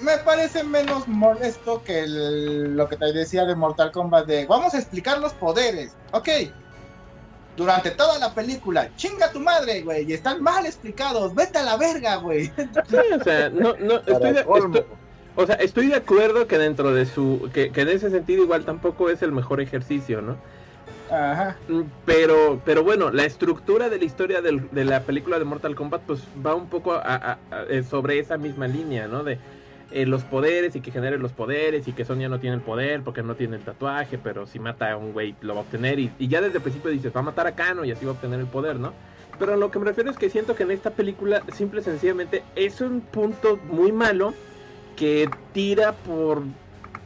me 0.00 0.18
parece 0.18 0.62
menos 0.64 1.08
molesto 1.08 1.82
que 1.82 2.00
el- 2.00 2.76
lo 2.76 2.88
que 2.88 2.96
te 2.96 3.12
decía 3.12 3.44
de 3.44 3.54
Mortal 3.54 3.90
Kombat 3.92 4.26
de 4.26 4.46
vamos 4.46 4.74
a 4.74 4.78
explicar 4.78 5.18
los 5.18 5.32
poderes. 5.32 5.92
Ok. 6.12 6.28
Durante 7.56 7.90
toda 7.92 8.18
la 8.18 8.34
película, 8.34 8.90
chinga 8.96 9.30
tu 9.30 9.38
madre, 9.40 9.82
güey, 9.82 10.10
y 10.10 10.12
están 10.12 10.42
mal 10.42 10.66
explicados, 10.66 11.34
vete 11.34 11.58
a 11.58 11.62
la 11.62 11.76
verga, 11.76 12.16
güey. 12.16 12.46
Sí, 12.88 12.96
o 13.20 13.22
sea, 13.22 13.48
no, 13.50 13.74
no, 13.78 13.96
estoy 14.06 14.32
de, 14.32 14.40
estoy- 14.40 14.84
o 15.36 15.46
sea, 15.46 15.54
estoy 15.56 15.86
de 15.88 15.94
acuerdo 15.96 16.46
que 16.46 16.58
dentro 16.58 16.92
de 16.92 17.06
su, 17.06 17.48
que, 17.52 17.70
que 17.70 17.82
en 17.82 17.88
ese 17.90 18.10
sentido 18.10 18.42
igual 18.42 18.64
tampoco 18.64 19.08
es 19.10 19.22
el 19.22 19.32
mejor 19.32 19.60
ejercicio, 19.60 20.20
¿no? 20.20 20.36
Ajá. 21.10 21.56
Mm, 21.68 21.82
Pero, 22.06 22.60
pero 22.64 22.82
bueno, 22.82 23.10
la 23.10 23.24
estructura 23.24 23.88
de 23.88 23.98
la 23.98 24.04
historia 24.04 24.40
del- 24.40 24.68
de 24.70 24.84
la 24.84 25.00
película 25.02 25.38
de 25.38 25.44
Mortal 25.44 25.74
Kombat 25.76 26.02
pues 26.02 26.20
va 26.44 26.54
un 26.54 26.68
poco 26.68 26.92
a- 26.94 27.02
a- 27.04 27.38
a- 27.50 27.62
eh, 27.68 27.82
sobre 27.88 28.18
esa 28.18 28.36
misma 28.36 28.66
línea, 28.66 29.06
¿no? 29.06 29.22
De 29.22 29.38
eh, 29.90 30.06
los 30.06 30.24
poderes 30.24 30.74
y 30.76 30.80
que 30.80 30.90
genere 30.90 31.18
los 31.18 31.32
poderes 31.32 31.86
y 31.86 31.92
que 31.92 32.04
Sonya 32.04 32.28
no 32.28 32.40
tiene 32.40 32.56
el 32.56 32.62
poder 32.62 33.02
porque 33.02 33.22
no 33.22 33.34
tiene 33.34 33.56
el 33.56 33.62
tatuaje, 33.62 34.18
pero 34.18 34.46
si 34.46 34.58
mata 34.58 34.92
a 34.92 34.96
un 34.96 35.12
güey 35.12 35.34
lo 35.40 35.54
va 35.54 35.60
a 35.60 35.62
obtener 35.62 35.98
y, 35.98 36.10
ya 36.18 36.40
desde 36.40 36.56
el 36.56 36.62
principio 36.62 36.90
dices 36.90 37.14
va 37.14 37.20
a 37.20 37.24
matar 37.24 37.46
a 37.46 37.54
Kano 37.54 37.84
y 37.84 37.90
así 37.90 38.04
va 38.04 38.12
a 38.12 38.14
obtener 38.14 38.40
el 38.40 38.46
poder, 38.46 38.76
¿no? 38.76 38.92
Pero 39.38 39.56
lo 39.56 39.70
que 39.70 39.78
me 39.78 39.86
refiero 39.86 40.10
es 40.10 40.16
que 40.16 40.30
siento 40.30 40.54
que 40.54 40.62
en 40.62 40.70
esta 40.70 40.90
película 40.90 41.42
simple 41.52 41.80
y 41.80 41.84
sencillamente 41.84 42.42
es 42.54 42.80
un 42.80 43.00
punto 43.00 43.58
muy 43.68 43.92
malo 43.92 44.32
que 44.96 45.28
tira 45.52 45.92
por 45.92 46.42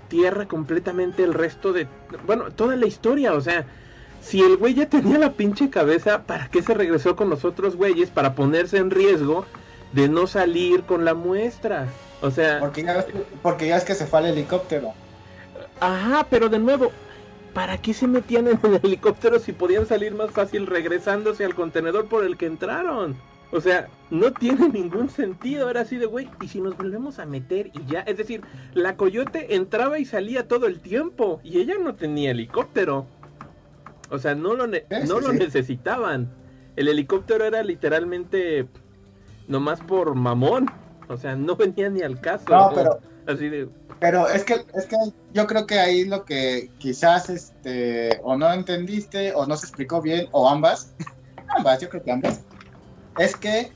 tierra 0.09 0.47
completamente 0.47 1.23
el 1.23 1.35
resto 1.35 1.73
de, 1.73 1.87
bueno, 2.27 2.51
toda 2.51 2.77
la 2.77 2.87
historia, 2.87 3.33
o 3.35 3.41
sea, 3.41 3.67
si 4.21 4.41
el 4.43 4.57
güey 4.57 4.75
ya 4.75 4.89
tenía 4.89 5.19
la 5.19 5.33
pinche 5.33 5.71
cabeza, 5.71 6.25
¿para 6.25 6.49
qué 6.49 6.63
se 6.63 6.75
regresó 6.75 7.17
con 7.17 7.31
los 7.31 7.45
otros 7.45 7.77
güeyes? 7.77 8.11
Para 8.11 8.35
ponerse 8.35 8.79
en 8.79 8.91
riesgo 8.91 9.47
de 9.93 10.09
no 10.09 10.27
salir 10.27 10.83
con 10.83 11.05
la 11.05 11.15
muestra. 11.15 11.87
O 12.21 12.31
sea, 12.31 12.59
Porque 12.59 12.83
ya, 12.83 12.95
ves 12.97 13.05
que, 13.07 13.13
porque 13.43 13.69
ya 13.69 13.77
es 13.77 13.85
que 13.85 13.95
se 13.95 14.07
fue 14.07 14.19
al 14.21 14.27
helicóptero. 14.27 14.93
ajá, 15.81 16.27
pero 16.31 16.49
de 16.49 16.59
nuevo, 16.59 16.93
¿para 17.55 17.79
qué 17.79 17.95
se 17.95 18.07
metían 18.07 18.49
en 18.49 18.59
el 18.65 18.81
helicóptero 18.83 19.39
si 19.39 19.53
podían 19.53 19.87
salir 19.87 20.15
más 20.15 20.31
fácil 20.33 20.67
regresándose 20.67 21.45
al 21.45 21.55
contenedor 21.55 22.09
por 22.09 22.25
el 22.25 22.37
que 22.37 22.47
entraron? 22.47 23.17
O 23.51 23.61
sea, 23.61 23.89
no 24.11 24.33
tiene 24.33 24.69
ningún 24.69 25.09
sentido. 25.09 25.71
Era 25.71 25.81
así 25.83 25.97
de, 25.97 26.07
güey, 26.07 26.29
¿y 26.43 26.49
si 26.49 26.61
nos 26.61 26.77
volvemos 26.77 27.19
a 27.19 27.25
meter 27.27 27.71
y 27.73 27.85
ya? 27.87 28.01
Es 28.01 28.17
decir, 28.19 28.43
la 28.75 28.97
coyote 28.97 29.55
entraba 29.55 29.99
y 29.99 30.05
salía 30.05 30.47
todo 30.49 30.67
el 30.67 30.81
tiempo 30.81 31.41
y 31.43 31.61
ella 31.61 31.75
no 31.83 31.95
tenía 31.95 32.33
helicóptero. 32.33 33.07
O 34.11 34.19
sea, 34.19 34.35
no 34.35 34.55
lo, 34.55 34.67
ne- 34.67 34.85
Sí, 34.91 34.97
no 35.07 35.21
sí, 35.21 35.27
lo 35.27 35.33
necesitaban. 35.33 36.31
El 36.77 36.89
helicóptero 36.89 37.45
era 37.45 37.63
literalmente 37.63 38.67
nomás 39.47 39.81
por 39.81 40.15
mamón. 40.15 40.71
O 41.09 41.17
sea, 41.17 41.35
no 41.37 41.57
venía 41.57 41.89
ni 41.91 42.03
al 42.03 42.21
caso. 42.21 42.45
No, 42.51 42.71
pero, 42.75 43.01
Así 43.27 43.49
de, 43.49 43.69
pero 44.01 44.27
es 44.29 44.45
que, 44.45 44.55
es 44.75 44.87
que 44.87 44.97
yo 45.31 45.47
creo 45.47 45.67
que 45.67 45.79
ahí 45.79 46.05
lo 46.05 46.25
que 46.25 46.71
quizás 46.79 47.29
este, 47.29 48.19
o 48.23 48.37
no 48.37 48.51
entendiste, 48.53 49.35
o 49.35 49.47
no 49.47 49.57
se 49.57 49.67
explicó 49.67 50.01
bien, 50.01 50.29
o 50.33 50.49
ambas, 50.49 50.95
ambas, 51.57 51.81
yo 51.81 51.89
creo 51.91 52.03
que 52.03 52.13
ambas, 52.13 52.41
es 53.19 53.37
que 53.37 53.71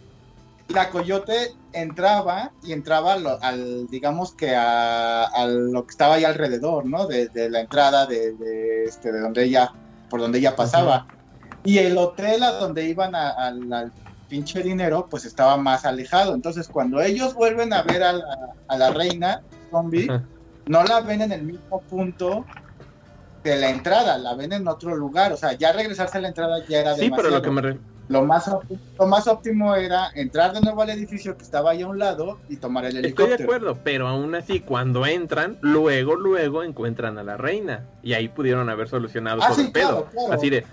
la 0.68 0.88
coyote 0.90 1.50
entraba 1.72 2.52
y 2.62 2.72
entraba 2.72 3.16
lo- 3.16 3.38
al, 3.42 3.86
digamos 3.88 4.34
que 4.34 4.54
a, 4.56 5.24
a 5.24 5.46
lo 5.46 5.84
que 5.84 5.90
estaba 5.90 6.14
ahí 6.14 6.24
alrededor, 6.24 6.86
¿no? 6.86 7.06
De, 7.06 7.28
de 7.28 7.50
la 7.50 7.60
entrada 7.60 8.06
de, 8.06 8.32
de, 8.34 8.84
este, 8.84 9.12
de 9.12 9.20
donde 9.20 9.44
ella, 9.44 9.70
por 10.08 10.20
donde 10.20 10.38
ella 10.38 10.56
pasaba. 10.56 11.06
Y 11.64 11.78
el 11.78 11.96
hotel 11.98 12.42
a 12.42 12.52
donde 12.52 12.84
iban 12.84 13.14
a- 13.14 13.30
al 13.30 13.92
pinche 14.32 14.62
dinero, 14.62 15.08
pues 15.10 15.26
estaba 15.26 15.58
más 15.58 15.84
alejado. 15.84 16.34
Entonces, 16.34 16.66
cuando 16.66 17.02
ellos 17.02 17.34
vuelven 17.34 17.70
a 17.74 17.82
ver 17.82 18.02
a 18.02 18.14
la, 18.14 18.24
a 18.66 18.76
la 18.78 18.88
reina 18.90 19.42
zombie, 19.70 20.08
no 20.64 20.84
la 20.84 21.02
ven 21.02 21.20
en 21.20 21.32
el 21.32 21.42
mismo 21.42 21.82
punto 21.82 22.46
de 23.44 23.56
la 23.56 23.68
entrada, 23.68 24.16
la 24.16 24.34
ven 24.34 24.54
en 24.54 24.66
otro 24.66 24.96
lugar. 24.96 25.34
O 25.34 25.36
sea, 25.36 25.52
ya 25.52 25.72
regresarse 25.72 26.16
a 26.16 26.22
la 26.22 26.28
entrada 26.28 26.64
ya 26.66 26.80
era 26.80 26.94
sí, 26.94 27.10
pero 27.14 27.28
lo 27.28 27.42
que 27.42 27.50
me... 27.50 27.60
re- 27.60 27.78
Lo 28.08 28.22
más, 28.24 28.48
óptimo, 28.48 28.80
lo 28.98 29.06
más 29.06 29.26
óptimo 29.26 29.74
era 29.74 30.10
entrar 30.14 30.54
de 30.54 30.62
nuevo 30.62 30.80
al 30.80 30.88
edificio 30.88 31.36
que 31.36 31.44
estaba 31.44 31.72
ahí 31.72 31.82
a 31.82 31.88
un 31.88 31.98
lado 31.98 32.40
y 32.48 32.56
tomar 32.56 32.86
el 32.86 32.96
Estoy 32.96 33.02
de 33.02 33.34
helicóptero. 33.34 33.44
acuerdo, 33.44 33.78
pero 33.84 34.08
aún 34.08 34.34
así, 34.34 34.60
cuando 34.60 35.04
entran, 35.04 35.58
luego, 35.60 36.16
luego 36.16 36.62
encuentran 36.62 37.18
a 37.18 37.22
la 37.22 37.36
reina. 37.36 37.84
Y 38.02 38.14
ahí 38.14 38.28
pudieron 38.28 38.70
haber 38.70 38.88
solucionado 38.88 39.42
Ah, 39.42 39.48
todo 39.48 39.56
sí, 39.56 39.66
el 39.66 39.72
pedo. 39.72 40.06
claro. 40.10 40.32
Así 40.32 40.48
de, 40.48 40.64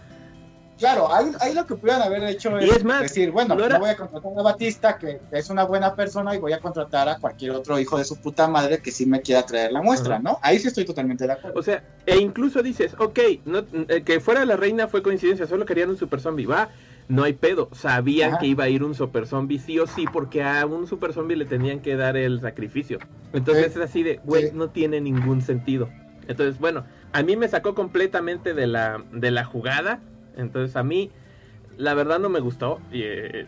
Claro, 0.79 1.13
ahí, 1.13 1.31
ahí 1.41 1.53
lo 1.53 1.65
que 1.65 1.75
pudieran 1.75 2.01
haber 2.01 2.23
hecho 2.23 2.57
es, 2.57 2.77
es 2.77 2.83
más, 2.83 3.01
decir, 3.01 3.31
bueno, 3.31 3.53
no 3.55 3.79
voy 3.79 3.89
a 3.89 3.95
contratar 3.97 4.31
a 4.37 4.41
Batista, 4.41 4.97
que 4.97 5.19
es 5.31 5.49
una 5.49 5.65
buena 5.65 5.93
persona, 5.93 6.33
y 6.33 6.39
voy 6.39 6.53
a 6.53 6.59
contratar 6.59 7.09
a 7.09 7.17
cualquier 7.17 7.51
otro 7.51 7.77
hijo 7.79 7.97
de 7.97 8.05
su 8.05 8.17
puta 8.17 8.47
madre 8.47 8.79
que 8.79 8.91
sí 8.91 9.05
me 9.05 9.21
quiera 9.21 9.45
traer 9.45 9.71
la 9.73 9.81
muestra, 9.81 10.15
Ajá. 10.15 10.23
¿no? 10.23 10.39
Ahí 10.41 10.57
sí 10.57 10.69
estoy 10.69 10.85
totalmente 10.85 11.27
de 11.27 11.33
acuerdo. 11.33 11.59
o 11.59 11.63
sea, 11.63 11.83
e 12.05 12.17
incluso 12.17 12.63
dices, 12.63 12.95
ok, 12.97 13.19
no, 13.45 13.65
eh, 13.89 14.03
que 14.03 14.19
fuera 14.19 14.45
la 14.45 14.55
reina 14.55 14.87
fue 14.87 15.03
coincidencia, 15.03 15.45
solo 15.47 15.65
querían 15.65 15.89
un 15.89 15.97
super 15.97 16.21
zombie, 16.21 16.45
va, 16.45 16.69
no 17.09 17.23
hay 17.23 17.33
pedo, 17.33 17.69
sabían 17.73 18.29
Ajá. 18.31 18.39
que 18.39 18.47
iba 18.47 18.63
a 18.63 18.69
ir 18.69 18.83
un 18.83 18.95
super 18.95 19.27
zombie 19.27 19.59
sí 19.59 19.79
o 19.79 19.87
sí, 19.87 20.05
porque 20.11 20.43
a 20.43 20.65
un 20.65 20.87
super 20.87 21.11
zombie 21.11 21.35
le 21.35 21.45
tenían 21.45 21.81
que 21.81 21.95
dar 21.97 22.15
el 22.15 22.39
sacrificio. 22.39 22.99
Entonces 23.33 23.75
es 23.75 23.81
así 23.81 24.03
de, 24.03 24.19
güey, 24.23 24.47
Sí. 24.47 24.51
no 24.53 24.69
tiene 24.69 25.01
ningún 25.01 25.41
sentido. 25.41 25.89
Entonces, 26.27 26.59
bueno, 26.59 26.85
a 27.11 27.23
mí 27.23 27.35
me 27.35 27.47
sacó 27.47 27.73
completamente 27.73 28.53
de 28.53 28.67
la, 28.67 29.03
de 29.11 29.31
la 29.31 29.43
jugada, 29.43 29.99
entonces 30.39 30.75
a 30.75 30.83
mí, 30.83 31.11
la 31.77 31.93
verdad 31.93 32.19
no 32.19 32.29
me 32.29 32.39
gustó. 32.39 32.79
y, 32.91 33.01
eh, 33.03 33.47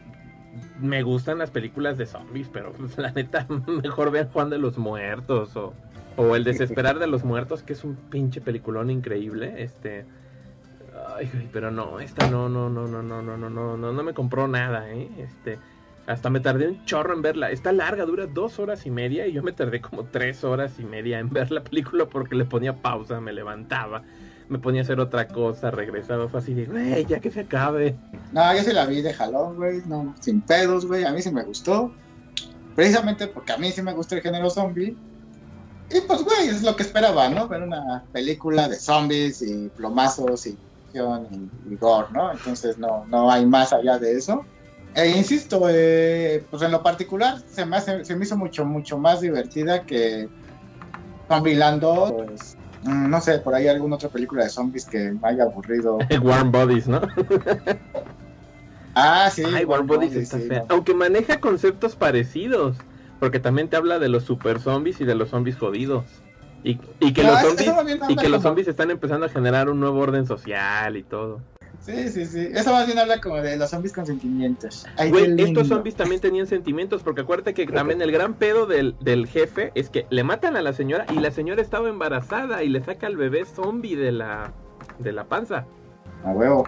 me 0.79 1.03
gustan 1.03 1.37
las 1.37 1.51
películas 1.51 1.97
de 1.97 2.05
zombies, 2.05 2.49
pero 2.51 2.73
pues, 2.73 2.97
la 2.97 3.11
neta, 3.11 3.47
mejor 3.83 4.11
vean 4.11 4.29
Juan 4.29 4.49
de 4.49 4.57
los 4.57 4.77
Muertos 4.77 5.55
o, 5.55 5.73
o 6.17 6.35
El 6.35 6.43
Desesperar 6.43 6.99
de 6.99 7.07
los 7.07 7.23
Muertos, 7.23 7.63
que 7.63 7.73
es 7.73 7.83
un 7.83 7.95
pinche 7.95 8.41
peliculón 8.41 8.89
increíble. 8.89 9.63
Este. 9.63 10.05
Ay, 11.15 11.49
pero 11.53 11.71
no, 11.71 11.99
esta 11.99 12.29
no, 12.29 12.49
no, 12.49 12.69
no, 12.69 12.87
no, 12.87 13.01
no, 13.01 13.21
no, 13.21 13.37
no, 13.37 13.49
no, 13.49 13.77
no, 13.77 13.93
no 13.93 14.03
me 14.03 14.13
compró 14.13 14.47
nada, 14.47 14.91
¿eh? 14.91 15.09
Este. 15.17 15.57
Hasta 16.07 16.29
me 16.29 16.39
tardé 16.39 16.67
un 16.67 16.83
chorro 16.85 17.13
en 17.13 17.21
verla. 17.21 17.51
Está 17.51 17.71
larga, 17.71 18.05
dura 18.05 18.25
dos 18.25 18.59
horas 18.59 18.85
y 18.85 18.91
media 18.91 19.27
y 19.27 19.33
yo 19.33 19.43
me 19.43 19.53
tardé 19.53 19.81
como 19.81 20.03
tres 20.05 20.43
horas 20.43 20.79
y 20.79 20.83
media 20.83 21.19
en 21.19 21.29
ver 21.29 21.51
la 21.51 21.63
película 21.63 22.05
porque 22.05 22.35
le 22.35 22.43
ponía 22.43 22.75
pausa, 22.75 23.21
me 23.21 23.31
levantaba, 23.31 24.03
me 24.51 24.59
ponía 24.59 24.81
a 24.81 24.83
hacer 24.83 24.99
otra 24.99 25.27
cosa, 25.27 25.71
regresaba, 25.71 26.27
fue 26.27 26.39
así 26.39 26.53
de, 26.53 26.65
güey, 26.65 27.05
ya 27.05 27.19
que 27.19 27.31
se 27.31 27.41
acabe. 27.41 27.95
No, 28.31 28.55
yo 28.55 28.63
sí 28.63 28.73
la 28.73 28.85
vi 28.85 29.01
de 29.01 29.13
jalón, 29.13 29.55
güey, 29.55 29.81
no, 29.87 30.13
sin 30.19 30.41
pedos, 30.41 30.85
güey, 30.85 31.03
a 31.03 31.11
mí 31.11 31.21
sí 31.21 31.31
me 31.31 31.43
gustó. 31.43 31.91
Precisamente 32.75 33.27
porque 33.27 33.53
a 33.53 33.57
mí 33.57 33.71
sí 33.71 33.81
me 33.81 33.93
gusta 33.93 34.15
el 34.15 34.21
género 34.21 34.49
zombie. 34.49 34.95
Y 35.89 36.01
pues, 36.01 36.23
güey, 36.23 36.47
es 36.47 36.63
lo 36.63 36.75
que 36.75 36.83
esperaba, 36.83 37.27
¿no? 37.29 37.47
Ver 37.47 37.63
una 37.63 38.03
película 38.11 38.69
de 38.69 38.75
zombies 38.75 39.41
y 39.41 39.69
plomazos 39.69 40.47
y 40.47 40.57
y, 40.93 41.73
y 41.73 41.75
gore, 41.77 42.07
¿no? 42.13 42.31
Entonces 42.31 42.77
no, 42.77 43.05
no 43.07 43.31
hay 43.31 43.45
más 43.45 43.73
allá 43.73 43.97
de 43.97 44.17
eso. 44.17 44.45
E 44.95 45.09
insisto, 45.09 45.67
eh, 45.69 46.43
pues 46.49 46.61
en 46.63 46.71
lo 46.71 46.83
particular 46.83 47.41
se 47.47 47.65
me, 47.65 47.77
hace, 47.77 48.03
se 48.03 48.15
me 48.15 48.25
hizo 48.25 48.35
mucho, 48.35 48.65
mucho 48.65 48.97
más 48.97 49.21
divertida 49.21 49.85
que 49.85 50.27
Zombieland 51.29 51.81
2, 51.81 52.11
pues, 52.11 52.57
no 52.83 53.21
sé, 53.21 53.39
por 53.39 53.53
ahí 53.53 53.67
alguna 53.67 53.95
otra 53.95 54.09
película 54.09 54.43
de 54.43 54.49
zombies 54.49 54.85
que 54.85 55.11
me 55.11 55.27
haya 55.29 55.43
aburrido. 55.43 55.97
Warm 56.23 56.51
Bodies, 56.51 56.87
¿no? 56.87 57.01
Ah, 58.93 59.29
sí. 59.33 59.43
Ay, 59.45 59.63
Warm 59.63 59.87
Bodies 59.87 60.11
sí, 60.11 60.19
está 60.19 60.37
sí, 60.37 60.47
fea. 60.49 60.59
no. 60.59 60.65
Aunque 60.69 60.93
maneja 60.93 61.39
conceptos 61.39 61.95
parecidos. 61.95 62.77
Porque 63.19 63.39
también 63.39 63.69
te 63.69 63.77
habla 63.77 63.99
de 63.99 64.09
los 64.09 64.23
super 64.23 64.59
zombies 64.59 64.99
y 64.99 65.05
de 65.05 65.13
los 65.13 65.29
zombies 65.29 65.55
jodidos. 65.55 66.05
Y, 66.63 66.79
y 66.99 67.13
que 67.13 67.23
No, 67.23 67.31
los 67.33 67.41
zombies 67.41 67.99
y 68.09 68.15
que 68.15 68.29
los 68.29 68.41
zombies 68.41 68.67
están 68.67 68.89
empezando 68.89 69.27
a 69.27 69.29
generar 69.29 69.69
un 69.69 69.79
nuevo 69.79 69.99
orden 69.99 70.25
social 70.25 70.97
y 70.97 71.03
todo. 71.03 71.39
Sí, 71.81 72.09
sí, 72.09 72.25
sí. 72.25 72.47
Eso 72.53 72.71
más 72.71 72.85
bien 72.85 72.99
habla 72.99 73.19
como 73.19 73.37
de 73.37 73.57
los 73.57 73.69
zombies 73.71 73.91
con 73.91 74.05
sentimientos. 74.05 74.85
Güey, 75.09 75.33
estos 75.41 75.67
zombies 75.67 75.95
también 75.95 76.21
tenían 76.21 76.45
sentimientos, 76.45 77.01
porque 77.01 77.21
acuérdate 77.21 77.53
que 77.55 77.65
también 77.65 78.01
el 78.03 78.11
gran 78.11 78.35
pedo 78.35 78.67
del, 78.67 78.95
del 78.99 79.25
jefe 79.27 79.71
es 79.73 79.89
que 79.89 80.05
le 80.11 80.23
matan 80.23 80.55
a 80.55 80.61
la 80.61 80.73
señora 80.73 81.07
y 81.09 81.15
la 81.19 81.31
señora 81.31 81.61
estaba 81.61 81.89
embarazada 81.89 82.63
y 82.63 82.69
le 82.69 82.83
saca 82.83 83.07
al 83.07 83.17
bebé 83.17 83.45
zombie 83.45 83.95
de 83.95 84.11
la, 84.11 84.51
de 84.99 85.11
la 85.11 85.23
panza. 85.23 85.65
A 86.23 86.31
huevo. 86.31 86.67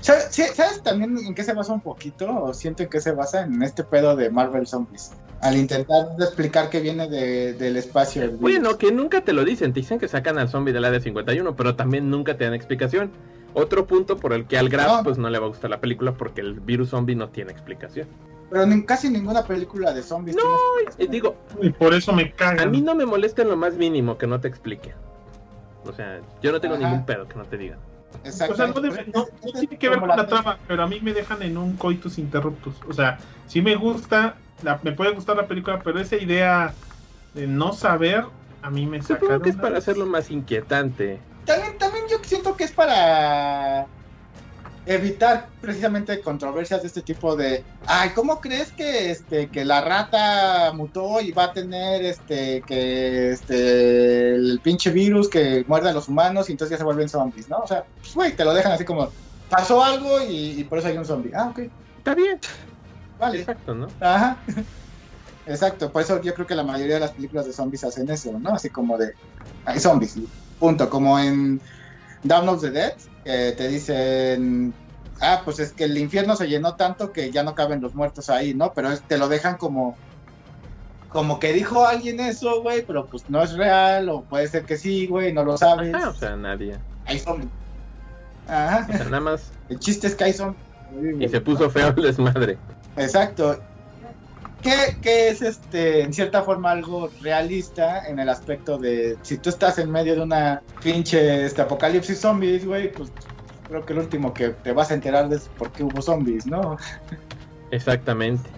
¿Sabes, 0.00 0.28
sí, 0.30 0.42
¿Sabes 0.54 0.82
también 0.82 1.18
en 1.18 1.34
qué 1.34 1.42
se 1.44 1.52
basa 1.52 1.72
un 1.72 1.80
poquito? 1.80 2.26
O 2.44 2.54
siento 2.54 2.88
que 2.88 3.00
se 3.00 3.12
basa 3.12 3.42
en 3.42 3.62
este 3.62 3.84
pedo 3.84 4.16
de 4.16 4.30
Marvel 4.30 4.66
Zombies. 4.66 5.12
Al 5.42 5.56
intentar 5.56 6.16
de 6.16 6.24
explicar 6.24 6.70
que 6.70 6.80
viene 6.80 7.08
de- 7.08 7.54
del 7.54 7.76
espacio. 7.76 8.30
Bueno, 8.38 8.78
que 8.78 8.92
nunca 8.92 9.22
te 9.22 9.32
lo 9.32 9.44
dicen, 9.44 9.72
te 9.72 9.80
dicen 9.80 9.98
que 9.98 10.06
sacan 10.06 10.38
al 10.38 10.48
zombie 10.48 10.72
del 10.72 10.84
área 10.84 11.00
51, 11.00 11.56
pero 11.56 11.76
también 11.76 12.08
nunca 12.08 12.36
te 12.36 12.44
dan 12.44 12.54
explicación. 12.54 13.10
Otro 13.54 13.86
punto 13.86 14.16
por 14.16 14.32
el 14.32 14.46
que 14.46 14.58
al 14.58 14.68
Graf 14.68 14.98
No. 14.98 15.02
pues 15.04 15.18
no 15.18 15.28
le 15.30 15.38
va 15.38 15.46
a 15.46 15.48
gustar 15.48 15.70
la 15.70 15.80
película 15.80 16.12
porque 16.12 16.40
el 16.40 16.60
virus 16.60 16.90
zombie 16.90 17.16
no 17.16 17.28
tiene 17.30 17.50
explicación. 17.52 18.06
Pero 18.50 18.66
ni- 18.66 18.84
casi 18.84 19.08
ninguna 19.10 19.44
película 19.44 19.92
de 19.92 20.02
zombies. 20.02 20.36
No, 20.36 20.42
tiene 20.96 21.12
digo, 21.12 21.36
Y 21.62 21.70
por 21.70 21.94
eso 21.94 22.12
me 22.12 22.22
a 22.24 22.32
cagan. 22.32 22.70
mí 22.70 22.80
no 22.80 22.94
me 22.94 23.06
molesta 23.06 23.42
en 23.42 23.48
lo 23.48 23.56
más 23.56 23.74
mínimo 23.74 24.18
que 24.18 24.26
no 24.26 24.40
te 24.40 24.48
explique. 24.48 24.92
O 25.84 25.92
sea, 25.92 26.20
yo 26.42 26.52
no 26.52 26.60
tengo 26.60 26.74
Ajá. 26.74 26.84
ningún 26.84 27.06
pedo 27.06 27.26
que 27.28 27.36
no 27.36 27.44
te 27.44 27.56
digan. 27.58 27.78
Exacto. 28.24 28.54
O 28.54 28.56
sea, 28.56 28.66
no, 28.66 28.74
no 29.14 29.52
tiene 29.52 29.78
que 29.78 29.88
ver 29.88 29.98
con 30.00 30.08
la 30.08 30.26
trama, 30.26 30.58
pero 30.66 30.82
a 30.82 30.86
mí 30.88 30.98
me 31.00 31.12
dejan 31.12 31.42
en 31.42 31.56
un 31.56 31.76
coitus 31.76 32.18
interruptus. 32.18 32.74
O 32.88 32.92
sea, 32.92 33.18
sí 33.46 33.62
me 33.62 33.76
gusta, 33.76 34.34
la- 34.62 34.80
me 34.82 34.92
puede 34.92 35.12
gustar 35.12 35.36
la 35.36 35.46
película, 35.46 35.78
pero 35.82 36.00
esa 36.00 36.16
idea 36.16 36.74
de 37.34 37.46
no 37.46 37.72
saber, 37.72 38.24
a 38.62 38.70
mí 38.70 38.84
me 38.86 39.00
saca. 39.00 39.20
Supongo 39.20 39.38
de 39.38 39.42
que 39.44 39.50
es 39.50 39.56
para 39.56 39.78
hacerlo 39.78 40.06
más 40.06 40.30
inquietante. 40.30 41.20
También, 41.50 41.78
también 41.78 42.04
yo 42.10 42.18
siento 42.22 42.56
que 42.56 42.64
es 42.64 42.72
para 42.72 43.86
evitar 44.86 45.48
precisamente 45.60 46.20
controversias 46.20 46.80
de 46.80 46.88
este 46.88 47.02
tipo 47.02 47.36
de 47.36 47.62
ay 47.86 48.10
cómo 48.10 48.40
crees 48.40 48.72
que 48.72 49.10
este 49.10 49.48
que 49.48 49.64
la 49.64 49.82
rata 49.82 50.72
mutó 50.72 51.20
y 51.20 51.32
va 51.32 51.44
a 51.44 51.52
tener 51.52 52.02
este 52.02 52.62
que 52.62 53.32
este 53.32 54.34
el 54.34 54.60
pinche 54.62 54.90
virus 54.90 55.28
que 55.28 55.64
muerde 55.68 55.90
a 55.90 55.92
los 55.92 56.08
humanos 56.08 56.48
y 56.48 56.52
entonces 56.52 56.72
ya 56.72 56.78
se 56.78 56.84
vuelven 56.84 57.08
zombies 57.08 57.48
no 57.48 57.58
o 57.58 57.66
sea 57.66 57.84
pues 58.00 58.14
güey 58.14 58.34
te 58.34 58.44
lo 58.44 58.54
dejan 58.54 58.72
así 58.72 58.84
como 58.84 59.10
pasó 59.50 59.84
algo 59.84 60.22
y, 60.22 60.58
y 60.58 60.64
por 60.64 60.78
eso 60.78 60.88
hay 60.88 60.96
un 60.96 61.04
zombie 61.04 61.32
ah 61.34 61.48
ok 61.50 61.60
Está 61.98 62.14
bien, 62.14 62.40
vale 63.18 63.40
exacto, 63.40 63.74
¿no? 63.74 63.88
Ajá. 64.00 64.38
Exacto, 65.46 65.90
por 65.90 66.02
eso 66.02 66.22
yo 66.22 66.32
creo 66.32 66.46
que 66.46 66.54
la 66.54 66.62
mayoría 66.62 66.94
de 66.94 67.00
las 67.00 67.10
películas 67.10 67.44
de 67.44 67.52
zombies 67.52 67.84
hacen 67.84 68.08
eso, 68.08 68.32
¿no? 68.38 68.54
Así 68.54 68.70
como 68.70 68.96
de, 68.96 69.12
hay 69.64 69.80
zombies, 69.80 70.16
punto. 70.60 70.88
Como 70.88 71.18
en 71.18 71.60
Down 72.22 72.48
of 72.48 72.60
the 72.60 72.70
Dead, 72.70 72.92
que 73.24 73.52
te 73.56 73.66
dicen, 73.68 74.72
ah, 75.20 75.42
pues 75.44 75.58
es 75.58 75.72
que 75.72 75.84
el 75.84 75.98
infierno 75.98 76.36
se 76.36 76.46
llenó 76.48 76.76
tanto 76.76 77.12
que 77.12 77.32
ya 77.32 77.42
no 77.42 77.54
caben 77.56 77.80
los 77.80 77.94
muertos 77.94 78.28
ahí, 78.30 78.54
¿no? 78.54 78.72
Pero 78.74 78.92
es- 78.92 79.04
te 79.04 79.18
lo 79.18 79.28
dejan 79.28 79.56
como, 79.56 79.98
como 81.08 81.40
que 81.40 81.52
dijo 81.52 81.84
alguien 81.84 82.20
eso, 82.20 82.62
güey, 82.62 82.84
pero 82.86 83.08
pues 83.08 83.24
no 83.28 83.42
es 83.42 83.54
real, 83.54 84.08
o 84.08 84.22
puede 84.24 84.46
ser 84.46 84.64
que 84.64 84.76
sí, 84.76 85.08
güey, 85.08 85.32
no 85.32 85.44
lo 85.44 85.56
sabes. 85.56 85.92
Ajá, 85.92 86.10
o 86.10 86.14
sea, 86.14 86.36
nadie. 86.36 86.78
Zombies. 87.24 87.50
O 88.46 88.52
Ajá. 88.52 88.86
sea, 88.86 89.04
nada 89.06 89.20
más. 89.20 89.52
El 89.68 89.80
chiste 89.80 90.06
es 90.06 90.14
que 90.14 90.24
hay 90.24 90.32
zombies. 90.32 90.62
Y 91.18 91.28
se 91.28 91.40
puso 91.40 91.70
feo 91.70 91.88
el 91.88 92.02
desmadre. 92.02 92.58
Exacto. 92.96 93.60
Que, 94.62 94.98
que 95.00 95.28
es 95.28 95.40
este, 95.40 96.02
en 96.02 96.12
cierta 96.12 96.42
forma 96.42 96.70
algo 96.70 97.10
realista 97.22 98.06
en 98.06 98.18
el 98.18 98.28
aspecto 98.28 98.76
de 98.76 99.16
si 99.22 99.38
tú 99.38 99.48
estás 99.48 99.78
en 99.78 99.90
medio 99.90 100.14
de 100.14 100.20
una 100.20 100.62
pinche 100.82 101.46
este, 101.46 101.62
apocalipsis 101.62 102.18
zombies, 102.20 102.66
güey, 102.66 102.92
pues 102.92 103.10
creo 103.68 103.86
que 103.86 103.92
el 103.92 104.00
último 104.00 104.34
que 104.34 104.50
te 104.50 104.72
vas 104.72 104.90
a 104.90 104.94
enterar 104.94 105.28
de 105.28 105.36
es 105.36 105.48
por 105.56 105.70
qué 105.72 105.84
hubo 105.84 106.02
zombies, 106.02 106.46
¿no? 106.46 106.76
Exactamente. 107.70 108.50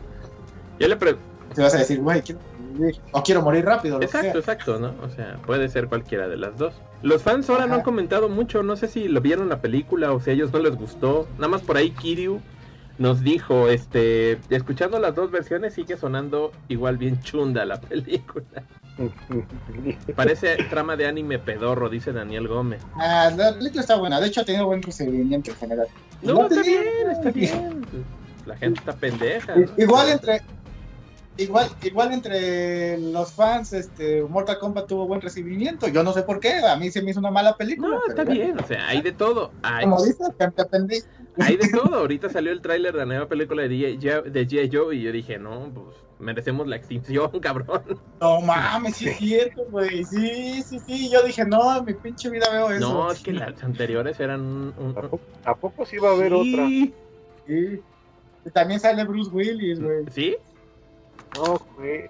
Yo 0.81 0.89
le 0.89 0.97
pregunto. 0.97 1.29
Te 1.55 1.63
vas 1.63 1.75
a 1.75 1.79
decir, 1.79 2.01
güey, 2.01 2.23
quiero 2.23 2.41
vivir, 2.73 2.99
o 3.13 3.23
quiero 3.23 3.43
morir 3.43 3.65
rápido, 3.65 3.99
lo 3.99 4.05
Exacto, 4.05 4.33
que 4.33 4.39
exacto, 4.39 4.79
¿no? 4.79 4.95
O 5.03 5.11
sea, 5.11 5.37
puede 5.47 5.69
ser 5.69 5.87
cualquiera 5.87 6.29
de 6.29 6.39
las 6.39 6.57
dos. 6.57 6.75
Los 7.03 7.23
fans 7.23 7.49
ahora 7.51 7.67
no 7.67 7.75
han 7.75 7.83
comentado 7.83 8.29
mucho, 8.29 8.63
no 8.63 8.75
sé 8.77 8.89
si 8.89 9.07
lo 9.07 9.21
vieron 9.21 9.51
la 9.51 9.61
película 9.61 10.13
o 10.13 10.21
si 10.21 10.31
a 10.31 10.33
ellos 10.33 10.53
no 10.53 10.61
les 10.61 10.75
gustó. 10.75 11.29
Nada 11.37 11.49
más 11.49 11.63
por 11.63 11.77
ahí 11.77 11.91
Kiryu 11.91 12.41
nos 13.03 13.23
dijo, 13.23 13.69
este, 13.69 14.39
escuchando 14.49 15.01
las 15.01 15.15
dos 15.17 15.33
versiones 15.33 15.75
sigue 15.75 15.97
sonando 15.97 16.53
igual 16.69 16.97
bien 16.97 17.21
chunda 17.21 17.65
la 17.65 17.81
película. 17.81 18.63
Parece 20.17 20.57
trama 20.71 20.97
de 20.97 21.07
anime 21.07 21.39
pedorro, 21.41 21.89
dice 21.89 22.13
Daniel 22.13 22.47
Gómez. 22.47 22.81
Ah, 22.95 23.31
la 23.37 23.55
película 23.55 23.81
está 23.81 23.97
buena, 23.97 24.21
de 24.21 24.29
hecho 24.29 24.43
ha 24.43 24.45
tenido 24.45 24.67
buen 24.67 24.83
recibimiento 24.83 25.51
en 25.51 25.57
general. 25.57 25.89
No, 26.23 26.47
está 26.47 26.63
bien, 26.63 27.11
está 27.11 27.31
bien. 27.31 27.87
La 28.47 28.57
gente 28.57 28.79
está 28.79 28.93
pendeja. 28.93 29.57
¿no? 29.57 29.67
Igual 29.77 30.11
entre 30.11 30.43
igual 31.39 31.67
igual 31.83 32.13
entre 32.13 32.99
los 32.99 33.33
fans 33.33 33.73
este 33.73 34.23
Mortal 34.23 34.59
Kombat 34.59 34.87
tuvo 34.87 35.07
buen 35.07 35.21
recibimiento 35.23 35.89
yo 35.89 36.03
no 36.03 36.13
sé 36.13 36.23
por 36.23 36.41
qué 36.41 36.59
a 36.59 36.77
mí 36.77 36.91
se 36.91 37.01
me 37.03 37.11
hizo 37.11 37.21
una 37.21 37.31
mala 37.31 37.57
película 37.57 37.97
No, 37.97 38.01
está 38.07 38.25
bueno. 38.25 38.39
bien, 38.41 38.59
o 38.61 38.67
sea, 38.67 38.87
hay 38.89 39.01
de 39.01 39.13
todo. 39.13 39.51
Hay, 39.63 39.85
como 39.85 40.03
dices 40.05 40.29
que 40.39 40.49
te 40.51 40.63
aprendí 40.63 40.97
hay 41.39 41.57
de 41.57 41.69
todo. 41.71 41.95
Ahorita 41.97 42.29
salió 42.29 42.53
el 42.53 42.61
tráiler 42.61 42.93
de 42.93 42.99
la 42.99 43.07
nueva 43.07 43.27
película 43.27 43.63
de 43.63 43.69
G.I. 43.71 44.71
Joe 44.71 44.95
y 44.95 45.03
yo 45.03 45.13
dije, 45.13 45.39
no, 45.39 45.71
pues 45.73 45.97
merecemos 46.19 46.67
la 46.69 46.77
extinción, 46.77 47.31
cabrón. 47.41 47.83
no 48.21 48.41
mames 48.43 48.97
sí 48.97 49.09
es 49.09 49.17
cierto 49.17 49.65
güey 49.71 50.05
sí 50.05 50.63
sí 50.63 50.79
sí 50.87 51.11
yo 51.11 51.23
dije 51.23 51.45
no 51.47 51.83
mi 51.83 51.95
pinche 51.95 52.29
vida 52.31 52.47
veo 52.53 52.71
eso 52.71 52.89
No, 52.93 53.11
es 53.11 53.21
que 53.21 53.33
las 53.33 53.63
anteriores 53.65 54.21
eran 54.21 54.41
un... 54.43 54.75
un- 54.79 54.91
¿A 54.99 55.03
poco, 55.09 55.21
a 55.45 55.55
poco 55.57 55.87
sí 55.87 55.97
va 55.97 56.11
a 56.11 56.13
haber 56.13 56.35
otra? 56.35 56.69
Sí. 57.47 57.81
También 58.53 58.79
sale 58.81 59.03
Bruce 59.05 59.31
Willis 59.33 59.81
güey 59.81 60.05
¿Sí? 60.13 60.37
No, 61.35 61.61
güey. 61.77 62.07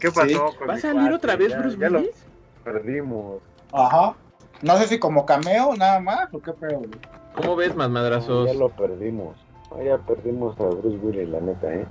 ¿Qué 0.00 0.10
pasó 0.10 0.54
con 0.58 0.68
¿Va 0.68 0.74
a 0.74 0.78
salir 0.78 1.00
cuate? 1.00 1.14
otra 1.14 1.36
vez 1.36 1.48
Ya- 1.50 1.58
Bruce 1.60 1.78
ya 1.78 1.90
lo 1.90 1.98
Willis? 1.98 2.24
perdimos. 2.64 3.36
ajá 3.72 4.14
no 4.62 4.76
sé 4.78 4.88
si 4.88 4.98
como 4.98 5.24
cameo 5.24 5.74
nada 5.76 6.00
más 6.00 6.28
o 6.32 6.40
qué 6.40 6.52
pedo 6.52 6.78
güey. 6.78 6.90
¿Cómo 7.36 7.54
ves, 7.54 7.76
más 7.76 7.88
madrazos? 7.88 8.48
Ya 8.50 8.54
lo 8.58 8.68
perdimos. 8.70 9.36
No, 9.70 9.82
ya 9.82 9.98
perdimos 9.98 10.58
a 10.58 10.64
Bruce 10.64 10.96
Willis, 10.98 11.28
la 11.28 11.40
neta, 11.40 11.72
¿eh? 11.72 11.86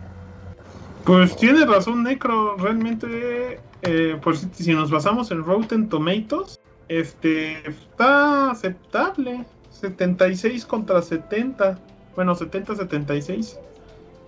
Pues 1.06 1.36
tiene 1.38 1.66
razón 1.66 2.04
Necro, 2.04 2.58
realmente, 2.58 3.62
eh, 3.84 4.20
por 4.22 4.36
si, 4.36 4.50
si 4.54 4.74
nos 4.74 4.92
basamos 4.92 5.32
en 5.32 5.46
Rotten 5.46 5.88
Tomatoes, 5.88 6.60
este 6.90 7.66
está 7.70 8.52
aceptable, 8.52 9.46
76 9.70 10.66
contra 10.66 11.02
70, 11.02 11.80
bueno 12.16 12.36
70-76, 12.36 13.58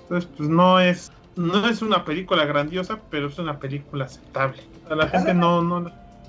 entonces 0.03 0.29
pues 0.37 0.47
no 0.47 0.79
es, 0.79 1.11
no 1.39 1.67
es 1.69 1.81
una 1.81 2.03
película 2.05 2.45
grandiosa, 2.45 2.99
pero 3.09 3.27
es 3.27 3.39
una 3.39 3.59
película 3.59 4.05
aceptable, 4.05 4.61
a 4.89 4.95
la 4.95 5.07
gente 5.07 5.33
no, 5.33 5.61
no, 5.61 5.79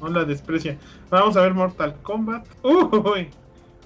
no 0.01 0.09
la 0.09 0.25
desprecia. 0.25 0.77
Vamos 1.11 1.37
a 1.37 1.43
ver 1.43 1.53
Mortal 1.55 1.95
Kombat, 2.03 2.47
uy, 2.63 3.29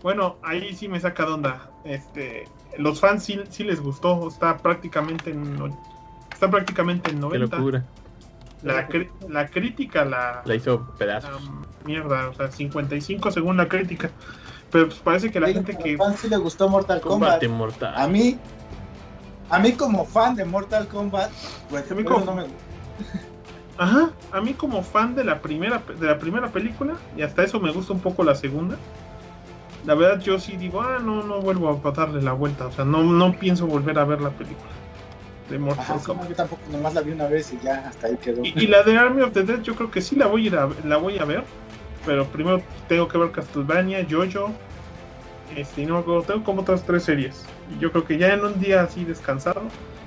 bueno 0.02 0.36
ahí 0.42 0.74
sí 0.74 0.86
me 0.88 1.00
saca 1.00 1.24
de 1.24 1.32
onda, 1.32 1.70
este, 1.84 2.44
los 2.78 3.00
fans 3.00 3.24
sí, 3.24 3.40
sí 3.48 3.64
les 3.64 3.80
gustó, 3.80 4.28
está 4.28 4.56
prácticamente 4.58 5.30
en 5.30 5.72
Está 6.32 6.50
prácticamente 6.50 7.10
en 7.10 7.16
Qué 7.16 7.38
90. 7.38 7.56
locura. 7.56 7.84
La, 8.62 8.88
la 9.28 9.46
crítica 9.48 10.04
la, 10.04 10.42
La 10.44 10.54
hizo 10.54 10.86
la 10.90 10.94
pedazos. 10.98 11.42
mierda, 11.84 12.28
o 12.30 12.34
sea, 12.34 12.50
55 12.50 13.30
según 13.30 13.56
la 13.56 13.68
crítica. 13.68 14.10
Pero 14.72 14.86
pues 14.88 14.98
parece 14.98 15.30
que 15.30 15.38
la 15.38 15.46
Sí, 15.48 15.54
gente 15.54 15.72
a 15.72 15.78
que 15.78 15.92
los 15.92 15.98
fans 16.06 16.20
sí 16.20 16.28
le 16.28 16.36
gustó 16.38 16.68
Mortal 16.68 17.00
Kombat 17.00 17.40
Combate 17.44 17.48
mortal. 17.48 17.94
a 17.96 18.08
mí 18.08 18.36
a 19.54 19.58
mí 19.60 19.72
como 19.72 20.04
fan 20.04 20.34
de 20.34 20.44
Mortal 20.44 20.86
Kombat 20.88 21.30
pues 21.70 21.90
A 21.90 21.94
mí 21.94 22.04
como- 22.04 22.24
no 22.24 22.34
me 22.34 22.44
Ajá, 23.78 24.10
a 24.30 24.40
mí 24.40 24.54
como 24.54 24.82
fan 24.84 25.14
de 25.16 25.24
la 25.24 25.40
primera 25.40 25.82
de 25.98 26.06
la 26.06 26.18
primera 26.18 26.48
película 26.52 26.94
y 27.16 27.22
hasta 27.22 27.42
eso 27.42 27.58
me 27.58 27.72
gusta 27.72 27.92
un 27.92 28.00
poco 28.00 28.22
la 28.22 28.34
segunda. 28.36 28.76
La 29.84 29.94
verdad 29.94 30.20
yo 30.20 30.38
sí 30.38 30.56
digo, 30.56 30.80
ah, 30.80 30.98
no 31.02 31.24
no 31.24 31.40
vuelvo 31.40 31.68
a 31.84 31.90
darle 31.90 32.22
la 32.22 32.32
vuelta, 32.32 32.66
o 32.68 32.72
sea, 32.72 32.84
no 32.84 33.02
no 33.02 33.32
pienso 33.32 33.66
volver 33.66 33.98
a 33.98 34.04
ver 34.04 34.20
la 34.20 34.30
película 34.30 34.70
de 35.50 35.58
Mortal 35.58 35.84
Ajá, 35.84 35.98
sí, 35.98 36.06
Kombat. 36.06 36.24
no, 36.24 36.30
yo 36.30 36.36
tampoco 36.36 36.62
nomás 36.70 36.94
la 36.94 37.00
vi 37.02 37.10
una 37.12 37.26
vez 37.26 37.52
y 37.52 37.58
ya 37.64 37.86
hasta 37.88 38.06
ahí 38.06 38.16
quedó. 38.16 38.44
Y, 38.44 38.54
y 38.56 38.66
la 38.68 38.82
de 38.84 38.96
Army 38.96 39.22
of 39.22 39.32
the 39.32 39.42
Dead 39.42 39.60
yo 39.62 39.74
creo 39.74 39.90
que 39.90 40.00
sí 40.00 40.14
la 40.16 40.26
voy 40.26 40.44
a 40.44 40.46
ir 40.46 40.56
a, 40.56 40.68
la 40.84 40.96
voy 40.96 41.18
a 41.18 41.24
ver, 41.24 41.42
pero 42.06 42.24
primero 42.26 42.62
tengo 42.88 43.08
que 43.08 43.18
ver 43.18 43.32
Castlevania, 43.32 44.06
Jojo, 44.08 44.52
este, 45.56 45.82
y 45.82 45.86
no 45.86 46.00
tengo 46.22 46.44
como 46.44 46.62
otras 46.62 46.84
tres 46.84 47.02
series. 47.02 47.44
Y 47.70 47.78
yo 47.80 47.90
creo 47.92 48.04
que 48.04 48.18
ya 48.18 48.32
en 48.34 48.44
un 48.44 48.60
día 48.60 48.82
así 48.82 49.04
descansado, 49.04 49.62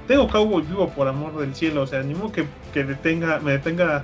tengo 0.08 0.28
Cowboy 0.28 0.62
Vivo 0.64 0.90
por 0.90 1.08
amor 1.08 1.38
del 1.38 1.56
cielo, 1.56 1.82
o 1.84 1.88
sea, 1.88 2.02
ni 2.04 2.14
modo 2.14 2.32
que, 2.32 2.46
que 2.74 2.84
detenga, 2.84 3.40
me 3.40 3.52
detenga 3.52 4.04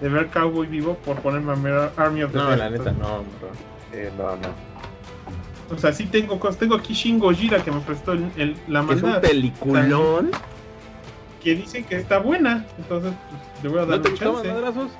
de 0.00 0.08
ver 0.08 0.28
Cowboy 0.28 0.66
Vivo 0.66 0.94
por 1.04 1.16
ponerme 1.20 1.52
a 1.52 1.54
ver 1.56 1.90
Army 1.96 2.22
of 2.22 2.32
the 2.32 2.38
No, 2.38 2.48
Dead. 2.48 2.58
la 2.58 2.70
neta, 2.70 2.92
no, 2.92 3.18
bro. 3.40 3.50
Eh, 3.92 4.10
no, 4.16 4.36
no. 4.36 4.68
O 5.74 5.78
sea, 5.78 5.92
sí 5.92 6.06
tengo 6.06 6.38
cosas, 6.40 6.58
tengo 6.58 6.74
aquí 6.76 6.94
Shin 6.94 7.18
Gojira 7.18 7.62
que 7.62 7.70
me 7.70 7.80
prestó 7.80 8.12
el, 8.12 8.30
el- 8.36 8.56
la 8.68 8.80
Es 8.90 9.02
un 9.02 9.20
peliculón. 9.20 10.30
que 11.42 11.54
dicen 11.54 11.84
que 11.84 11.96
está 11.96 12.18
buena, 12.18 12.64
entonces 12.78 13.12
pues, 13.30 13.62
le 13.62 13.68
voy 13.68 13.78
a 13.78 13.86
dar 13.86 13.98
¿No 13.98 14.02
te 14.02 14.08
un 14.10 14.16
chance. 14.16 14.48
madrazos? 14.48 14.90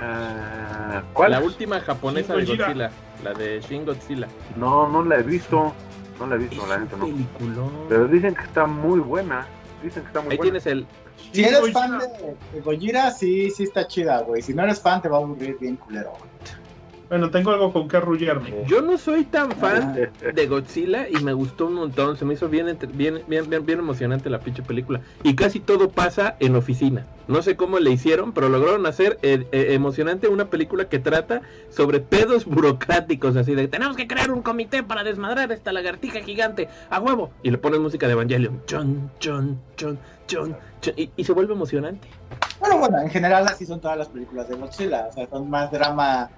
Ah, 0.00 1.02
¿Cuál? 1.12 1.30
La 1.32 1.40
última 1.40 1.80
japonesa 1.80 2.34
de 2.34 2.44
Gojira. 2.44 2.66
Godzilla. 2.66 2.90
La 3.22 3.32
de 3.34 3.60
Shin 3.60 3.84
Godzilla. 3.84 4.28
No, 4.56 4.88
no 4.88 5.04
la 5.04 5.16
he 5.16 5.22
visto. 5.22 5.72
No 6.18 6.26
la 6.26 6.34
he 6.36 6.38
visto, 6.38 6.62
Es 6.62 6.68
la 6.68 6.78
neta 6.78 6.96
no. 6.96 7.06
peliculón. 7.06 7.70
Pero 7.88 8.06
dicen 8.08 8.34
que 8.34 8.42
está 8.42 8.66
muy 8.66 9.00
buena. 9.00 9.46
Dicen 9.82 10.02
que 10.02 10.06
está 10.08 10.20
muy 10.20 10.32
Ahí 10.32 10.36
buena. 10.38 10.58
tienes 10.60 10.66
el... 10.66 10.86
Si 11.32 11.42
eres 11.44 11.60
Gojira. 11.60 11.80
fan 11.80 11.98
de, 11.98 12.36
de 12.52 12.60
Gojira, 12.60 13.10
sí, 13.10 13.50
sí 13.50 13.64
está 13.64 13.86
chida, 13.86 14.20
güey. 14.22 14.42
Si 14.42 14.54
no 14.54 14.62
eres 14.62 14.80
fan, 14.80 15.00
te 15.02 15.08
va 15.08 15.18
a 15.18 15.20
aburrir 15.20 15.56
bien 15.58 15.76
culero. 15.76 16.10
güey. 16.10 16.30
Bueno, 17.14 17.30
tengo 17.30 17.52
algo 17.52 17.72
con 17.72 17.86
que 17.86 17.96
arrullarme. 17.96 18.64
Yo 18.66 18.82
no 18.82 18.98
soy 18.98 19.22
tan 19.22 19.52
fan 19.52 19.94
Eh, 19.96 20.32
de 20.32 20.46
Godzilla 20.48 21.08
y 21.08 21.22
me 21.22 21.32
gustó 21.32 21.66
un 21.66 21.74
montón. 21.74 22.16
Se 22.16 22.24
me 22.24 22.34
hizo 22.34 22.48
bien, 22.48 22.76
bien, 22.92 23.22
bien, 23.28 23.48
bien, 23.48 23.64
bien 23.64 23.78
emocionante 23.78 24.28
la 24.30 24.40
pinche 24.40 24.64
película. 24.64 25.00
Y 25.22 25.36
casi 25.36 25.60
todo 25.60 25.90
pasa 25.90 26.34
en 26.40 26.56
oficina. 26.56 27.06
No 27.28 27.40
sé 27.40 27.54
cómo 27.54 27.78
le 27.78 27.92
hicieron, 27.92 28.32
pero 28.32 28.48
lograron 28.48 28.84
hacer 28.86 29.20
eh, 29.22 29.46
eh, 29.52 29.74
emocionante 29.74 30.26
una 30.26 30.46
película 30.46 30.86
que 30.86 30.98
trata 30.98 31.42
sobre 31.68 32.00
pedos 32.00 32.44
burocráticos. 32.46 33.36
Así 33.36 33.54
de, 33.54 33.68
tenemos 33.68 33.96
que 33.96 34.08
crear 34.08 34.32
un 34.32 34.42
comité 34.42 34.82
para 34.82 35.04
desmadrar 35.04 35.52
esta 35.52 35.72
lagartija 35.72 36.18
gigante 36.18 36.68
a 36.90 36.98
huevo. 36.98 37.30
Y 37.44 37.52
le 37.52 37.58
ponen 37.58 37.80
música 37.80 38.08
de 38.08 38.14
Evangelion. 38.14 38.60
Chon, 38.66 39.08
chon, 39.20 39.60
chon, 39.76 40.00
chon, 40.26 40.56
chon, 40.80 40.94
y, 40.96 41.12
y 41.14 41.22
se 41.22 41.32
vuelve 41.32 41.54
emocionante. 41.54 42.08
Bueno, 42.58 42.78
bueno, 42.78 42.98
en 43.00 43.10
general 43.10 43.46
así 43.46 43.66
son 43.66 43.80
todas 43.80 43.96
las 43.98 44.08
películas 44.08 44.48
de 44.48 44.56
Godzilla. 44.56 45.06
O 45.08 45.12
sea, 45.12 45.28
son 45.28 45.48
más 45.48 45.70
drama, 45.70 46.28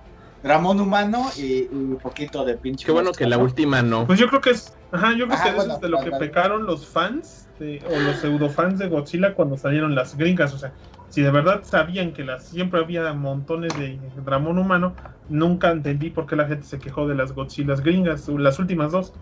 dramón 0.43 0.81
humano 0.81 1.33
y, 1.37 1.69
y 1.89 1.93
un 1.93 2.01
poquito 2.01 2.45
de 2.45 2.59
pinche. 2.59 2.87
Qué 2.87 2.93
bueno 2.93 3.15
que 3.15 3.27
la 3.27 3.39
última 3.39 3.83
no. 3.83 4.07
Pues 4.07 4.19
yo 4.21 4.29
creo 4.29 4.41
que 4.41 4.51
es, 4.51 4.79
ajá, 4.91 5.17
yo 5.17 5.27
creo 5.27 5.39
Ajá, 5.39 5.41
que 5.41 5.57
eso 5.57 5.57
bueno, 5.57 5.75
es 5.75 5.81
de 5.81 5.89
lo 5.89 6.01
que 6.01 6.13
pecaron 6.13 6.65
los 6.67 6.89
fans 6.89 7.51
de- 7.59 7.83
o 7.87 8.01
los 8.01 8.21
pseudo 8.21 8.51
fans 8.51 8.79
de 8.79 8.89
Godzilla 8.89 9.35
cuando 9.35 9.57
salieron 9.57 9.95
las 9.95 10.17
gringas, 10.17 10.53
o 10.55 10.59
sea, 10.59 10.75
Si 11.09 11.23
de 11.23 11.31
verdad 11.31 11.63
sabían 11.65 12.13
que 12.13 12.25
las, 12.25 12.49
siempre 12.49 12.81
había 12.81 13.13
montones 13.15 13.77
de 13.77 14.11
Dramón 14.17 14.59
humano, 14.59 14.97
nunca 15.29 15.71
entendí 15.71 16.11
por 16.11 16.27
qué 16.27 16.35
la 16.37 16.49
gente 16.49 16.67
se 16.67 16.81
quejó 16.81 17.07
de 17.07 17.15
las 17.15 17.33
Godzilla 17.33 17.75
gringas, 17.77 18.27
las 18.29 18.59
últimas 18.59 18.91
dos. 18.93 19.15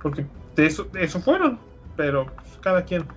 Porque 0.00 0.30
de 0.54 0.66
eso, 0.66 0.84
de 0.92 1.04
eso 1.04 1.20
fueron, 1.20 1.66
pero 1.94 2.36
pues, 2.36 2.58
cada 2.58 2.84
quien. 2.84 3.14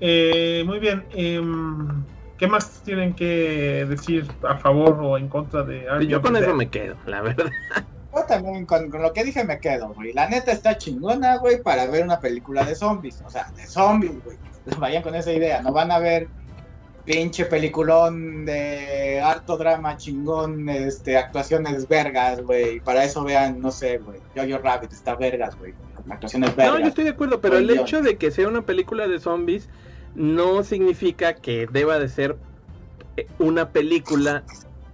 Eh, 0.00 0.62
muy 0.66 0.78
bien. 0.80 1.06
em, 1.10 2.06
¿Qué 2.40 2.46
más 2.46 2.80
tienen 2.84 3.12
que 3.12 3.84
decir 3.86 4.26
a 4.48 4.56
favor 4.56 4.98
o 5.02 5.18
en 5.18 5.28
contra 5.28 5.62
de 5.62 5.86
Army 5.86 6.06
Yo 6.06 6.22
con 6.22 6.34
eso 6.36 6.54
me 6.54 6.70
quedo, 6.70 6.96
la 7.04 7.20
verdad. 7.20 7.44
Yo 8.16 8.24
también 8.24 8.64
con, 8.64 8.90
con 8.90 9.02
lo 9.02 9.12
que 9.12 9.24
dije 9.24 9.44
me 9.44 9.60
quedo, 9.60 9.92
güey. 9.92 10.14
La 10.14 10.26
neta 10.26 10.50
está 10.50 10.78
chingona, 10.78 11.36
güey, 11.36 11.62
para 11.62 11.84
ver 11.86 12.02
una 12.02 12.18
película 12.18 12.64
de 12.64 12.74
zombies. 12.74 13.22
O 13.26 13.28
sea, 13.28 13.50
de 13.54 13.66
zombies, 13.66 14.24
güey. 14.24 14.38
Vayan 14.78 15.02
con 15.02 15.14
esa 15.14 15.30
idea. 15.30 15.60
No 15.60 15.74
van 15.74 15.92
a 15.92 15.98
ver 15.98 16.28
pinche 17.04 17.44
peliculón 17.44 18.46
de 18.46 19.20
harto 19.20 19.58
drama 19.58 19.98
chingón, 19.98 20.66
este, 20.70 21.18
actuaciones 21.18 21.86
vergas, 21.88 22.40
güey. 22.40 22.80
Para 22.80 23.04
eso 23.04 23.22
vean, 23.22 23.60
no 23.60 23.70
sé, 23.70 23.98
güey. 23.98 24.18
Yo-Yo 24.34 24.56
Rabbit 24.58 24.94
está 24.94 25.14
vergas, 25.14 25.58
güey. 25.58 25.74
Actuaciones 26.08 26.56
vergas. 26.56 26.74
No, 26.74 26.80
yo 26.80 26.88
estoy 26.88 27.04
de 27.04 27.10
acuerdo, 27.10 27.38
pero 27.42 27.58
el 27.58 27.68
hecho 27.68 28.00
de 28.00 28.16
que 28.16 28.30
sea 28.30 28.48
una 28.48 28.62
película 28.62 29.06
de 29.06 29.20
zombies 29.20 29.68
no 30.14 30.62
significa 30.62 31.34
que 31.34 31.66
deba 31.66 31.98
de 31.98 32.08
ser 32.08 32.36
eh, 33.16 33.26
una 33.38 33.70
película 33.70 34.44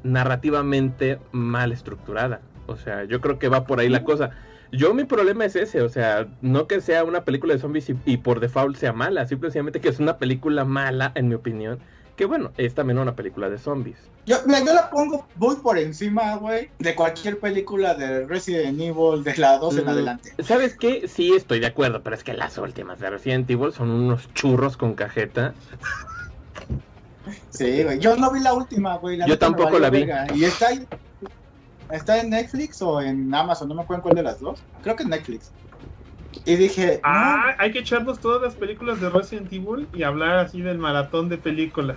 narrativamente 0.02 1.18
mal 1.32 1.72
estructurada. 1.72 2.40
O 2.66 2.76
sea, 2.76 3.05
yo 3.05 3.20
creo 3.20 3.38
que 3.38 3.48
va 3.48 3.66
por 3.66 3.80
ahí 3.80 3.88
la 3.88 4.05
cosa. 4.05 4.30
Yo 4.72 4.93
mi 4.94 5.05
problema 5.05 5.44
es 5.44 5.56
ese, 5.56 5.82
o 5.82 5.88
sea, 5.88 6.26
no 6.43 6.66
que 6.66 6.80
sea 6.80 7.05
una 7.05 7.24
película 7.24 7.55
de 7.55 7.60
zombies 7.60 7.88
y, 7.88 7.97
y 8.05 8.16
por 8.16 8.40
default 8.40 8.76
sea 8.76 8.93
mala, 8.93 9.26
simplemente 9.26 9.80
que 9.80 9.88
es 9.88 10.01
una 10.01 10.18
película 10.18 10.64
mala, 10.64 11.12
en 11.14 11.28
mi 11.28 11.34
opinión, 11.34 11.78
que 12.16 12.24
bueno, 12.24 12.52
es 12.56 12.74
también 12.74 12.98
una 12.98 13.14
película 13.14 13.48
de 13.51 13.59
zombies. 13.59 13.98
Yo, 14.24 14.38
mira, 14.47 14.60
yo 14.64 14.74
la 14.74 14.90
pongo 14.90 15.28
muy 15.34 15.56
por 15.56 15.78
encima, 15.78 16.36
güey, 16.36 16.70
de 16.78 16.94
cualquier 16.97 17.38
película 17.38 17.94
de 17.94 18.26
Resident 18.26 18.80
Evil 18.80 19.22
de 19.22 19.36
la 19.36 19.59
2 19.59 19.76
en 19.78 19.84
Mm, 19.84 19.88
adelante. 19.88 20.34
¿Sabes 20.43 20.76
qué? 20.76 21.06
Sí, 21.06 21.32
estoy 21.34 21.60
de 21.60 21.66
acuerdo, 21.66 22.02
pero 22.02 22.16
es 22.16 22.24
que 22.24 22.32
las 22.34 22.59
últimas 22.59 22.98
de 22.98 23.10
Resident 23.10 23.48
Evil 23.51 23.72
son 23.72 23.90
unos 23.90 24.32
churros 24.34 24.76
con 24.76 24.94
cajeta. 24.94 25.55
Sí, 27.51 27.82
güey. 27.82 27.98
Yo 27.98 28.16
no 28.16 28.30
vi 28.32 28.40
la 28.40 28.55
última, 28.55 28.97
güey. 28.97 29.18
Yo 29.26 29.38
tampoco 29.38 29.78
la 29.78 29.90
vi. 29.90 30.01
verga. 30.01 30.26
¿Y 30.34 30.44
está, 30.44 30.68
ahí- 30.68 30.86
está 31.90 32.20
en 32.20 32.30
Netflix 32.30 32.80
o 32.82 33.01
en 33.01 33.32
Amazon? 33.34 33.68
No 33.68 33.74
me 33.74 33.82
acuerdo 33.82 34.02
cuál 34.05 34.14
de 34.14 34.22
las 34.22 34.40
dos. 34.40 34.62
Creo 34.82 34.97
que 34.97 35.02
en 35.02 35.10
Netflix. 35.10 35.52
Y 36.44 36.56
dije, 36.56 37.00
Ah, 37.02 37.54
hay 37.58 37.72
que 37.72 37.80
echarnos 37.80 38.20
todas 38.20 38.42
las 38.42 38.54
películas 38.54 39.00
de 39.00 39.10
Resident 39.10 39.52
Evil 39.52 39.88
y 39.92 40.02
hablar 40.02 40.38
así 40.38 40.60
del 40.60 40.78
maratón 40.78 41.28
de 41.28 41.38
películas. 41.38 41.96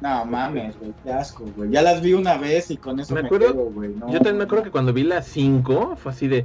no, 0.00 0.24
mames, 0.26 0.78
güey, 0.78 0.92
qué 1.02 1.12
asco, 1.12 1.44
güey. 1.56 1.70
Ya 1.70 1.80
las 1.82 2.02
vi 2.02 2.12
una 2.12 2.36
vez 2.36 2.70
y 2.70 2.76
con 2.76 3.00
eso 3.00 3.14
Me 3.14 3.22
me, 3.22 3.28
acuerdo- 3.28 3.52
quedo, 3.52 3.64
güey. 3.70 3.90
no, 3.90 4.06
Yo 4.08 4.14
también 4.18 4.38
me 4.38 4.44
acuerdo 4.44 4.64
que 4.64 4.70
cuando 4.70 4.92
vi 4.92 5.02
las 5.02 5.26
5 5.28 5.96
fue 5.96 6.12
así 6.12 6.28
de, 6.28 6.44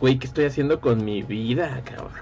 güey, 0.00 0.18
¿qué 0.18 0.26
estoy 0.26 0.44
haciendo 0.44 0.80
con 0.80 1.02
mi 1.04 1.22
vida, 1.22 1.80
cabrón? 1.84 2.12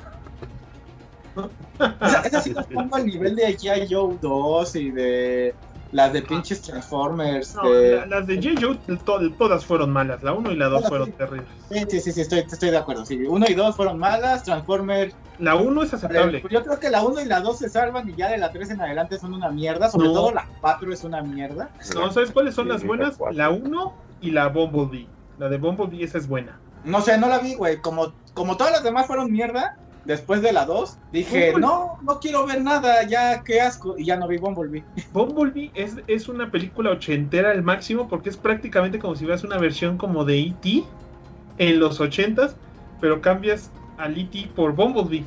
Esa- 2.25 2.41
sí 2.43 2.53
las 2.53 2.67
pongo 2.67 2.97
al 2.97 3.07
nivel 3.07 3.37
de 3.37 3.57
G.I. 3.57 3.87
Joe 3.93 4.17
2 4.21 4.77
y 4.77 4.91
de 4.91 5.55
las 5.93 6.13
de 6.13 6.23
pinches 6.23 6.63
Transformers. 6.63 7.55
No, 7.57 7.69
de- 7.71 7.97
la- 7.97 8.07
las 8.07 8.27
de 8.27 8.37
J.J. 8.37 8.97
to- 9.05 9.31
todas 9.33 9.65
fueron 9.65 9.91
malas. 9.91 10.23
La 10.23 10.33
1 10.33 10.53
y 10.53 10.57
la 10.57 10.67
2 10.69 10.89
fueron 10.89 11.13
terribles. 11.13 11.49
Sí, 11.71 11.85
sí, 11.89 12.01
sí, 12.01 12.13
sí, 12.13 12.21
estoy, 12.21 12.39
estoy 12.41 12.71
de 12.71 12.77
acuerdo. 12.79 13.05
Sí, 13.05 13.17
uno 13.27 13.47
y 13.49 13.55
dos 13.55 13.77
fueron 13.77 13.99
malas, 13.99 14.43
Transformers 14.45 15.15
La 15.39 15.55
1 15.57 15.83
es 15.83 15.95
aceptable. 15.95 16.43
Yo 16.51 16.63
creo 16.63 16.79
que 16.79 16.91
la 16.91 17.03
1 17.03 17.21
y 17.21 17.25
la 17.25 17.41
2 17.41 17.59
se 17.59 17.69
salvan 17.69 18.09
y 18.09 18.15
ya 18.15 18.29
de 18.29 18.37
la 18.39 18.53
3 18.53 18.71
en 18.71 18.81
adelante 18.83 19.19
son 19.19 19.33
una 19.35 19.49
mierda. 19.51 19.89
Sobre 19.91 20.09
No. 20.09 20.13
todo 20.15 20.33
la 20.33 20.47
4 20.61 20.93
es 20.93 21.03
una 21.03 21.23
mierda. 21.23 21.71
No, 21.95 22.11
¿sabes 22.13 22.31
cuáles 22.31 22.55
son 22.55 22.67
Sí, 22.67 22.73
las 22.73 22.81
sí, 22.83 22.87
buenas? 22.87 23.19
La 23.33 23.49
1 23.51 23.95
y 24.21 24.31
la 24.33 24.49
Bumblebee. 24.49 25.07
La 25.39 25.49
de 25.49 25.57
Bumblebee 25.57 26.05
esa 26.05 26.19
es 26.19 26.29
buena. 26.29 26.59
No 26.85 27.01
sé, 27.01 27.17
no 27.19 27.29
la 27.29 27.39
vi, 27.39 27.55
güey. 27.55 27.79
Como, 27.79 28.13
como 28.35 28.57
todas 28.57 28.73
las 28.73 28.83
demás 28.85 29.07
fueron 29.07 29.33
mierda, 29.33 29.77
después 30.05 30.43
de 30.43 30.53
la 30.53 30.65
2, 30.67 30.99
dije, 31.13 31.53
Bumblebee. 31.53 31.61
no, 31.61 31.99
no 32.03 32.21
quiero 32.21 32.47
ver 32.47 32.63
nada, 32.63 33.07
ya 33.07 33.43
qué 33.43 33.61
asco. 33.61 33.97
Y 33.99 34.07
ya 34.07 34.17
no 34.17 34.29
vi 34.29 34.39
Bumblebee. 34.39 34.85
Bumblebee 35.13 35.71
es, 35.75 35.97
es 36.07 36.29
una 36.29 36.51
película 36.51 36.91
ochentera 36.91 37.51
al 37.51 37.63
máximo 37.63 38.09
porque 38.09 38.31
es 38.31 38.37
prácticamente 38.37 38.99
como 38.99 39.15
si 39.15 39.27
veas 39.27 39.45
una 39.45 39.59
versión 39.59 39.99
como 39.99 40.25
de 40.25 40.41
E.T. 40.41 40.85
en 41.59 41.81
los 41.81 42.01
ochentas, 42.01 42.57
pero 43.01 43.21
cambias 43.21 43.71
al 43.99 44.19
E.T. 44.19 44.51
por 44.55 44.75
Bumblebee. 44.75 45.25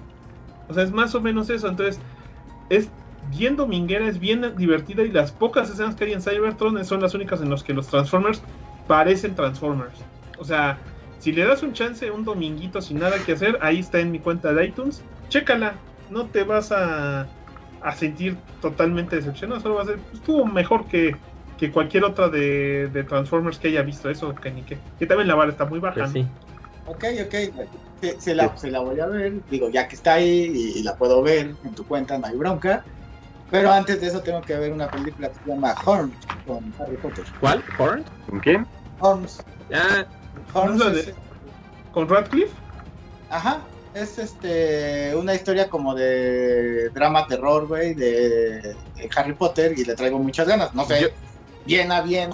O 0.70 0.74
sea, 0.74 0.84
es 0.84 0.92
más 0.92 1.14
o 1.16 1.22
menos 1.22 1.50
eso. 1.50 1.68
Entonces, 1.68 2.00
es 2.70 2.90
bien 3.30 3.56
dominguera, 3.56 4.08
es 4.08 4.20
bien 4.20 4.54
divertida 4.58 5.04
y 5.04 5.12
las 5.12 5.32
pocas 5.32 5.70
escenas 5.70 5.96
que 5.96 6.06
hay 6.06 6.14
en 6.14 6.22
Cybertron 6.22 6.84
son 6.86 7.02
las 7.02 7.14
únicas 7.14 7.42
en 7.42 7.50
las 7.50 7.64
que 7.64 7.74
los 7.74 7.88
Transformers 7.88 8.42
parecen 8.88 9.36
Transformers. 9.36 10.00
O 10.40 10.44
sea, 10.44 10.78
si 11.24 11.32
le 11.32 11.46
das 11.46 11.64
un 11.64 11.72
chance 11.72 12.12
un 12.12 12.26
dominguito 12.26 12.82
sin 12.82 13.00
nada 13.00 13.18
que 13.26 13.32
hacer, 13.32 13.58
ahí 13.62 13.80
está 13.80 14.00
en 14.00 14.12
mi 14.12 14.20
cuenta 14.20 14.54
de 14.54 14.66
iTunes. 14.66 15.02
Chécala, 15.30 15.76
no 16.10 16.26
te 16.26 16.44
vas 16.44 16.74
a, 16.74 17.28
a 17.82 17.96
sentir 17.96 18.36
totalmente 18.62 19.16
decepcionado, 19.16 19.62
solo 19.62 19.76
va 19.76 19.84
a 19.84 19.86
ser, 19.86 20.00
estuvo 20.14 20.46
mejor 20.46 20.86
que, 20.88 21.16
que 21.58 21.72
cualquier 21.72 22.04
otra 22.04 22.28
de, 22.28 22.90
de 22.92 23.04
Transformers 23.06 23.58
que 23.58 23.70
haya 23.70 23.84
visto 23.84 24.10
eso, 24.10 24.36
que 24.36 24.52
ni 24.52 24.64
que, 24.64 24.78
que 25.00 25.06
también 25.06 25.30
la 25.30 25.36
vara 25.36 25.50
está 25.52 25.64
muy 25.64 25.80
baja. 25.80 25.96
Pues 25.96 26.14
¿no? 26.14 26.22
sí. 26.22 26.28
Ok, 26.88 27.06
ok. 27.26 27.36
Se, 28.02 28.20
se 28.20 28.36
la, 28.36 28.58
se 28.58 28.70
la 28.70 28.82
voy 28.82 29.00
a 29.00 29.06
ver. 29.06 29.40
Digo, 29.50 29.70
ya 29.70 29.88
que 29.88 29.96
está 29.96 30.16
ahí 30.16 30.52
y, 30.54 30.80
y 30.80 30.84
la 30.84 30.98
puedo 30.98 31.24
ver 31.24 31.56
en 31.64 31.74
tu 31.74 31.86
cuenta, 31.86 32.18
no 32.18 32.28
hay 32.28 32.36
bronca. 32.36 32.84
Pero 33.50 33.72
antes 33.72 34.02
de 34.02 34.08
eso 34.08 34.20
tengo 34.20 34.42
que 34.42 34.58
ver 34.58 34.74
una 34.74 34.92
película 34.92 35.30
que 35.30 35.36
se 35.36 35.50
llama 35.50 35.74
Horn 35.86 36.12
con 36.46 36.74
Harry 36.80 36.98
Potter. 36.98 37.24
¿Cuál? 37.40 37.64
¿Horn? 37.78 38.04
¿Con 38.30 38.40
quién? 38.42 38.68
Horns. 39.00 39.46
Ah, 39.74 40.06
Horns 40.54 40.78
¿No 40.78 40.88
es 40.90 40.94
la 40.94 41.00
es- 41.00 41.06
de- 41.08 41.16
¿Con 41.92 42.10
Radcliffe? 42.10 42.56
Ajá, 43.30 43.70
es 43.94 44.18
este 44.18 45.16
una 45.16 45.34
historia 45.36 45.70
como 45.70 45.94
de 45.96 46.90
drama 46.92 47.26
terror, 47.28 47.68
güey, 47.68 47.94
de, 47.94 48.60
de 48.62 49.10
Harry 49.16 49.36
Potter 49.36 49.74
y 49.78 49.84
le 49.86 49.96
traigo 49.96 50.20
muchas 50.20 50.48
ganas. 50.48 50.74
No 50.74 50.86
sé, 50.86 51.02
Yo- 51.02 51.08
bien 51.64 51.92
a 51.92 52.02
bien 52.02 52.32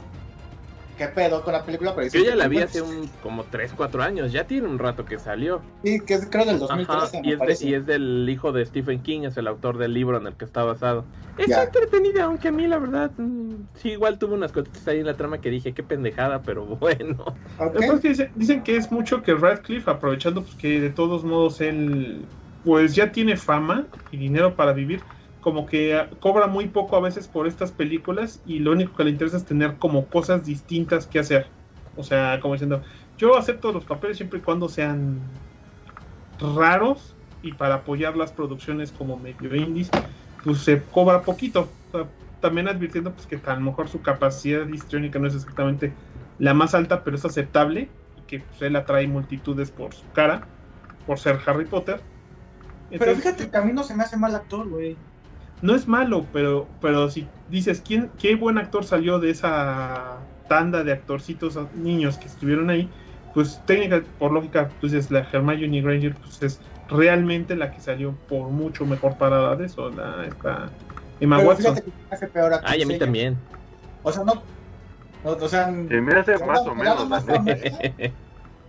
qué 0.99 1.07
pedo 1.09 1.43
con 1.43 1.53
la 1.53 1.65
película, 1.65 1.95
pero 1.95 2.07
yo 2.09 2.21
ya 2.23 2.35
la 2.35 2.47
vi 2.47 2.61
buena. 2.61 2.67
hace 2.67 2.81
un, 2.81 3.09
como 3.19 3.47
3, 3.49 3.73
4 3.73 4.01
años, 4.03 4.31
ya 4.31 4.47
tiene 4.47 4.67
un 4.67 4.79
rato 4.79 5.05
que 5.05 5.19
salió. 5.19 5.67
Sí, 5.83 6.05
que 6.05 6.13
es 6.13 6.29
creo 6.29 6.45
del 6.45 6.59
Ajá, 6.67 6.67
2013, 6.67 7.21
y 7.21 7.31
me 7.31 7.33
es, 7.33 7.43
de- 7.45 7.57
parece. 7.57 7.65
y 7.65 7.73
es 7.73 7.85
del 7.85 8.27
hijo 8.29 8.51
de 8.51 8.65
Stephen 8.65 9.01
King, 9.01 9.23
es 9.23 9.37
el 9.37 9.47
autor 9.47 9.77
del 9.79 9.93
libro 9.93 10.17
en 10.17 10.27
el 10.27 10.37
que 10.37 10.45
está 10.45 10.63
basado. 10.63 11.09
Es 11.35 11.47
Ya. 11.47 11.63
entretenida, 11.63 12.25
aunque 12.25 12.49
a 12.49 12.51
mí 12.51 12.67
la 12.67 12.79
verdad, 12.79 13.13
mm, 13.17 13.69
sí, 13.75 13.89
igual 13.91 14.19
tuve 14.19 14.35
unas 14.35 14.51
cositas 14.51 14.87
ahí 14.87 14.99
en 14.99 15.07
la 15.07 15.17
trama 15.17 15.41
que 15.41 15.49
dije, 15.49 15.73
qué 15.73 15.83
pendejada, 15.83 16.43
pero 16.43 16.65
bueno. 16.77 17.41
Que 18.01 18.09
dicen, 18.09 18.31
dicen 18.35 18.63
que 18.63 18.75
es 18.77 18.91
mucho 18.91 19.21
que 19.23 19.33
Radcliffe, 19.35 19.89
aprovechando 19.89 20.43
pues, 20.43 20.55
que 20.55 20.79
de 20.79 20.91
todos 20.91 21.23
modos 21.23 21.61
él 21.61 22.31
pues 22.61 22.93
ya 22.95 23.11
tiene 23.11 23.37
fama 23.37 23.89
y 24.11 24.17
dinero 24.17 24.55
para 24.55 24.73
vivir, 24.73 25.07
como 25.39 25.65
que 25.65 25.95
ah, 25.95 26.09
cobra 26.19 26.47
muy 26.47 26.69
poco 26.69 26.95
a 26.97 27.01
veces 27.01 27.27
por 27.27 27.47
estas 27.47 27.71
películas 27.71 28.41
y 28.43 28.59
lo 28.59 28.71
único 28.71 28.95
que 28.95 29.03
le 29.05 29.11
interesa 29.11 29.37
es 29.37 29.45
tener 29.45 29.77
como 29.77 30.09
cosas 30.09 30.45
distintas 30.45 31.07
que 31.07 31.19
hacer. 31.19 31.55
O 31.95 32.03
sea, 32.03 32.39
como 32.41 32.53
diciendo, 32.55 32.83
yo 33.17 33.37
acepto 33.37 33.71
los 33.71 33.85
papeles 33.85 34.17
siempre 34.17 34.39
y 34.39 34.43
cuando 34.43 34.69
sean 34.69 35.43
raros 36.37 37.19
y 37.41 37.53
para 37.53 37.75
apoyar 37.75 38.17
las 38.17 38.33
producciones 38.33 38.91
como 38.93 39.17
medio 39.17 39.55
indies, 39.55 39.95
pues 40.41 40.59
se 40.63 40.89
cobra 40.89 41.25
poquito. 41.25 41.79
O 41.91 41.97
sea, 41.97 42.13
también 42.39 42.67
advirtiendo 42.67 43.13
pues 43.15 43.27
que 43.27 43.41
a 43.45 43.55
lo 43.55 43.61
mejor 43.61 43.89
su 43.89 44.01
capacidad 44.01 44.67
histriónica 44.67 45.19
no 45.19 45.27
es 45.27 45.35
exactamente 45.35 45.97
la 46.37 46.53
más 46.53 46.73
alta, 46.75 47.03
pero 47.03 47.17
es 47.17 47.25
aceptable 47.25 47.97
y 48.15 48.23
que 48.25 48.41
pues, 48.41 48.61
él 48.61 48.75
atrae 48.75 49.07
multitudes 49.07 49.71
por 49.71 49.93
su 49.93 50.11
cara, 50.11 50.51
por 51.05 51.19
ser 51.19 51.39
Harry 51.45 51.67
Potter. 51.67 52.07
Pero 52.97 53.13
fíjate 53.15 53.49
que 53.49 53.57
a 53.57 53.61
mí 53.63 53.73
no 53.73 53.83
se 53.83 53.95
me 53.95 54.03
hace 54.03 54.15
mal 54.17 54.35
actor, 54.35 54.67
güey. 54.69 55.03
No 55.61 55.75
es 55.75 55.87
malo, 55.87 56.31
pero, 56.31 56.75
pero 56.79 57.09
si 57.09 57.33
dices, 57.47 57.81
¿quién, 57.81 58.15
¿qué 58.17 58.35
buen 58.35 58.57
actor 58.57 58.85
salió 58.85 59.19
de 59.19 59.31
esa 59.31 60.29
tanda 60.47 60.83
de 60.83 60.91
actorcitos 60.93 61.57
niños 61.73 62.17
que 62.17 62.27
estuvieron 62.27 62.69
ahí? 62.69 62.93
Pues 63.31 63.63
técnica, 63.65 64.07
por 64.17 64.31
lógica, 64.31 64.75
pues 64.79 64.93
es 64.93 65.11
la 65.11 65.19
Hermione 65.31 65.81
Granger, 65.81 66.19
pues 66.19 66.41
es 66.41 66.61
realmente 66.87 67.55
la 67.55 67.71
que 67.71 67.81
salió 67.81 68.23
por 68.25 68.49
mucho 68.51 68.85
mejor 68.85 69.17
parada 69.17 69.55
de 69.55 69.65
eso, 69.65 69.89
la, 69.91 70.25
esta 70.27 70.77
Emma 71.19 71.37
Pero 71.37 71.49
Watson. 71.49 71.75
fíjate 71.75 71.81
que 71.83 71.91
se 71.91 71.97
me 72.09 72.15
hace 72.15 72.27
peor 72.27 72.53
actor. 72.53 72.69
Ay, 72.71 72.81
a 72.81 72.85
mí 72.85 72.93
ella. 72.95 73.05
también. 73.05 73.47
O 74.01 74.11
sea, 74.11 74.23
no. 74.23 74.33
no, 75.23 75.31
o 75.31 75.49
sea, 75.49 75.67
Se 75.87 76.01
me 76.01 76.13
hace 76.15 76.37
más 76.39 76.65
o 76.65 76.75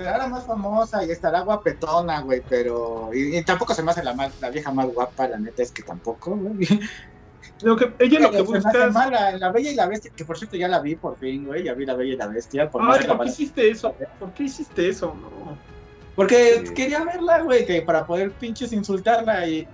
será 0.00 0.16
la 0.16 0.28
más 0.28 0.46
famosa 0.46 1.04
y 1.04 1.10
estará 1.10 1.40
guapetona, 1.42 2.20
güey, 2.22 2.42
pero. 2.48 3.10
Y, 3.12 3.36
y 3.36 3.44
tampoco 3.44 3.74
se 3.74 3.82
me 3.82 3.90
hace 3.90 4.02
la, 4.02 4.14
más, 4.14 4.32
la 4.40 4.48
vieja 4.50 4.72
más 4.72 4.86
guapa, 4.86 5.28
la 5.28 5.38
neta 5.38 5.62
es 5.62 5.70
que 5.72 5.82
tampoco, 5.82 6.34
güey. 6.36 6.66
Lo 7.62 7.76
que, 7.76 7.92
ella 7.98 8.20
lo 8.20 8.30
que 8.30 8.40
busca 8.40 8.70
hace 8.70 8.86
es... 8.86 8.92
mala, 8.94 9.32
La 9.32 9.52
Bella 9.52 9.70
y 9.70 9.74
la 9.74 9.86
Bestia, 9.86 10.10
que 10.16 10.24
por 10.24 10.38
cierto 10.38 10.56
ya 10.56 10.66
la 10.66 10.80
vi 10.80 10.94
por 10.96 11.18
fin, 11.18 11.44
güey, 11.44 11.62
ya 11.64 11.74
vi 11.74 11.84
La 11.84 11.92
Bella 11.94 12.14
y 12.14 12.16
la 12.16 12.26
Bestia. 12.26 12.70
Por 12.70 12.80
Ay, 12.82 13.06
¿por 13.06 13.18
la- 13.18 13.24
qué 13.24 13.30
hiciste 13.30 13.70
eso? 13.70 13.94
¿Por 14.18 14.32
qué 14.32 14.44
hiciste 14.44 14.88
eso? 14.88 15.14
No. 15.14 15.58
Porque 16.14 16.64
Sí. 16.66 16.72
quería 16.74 17.04
verla, 17.04 17.42
güey, 17.42 17.66
que 17.66 17.82
para 17.82 18.06
poder 18.06 18.32
pinches 18.32 18.72
insultarla 18.72 19.46
y. 19.46 19.68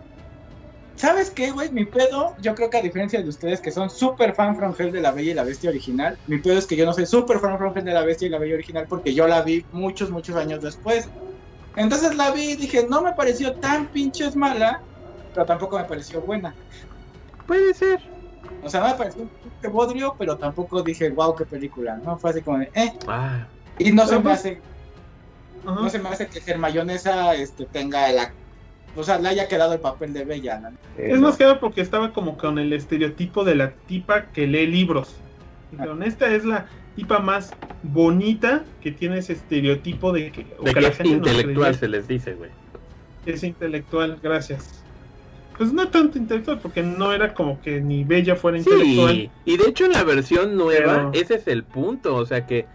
¿Sabes 0.97 1.31
qué, 1.31 1.51
güey? 1.51 1.71
Mi 1.73 1.85
pedo, 1.85 2.35
yo 2.39 2.55
creo 2.55 2.71
que 2.71 2.79
a 2.79 2.83
diferencia 2.83 3.21
de 3.23 3.29
ustedes 3.29 3.61
que 3.61 3.71
son 3.71 3.91
súper 3.91 4.35
fan 4.35 4.57
from 4.57 4.75
Hell 4.79 4.91
de 4.93 5.01
la 5.03 5.13
Bella 5.13 5.31
y 5.33 5.35
la 5.35 5.45
Bestia 5.45 5.69
original, 5.71 6.19
mi 6.25 6.41
pedo 6.41 6.59
es 6.59 6.67
que 6.67 6.75
yo 6.77 6.87
no 6.87 6.93
soy 6.95 7.05
súper 7.07 7.39
fan 7.39 7.59
from 7.59 7.77
Hell 7.77 7.85
de 7.85 7.93
la 7.93 8.03
Bestia 8.05 8.27
y 8.27 8.31
la 8.31 8.39
Bella 8.39 8.55
original 8.55 8.87
porque 8.89 9.15
yo 9.15 9.27
la 9.29 9.43
vi 9.43 9.67
muchos, 9.71 10.11
muchos 10.11 10.37
años 10.37 10.61
después. 10.63 11.07
Entonces 11.75 12.17
la 12.17 12.31
vi 12.31 12.53
y 12.53 12.57
dije, 12.57 12.87
no 12.89 13.03
me 13.03 13.13
pareció 13.13 13.55
tan 13.57 13.91
pinches 13.91 14.35
mala, 14.37 14.81
pero 15.35 15.45
tampoco 15.45 15.79
me 15.79 15.85
pareció 15.85 16.23
buena. 16.23 16.57
Puede 17.47 17.75
ser. 17.75 18.01
O 18.63 18.71
sea, 18.71 18.81
no 18.81 18.89
me 18.89 18.95
pareció 18.95 19.23
un 19.23 19.31
pinche 19.43 19.69
bodrio, 19.69 20.15
pero 20.19 20.39
tampoco 20.39 20.83
dije, 20.83 21.11
wow, 21.11 21.35
qué 21.37 21.45
película. 21.45 21.99
No, 22.03 22.19
fue 22.19 22.31
así 22.31 22.43
como 22.43 22.59
de, 22.59 22.71
eh. 22.73 22.91
Ah, 23.07 23.53
Y 23.77 23.93
no 23.93 24.07
se 24.07 24.17
me 24.17 24.23
pues- 24.23 24.39
hace, 24.39 24.63
no 25.63 25.91
se 25.91 25.99
me 25.99 26.09
hace 26.09 26.27
que 26.29 26.41
Hermayonesa 26.47 27.35
este, 27.35 27.67
tenga 27.67 28.11
la... 28.13 28.35
O 28.97 29.03
sea, 29.03 29.19
le 29.19 29.29
haya 29.29 29.47
quedado 29.49 29.75
el 29.75 29.81
papel 29.81 30.13
de 30.13 30.25
Bella, 30.25 30.59
¿no? 30.59 30.71
Es 30.97 31.21
más 31.21 31.37
que 31.37 31.45
nada 31.45 31.61
porque 31.61 31.81
estaba 31.81 32.13
como 32.13 32.39
con 32.39 32.59
el 32.59 32.73
estereotipo 32.73 33.45
de 33.45 33.55
la 33.55 33.73
tipa 33.87 34.27
que 34.33 34.47
lee 34.47 34.67
libros. 34.67 35.15
Dijeron, 35.71 36.03
esta 36.03 36.35
es 36.35 36.45
la 36.45 36.67
tipa 36.95 37.19
más 37.19 37.53
bonita 37.83 38.65
que 38.81 38.93
tiene 38.93 39.19
ese 39.19 39.35
estereotipo 39.35 40.13
de 40.13 40.33
que, 40.33 40.45
de 40.63 40.75
que 40.75 40.87
es 40.87 41.01
intelectual 41.05 41.75
se 41.75 41.89
les 41.89 42.09
dice, 42.09 42.35
güey. 42.35 42.51
es 43.27 43.43
intelectual, 43.43 44.19
gracias. 44.23 44.83
Pues 45.59 45.73
no 45.73 45.89
tanto 45.89 46.19
intelectual, 46.19 46.61
porque 46.61 46.83
no 46.83 47.13
era 47.13 47.33
como 47.35 47.61
que 47.61 47.81
ni 47.81 48.05
Bella 48.05 48.37
fuera 48.37 48.59
intelectual. 48.59 49.15
Sí, 49.15 49.31
y 49.45 49.57
de 49.57 49.69
hecho 49.69 49.87
en 49.87 49.93
la 49.93 50.05
versión 50.05 50.57
nueva, 50.57 50.95
Pero- 50.95 51.11
ese 51.13 51.35
es 51.37 51.49
el 51.49 51.65
punto, 51.65 52.15
o 52.15 52.27
sea 52.27 52.47
que, 52.47 52.67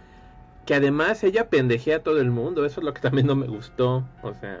que 0.66 0.74
además 0.74 1.22
ella 1.24 1.48
pendejea 1.48 1.96
a 1.96 2.00
todo 2.00 2.20
el 2.20 2.30
mundo, 2.30 2.64
eso 2.64 2.80
es 2.80 2.84
lo 2.84 2.94
que 2.94 3.00
también 3.00 3.26
no 3.26 3.34
me 3.34 3.46
gustó, 3.46 4.04
o 4.22 4.34
sea, 4.34 4.60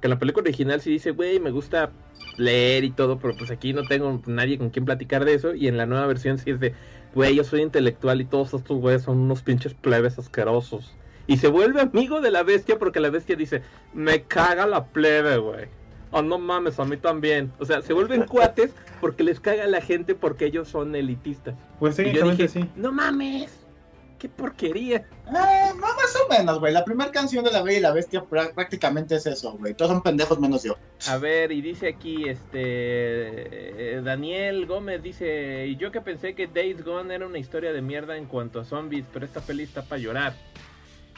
que 0.00 0.06
en 0.06 0.10
la 0.10 0.18
película 0.18 0.42
original 0.44 0.80
sí 0.80 0.90
dice, 0.90 1.10
güey, 1.10 1.40
me 1.40 1.50
gusta 1.50 1.90
leer 2.36 2.84
y 2.84 2.90
todo, 2.90 3.18
pero 3.18 3.36
pues 3.36 3.50
aquí 3.50 3.72
no 3.72 3.84
tengo 3.84 4.20
nadie 4.26 4.58
con 4.58 4.70
quien 4.70 4.84
platicar 4.84 5.24
de 5.24 5.34
eso, 5.34 5.54
y 5.54 5.68
en 5.68 5.76
la 5.76 5.86
nueva 5.86 6.06
versión 6.06 6.38
sí 6.38 6.50
es 6.50 6.60
de, 6.60 6.74
güey, 7.14 7.34
yo 7.34 7.44
soy 7.44 7.62
intelectual 7.62 8.20
y 8.20 8.24
todos 8.24 8.54
estos 8.54 8.78
güeyes 8.78 9.02
son 9.02 9.18
unos 9.18 9.42
pinches 9.42 9.74
plebes 9.74 10.18
asquerosos. 10.18 10.94
Y 11.26 11.36
se 11.36 11.48
vuelve 11.48 11.82
amigo 11.82 12.20
de 12.20 12.30
la 12.30 12.42
bestia 12.42 12.78
porque 12.78 13.00
la 13.00 13.10
bestia 13.10 13.36
dice, 13.36 13.62
me 13.92 14.22
caga 14.22 14.66
la 14.66 14.86
plebe, 14.86 15.36
güey. 15.36 15.66
Oh, 16.10 16.22
no 16.22 16.38
mames, 16.38 16.80
a 16.80 16.86
mí 16.86 16.96
también. 16.96 17.52
O 17.58 17.66
sea, 17.66 17.82
se 17.82 17.92
vuelven 17.92 18.22
cuates 18.26 18.72
porque 19.00 19.22
les 19.24 19.38
caga 19.38 19.66
la 19.66 19.82
gente 19.82 20.14
porque 20.14 20.46
ellos 20.46 20.68
son 20.68 20.94
elitistas. 20.96 21.54
Pues 21.78 21.98
Y 21.98 22.12
yo 22.12 22.24
técnicamente 22.24 22.42
dije, 22.44 22.60
sí. 22.60 22.70
no 22.76 22.92
mames, 22.92 23.66
qué 24.18 24.28
porquería. 24.28 24.96
Eh, 24.98 25.72
no, 25.74 25.80
más 25.80 26.16
o 26.24 26.28
menos, 26.28 26.58
güey. 26.58 26.72
La 26.72 26.84
primera 26.84 27.10
canción 27.10 27.44
de 27.44 27.50
La 27.52 27.62
Bella 27.62 27.78
y 27.78 27.80
la 27.80 27.92
Bestia 27.92 28.24
prá- 28.24 28.52
prácticamente 28.52 29.14
es 29.16 29.26
eso, 29.26 29.52
güey. 29.52 29.74
Todos 29.74 29.92
son 29.92 30.02
pendejos 30.02 30.38
menos 30.40 30.62
yo. 30.64 30.76
A 31.06 31.16
ver, 31.18 31.52
y 31.52 31.60
dice 31.60 31.88
aquí, 31.88 32.28
este, 32.28 33.96
eh, 33.96 34.00
Daniel 34.02 34.66
Gómez 34.66 35.02
dice, 35.02 35.66
y 35.66 35.76
yo 35.76 35.90
que 35.92 36.00
pensé 36.00 36.34
que 36.34 36.46
Days 36.46 36.84
Gone 36.84 37.14
era 37.14 37.26
una 37.26 37.38
historia 37.38 37.72
de 37.72 37.82
mierda 37.82 38.16
en 38.16 38.26
cuanto 38.26 38.60
a 38.60 38.64
zombies, 38.64 39.04
pero 39.12 39.24
esta 39.24 39.40
peli 39.40 39.62
está 39.62 39.82
para 39.82 40.00
llorar. 40.00 40.34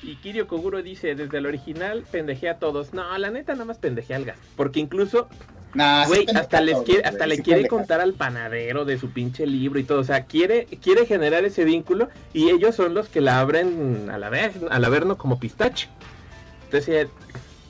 Y 0.02 0.16
Kirio 0.16 0.48
Koguro 0.48 0.82
dice, 0.82 1.14
desde 1.14 1.38
el 1.38 1.46
original 1.46 2.04
pendejé 2.10 2.48
a 2.48 2.58
todos. 2.58 2.94
No, 2.94 3.16
la 3.18 3.30
neta 3.30 3.52
nada 3.52 3.66
más 3.66 3.78
pendejé 3.78 4.14
al 4.14 4.24
gas. 4.24 4.38
Porque 4.56 4.80
incluso 4.80 5.28
Nah, 5.72 6.04
sí 6.04 6.08
Güey, 6.08 6.26
hasta, 6.36 6.60
les 6.60 6.74
todo, 6.74 6.84
quiere, 6.84 7.00
güey, 7.02 7.12
hasta 7.12 7.26
le 7.26 7.42
quiere 7.42 7.68
contar 7.68 8.00
al 8.00 8.14
panadero 8.14 8.84
de 8.84 8.98
su 8.98 9.10
pinche 9.10 9.46
libro 9.46 9.78
y 9.78 9.84
todo. 9.84 10.00
O 10.00 10.04
sea, 10.04 10.24
quiere, 10.24 10.66
quiere 10.66 11.06
generar 11.06 11.44
ese 11.44 11.64
vínculo 11.64 12.08
y 12.32 12.50
ellos 12.50 12.74
son 12.74 12.94
los 12.94 13.08
que 13.08 13.20
la 13.20 13.38
abren 13.40 14.10
a 14.10 14.18
la 14.18 14.30
vez, 14.30 14.52
al 14.68 14.84
averno 14.84 15.16
como 15.16 15.38
pistache. 15.38 15.88
Entonces, 16.64 17.08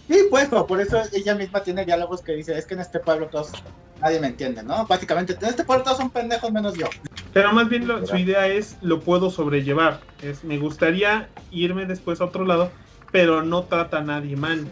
Sí, 0.08 0.26
pues, 0.28 0.48
por 0.48 0.80
eso 0.80 1.00
ella 1.12 1.36
misma 1.36 1.62
tiene 1.62 1.84
diálogos 1.84 2.20
que 2.20 2.32
dice, 2.32 2.58
es 2.58 2.66
que 2.66 2.74
en 2.74 2.80
este 2.80 2.98
pueblo 2.98 3.28
todos, 3.28 3.52
nadie 4.00 4.18
me 4.18 4.26
entiende, 4.26 4.60
¿no? 4.64 4.84
Básicamente, 4.88 5.36
en 5.40 5.48
este 5.48 5.62
pueblo 5.62 5.84
todos 5.84 5.98
son 5.98 6.10
pendejos 6.10 6.50
menos 6.50 6.76
yo. 6.76 6.86
Pero 7.32 7.52
más 7.52 7.68
bien 7.68 7.86
lo- 7.86 8.04
su 8.04 8.16
idea 8.16 8.48
es, 8.48 8.76
lo 8.82 8.98
puedo 8.98 9.30
sobrellevar. 9.30 10.00
Es, 10.20 10.42
me 10.42 10.58
gustaría 10.58 11.28
irme 11.52 11.86
después 11.86 12.20
a 12.20 12.24
otro 12.24 12.44
lado, 12.44 12.72
pero 13.12 13.42
no 13.42 13.62
trata 13.66 13.98
a 13.98 14.02
nadie 14.02 14.34
mal. 14.34 14.66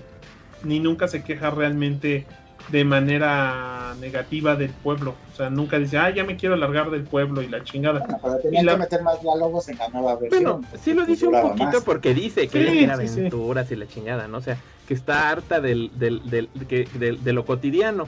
Ni 0.65 0.81
nunca 0.81 1.07
se 1.07 1.23
queja 1.23 1.51
realmente 1.51 2.27
de 2.69 2.85
manera 2.85 3.95
negativa 3.99 4.55
del 4.57 4.71
pueblo. 4.71 5.17
O 5.33 5.35
sea, 5.35 5.49
nunca 5.51 5.79
dice, 5.79 5.97
ah, 5.99 6.11
ya 6.11 6.25
me 6.25 6.37
quiero 6.37 6.55
largar 6.57 6.91
del 6.91 7.05
pueblo 7.05 7.41
y 7.43 7.49
la 7.49 7.65
chingada. 7.65 8.01
Bueno, 8.01 8.19
pero 8.23 8.37
tenían 8.39 8.67
la- 8.67 8.73
que 8.73 8.79
meter 8.79 9.03
más 9.03 9.21
diálogos 9.23 9.69
en 9.69 9.79
la 9.79 9.89
nueva 9.89 10.17
versión. 10.17 10.43
bueno, 10.45 10.69
sí 10.83 10.93
lo 10.95 11.07
dice 11.07 11.27
un 11.27 11.41
poquito 11.41 11.65
más. 11.65 11.85
porque 11.85 12.13
dice 12.15 12.49
que 12.49 12.59
Sí, 12.59 12.69
ella 12.69 12.73
quiere 12.95 13.07
sí, 13.09 13.15
sí. 13.15 13.21
aventuras 13.21 13.71
y 13.71 13.77
la 13.77 13.87
chingada, 13.87 14.29
¿no? 14.29 14.39
O 14.39 14.43
sea, 14.43 14.59
que 14.87 14.95
está 14.95 15.31
harta 15.31 15.61
del, 15.61 15.91
del, 15.99 16.29
del- 16.29 16.51
que- 16.69 16.89
del- 16.95 17.23
de 17.25 17.33
lo 17.33 17.45
cotidiano. 17.47 18.07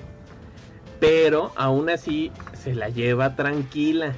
Pero 0.98 1.52
aún 1.56 1.88
así 1.88 2.30
se 2.52 2.74
la 2.74 2.88
lleva 2.90 3.34
tranquila. 3.36 4.12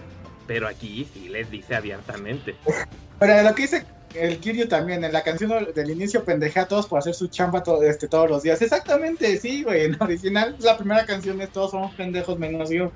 Pero 0.49 0.67
aquí 0.67 1.07
sí 1.13 1.29
les 1.29 1.51
dice 1.51 1.77
abiertamente. 1.77 2.57
Pero 3.21 3.43
lo 3.49 3.55
que 3.55 3.63
dice 3.63 3.85
el 4.15 4.39
Kiryu 4.39 4.67
también, 4.69 5.05
en 5.05 5.13
la 5.13 5.23
canción 5.23 5.51
del 5.75 5.91
inicio 5.91 6.25
pendejea 6.25 6.65
a 6.65 6.69
todos 6.69 6.87
por 6.87 6.99
hacer 6.99 7.15
su 7.15 7.29
chamba 7.29 7.63
to- 7.63 7.83
este, 7.83 8.09
todos 8.09 8.29
los 8.31 8.43
días. 8.43 8.61
Exactamente, 8.63 9.37
sí, 9.39 9.63
güey. 9.63 9.85
En 9.87 9.97
original, 10.03 10.57
la 10.61 10.77
primera 10.77 11.05
canción 11.07 11.41
es 11.41 11.51
todos 11.51 11.71
somos 11.73 11.95
pendejos 11.95 12.39
menos 12.39 12.71
yo. 12.71 12.91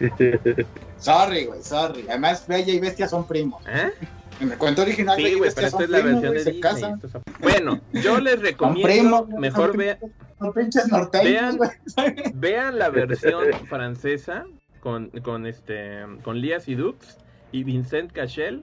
Sorry, 0.98 1.46
güey, 1.46 1.62
sorry. 1.62 2.04
Además, 2.08 2.44
Bella 2.46 2.72
y 2.72 2.80
Bestia 2.80 3.08
son 3.08 3.26
primos. 3.26 3.62
¿Eh? 3.68 3.90
En 4.40 4.52
el 4.52 4.58
cuento 4.58 4.82
original, 4.82 5.16
Bella 5.16 5.28
Sí, 5.28 5.34
y 5.34 5.38
güey, 5.38 5.50
pero 5.54 5.66
esta 5.66 5.84
es 5.84 5.90
la 5.90 6.00
primos, 6.02 6.22
versión 6.22 6.54
de 6.54 6.62
Disney. 6.62 6.94
Bueno, 7.40 7.80
yo 7.92 8.20
les 8.20 8.40
recomiendo, 8.40 8.86
primos, 9.26 9.28
mejor 9.30 9.76
vean, 9.76 9.98
Vean. 12.34 12.78
la 12.78 12.88
versión 12.90 13.44
francesa 13.68 14.44
con, 14.80 15.08
con 15.22 15.46
este 15.46 15.98
con 16.22 16.40
Lía 16.40 16.60
Sidux 16.60 17.18
y 17.52 17.64
Vincent 17.64 18.12
Cachel. 18.12 18.62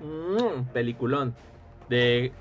Mm, 0.00 0.64
peliculón. 0.72 1.34
De, 1.88 2.32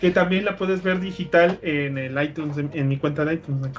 Que 0.00 0.10
también 0.10 0.44
la 0.44 0.56
puedes 0.56 0.82
ver 0.82 1.00
digital 1.00 1.58
en 1.62 1.98
el 1.98 2.20
iTunes, 2.22 2.56
en, 2.58 2.70
en 2.72 2.88
mi 2.88 2.96
cuenta 2.98 3.24
de 3.24 3.34
iTunes. 3.34 3.70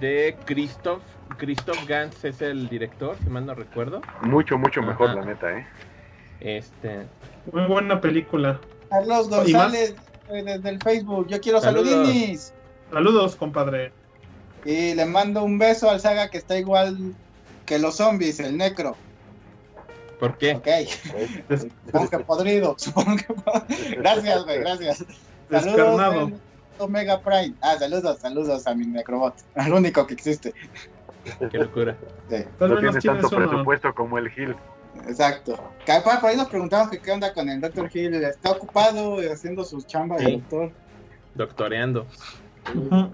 de 0.00 0.36
Christoph. 0.44 1.02
Christoph 1.38 1.86
Gantz 1.88 2.24
es 2.24 2.40
el 2.42 2.68
director, 2.68 3.16
si 3.22 3.30
mal 3.30 3.46
no 3.46 3.54
recuerdo. 3.54 4.00
Mucho, 4.22 4.56
mucho 4.58 4.82
mejor, 4.82 5.10
Ajá. 5.10 5.20
la 5.20 5.26
neta, 5.26 5.58
¿eh? 5.58 5.66
Este. 6.40 7.06
Muy 7.52 7.66
buena 7.66 8.00
película. 8.00 8.60
Carlos. 8.90 9.28
González, 9.28 9.94
desde 10.30 10.68
el 10.68 10.78
Facebook. 10.80 11.26
Yo 11.28 11.40
quiero 11.40 11.60
Saludos. 11.60 11.88
saludinis. 11.90 12.54
Saludos, 12.92 13.36
compadre. 13.36 13.92
Y 14.64 14.94
le 14.94 15.06
mando 15.06 15.42
un 15.42 15.58
beso 15.58 15.90
al 15.90 16.00
Saga 16.00 16.28
que 16.30 16.38
está 16.38 16.56
igual 16.58 17.14
que 17.66 17.78
los 17.78 17.96
zombies, 17.96 18.38
el 18.40 18.56
necro. 18.56 18.96
¿Por 20.28 20.38
qué? 20.38 20.54
Ok. 20.54 21.58
Supongo 21.86 22.08
que 22.10 22.18
podrido. 22.20 22.74
Supongo 22.78 23.16
que 23.16 23.26
pod- 23.28 23.96
Gracias, 23.98 24.44
güey, 24.44 24.58
gracias. 24.60 25.04
Descarnado. 25.50 26.28
eh, 26.28 26.34
Omega 26.78 27.20
Prime. 27.20 27.54
Ah, 27.60 27.76
saludos, 27.78 28.18
saludos 28.20 28.66
a 28.66 28.74
mi 28.74 28.86
necrobot. 28.86 29.34
Al 29.54 29.72
único 29.72 30.06
que 30.06 30.14
existe. 30.14 30.52
Qué 31.50 31.58
locura. 31.58 31.96
Sí, 32.30 32.36
No 32.60 32.78
tiene 32.78 33.00
tanto 33.00 33.28
presupuesto 33.30 33.94
como 33.94 34.18
el 34.18 34.30
Gil. 34.30 34.56
exacto. 35.08 35.56
Por 35.86 36.30
ahí 36.30 36.36
nos 36.36 36.48
preguntamos 36.48 36.90
que 36.90 36.98
qué 36.98 37.12
onda 37.12 37.32
con 37.32 37.48
el 37.48 37.60
Dr. 37.60 37.90
Hill. 37.92 38.14
Está 38.24 38.50
ocupado 38.52 39.22
eh, 39.22 39.30
haciendo 39.32 39.64
sus 39.64 39.86
chambas 39.86 40.18
de 40.20 40.26
Sí. 40.26 40.32
doctor. 40.36 40.72
Doctoreando. 41.34 42.06
Ujú. 42.74 43.10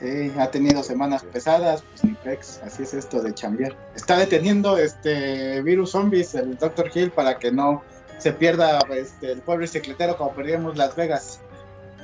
Sí, 0.00 0.30
ha 0.38 0.50
tenido 0.50 0.82
semanas 0.82 1.24
pesadas, 1.24 1.82
pues 1.82 2.04
ni 2.04 2.12
pex, 2.14 2.60
así 2.62 2.82
es 2.82 2.92
esto 2.92 3.22
de 3.22 3.32
chambear. 3.32 3.74
Está 3.94 4.18
deteniendo 4.18 4.76
este 4.76 5.62
virus 5.62 5.92
zombies 5.92 6.34
el 6.34 6.58
Dr. 6.58 6.90
Hill 6.94 7.10
para 7.10 7.38
que 7.38 7.50
no 7.50 7.82
se 8.18 8.32
pierda 8.32 8.78
este, 8.90 9.32
el 9.32 9.40
pueblo 9.40 9.62
bicicletero 9.62 10.16
como 10.16 10.34
perdimos 10.34 10.76
Las 10.76 10.94
Vegas. 10.96 11.40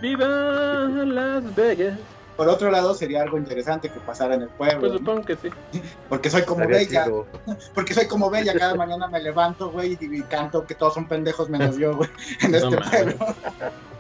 ¡Viva 0.01 0.27
Las 0.27 1.55
Vegas! 1.55 1.99
Por 2.37 2.49
otro 2.49 2.71
lado, 2.71 2.95
sería 2.95 3.23
algo 3.23 3.37
interesante 3.37 3.91
que 3.91 4.01
pasara 4.01 4.37
en 4.37 4.43
el 4.43 4.49
pueblo, 4.49 4.81
Pues 4.81 4.93
¿no? 4.93 4.99
supongo 4.99 5.23
que 5.23 5.37
sí. 5.37 5.51
porque 6.09 6.31
soy 6.31 6.43
como 6.43 6.63
Estaría 6.63 7.05
bella, 7.05 7.25
porque 7.75 7.93
soy 7.93 8.07
como 8.07 8.31
bella, 8.31 8.55
cada 8.55 8.75
mañana 8.75 9.07
me 9.09 9.21
levanto, 9.21 9.71
güey, 9.71 9.99
y, 10.01 10.23
canto 10.23 10.67
que 10.67 10.75
todos 10.75 10.95
son 10.95 11.07
pendejos 11.07 11.51
menos 11.51 11.77
yo, 11.77 11.95
güey, 11.95 12.09
en 12.41 12.53
No 12.53 12.57
este 12.57 12.77
pueblo. 12.79 13.17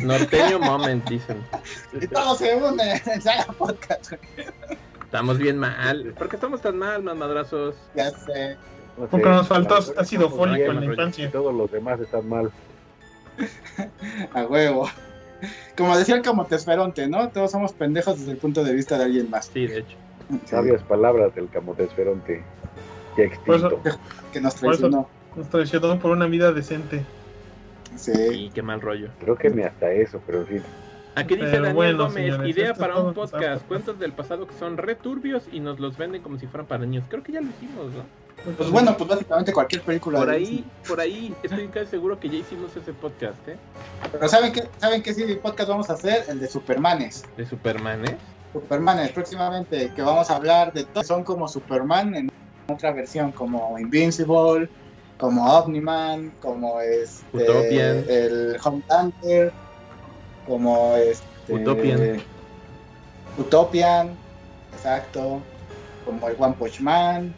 Norteño 0.00 0.58
Moment, 0.58 1.08
dicen. 1.08 1.38
Y 2.00 2.06
todo 2.06 2.34
se 2.34 2.54
une 2.56 3.02
en 3.06 3.20
Saga 3.22 3.46
Podcast, 3.56 4.10
güey. 4.10 4.46
Estamos 5.04 5.38
bien 5.38 5.58
mal. 5.58 6.14
¿Por 6.18 6.28
qué 6.28 6.36
estamos 6.36 6.60
tan 6.60 6.76
mal, 6.78 7.02
madrazos? 7.02 7.74
ya 7.94 8.10
sé. 8.10 8.56
No 8.96 9.04
sé, 9.04 9.10
Porque 9.10 9.28
nos 9.28 9.46
faltó 9.48 9.76
ácido 9.96 10.28
fólico 10.28 10.70
en 10.72 10.80
la 10.80 10.86
infancia. 10.86 11.26
y 11.26 11.30
Todos 11.30 11.54
los 11.54 11.70
demás 11.70 12.00
están 12.00 12.28
mal. 12.28 12.50
A 14.34 14.42
huevo. 14.44 14.88
Como 15.76 15.96
decía 15.96 16.16
el 16.16 16.22
camotesferonte, 16.22 17.06
¿no? 17.06 17.28
Todos 17.28 17.52
somos 17.52 17.72
pendejos 17.72 18.18
desde 18.18 18.32
el 18.32 18.38
punto 18.38 18.64
de 18.64 18.72
vista 18.72 18.98
de 18.98 19.04
alguien 19.04 19.30
más. 19.30 19.46
Sí, 19.52 19.66
de 19.66 19.78
hecho. 19.78 19.96
Sí, 20.30 20.40
Sabias 20.46 20.82
palabras 20.82 21.34
del 21.34 21.48
camotesferonte. 21.48 22.42
Ya 23.16 23.24
Por 23.46 23.56
extinto. 23.56 23.80
eso- 23.84 23.98
que 24.32 24.40
nos 24.40 24.54
Por 24.56 24.74
eso- 24.74 24.80
traicionó. 24.80 25.08
Nos 25.36 25.48
traicionó 25.48 25.98
por 26.00 26.10
una 26.10 26.26
vida 26.26 26.50
decente. 26.52 27.04
Sí. 27.96 28.12
Y 28.12 28.50
qué 28.50 28.62
mal 28.62 28.80
rollo. 28.80 29.08
Creo 29.20 29.36
que 29.36 29.50
ni 29.50 29.62
hasta 29.62 29.90
eso, 29.92 30.20
pero 30.26 30.40
en 30.40 30.46
fin. 30.46 30.62
Aquí 31.14 31.34
dice 31.34 31.48
Pero 31.50 31.64
Daniel 31.64 31.74
bueno, 31.74 31.98
Gómez, 32.04 32.14
señores, 32.14 32.56
idea 32.56 32.74
para 32.74 33.00
un 33.00 33.12
podcast, 33.12 33.66
cuentos 33.66 33.98
del 33.98 34.12
pasado 34.12 34.46
que 34.46 34.54
son 34.54 34.76
returbios 34.76 35.48
y 35.50 35.58
nos 35.58 35.80
los 35.80 35.96
venden 35.96 36.22
como 36.22 36.38
si 36.38 36.46
fueran 36.46 36.66
para 36.66 36.86
niños. 36.86 37.04
Creo 37.08 37.24
que 37.24 37.32
ya 37.32 37.40
lo 37.40 37.48
hicimos, 37.48 37.92
¿no? 37.92 38.28
Pues 38.56 38.70
bueno, 38.70 38.96
pues 38.96 39.10
básicamente 39.10 39.52
cualquier 39.52 39.82
película. 39.82 40.20
Por 40.20 40.28
de 40.28 40.36
ahí, 40.36 40.44
Disney. 40.44 40.64
por 40.86 41.00
ahí 41.00 41.34
estoy 41.42 41.66
casi 41.68 41.86
seguro 41.86 42.20
que 42.20 42.28
ya 42.28 42.36
hicimos 42.36 42.76
ese 42.76 42.92
podcast, 42.92 43.48
¿eh? 43.48 43.56
Pero 44.12 44.28
¿saben 44.28 44.52
qué, 44.52 44.68
¿saben 44.78 45.02
qué 45.02 45.12
sí 45.12 45.24
podcast 45.42 45.68
vamos 45.68 45.90
a 45.90 45.94
hacer? 45.94 46.24
El 46.28 46.38
de 46.38 46.46
Supermanes. 46.46 47.24
De 47.36 47.44
Superman, 47.44 48.04
¿eh? 48.06 48.16
Supermanes, 48.52 49.10
próximamente, 49.10 49.92
que 49.94 50.02
vamos 50.02 50.30
a 50.30 50.36
hablar 50.36 50.72
de 50.72 50.84
todos. 50.84 51.06
Son 51.06 51.24
como 51.24 51.48
Superman 51.48 52.14
en 52.14 52.30
otra 52.68 52.92
versión, 52.92 53.32
como 53.32 53.76
Invincible, 53.78 54.68
como 55.18 55.44
Omniman, 55.58 56.30
como 56.40 56.80
este, 56.80 57.24
Utopian. 57.36 58.04
el 58.08 58.56
Homelander, 58.62 59.52
como 60.46 60.94
este, 60.96 61.52
Utopian. 61.54 62.20
Utopian, 63.36 64.16
exacto, 64.72 65.40
como 66.04 66.28
el 66.28 66.36
One 66.38 66.54
Punch 66.58 66.80
Man, 66.80 67.34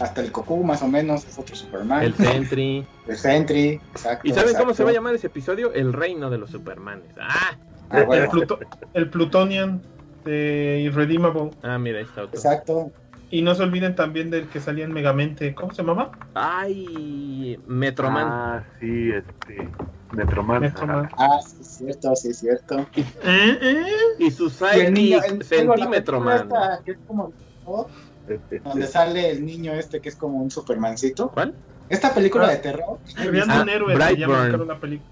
hasta 0.00 0.20
el 0.20 0.30
Goku 0.30 0.62
más 0.64 0.82
o 0.82 0.88
menos 0.88 1.26
es 1.26 1.38
otro 1.38 1.54
Superman. 1.54 2.02
El 2.02 2.14
Sentry. 2.14 2.86
El 3.08 3.16
Sentry, 3.16 3.68
exacto. 3.92 4.28
¿Y 4.28 4.32
saben 4.32 4.54
cómo 4.54 4.74
se 4.74 4.84
va 4.84 4.90
a 4.90 4.92
llamar 4.92 5.14
ese 5.14 5.26
episodio? 5.26 5.72
El 5.72 5.92
reino 5.92 6.30
de 6.30 6.38
los 6.38 6.50
Supermanes. 6.50 7.10
Ah, 7.20 7.56
Ah, 7.90 8.06
El, 8.10 8.28
Pluto- 8.30 8.58
el 8.94 9.10
Plutonian 9.10 9.82
de 10.24 10.80
Irredeemable. 10.84 11.50
ah, 11.62 11.78
mira, 11.78 11.98
ahí 11.98 12.04
está 12.04 12.22
otro. 12.22 12.38
exacto. 12.38 12.90
Y 13.32 13.40
no 13.40 13.54
se 13.54 13.62
olviden 13.62 13.96
también 13.96 14.28
del 14.30 14.46
que 14.48 14.60
salía 14.60 14.84
en 14.84 14.92
Megamente. 14.92 15.54
¿Cómo 15.54 15.72
se 15.72 15.78
llamaba? 15.82 16.12
Ay, 16.34 17.58
Metroman. 17.66 18.26
Ah, 18.28 18.64
sí, 18.78 19.10
este. 19.10 19.68
Metroman. 20.12 20.60
Metroman. 20.60 21.08
Ah, 21.16 21.40
sí, 21.44 21.56
es 21.62 21.66
cierto, 21.78 22.14
sí, 22.14 22.28
es 22.28 22.38
cierto. 22.40 22.80
¿Eh? 22.94 23.58
¿Eh? 23.62 23.84
Y 24.18 24.30
su 24.30 24.52
Y 24.76 24.80
el 24.80 24.92
niño, 24.92 25.20
sidekick, 25.22 25.52
el- 25.52 25.66
la 25.66 25.74
Centímetro 25.76 26.18
película 26.18 26.20
Man. 26.20 26.36
esta 26.76 26.84
que 26.84 26.90
es 26.92 26.98
como 27.06 27.32
¿no? 27.66 27.86
Este, 28.28 28.58
donde 28.60 28.86
sale 28.86 29.30
el 29.30 29.44
niño 29.46 29.72
este 29.72 30.00
que 30.00 30.10
es 30.10 30.16
como 30.16 30.36
un 30.38 30.50
supermancito. 30.50 31.30
¿Cuál? 31.30 31.54
Esta 31.88 32.12
película 32.12 32.44
Ah. 32.48 32.50
de 32.50 32.56
terror. 32.58 32.98
Criando 33.16 33.54
Ah, 33.54 33.62
un 33.62 33.68
héroe 33.70 33.96
se 33.96 34.16
llama 34.16 34.46
la 34.46 34.78
película. 34.78 35.08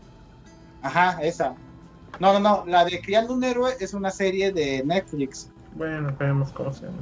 Ajá, 0.82 1.22
esa. 1.22 1.54
No, 2.18 2.34
no, 2.34 2.40
no, 2.40 2.64
la 2.66 2.84
de 2.84 3.00
Criando 3.00 3.32
un 3.32 3.42
héroe 3.44 3.72
es 3.80 3.94
una 3.94 4.10
serie 4.10 4.52
de 4.52 4.82
Netflix. 4.84 5.50
Bueno, 5.74 6.14
veremos 6.18 6.52
cómo 6.52 6.70
se 6.72 6.84
llama. 6.84 6.98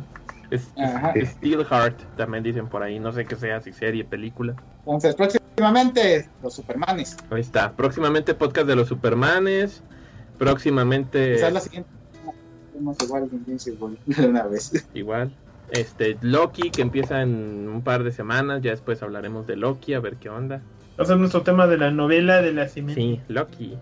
Es, 0.50 0.68
Ajá. 0.78 1.12
es 1.12 1.30
Steelheart, 1.30 2.00
también 2.16 2.42
dicen 2.42 2.68
por 2.68 2.82
ahí. 2.82 2.98
No 2.98 3.12
sé 3.12 3.24
qué 3.24 3.36
sea, 3.36 3.60
si 3.60 3.72
serie, 3.72 4.04
película. 4.04 4.54
Entonces, 4.80 5.14
próximamente 5.14 6.28
los 6.42 6.54
Supermanes. 6.54 7.16
Ahí 7.30 7.40
está. 7.40 7.72
Próximamente 7.72 8.34
podcast 8.34 8.66
de 8.66 8.76
los 8.76 8.88
Supermanes. 8.88 9.82
Próximamente, 10.38 11.34
Quizás 11.34 11.52
la 11.52 11.60
siguiente 11.60 11.90
hacemos 12.78 12.96
igual 13.02 13.28
de 13.28 13.36
Invincible 13.36 13.96
de 14.06 14.26
una 14.26 14.44
vez. 14.44 14.88
igual. 14.94 15.32
Este, 15.70 16.16
Loki, 16.22 16.70
que 16.70 16.80
empieza 16.80 17.22
en 17.22 17.68
un 17.68 17.82
par 17.82 18.04
de 18.04 18.12
semanas. 18.12 18.62
Ya 18.62 18.70
después 18.70 19.02
hablaremos 19.02 19.46
de 19.46 19.56
Loki, 19.56 19.94
a 19.94 20.00
ver 20.00 20.16
qué 20.16 20.30
onda. 20.30 20.62
Va 20.98 21.04
a 21.04 21.06
ser 21.06 21.16
nuestro 21.16 21.42
tema 21.42 21.66
de 21.66 21.76
la 21.76 21.90
novela 21.90 22.40
de 22.40 22.52
la 22.52 22.68
cimiento. 22.68 23.00
Sí, 23.00 23.20
Loki. 23.28 23.76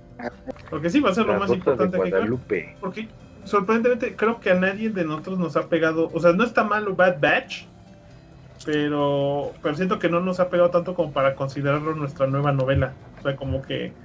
Porque 0.68 0.90
sí, 0.90 1.00
va 1.00 1.10
a 1.10 1.14
ser 1.14 1.26
lo 1.26 1.34
la 1.34 1.38
más 1.38 1.50
de 1.50 1.56
importante 1.56 1.98
que. 1.98 2.10
Guadalupe. 2.10 2.76
Porque 2.80 3.08
sorprendentemente 3.46 4.16
creo 4.16 4.40
que 4.40 4.50
a 4.50 4.54
nadie 4.54 4.90
de 4.90 5.04
nosotros 5.04 5.38
nos 5.38 5.56
ha 5.56 5.68
pegado. 5.68 6.10
O 6.12 6.20
sea, 6.20 6.32
no 6.32 6.44
está 6.44 6.64
malo 6.64 6.96
Bad 6.96 7.20
Batch. 7.20 7.70
Pero, 8.62 9.58
pero 9.62 9.74
siento 9.76 9.98
que 9.98 10.08
no 10.10 10.20
nos 10.20 10.40
ha 10.40 10.50
pegado 10.50 10.70
tanto 10.70 10.94
como 10.94 11.12
para 11.12 11.36
considerarlo 11.36 11.94
nuestra 11.94 12.26
nueva 12.26 12.52
novela. 12.52 13.00
O 13.18 13.22
sea, 13.22 13.36
como 13.36 13.62
que 13.62 13.98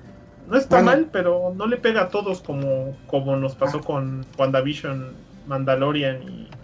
no 0.46 0.58
está 0.58 0.82
Bueno. 0.82 0.92
mal, 0.92 1.10
pero 1.12 1.54
no 1.56 1.68
le 1.68 1.78
pega 1.78 2.04
a 2.04 2.10
todos 2.12 2.42
como, 2.44 3.02
como 3.06 3.36
nos 3.38 3.56
pasó 3.56 3.84
con 3.84 4.32
WandaVision, 4.38 5.28
Mandalorian 5.46 6.24
y 6.24 6.60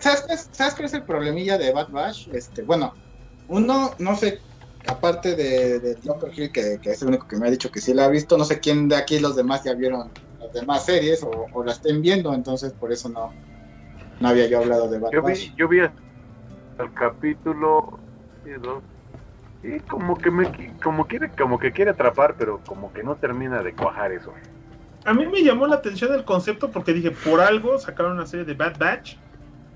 ¿Sabes, 0.00 0.24
qué 0.26 0.34
es- 0.34 0.48
¿Sabes 0.52 0.74
cuál 0.74 0.86
es 0.86 0.94
el 0.94 1.04
problemilla 1.04 1.58
de 1.58 1.72
Bad 1.72 1.88
Batch? 1.90 2.28
Este, 2.28 2.62
bueno, 2.62 2.98
uno, 3.46 3.94
no 3.98 4.16
sé, 4.16 4.42
aparte 4.86 5.34
de, 5.36 5.80
de. 5.80 5.96
Hill, 6.36 6.52
que, 6.52 6.78
que 6.80 6.90
es 6.90 7.02
el 7.02 7.08
único 7.08 7.26
que 7.26 7.36
me 7.36 7.46
ha 7.48 7.50
dicho 7.50 7.70
que 7.70 7.80
sí 7.80 7.94
la 7.94 8.04
ha 8.06 8.08
visto, 8.08 8.36
no 8.36 8.44
sé 8.44 8.60
quién 8.60 8.88
de 8.88 8.96
aquí 8.96 9.18
los 9.20 9.36
demás 9.36 9.62
ya 9.64 9.74
vieron 9.74 10.12
las 10.38 10.52
demás 10.52 10.84
series 10.86 11.22
o, 11.22 11.48
o 11.52 11.64
la 11.64 11.72
estén 11.72 12.02
viendo, 12.02 12.34
entonces 12.34 12.74
por 12.74 12.92
eso 12.92 13.08
no, 13.08 13.38
no 14.20 14.28
había 14.28 14.48
yo 14.48 14.58
hablado 14.60 14.88
de 14.90 15.00
Bad 15.00 15.14
Yo 15.14 15.22
Batch. 15.22 15.40
vi, 15.40 15.54
yo 15.56 15.68
vi 15.68 15.80
el 15.80 16.92
capítulo 16.94 18.04
y 19.62 19.80
como 19.82 20.20
que 20.20 20.30
me 20.32 20.50
como 20.82 21.06
quiere 21.06 21.32
como 21.32 21.58
que 21.60 21.72
quiere 21.72 21.92
atrapar 21.92 22.36
pero 22.36 22.64
como 22.64 22.92
que 22.92 23.04
no 23.04 23.18
termina 23.18 23.62
de 23.62 23.74
cuajar 23.76 24.10
eso 24.12 24.40
A 25.04 25.14
mí 25.14 25.26
me 25.26 25.42
llamó 25.42 25.66
la 25.66 25.76
atención 25.76 26.12
el 26.14 26.24
concepto 26.24 26.70
porque 26.72 26.92
dije, 26.92 27.10
por 27.12 27.40
algo 27.40 27.78
sacaron 27.78 28.12
una 28.12 28.26
serie 28.26 28.44
de 28.44 28.54
Bad 28.54 28.78
Batch 28.78 29.22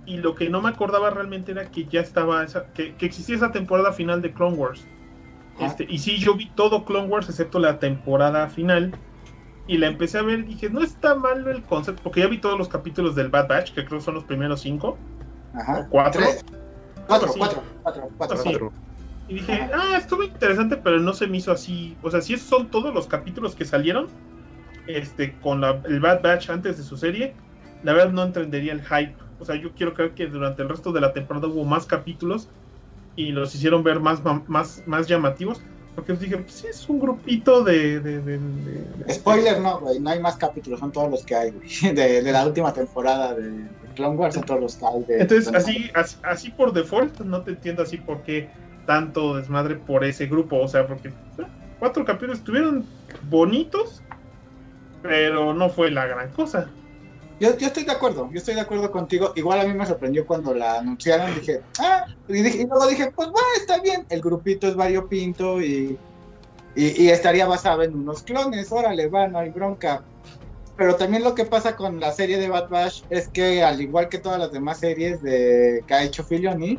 y 0.04 0.18
lo 0.18 0.34
que 0.34 0.50
no 0.50 0.62
me 0.62 0.70
acordaba 0.70 1.10
realmente 1.10 1.52
era 1.52 1.70
que 1.70 1.88
ya 1.88 2.00
estaba, 2.00 2.44
esa, 2.44 2.72
que, 2.72 2.96
que 2.96 3.06
existía 3.06 3.36
esa 3.36 3.52
temporada 3.52 3.92
final 3.92 4.22
de 4.22 4.34
Clone 4.34 4.56
Wars. 4.56 4.90
Este, 5.58 5.86
y 5.88 5.98
sí, 5.98 6.18
yo 6.18 6.36
vi 6.36 6.54
todo 6.54 6.84
Clone 6.86 7.08
Wars 7.08 7.28
excepto 7.30 7.58
la 7.60 7.78
temporada 7.80 8.48
final 8.50 9.00
y 9.66 9.78
la 9.78 9.86
empecé 9.86 10.18
a 10.18 10.22
ver 10.22 10.40
y 10.40 10.42
dije, 10.44 10.70
no 10.70 10.82
está 10.82 11.14
mal 11.14 11.46
el 11.48 11.62
concepto, 11.62 12.02
porque 12.02 12.20
ya 12.20 12.26
vi 12.26 12.38
todos 12.40 12.58
los 12.58 12.68
capítulos 12.68 13.14
del 13.14 13.28
Bad 13.28 13.48
Batch, 13.48 13.72
que 13.72 13.84
creo 13.84 13.98
que 13.98 14.04
son 14.04 14.14
los 14.14 14.24
primeros 14.24 14.60
cinco 14.60 14.98
Ajá. 15.54 15.80
o 15.80 15.88
cuatro. 15.88 16.22
Tres, 16.22 16.44
cuatro, 17.06 17.28
así. 17.28 17.38
cuatro, 17.38 17.62
cuatro, 17.82 18.10
cuatro, 18.16 18.42
cuatro. 18.42 18.72
Y 19.28 19.34
dije, 19.34 19.52
ah, 19.72 19.96
estuvo 19.98 20.22
interesante, 20.24 20.76
pero 20.76 20.98
no 20.98 21.12
se 21.14 21.26
me 21.26 21.38
hizo 21.38 21.52
así. 21.52 21.96
O 22.02 22.10
sea, 22.10 22.20
si 22.20 22.34
esos 22.34 22.48
son 22.48 22.70
todos 22.70 22.92
los 22.92 23.06
capítulos 23.06 23.54
que 23.54 23.64
salieron 23.64 24.08
este, 24.86 25.38
con 25.40 25.60
la- 25.60 25.80
el 25.84 26.00
Bad 26.00 26.22
Batch 26.22 26.50
antes 26.50 26.76
de 26.76 26.82
su 26.82 26.96
serie, 26.96 27.36
la 27.82 27.92
verdad 27.92 28.12
no 28.12 28.22
entendería 28.24 28.72
el 28.72 28.82
hype. 28.82 29.16
O 29.38 29.44
sea, 29.44 29.56
yo 29.56 29.74
quiero 29.74 29.94
creer 29.94 30.14
que 30.14 30.26
durante 30.26 30.62
el 30.62 30.68
resto 30.68 30.92
de 30.92 31.00
la 31.00 31.12
temporada 31.12 31.46
hubo 31.48 31.64
más 31.64 31.86
capítulos 31.86 32.48
y 33.16 33.32
los 33.32 33.54
hicieron 33.54 33.82
ver 33.82 34.00
más, 34.00 34.22
más, 34.48 34.82
más 34.86 35.08
llamativos. 35.08 35.62
Porque 35.94 36.14
dije, 36.14 36.38
pues 36.38 36.54
sí, 36.54 36.66
es 36.70 36.88
un 36.88 36.98
grupito 36.98 37.62
de. 37.62 38.00
de, 38.00 38.20
de- 38.22 38.38
de- 38.38 38.84
de- 38.84 39.14
Spoiler, 39.14 39.60
no, 39.60 39.80
güey, 39.80 40.00
no 40.00 40.10
hay 40.10 40.20
más 40.20 40.36
capítulos, 40.36 40.80
son 40.80 40.90
todos 40.90 41.10
los 41.10 41.24
que 41.24 41.34
hay, 41.34 41.50
güey. 41.50 41.68
De, 41.94 42.22
de 42.22 42.32
la 42.32 42.46
última 42.46 42.72
temporada 42.72 43.34
de 43.34 43.68
Clone 43.94 44.16
Wars, 44.16 44.34
son 44.34 44.44
todos 44.44 44.60
los 44.60 44.76
que 44.76 44.86
hay. 44.86 45.04
De, 45.06 45.22
Entonces, 45.22 45.54
así, 45.54 45.90
así, 45.94 46.16
así 46.22 46.50
por 46.52 46.72
default, 46.72 47.20
no 47.20 47.42
te 47.44 47.50
entiendo 47.52 47.82
así 47.82 47.98
por 47.98 48.22
qué 48.22 48.50
tanto 48.86 49.36
desmadre 49.36 49.76
por 49.76 50.04
ese 50.04 50.26
grupo. 50.26 50.58
O 50.60 50.68
sea, 50.68 50.86
porque 50.86 51.08
eh, 51.08 51.14
cuatro 51.78 52.04
capítulos 52.04 52.38
estuvieron 52.38 52.88
bonitos, 53.24 54.02
pero 55.02 55.52
no 55.52 55.68
fue 55.68 55.90
la 55.90 56.06
gran 56.06 56.32
cosa. 56.32 56.74
Yo, 57.40 57.50
estoy 57.50 57.84
de 57.84 57.92
acuerdo, 57.92 58.28
yo 58.32 58.38
estoy 58.38 58.54
de 58.54 58.60
acuerdo 58.60 58.90
contigo. 58.92 59.32
Igual 59.34 59.60
a 59.60 59.64
mí 59.64 59.74
me 59.74 59.84
sorprendió 59.86 60.24
cuando 60.26 60.54
la 60.54 60.78
anunciaron, 60.78 61.34
dije, 61.34 61.60
ah, 61.80 62.04
y, 62.28 62.34
dije- 62.34 62.58
y 62.62 62.66
luego 62.66 62.86
dije, 62.86 63.10
pues 63.14 63.28
va, 63.28 63.40
está 63.56 63.80
bien, 63.80 64.06
el 64.08 64.20
grupito 64.20 64.68
es 64.68 64.76
variopinto 64.76 65.60
y, 65.60 65.98
y, 66.76 67.02
y 67.02 67.08
estaría 67.10 67.46
basado 67.46 67.82
en 67.82 67.94
unos 67.96 68.22
clones, 68.22 68.70
órale, 68.70 69.08
va, 69.08 69.26
no 69.26 69.38
hay 69.40 69.50
bronca. 69.50 70.04
Pero 70.76 70.94
también 70.96 71.24
lo 71.24 71.34
que 71.34 71.44
pasa 71.44 71.74
con 71.76 71.98
la 72.00 72.12
serie 72.12 72.38
de 72.38 72.48
Bad 72.48 72.68
Batch 72.68 73.02
es 73.10 73.28
que 73.28 73.62
al 73.62 73.80
igual 73.80 74.08
que 74.08 74.18
todas 74.18 74.38
las 74.38 74.52
demás 74.52 74.78
series 74.78 75.20
de 75.22 75.82
que 75.86 75.94
ha 75.94 76.02
hecho 76.04 76.24
Filoni, 76.24 76.78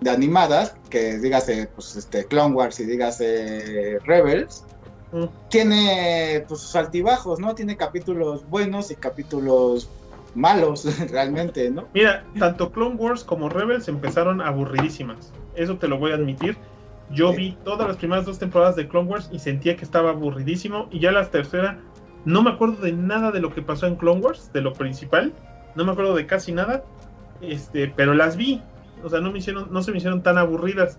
de 0.00 0.10
animadas, 0.10 0.74
que 0.90 1.18
dígase 1.18 1.68
pues 1.74 1.94
este 1.94 2.24
Clone 2.24 2.54
Wars 2.56 2.80
y 2.80 2.84
dígase 2.86 3.98
Rebels, 4.04 4.64
Mm. 5.12 5.24
tiene 5.50 6.44
pues 6.48 6.60
sus 6.60 6.74
altibajos, 6.74 7.38
¿no? 7.38 7.54
Tiene 7.54 7.76
capítulos 7.76 8.48
buenos 8.48 8.90
y 8.90 8.94
capítulos 8.96 9.88
malos, 10.34 10.84
realmente, 11.10 11.70
¿no? 11.70 11.84
Mira, 11.92 12.24
tanto 12.38 12.72
Clone 12.72 12.94
Wars 12.96 13.22
como 13.22 13.48
Rebels 13.50 13.88
empezaron 13.88 14.40
aburridísimas. 14.40 15.32
Eso 15.54 15.76
te 15.76 15.86
lo 15.88 15.98
voy 15.98 16.12
a 16.12 16.14
admitir. 16.14 16.56
Yo 17.10 17.32
Sí. 17.32 17.36
vi 17.36 17.58
todas 17.64 17.86
las 17.86 17.98
primeras 17.98 18.24
dos 18.24 18.38
temporadas 18.38 18.74
de 18.76 18.88
Clone 18.88 19.10
Wars 19.10 19.28
y 19.30 19.38
sentía 19.38 19.76
que 19.76 19.84
estaba 19.84 20.10
aburridísimo. 20.10 20.88
Y 20.90 21.00
ya 21.00 21.12
la 21.12 21.28
tercera, 21.30 21.78
no 22.24 22.42
me 22.42 22.50
acuerdo 22.50 22.76
de 22.82 22.92
nada 22.92 23.30
de 23.32 23.40
lo 23.40 23.52
que 23.54 23.60
pasó 23.60 23.86
en 23.86 23.96
Clone 23.96 24.22
Wars, 24.22 24.50
de 24.54 24.62
lo 24.62 24.72
principal. 24.72 25.34
No 25.74 25.84
me 25.84 25.92
acuerdo 25.92 26.14
de 26.14 26.24
casi 26.26 26.52
nada. 26.52 26.84
Este, 27.42 27.88
pero 27.94 28.14
las 28.14 28.38
vi. 28.38 28.62
O 29.04 29.10
sea, 29.10 29.20
no 29.20 29.30
me 29.30 29.38
hicieron, 29.40 29.68
no 29.70 29.82
se 29.82 29.90
me 29.90 29.98
hicieron 29.98 30.22
tan 30.22 30.38
aburridas. 30.38 30.98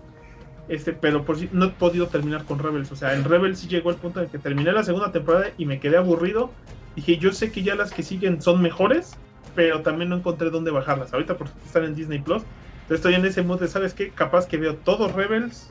Este, 0.68 0.92
pero 0.92 1.24
por 1.24 1.38
si 1.38 1.48
no 1.52 1.66
he 1.66 1.70
podido 1.70 2.08
terminar 2.08 2.44
con 2.44 2.58
Rebels. 2.58 2.90
O 2.92 2.96
sea, 2.96 3.14
en 3.14 3.24
Rebels 3.24 3.58
sí 3.58 3.68
llegó 3.68 3.90
el 3.90 3.96
punto 3.96 4.20
en 4.20 4.28
que 4.28 4.38
terminé 4.38 4.72
la 4.72 4.82
segunda 4.82 5.12
temporada 5.12 5.48
y 5.58 5.66
me 5.66 5.78
quedé 5.78 5.96
aburrido. 5.96 6.50
Dije, 6.96 7.18
yo 7.18 7.32
sé 7.32 7.50
que 7.52 7.62
ya 7.62 7.74
las 7.74 7.92
que 7.92 8.02
siguen 8.02 8.40
son 8.40 8.62
mejores, 8.62 9.16
pero 9.54 9.82
también 9.82 10.10
no 10.10 10.16
encontré 10.16 10.50
dónde 10.50 10.70
bajarlas. 10.70 11.12
Ahorita 11.12 11.36
porque 11.36 11.52
están 11.64 11.84
en 11.84 11.94
Disney 11.94 12.20
Plus. 12.20 12.42
Entonces 12.82 12.96
estoy 12.96 13.14
en 13.14 13.24
ese 13.24 13.42
mood 13.42 13.60
de, 13.60 13.68
¿sabes 13.68 13.94
qué? 13.94 14.10
Capaz 14.10 14.46
que 14.46 14.56
veo 14.56 14.76
todo 14.76 15.08
Rebels, 15.08 15.70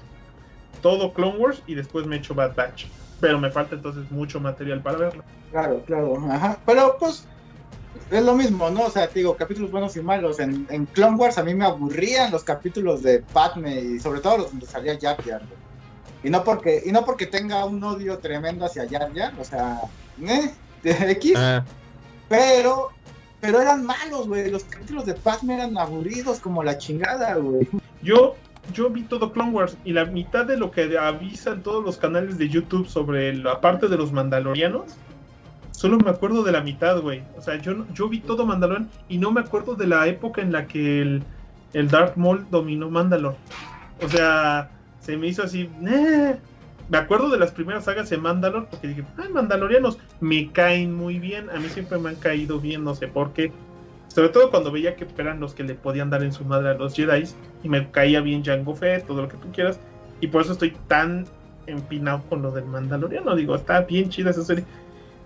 todo 0.81 1.13
Clone 1.13 1.37
Wars 1.37 1.63
y 1.67 1.75
después 1.75 2.05
me 2.05 2.17
echo 2.17 2.35
Bad 2.35 2.55
Batch. 2.55 2.85
Pero 3.21 3.39
me 3.39 3.49
falta 3.49 3.75
entonces 3.75 4.09
mucho 4.11 4.39
material 4.39 4.81
para 4.81 4.97
verlo. 4.97 5.23
Claro, 5.51 5.81
claro, 5.85 6.17
ajá. 6.29 6.57
Pero 6.65 6.97
pues 6.99 7.27
es 8.11 8.23
lo 8.23 8.35
mismo, 8.35 8.69
¿no? 8.69 8.83
O 8.85 8.89
sea, 8.89 9.07
te 9.07 9.19
digo, 9.19 9.35
capítulos 9.35 9.71
buenos 9.71 9.95
y 9.95 10.01
malos. 10.01 10.39
En, 10.39 10.67
en 10.69 10.85
Clone 10.87 11.17
Wars 11.17 11.37
a 11.37 11.43
mí 11.43 11.53
me 11.53 11.65
aburrían 11.65 12.31
los 12.31 12.43
capítulos 12.43 13.01
de 13.03 13.19
Padme 13.19 13.79
y 13.79 13.99
sobre 13.99 14.19
todo 14.21 14.37
los 14.39 14.51
donde 14.51 14.65
salía 14.65 14.97
Jar 14.99 15.17
Jar. 15.23 15.39
güey. 15.39 15.63
Y 16.23 16.29
no 16.29 16.43
porque, 16.43 16.81
y 16.85 16.91
no 16.91 17.03
porque 17.03 17.25
tenga 17.27 17.65
un 17.65 17.83
odio 17.83 18.17
tremendo 18.19 18.65
hacia 18.65 18.87
Jar 18.87 19.11
Jar, 19.13 19.33
o 19.39 19.43
sea, 19.43 19.81
¿eh? 20.21 20.51
X, 20.83 21.33
Ah, 21.37 21.63
pero, 22.29 22.89
pero 23.41 23.61
eran 23.61 23.85
malos, 23.85 24.27
güey. 24.27 24.49
Los 24.49 24.63
capítulos 24.63 25.05
de 25.05 25.13
Padme 25.13 25.55
eran 25.55 25.77
aburridos 25.77 26.39
como 26.39 26.63
la 26.63 26.77
chingada, 26.77 27.35
güey. 27.35 27.67
Yo, 28.01 28.35
yo 28.73 28.89
vi 28.89 29.03
todo 29.03 29.31
Clone 29.33 29.51
Wars 29.51 29.77
y 29.83 29.91
la 29.93 30.05
mitad 30.05 30.45
de 30.45 30.57
lo 30.57 30.71
que 30.71 30.97
avisan 30.97 31.61
todos 31.63 31.83
los 31.83 31.97
canales 31.97 32.37
de 32.37 32.47
YouTube 32.49 32.87
sobre 32.87 33.33
la 33.35 33.59
parte 33.59 33.87
de 33.87 33.97
los 33.97 34.11
mandalorianos, 34.11 34.93
solo 35.73 35.97
me 35.97 36.09
acuerdo 36.09 36.43
de 36.43 36.51
la 36.51 36.61
mitad, 36.61 36.99
güey. 37.01 37.23
O 37.37 37.41
sea, 37.41 37.57
yo, 37.57 37.85
yo 37.93 38.07
vi 38.07 38.19
todo 38.19 38.45
Mandalorian 38.45 38.89
y 39.09 39.17
no 39.17 39.31
me 39.31 39.41
acuerdo 39.41 39.75
de 39.75 39.87
la 39.87 40.07
época 40.07 40.41
en 40.41 40.51
la 40.51 40.67
que 40.67 41.01
el, 41.01 41.23
el 41.73 41.89
Darth 41.89 42.15
Maul 42.15 42.45
dominó 42.49 42.89
Mandalor. 42.89 43.35
O 44.01 44.07
sea, 44.07 44.69
se 45.01 45.17
me 45.17 45.27
hizo 45.27 45.43
así. 45.43 45.69
"Nah". 45.81 46.33
Me 46.89 46.97
acuerdo 46.97 47.29
de 47.29 47.39
las 47.39 47.51
primeras 47.51 47.85
sagas 47.85 48.09
de 48.09 48.17
Mandalor 48.17 48.67
porque 48.67 48.89
dije, 48.89 49.03
ay, 49.17 49.29
Mandalorianos 49.29 49.97
me 50.19 50.51
caen 50.51 50.93
muy 50.93 51.17
bien. 51.17 51.49
A 51.49 51.59
mí 51.59 51.69
siempre 51.69 51.97
me 51.97 52.09
han 52.09 52.15
caído 52.15 52.59
bien, 52.59 52.83
no 52.83 52.93
sé 52.93 53.07
por 53.07 53.31
qué. 53.33 53.51
Sobre 54.09 54.29
todo 54.29 54.51
cuando 54.51 54.71
veía 54.71 54.95
que 54.95 55.07
eran 55.17 55.39
los 55.39 55.53
que 55.55 55.63
le 55.63 55.73
podían 55.75 56.09
dar 56.09 56.23
en 56.23 56.33
su 56.33 56.45
madre 56.45 56.69
a 56.69 56.73
los 56.75 56.93
Jedi. 56.93 57.23
Y 57.63 57.69
me 57.69 57.89
caía 57.89 58.21
bien 58.21 58.43
Jango 58.43 58.75
Fett, 58.75 59.07
todo 59.07 59.23
lo 59.23 59.27
que 59.29 59.37
tú 59.37 59.51
quieras. 59.51 59.79
Y 60.21 60.27
por 60.27 60.41
eso 60.41 60.53
estoy 60.53 60.75
tan 60.87 61.25
empinado 61.65 62.21
con 62.29 62.41
lo 62.41 62.51
del 62.51 62.65
Mandaloriano. 62.65 63.35
Digo, 63.35 63.55
está 63.55 63.81
bien 63.81 64.09
chida 64.09 64.31
esa 64.31 64.43
serie. 64.43 64.65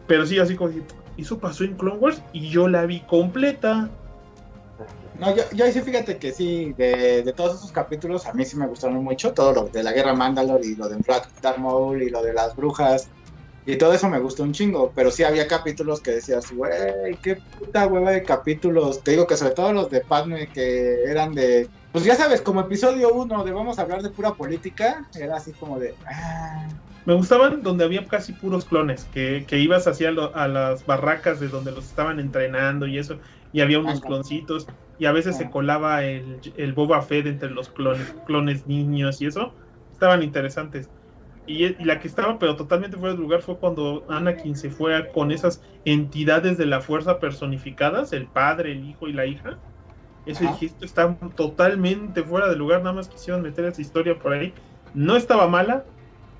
Pero 0.07 0.25
sí, 0.25 0.39
así 0.39 0.55
como 0.55 0.71
eso 1.17 1.39
pasó 1.39 1.63
en 1.63 1.75
Clone 1.75 1.97
Wars 1.97 2.21
y 2.33 2.49
yo 2.49 2.67
la 2.67 2.85
vi 2.85 3.01
completa. 3.01 3.89
No, 5.19 5.35
yo, 5.35 5.43
yo 5.53 5.71
sí 5.71 5.81
fíjate 5.81 6.17
que 6.17 6.31
sí, 6.31 6.73
de, 6.77 7.23
de 7.23 7.33
todos 7.33 7.57
esos 7.57 7.71
capítulos 7.71 8.27
a 8.27 8.33
mí 8.33 8.45
sí 8.45 8.55
me 8.55 8.67
gustaron 8.67 9.03
mucho, 9.03 9.33
todo 9.33 9.51
lo 9.51 9.63
de 9.63 9.81
la 9.81 9.91
guerra 9.91 10.13
Mandalor 10.13 10.63
y 10.63 10.75
lo 10.75 10.87
de 10.87 10.97
Darth 11.41 11.57
Maul 11.57 12.03
y 12.03 12.09
lo 12.09 12.21
de 12.21 12.33
las 12.33 12.55
brujas 12.55 13.09
y 13.67 13.75
todo 13.75 13.91
eso 13.91 14.07
me 14.07 14.19
gustó 14.19 14.43
un 14.43 14.53
chingo, 14.53 14.93
pero 14.95 15.11
sí 15.11 15.25
había 15.25 15.45
capítulos 15.45 15.99
que 15.99 16.11
decías, 16.11 16.49
güey, 16.53 17.17
qué 17.21 17.35
puta 17.59 17.85
hueva 17.85 18.11
de 18.11 18.23
capítulos, 18.23 19.03
te 19.03 19.11
digo 19.11 19.27
que 19.27 19.35
sobre 19.35 19.53
todo 19.53 19.73
los 19.73 19.89
de 19.89 19.99
Padme 19.99 20.47
que 20.47 21.03
eran 21.03 21.33
de, 21.33 21.69
pues 21.97 22.05
ya 22.05 22.15
sabes, 22.15 22.41
como 22.41 22.61
episodio 22.61 23.13
uno 23.13 23.43
de 23.43 23.51
vamos 23.51 23.79
a 23.79 23.81
hablar 23.83 24.01
de 24.03 24.11
pura 24.11 24.35
política, 24.35 25.07
era 25.13 25.37
así 25.37 25.55
como 25.55 25.79
de, 25.79 25.97
ah, 26.05 26.67
Me 27.05 27.13
gustaban 27.13 27.63
donde 27.63 27.85
había 27.85 28.05
casi 28.07 28.33
puros 28.33 28.65
clones, 28.65 29.05
que, 29.05 29.45
que 29.47 29.59
ibas 29.59 29.87
hacia 29.87 30.11
lo- 30.11 30.35
a 30.35 30.47
las 30.49 30.85
barracas 30.85 31.39
de 31.39 31.47
donde 31.49 31.71
los 31.71 31.87
estaban 31.87 32.19
entrenando 32.19 32.85
y 32.87 32.97
eso, 32.97 33.19
y 33.51 33.61
había 33.61 33.79
unos 33.79 34.01
Ajá. 34.01 34.03
cloncitos, 34.03 34.67
y 34.97 35.05
a 35.05 35.11
veces 35.13 35.37
se 35.37 35.49
Ajá. 35.49 35.49
colaba 35.49 36.03
el, 36.03 36.41
el 36.57 36.73
Boba 36.73 37.01
Fett 37.01 37.25
entre 37.27 37.49
los 37.49 37.69
clones, 37.71 38.13
clones 38.25 38.67
niños 38.67 39.21
y 39.21 39.27
eso, 39.27 39.55
estaban 39.91 40.21
interesantes. 40.23 40.91
Y, 41.45 41.65
y 41.65 41.85
la 41.85 41.99
que 41.99 42.07
estaba, 42.09 42.39
pero 42.39 42.55
totalmente 42.57 42.97
fuera 42.97 43.13
de 43.15 43.19
lugar, 43.21 43.41
fue 43.41 43.59
cuando 43.59 44.05
Anakin 44.09 44.55
se 44.57 44.69
fue 44.71 45.11
con 45.11 45.31
esas 45.31 45.61
entidades 45.85 46.57
de 46.57 46.65
la 46.67 46.81
fuerza 46.81 47.19
personificadas, 47.19 48.13
el 48.13 48.31
padre, 48.31 48.73
el 48.73 48.83
hijo 48.85 49.07
y 49.09 49.13
la 49.13 49.25
hija. 49.27 49.61
Eso 50.27 50.43
Ajá. 50.43 50.53
dije, 50.53 50.65
esto 50.67 50.85
está 50.85 51.15
totalmente 51.35 52.21
fuera 52.23 52.49
de 52.49 52.55
lugar, 52.55 52.79
nada 52.81 52.93
más 52.93 53.07
quisieron 53.07 53.41
meter 53.41 53.65
esa 53.65 53.81
historia 53.81 54.19
por 54.19 54.33
ahí. 54.33 54.53
No 54.93 55.15
estaba 55.15 55.47
mala, 55.47 55.85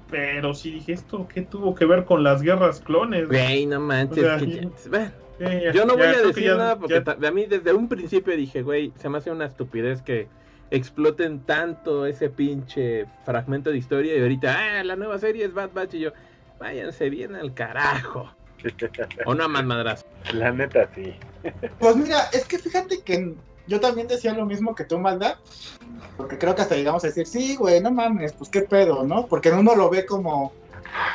pero 0.09 0.53
sí 0.53 0.71
dije, 0.71 0.93
¿esto 0.93 1.27
qué 1.27 1.41
tuvo 1.41 1.73
que 1.75 1.85
ver 1.85 2.05
con 2.05 2.23
las 2.23 2.41
guerras 2.41 2.81
clones? 2.81 3.27
güey, 3.27 3.65
no 3.65 3.79
manches. 3.79 4.17
O 4.19 4.21
sea, 4.27 4.37
que 4.37 4.47
ya- 4.47 4.61
bueno, 4.89 5.11
ya- 5.39 5.71
yo 5.71 5.85
no 5.85 5.97
ya 5.97 6.05
voy 6.05 6.15
a 6.15 6.21
decir 6.27 6.43
ya- 6.43 6.55
nada 6.55 6.77
porque 6.77 7.03
a 7.05 7.31
mí 7.31 7.45
desde 7.45 7.73
un 7.73 7.87
principio 7.87 8.35
dije, 8.35 8.61
güey, 8.61 8.93
se 8.97 9.09
me 9.09 9.17
hace 9.19 9.31
una 9.31 9.45
estupidez 9.45 10.01
que 10.01 10.27
exploten 10.69 11.41
tanto 11.45 12.05
ese 12.05 12.29
pinche 12.29 13.05
fragmento 13.23 13.69
de 13.71 13.77
historia 13.77 14.17
y 14.17 14.19
ahorita, 14.21 14.79
ah, 14.79 14.83
la 14.83 14.95
nueva 14.97 15.17
serie 15.17 15.45
es 15.45 15.53
Bad 15.53 15.71
Batch 15.73 15.93
y 15.93 15.99
yo, 16.01 16.11
váyanse 16.59 17.09
bien 17.09 17.35
al 17.35 17.53
carajo. 17.53 18.31
O 19.25 19.35
no 19.35 19.47
más 19.47 19.63
madrazo. 19.63 20.03
La 20.33 20.51
neta, 20.51 20.89
sí. 20.95 21.13
Pues 21.77 21.95
mira, 21.95 22.21
es 22.33 22.43
que 22.47 22.57
fíjate 22.57 23.03
que 23.05 23.35
yo 23.67 23.79
también 23.79 24.07
decía 24.07 24.33
lo 24.33 24.45
mismo 24.45 24.75
que 24.75 24.83
tú, 24.85 24.97
Malda. 24.99 25.37
Porque 26.15 26.37
creo 26.37 26.55
que 26.55 26.61
hasta 26.63 26.75
llegamos 26.75 27.03
a 27.03 27.07
decir, 27.07 27.27
sí, 27.27 27.55
güey, 27.55 27.79
no 27.81 27.91
mames, 27.91 28.33
pues 28.33 28.49
qué 28.49 28.61
pedo, 28.61 29.03
¿no? 29.03 29.27
Porque 29.27 29.51
uno 29.51 29.75
lo 29.75 29.89
ve 29.89 30.05
como, 30.05 30.51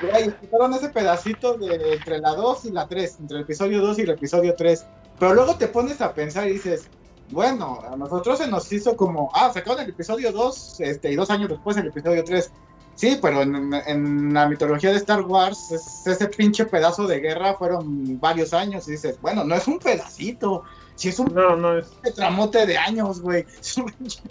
güey, 0.01 0.33
quitaron 0.41 0.73
ese 0.74 0.89
pedacito 0.91 1.55
de 1.55 1.95
entre 1.95 2.19
la 2.19 2.35
2 2.35 2.66
y 2.66 2.70
la 2.70 2.87
3, 2.87 3.16
entre 3.20 3.39
el 3.39 3.43
episodio 3.43 3.81
2 3.83 3.99
y 3.99 4.03
el 4.03 4.11
episodio 4.11 4.55
3. 4.57 4.85
Pero 5.19 5.35
luego 5.35 5.57
te 5.57 5.66
pones 5.69 6.01
a 6.01 6.12
pensar 6.15 6.47
y 6.49 6.53
dices, 6.55 6.89
bueno, 7.31 7.81
a 7.91 7.97
nosotros 7.97 8.39
se 8.39 8.47
nos 8.49 8.70
hizo 8.73 8.97
como, 8.97 9.31
ah, 9.35 9.51
sacaron 9.53 9.81
el 9.83 9.91
episodio 9.91 10.31
2, 10.33 10.81
este, 10.81 11.11
y 11.11 11.16
dos 11.16 11.31
años 11.31 11.49
después 11.49 11.77
el 11.77 11.87
episodio 11.89 12.23
3. 12.24 12.51
Sí, 12.95 13.19
pero 13.23 13.41
en, 13.41 13.73
en 13.87 14.35
la 14.35 14.47
mitología 14.47 14.91
de 14.91 14.97
Star 14.99 15.23
Wars, 15.23 15.73
es- 15.73 16.07
ese 16.07 16.27
pinche 16.27 16.66
pedazo 16.66 17.07
de 17.07 17.20
guerra 17.20 17.55
fueron 17.55 18.20
varios 18.20 18.53
años. 18.53 18.87
Y 18.87 18.93
dices, 18.93 19.19
bueno, 19.23 19.45
no 19.45 19.55
es 19.55 19.66
un 19.66 19.79
pedacito, 19.79 20.62
si 21.03 21.09
es 21.09 21.19
un 21.19 21.35
No, 21.35 21.57
no 21.57 21.77
es. 21.79 21.91
tramote 22.15 22.65
de 22.65 22.79
años, 22.79 23.20
güey. 23.20 23.45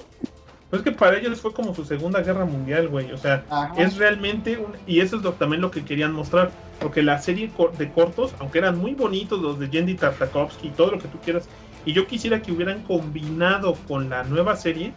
Pues 0.70 0.84
que 0.84 0.94
para 0.94 1.18
ellos 1.18 1.42
fue 1.42 1.54
como 1.54 1.76
su 1.76 1.84
segunda 1.84 2.22
guerra 2.22 2.46
mundial, 2.46 2.88
güey. 2.88 3.12
O 3.12 3.18
sea, 3.18 3.44
Ajá. 3.50 3.74
es 3.76 3.98
realmente 3.98 4.58
un, 4.58 4.72
y 4.88 5.02
eso 5.02 5.18
es 5.18 5.22
lo, 5.22 5.34
también 5.34 5.62
lo 5.62 5.70
que 5.70 5.84
querían 5.84 6.14
mostrar 6.14 6.50
porque 6.80 7.04
la 7.04 7.22
serie 7.22 7.52
de 7.78 7.92
cortos 7.92 8.34
aunque 8.40 8.60
eran 8.60 8.78
muy 8.78 8.94
bonitos 8.94 9.42
los 9.42 9.60
de 9.60 9.70
Yendi 9.70 9.96
Tartakovsky 9.96 10.68
y 10.70 10.72
todo 10.72 10.92
lo 10.92 11.00
que 11.00 11.10
tú 11.10 11.18
quieras 11.20 11.50
y 11.86 11.92
yo 11.92 12.08
quisiera 12.08 12.42
que 12.42 12.54
hubieran 12.54 12.84
combinado 12.84 13.76
con 13.86 14.10
la 14.10 14.24
nueva 14.24 14.56
serie 14.56 14.94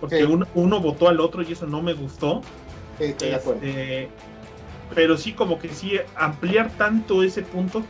porque 0.00 0.18
Sí. 0.18 0.22
uno, 0.24 0.46
uno 0.54 0.80
votó 0.80 1.08
al 1.08 1.18
otro 1.20 1.42
y 1.42 1.50
eso 1.52 1.66
no 1.66 1.80
me 1.80 1.94
gustó 1.94 2.42
Sí, 2.98 3.04
estoy 3.04 3.30
de 3.30 3.34
acuerdo. 3.36 3.60
Este, 3.62 4.08
pero 4.94 5.16
sí 5.16 5.32
como 5.32 5.58
que 5.58 5.70
sí 5.70 5.98
ampliar 6.14 6.70
tanto 6.76 7.22
ese 7.22 7.40
punto 7.40 7.82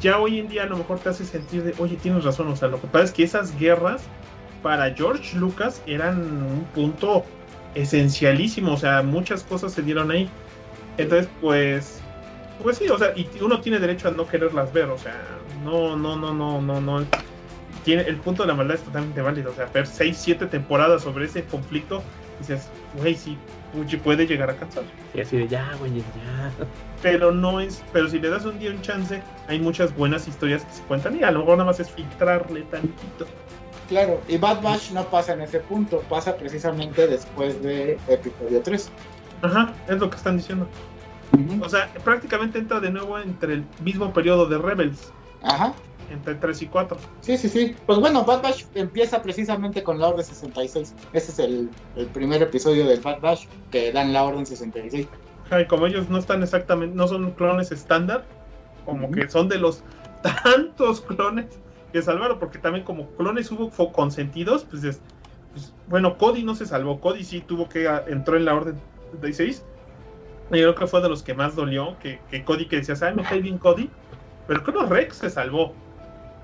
ya 0.00 0.18
hoy 0.18 0.38
en 0.38 0.48
día 0.48 0.64
a 0.64 0.66
lo 0.66 0.76
mejor 0.76 0.98
te 0.98 1.08
hace 1.08 1.24
sentir 1.24 1.62
de 1.62 1.74
oye 1.78 1.96
tienes 1.96 2.24
razón 2.24 2.48
o 2.48 2.56
sea 2.56 2.68
lo 2.68 2.80
que 2.80 2.86
pasa 2.86 3.04
es 3.04 3.12
que 3.12 3.22
esas 3.22 3.56
guerras 3.58 4.02
para 4.62 4.92
George 4.94 5.36
Lucas 5.36 5.82
eran 5.86 6.18
un 6.20 6.64
punto 6.74 7.24
esencialísimo 7.74 8.72
o 8.72 8.76
sea 8.76 9.02
muchas 9.02 9.42
cosas 9.44 9.72
se 9.72 9.82
dieron 9.82 10.10
ahí. 10.10 10.28
Entonces 10.98 11.28
pues 11.40 12.00
pues 12.62 12.78
sí 12.78 12.88
o 12.88 12.98
sea 12.98 13.12
y 13.16 13.28
uno 13.40 13.60
tiene 13.60 13.78
derecho 13.78 14.08
a 14.08 14.10
no 14.12 14.26
quererlas 14.26 14.72
ver 14.72 14.86
o 14.86 14.98
sea 14.98 15.22
no 15.64 15.96
no 15.96 16.16
no 16.16 16.32
no 16.34 16.60
no 16.60 16.80
no. 16.80 17.04
Tiene 17.84 18.02
el 18.02 18.16
punto 18.16 18.42
de 18.42 18.48
la 18.48 18.54
maldad 18.54 18.76
es 18.76 18.82
totalmente 18.82 19.20
válido 19.20 19.52
o 19.52 19.54
sea 19.54 19.66
ver 19.66 19.86
seis 19.86 20.16
siete 20.18 20.46
temporadas 20.46 21.02
sobre 21.02 21.26
ese 21.26 21.44
conflicto 21.44 22.02
dices 22.40 22.68
güey 22.96 23.14
sí 23.14 23.38
puede 24.02 24.26
llegar 24.26 24.50
a 24.50 24.56
cansar. 24.56 24.84
Y 25.14 25.20
así 25.20 25.36
de 25.36 25.48
ya, 25.48 25.74
güey, 25.78 25.96
ya. 25.96 26.02
Pero 27.02 27.30
no 27.30 27.60
es, 27.60 27.84
pero 27.92 28.08
si 28.08 28.18
le 28.18 28.30
das 28.30 28.44
un 28.46 28.58
día 28.58 28.70
un 28.70 28.80
chance, 28.80 29.22
hay 29.48 29.60
muchas 29.60 29.94
buenas 29.94 30.26
historias 30.26 30.64
que 30.64 30.72
se 30.72 30.82
cuentan 30.84 31.16
y 31.16 31.22
a 31.22 31.30
lo 31.30 31.40
mejor 31.40 31.58
nada 31.58 31.70
más 31.70 31.78
es 31.78 31.90
filtrarle 31.90 32.62
tantito. 32.62 33.26
Claro, 33.88 34.20
y 34.26 34.38
Bad 34.38 34.62
Batch 34.62 34.90
no 34.92 35.04
pasa 35.04 35.34
en 35.34 35.42
ese 35.42 35.60
punto, 35.60 36.00
pasa 36.08 36.36
precisamente 36.36 37.06
después 37.06 37.62
de 37.62 37.98
episodio 38.08 38.60
3. 38.62 38.90
Ajá, 39.42 39.74
es 39.86 39.98
lo 39.98 40.10
que 40.10 40.16
están 40.16 40.38
diciendo. 40.38 40.66
O 41.60 41.68
sea, 41.68 41.92
prácticamente 42.02 42.58
entra 42.58 42.80
de 42.80 42.90
nuevo 42.90 43.18
entre 43.18 43.54
el 43.54 43.64
mismo 43.84 44.12
periodo 44.12 44.46
de 44.46 44.58
Rebels, 44.58 45.12
Ajá, 45.42 45.74
entre 46.10 46.34
3 46.36 46.62
y 46.62 46.66
4. 46.66 46.98
sí, 47.20 47.36
sí, 47.36 47.48
sí. 47.48 47.76
Pues 47.86 47.98
bueno, 47.98 48.24
Bad 48.24 48.42
Batch 48.42 48.64
empieza 48.74 49.22
precisamente 49.22 49.82
con 49.82 49.98
la 49.98 50.08
Orden 50.08 50.24
66. 50.24 50.94
Ese 51.12 51.32
es 51.32 51.38
el, 51.38 51.70
el 51.96 52.06
primer 52.06 52.42
episodio 52.42 52.86
del 52.86 53.00
Bad 53.00 53.20
Batch 53.20 53.46
que 53.70 53.92
dan 53.92 54.12
la 54.12 54.24
Orden 54.24 54.46
66. 54.46 55.06
Ajá, 55.46 55.60
y 55.60 55.66
como 55.66 55.86
ellos 55.86 56.08
no 56.08 56.18
están 56.18 56.42
exactamente, 56.42 56.96
no 56.96 57.06
son 57.08 57.30
clones 57.32 57.70
estándar, 57.72 58.24
como 58.84 59.10
que 59.10 59.28
son 59.28 59.48
de 59.48 59.58
los 59.58 59.82
tantos 60.44 61.00
clones 61.02 61.46
que 61.92 62.02
salvaron, 62.02 62.38
porque 62.38 62.58
también 62.58 62.84
como 62.84 63.08
clones 63.16 63.50
hubo 63.50 63.70
consentidos, 63.92 64.64
pues, 64.64 64.84
es- 64.84 65.00
pues, 65.52 65.72
bueno, 65.88 66.18
Cody 66.18 66.42
no 66.42 66.54
se 66.54 66.66
salvó, 66.66 67.00
Cody 67.00 67.24
sí 67.24 67.40
tuvo 67.40 67.68
que 67.68 67.88
ah, 67.88 68.04
entró 68.08 68.36
en 68.36 68.44
la 68.44 68.54
orden 68.54 68.76
76. 69.12 69.64
Y 70.48 70.52
creo 70.52 70.74
que 70.74 70.86
fue 70.86 71.00
de 71.00 71.08
los 71.08 71.22
que 71.22 71.34
más 71.34 71.56
dolió, 71.56 71.96
que, 71.98 72.20
que 72.30 72.44
Cody 72.44 72.66
que 72.66 72.76
decías, 72.76 73.02
ay, 73.02 73.14
me 73.14 73.22
cae 73.22 73.40
bien 73.40 73.58
Cody, 73.58 73.90
pero 74.46 74.62
creo 74.62 74.80
que 74.80 74.94
Rex 74.94 75.16
se 75.16 75.30
salvó. 75.30 75.74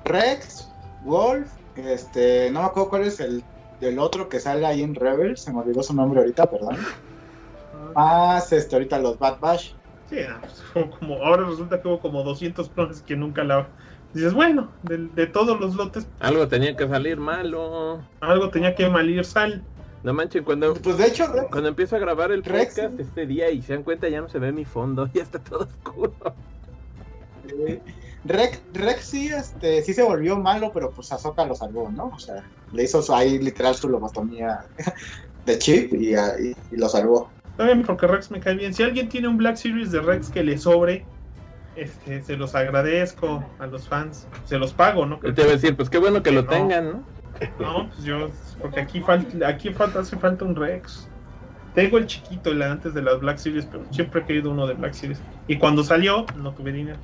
Rex, 0.05 0.69
Wolf, 1.05 1.51
este, 1.77 2.51
no 2.51 2.61
me 2.61 2.67
acuerdo 2.67 2.91
cuál 2.91 3.03
es 3.03 3.21
el 3.21 3.43
del 3.81 3.99
otro 3.99 4.29
que 4.29 4.39
sale 4.41 4.65
ahí 4.67 4.83
en 4.83 4.95
Rebels, 4.95 5.41
se 5.43 5.53
me 5.53 5.61
olvidó 5.61 5.83
su 5.83 5.95
nombre 5.95 6.21
ahorita, 6.21 6.49
perdón. 6.51 6.77
Más 7.95 8.53
este, 8.53 8.77
ahorita 8.77 8.99
los 8.99 9.19
Bad 9.19 9.41
Batch. 9.41 9.75
Sí, 10.09 10.17
pues, 10.73 10.89
como, 10.99 11.17
ahora 11.25 11.45
resulta 11.47 11.81
que 11.81 11.89
hubo 11.89 12.01
como 12.01 12.23
200 12.23 12.69
clones 12.71 13.03
que 13.03 13.17
nunca 13.17 13.45
la... 13.45 13.67
Dices, 14.15 14.35
bueno, 14.35 14.69
de, 14.83 14.99
de 15.15 15.27
todos 15.27 15.59
los 15.59 15.75
lotes, 15.75 16.07
Algo 16.21 16.47
tenía 16.47 16.77
que 16.77 16.87
salir 16.87 17.17
malo. 17.17 18.03
algo 18.21 18.51
tenía 18.51 18.75
que 18.75 18.87
malir 18.89 19.25
sal. 19.25 19.63
No 20.03 20.13
manches, 20.13 20.43
cuando, 20.43 20.75
Pues 20.75 20.99
de 20.99 21.07
hecho, 21.07 21.27
Rex, 21.33 21.47
cuando 21.51 21.69
empiezo 21.71 21.97
a 21.97 21.99
grabar 21.99 22.31
el 22.31 22.45
Rex. 22.45 22.75
podcast 22.75 23.01
este 23.01 23.27
día 23.27 23.51
y 23.51 23.63
se 23.63 23.73
dan 23.73 23.85
cuenta 23.85 24.09
ya 24.09 24.21
no 24.21 24.29
se 24.29 24.39
ve 24.39 24.53
mi 24.53 24.65
fondo, 24.67 25.09
ya 25.15 25.23
está 25.23 25.39
todo 25.39 25.61
oscuro. 25.61 26.13
eh, 27.67 27.81
Rex, 28.25 28.63
Rex 28.73 29.05
sí, 29.05 29.29
este, 29.29 29.83
sí 29.83 29.95
se 29.95 30.03
volvió 30.03 30.37
malo, 30.39 30.71
pero 30.73 30.93
pues 30.93 31.11
Ahsoka 31.13 31.45
lo 31.45 31.55
salvó, 31.55 31.91
¿no? 31.91 32.09
O 32.15 32.19
sea, 32.19 32.49
le 32.71 32.85
hizo 32.85 33.03
su- 33.03 33.15
ahí 33.15 33.39
literal 33.39 33.75
su 33.75 33.89
lobotomía 33.89 34.61
de 35.45 35.59
chip 35.59 35.93
y, 35.95 36.15
ah, 36.15 36.33
y- 36.41 36.55
y 36.75 36.77
lo 36.79 36.89
salvó. 36.89 37.31
Está 37.51 37.65
bien, 37.65 37.83
porque 37.83 38.07
Rex 38.07 38.31
me 38.31 38.41
cae 38.41 38.55
bien. 38.55 38.73
Si 38.75 38.83
alguien 38.83 39.09
tiene 39.09 39.29
un 39.29 39.37
Black 39.37 39.57
Series 39.57 39.91
de 39.91 40.01
Rex 40.01 40.31
que 40.31 40.43
le 40.45 40.57
sobre, 40.59 41.07
Este, 41.75 42.23
se 42.23 42.37
los 42.37 42.55
agradezco 42.55 43.43
a 43.59 43.67
los 43.67 43.89
fans. 43.89 44.27
Se 44.45 44.59
los 44.59 44.75
pago, 44.75 45.07
¿no? 45.07 45.19
Te 45.21 45.29
iba 45.31 45.45
a 45.45 45.53
decir, 45.55 45.75
pues 45.75 45.89
qué 45.89 45.97
bueno 45.99 46.23
que 46.23 46.31
lo 46.31 46.43
No. 46.43 46.49
tengan, 46.51 46.85
¿no? 46.93 47.05
No, 47.59 47.89
pues 47.89 48.05
yo, 48.05 48.29
porque 48.61 48.81
aquí 48.81 49.01
falta, 49.01 49.49
aquí 49.49 49.71
falta, 49.73 50.01
hace 50.01 50.17
falta 50.19 50.45
un 50.45 50.55
Rex. 50.55 51.09
Tengo 51.75 51.97
el 51.97 52.07
chiquito, 52.07 52.51
el 52.51 52.61
antes 52.63 52.93
de 52.93 53.01
las 53.03 53.19
Black 53.21 53.39
Series, 53.39 53.65
pero 53.67 53.85
siempre 53.91 54.21
he 54.21 54.25
querido 54.27 54.51
uno 54.51 54.67
de 54.67 54.75
Black 54.75 54.93
Series. 54.93 55.23
Y 55.47 55.59
cuando 55.59 55.83
salió, 55.83 56.27
no 56.37 56.53
tuve 56.55 56.73
dinero. 56.73 57.01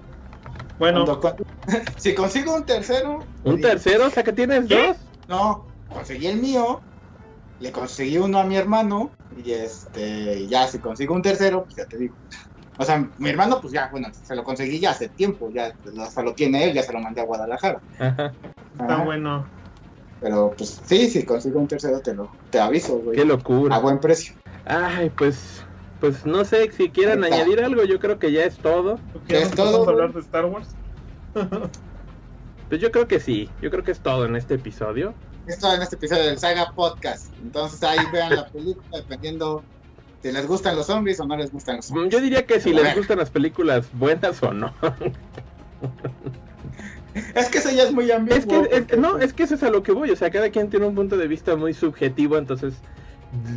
Bueno, 0.79 1.19
Cuando 1.21 1.37
si 1.99 2.15
consigo 2.15 2.55
un 2.55 2.65
tercero, 2.67 3.31
¿Un 3.43 3.61
tercero? 3.61 4.07
O 4.07 4.11
sea, 4.11 4.23
que 4.23 4.33
tienes 4.33 4.69
¿Qué? 4.69 4.79
dos. 4.79 4.97
no, 5.27 5.69
conseguí 5.91 6.27
el 6.27 6.39
mío, 6.41 6.85
le 7.59 7.73
conseguí 7.73 8.19
uno 8.19 8.39
a 8.41 8.45
mi 8.45 8.57
hermano 8.57 9.17
y 9.31 9.53
este, 9.53 10.49
ya 10.49 10.69
si 10.69 10.81
consigo 10.81 11.15
un 11.15 11.23
tercero, 11.23 11.65
pues 11.65 11.77
ya 11.77 11.87
te 11.87 11.99
digo. 11.99 12.17
O 12.77 12.85
sea, 12.85 13.11
mi 13.19 13.31
hermano, 13.31 13.61
pues 13.61 13.75
ya, 13.75 13.89
bueno, 13.91 14.09
se 14.13 14.37
lo 14.37 14.45
conseguí 14.45 14.81
ya 14.81 14.93
hace 14.93 15.11
tiempo, 15.11 15.51
ya 15.55 15.73
hasta 16.03 16.23
lo 16.23 16.35
tiene 16.35 16.65
él, 16.65 16.75
ya 16.75 16.83
se 16.85 16.93
lo 16.93 17.01
mandé 17.01 17.23
a 17.23 17.25
Guadalajara. 17.27 17.83
Ajá. 17.99 18.37
está 18.79 18.97
Ajá. 18.97 19.05
bueno. 19.05 19.53
Pero 20.19 20.55
pues 20.57 20.83
sí, 20.85 21.09
si 21.11 21.25
consigo 21.25 21.61
un 21.61 21.69
tercero, 21.69 22.01
te 22.01 22.15
lo 22.15 22.31
te 22.51 22.59
aviso, 22.61 22.99
güey. 22.99 23.19
Qué 23.19 23.25
A 23.69 23.79
locura. 23.79 23.81
buen 23.81 24.01
precio. 24.01 24.35
Ay, 24.65 25.11
pues, 25.11 25.68
pues 26.01 26.25
no 26.27 26.45
sé 26.45 26.71
si 26.73 26.91
quieran 26.91 27.25
está. 27.25 27.37
añadir 27.37 27.63
algo. 27.63 27.85
Yo 27.85 27.99
creo 27.99 28.19
que 28.19 28.33
ya 28.33 28.45
es 28.45 28.57
todo. 28.57 28.97
¿Tú 29.13 29.21
¿Qué 29.21 29.27
quieres 29.29 29.49
es 29.49 29.55
todo, 29.55 29.67
empezamos 29.67 29.89
a 29.89 29.91
hablar 29.91 30.13
de 30.13 30.21
Star 30.21 30.45
Wars? 30.47 30.69
Pues 32.69 32.83
yo 32.83 32.93
creo 32.93 33.09
que 33.09 33.19
sí. 33.19 33.49
Yo 33.63 33.71
creo 33.71 33.83
que 33.83 33.93
es 33.93 34.01
todo 34.01 34.27
en 34.27 34.37
este 34.37 34.57
episodio. 34.57 35.15
Esto 35.47 35.73
en 35.73 35.81
este 35.81 35.97
episodio 35.97 36.25
del 36.25 36.39
Saga 36.39 36.73
Podcast. 36.75 37.33
Entonces 37.43 37.83
ahí 37.83 37.99
vean 38.13 38.37
la 38.37 38.47
película, 38.47 38.99
dependiendo 38.99 39.65
si 40.23 40.33
les 40.33 40.47
gustan 40.47 40.77
los 40.77 40.87
zombies 40.87 41.19
o 41.21 41.27
no 41.27 41.37
les 41.37 41.51
gustan 41.51 41.77
los 41.77 41.87
zombies. 41.87 42.09
Mm, 42.09 42.11
Yo 42.11 42.21
diría 42.21 42.47
que 42.47 42.61
si 42.61 42.75
les 42.75 42.95
gustan 42.95 43.19
las 43.19 43.31
películas 43.31 43.89
buenas 43.95 44.43
o 44.43 44.53
no. 44.53 44.75
Es 47.35 47.49
que 47.49 47.59
eso 47.59 47.71
ya 47.71 47.85
es 47.85 47.93
muy 47.93 48.11
ambiguo. 48.11 48.65
Es 48.65 48.85
que, 48.85 48.95
es 48.95 48.99
no, 48.99 49.13
pues, 49.13 49.25
es 49.25 49.33
que 49.33 49.43
eso 49.45 49.55
es 49.55 49.63
a 49.63 49.71
lo 49.71 49.83
que 49.83 49.93
voy. 49.93 50.11
O 50.11 50.17
sea, 50.17 50.31
cada 50.31 50.51
quien 50.51 50.69
tiene 50.71 50.87
un 50.87 50.95
punto 50.95 51.17
de 51.17 51.27
vista 51.27 51.57
muy 51.57 51.75
subjetivo. 51.75 52.37
Entonces, 52.37 52.75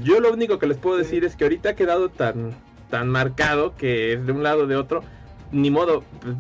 yo 0.04 0.20
lo 0.20 0.32
único 0.34 0.60
que 0.60 0.68
les 0.68 0.78
puedo 0.78 0.98
decir 0.98 1.24
es 1.24 1.36
que 1.36 1.44
ahorita 1.46 1.70
ha 1.70 1.76
quedado 1.76 2.10
tan, 2.10 2.56
tan 2.90 3.08
marcado 3.10 3.76
que 3.76 4.14
es 4.14 4.26
de 4.26 4.32
un 4.32 4.44
lado 4.44 4.64
o 4.64 4.68
de 4.68 4.76
otro. 4.76 5.04
Ni 5.52 5.70
modo. 5.70 6.04
pues, 6.22 6.36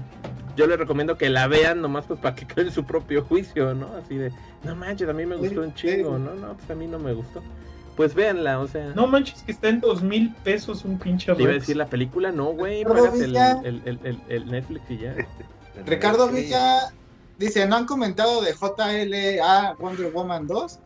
Yo 0.56 0.68
les 0.68 0.78
recomiendo 0.78 1.18
que 1.18 1.30
la 1.30 1.48
vean 1.48 1.82
nomás 1.82 2.06
pues 2.06 2.20
para 2.20 2.36
que 2.36 2.46
creen 2.54 2.72
su 2.72 2.84
propio 2.86 3.24
juicio, 3.24 3.74
¿no? 3.74 3.88
Así 3.96 4.16
de, 4.16 4.32
no 4.64 4.76
manches, 4.76 5.08
a 5.10 5.14
mí 5.14 5.26
me 5.26 5.36
gustó 5.36 5.62
un 5.62 5.74
chingo, 5.74 6.18
¿no? 6.18 6.34
No, 6.36 6.54
pues 6.56 6.70
a 6.70 6.76
mí 6.76 6.88
no 6.88 7.00
me 7.00 7.14
gustó. 7.14 7.42
Pues 7.98 8.16
véanla, 8.16 8.60
o 8.60 8.68
sea. 8.68 8.94
No 8.96 9.06
manches, 9.08 9.44
que 9.44 9.52
está 9.52 9.68
en 9.70 9.82
dos 9.82 10.02
mil 10.02 10.34
pesos 10.46 10.86
un 10.86 10.98
pinche 10.98 11.34
Te 11.36 11.42
iba 11.44 11.52
a 11.52 11.56
decir 11.56 11.76
la 11.76 11.88
película, 11.88 12.32
no, 12.32 12.46
güey. 12.54 12.84
Ricardo 12.86 13.04
Pagas 13.04 13.20
el, 13.22 13.82
el, 13.86 14.00
el- 14.06 14.22
el 14.30 14.46
Netflix 14.52 14.90
y 14.90 14.98
ya. 15.00 15.16
Ricardo 15.86 16.30
Villa 16.30 16.94
dice, 17.38 17.68
¿no 17.68 17.76
han 17.76 17.86
comentado 17.86 18.42
de 18.42 18.54
JLA 18.54 19.76
Wonder 19.80 20.12
Woman 20.12 20.48
2? 20.48 20.80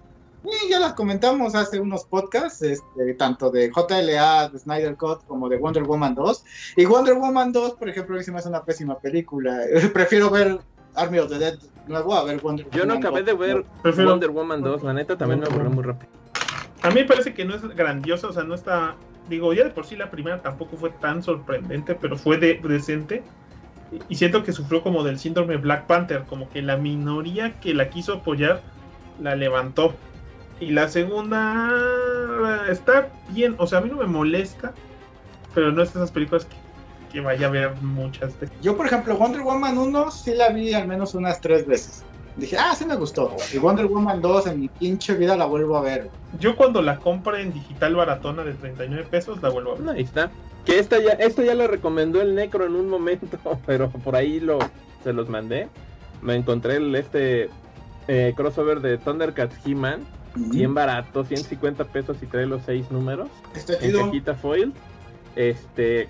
Y 0.46 0.70
ya 0.70 0.80
las 0.80 0.94
comentamos 0.94 1.56
hace 1.56 1.80
unos 1.80 2.06
podcasts, 2.06 2.62
este, 2.62 3.14
tanto 3.16 3.50
de 3.50 3.72
JLA, 3.72 4.50
de 4.50 4.60
Snyder 4.60 4.96
Cut, 4.96 5.26
como 5.26 5.50
de 5.50 5.58
Wonder 5.58 5.84
Woman 5.84 6.14
2. 6.16 6.44
Y 6.78 6.86
Wonder 6.86 7.16
Woman 7.16 7.52
2, 7.52 7.74
por 7.74 7.90
ejemplo, 7.90 8.22
se 8.22 8.32
me 8.32 8.38
hace 8.40 8.50
una 8.50 8.64
pésima 8.64 9.00
película. 9.00 9.60
Prefiero 9.94 10.30
ver 10.30 10.60
Army 10.96 11.20
of 11.20 11.30
the 11.30 11.40
Dead 11.40 11.58
nuevo 11.88 12.14
a 12.16 12.24
ver 12.24 12.40
Wonder 12.42 12.68
Yo 12.72 12.86
no 12.86 12.94
Woman 12.96 12.98
acabé 12.98 13.20
2. 13.22 13.26
de 13.26 13.34
ver 13.34 13.66
Prefiero- 13.82 14.10
Wonder 14.12 14.30
Woman 14.32 14.62
2, 14.62 14.84
la 14.84 14.94
neta 14.94 15.18
también 15.18 15.40
me 15.42 15.48
aburrió 15.48 15.70
muy 15.70 15.84
rápido. 15.84 16.12
A 16.82 16.90
mí 16.90 16.96
me 16.96 17.06
parece 17.06 17.34
que 17.34 17.46
no 17.46 17.56
es 17.56 17.64
grandiosa, 17.76 18.28
o 18.28 18.34
sea, 18.34 18.44
no 18.44 18.54
está. 18.54 18.96
Digo, 19.30 19.52
ya 19.54 19.64
de 19.64 19.72
por 19.72 19.86
sí 19.88 19.96
la 19.96 20.12
primera 20.12 20.42
tampoco 20.44 20.78
fue 20.78 20.92
tan 20.92 21.24
sorprendente, 21.24 21.96
pero 21.96 22.16
fue 22.18 22.38
de, 22.38 22.60
decente. 22.62 23.24
Y 24.10 24.16
siento 24.16 24.44
que 24.44 24.52
sufrió 24.52 24.84
como 24.84 25.04
del 25.04 25.18
síndrome 25.18 25.58
Black 25.58 25.88
Panther, 25.88 26.26
como 26.26 26.50
que 26.50 26.62
la 26.62 26.78
minoría 26.78 27.60
que 27.60 27.74
la 27.74 27.90
quiso 27.90 28.14
apoyar 28.14 28.62
la 29.20 29.36
levantó. 29.36 29.96
Y 30.60 30.72
la 30.72 30.88
segunda 30.88 31.72
está 32.70 33.10
bien, 33.30 33.56
o 33.58 33.68
sea, 33.68 33.80
a 33.80 33.82
mí 33.82 33.90
no 33.90 33.98
me 33.98 34.08
molesta, 34.08 34.74
pero 35.54 35.72
no 35.72 35.82
es 35.82 35.94
de 35.94 36.00
esas 36.00 36.12
películas 36.12 36.46
que, 36.46 36.56
que 37.12 37.22
vaya 37.22 37.48
a 37.48 37.50
ver 37.50 37.76
muchas 37.82 38.40
veces. 38.40 38.56
Yo, 38.62 38.78
por 38.78 38.86
ejemplo, 38.86 39.18
Wonder 39.18 39.42
Woman 39.42 39.78
1 39.78 40.12
sí 40.12 40.34
la 40.34 40.50
vi 40.50 40.74
al 40.74 40.88
menos 40.88 41.14
unas 41.14 41.42
tres 41.42 41.68
veces. 41.68 42.04
Dije, 42.38 42.58
ah, 42.58 42.76
sí 42.76 42.86
me 42.86 42.96
gustó. 42.96 43.34
Y 43.54 43.58
Wonder 43.58 43.86
Woman 43.86 44.22
2 44.22 44.48
en 44.48 44.60
mi 44.60 44.68
pinche 44.68 45.14
vida 45.14 45.38
la 45.38 45.46
vuelvo 45.46 45.78
a 45.78 45.82
ver. 45.82 46.10
Yo 46.40 46.56
cuando 46.58 46.82
la 46.82 46.98
compre 46.98 47.42
en 47.42 47.54
digital 47.54 47.96
baratona 47.96 48.44
de 48.44 48.54
39 48.54 49.08
pesos, 49.10 49.42
la 49.42 49.50
vuelvo 49.50 49.74
a 49.74 49.76
ver. 49.76 49.90
Ahí 49.96 50.04
está. 50.04 50.30
Que 50.66 50.80
esta 50.80 51.00
ya, 51.00 51.12
esto 51.14 51.44
ya 51.44 51.56
lo 51.56 51.68
recomendó 51.68 52.22
el 52.22 52.36
Necro 52.36 52.66
en 52.66 52.76
un 52.76 52.90
momento, 52.90 53.38
pero 53.66 53.90
por 53.90 54.16
ahí 54.16 54.40
lo 54.40 54.60
se 55.04 55.14
los 55.14 55.30
mandé. 55.30 55.70
Me 56.22 56.36
encontré 56.36 56.78
el 56.78 56.94
este 56.96 57.50
eh, 58.08 58.34
crossover 58.36 58.82
de 58.82 58.98
Thundercats 58.98 59.56
He-Man, 59.66 60.02
bien 60.36 60.74
barato, 60.74 61.24
150 61.24 61.86
pesos 61.86 62.18
y 62.22 62.26
trae 62.26 62.46
los 62.46 62.62
seis 62.64 62.92
números 62.92 63.30
Está 63.54 63.74
en 63.82 63.92
cajita 64.06 64.36
foil. 64.36 64.74
Este 65.36 66.08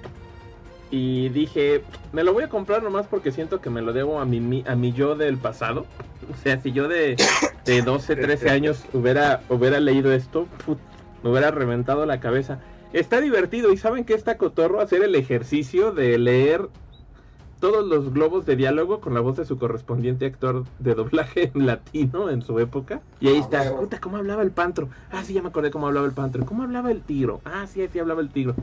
y 0.92 1.30
dije, 1.30 1.82
me 2.14 2.24
lo 2.24 2.32
voy 2.34 2.44
a 2.44 2.48
comprar 2.50 2.84
nomás 2.84 3.08
porque 3.08 3.32
siento 3.32 3.60
que 3.60 3.70
me 3.70 3.82
lo 3.82 3.92
debo 3.92 4.20
a 4.20 4.26
mi, 4.26 4.40
mi- 4.40 4.64
a 4.68 4.76
mi 4.76 4.94
yo 4.94 5.16
del 5.16 5.38
pasado. 5.38 5.86
O 6.32 6.36
sea, 6.38 6.60
si 6.60 6.72
yo 6.72 6.88
de, 6.88 7.18
de 7.66 7.82
12, 7.84 8.16
13 8.16 8.50
años 8.52 8.84
hubiera, 8.94 9.42
hubiera 9.50 9.80
leído 9.80 10.12
esto, 10.12 10.48
put, 10.66 10.80
me 11.24 11.30
hubiera 11.30 11.52
reventado 11.52 12.06
la 12.08 12.20
cabeza. 12.20 12.60
Está 12.94 13.22
divertido 13.22 13.72
y 13.72 13.78
saben 13.78 14.06
que 14.06 14.14
está 14.16 14.38
cotorro 14.38 14.80
hacer 14.82 15.04
el 15.04 15.14
ejercicio 15.16 15.92
de 15.92 16.18
leer 16.18 16.68
todos 17.66 17.84
los 17.88 18.14
globos 18.14 18.46
de 18.46 18.56
diálogo 18.56 19.00
con 19.02 19.16
la 19.16 19.22
voz 19.22 19.38
de 19.38 19.46
su 19.46 19.58
correspondiente 19.58 20.28
actor 20.28 20.66
de 20.78 20.94
doblaje 20.94 21.52
en 21.56 21.66
latino 21.66 22.30
en 22.30 22.44
su 22.44 22.60
época. 22.60 23.02
Y 23.20 23.28
ahí 23.30 23.38
Ah, 23.38 23.40
está, 23.40 23.76
puta, 23.76 24.00
¿cómo 24.00 24.18
hablaba 24.18 24.44
el 24.44 24.52
pantro? 24.52 24.88
Ah, 25.12 25.24
sí, 25.24 25.34
ya 25.34 25.42
me 25.42 25.48
acordé 25.50 25.72
cómo 25.72 25.88
hablaba 25.88 26.06
el 26.06 26.14
pantro. 26.14 26.46
¿Cómo 26.46 26.62
hablaba 26.62 26.92
el 26.92 27.02
tigro? 27.02 27.42
Ah, 27.44 27.66
sí, 27.66 27.84
sí 27.92 27.98
hablaba 27.98 28.22
el 28.22 28.30
tigro. 28.30 28.54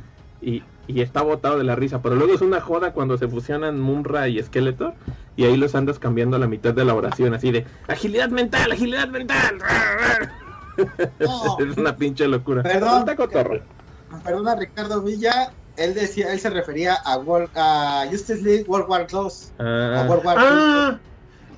Y, 0.41 0.63
y 0.87 1.01
está 1.01 1.23
botado 1.23 1.59
de 1.59 1.65
la 1.65 1.75
risa, 1.75 2.01
pero 2.01 2.15
luego 2.15 2.33
es 2.33 2.43
una 2.43 2.61
joda 2.61 2.93
cuando 2.93 3.19
se 3.19 3.27
fusionan 3.27 3.81
Mumra 3.81 4.29
y 4.29 4.41
Skeletor 4.41 4.95
y 5.37 5.47
ahí 5.47 5.57
los 5.57 5.75
andas 5.75 5.99
cambiando 5.99 6.37
a 6.37 6.39
la 6.39 6.47
mitad 6.47 6.73
de 6.73 6.85
la 6.85 6.95
oración, 6.95 7.35
así 7.35 7.51
de 7.51 7.67
agilidad 7.89 8.29
mental, 8.31 8.71
agilidad 8.71 9.09
mental. 9.09 9.59
No. 11.21 11.59
es 11.59 11.77
una 11.77 11.95
pinche 11.97 12.27
locura. 12.29 12.63
Perdón. 12.63 13.05
Cotorro. 13.17 13.61
Perdona, 14.25 14.55
Ricardo 14.57 15.03
Villa. 15.03 15.53
Él 15.77 15.95
decía, 15.95 16.33
él 16.33 16.39
se 16.41 16.51
refería 16.51 16.95
a, 17.05 17.19
World, 17.19 17.51
a 17.57 18.05
Justice 18.11 18.43
League 18.43 18.65
World 18.67 18.89
War 18.89 19.07
2. 19.11 19.53
A 19.59 19.63
Ah, 20.03 20.07
World 20.09 20.25
War 20.27 20.37
Ah, 20.39 21.01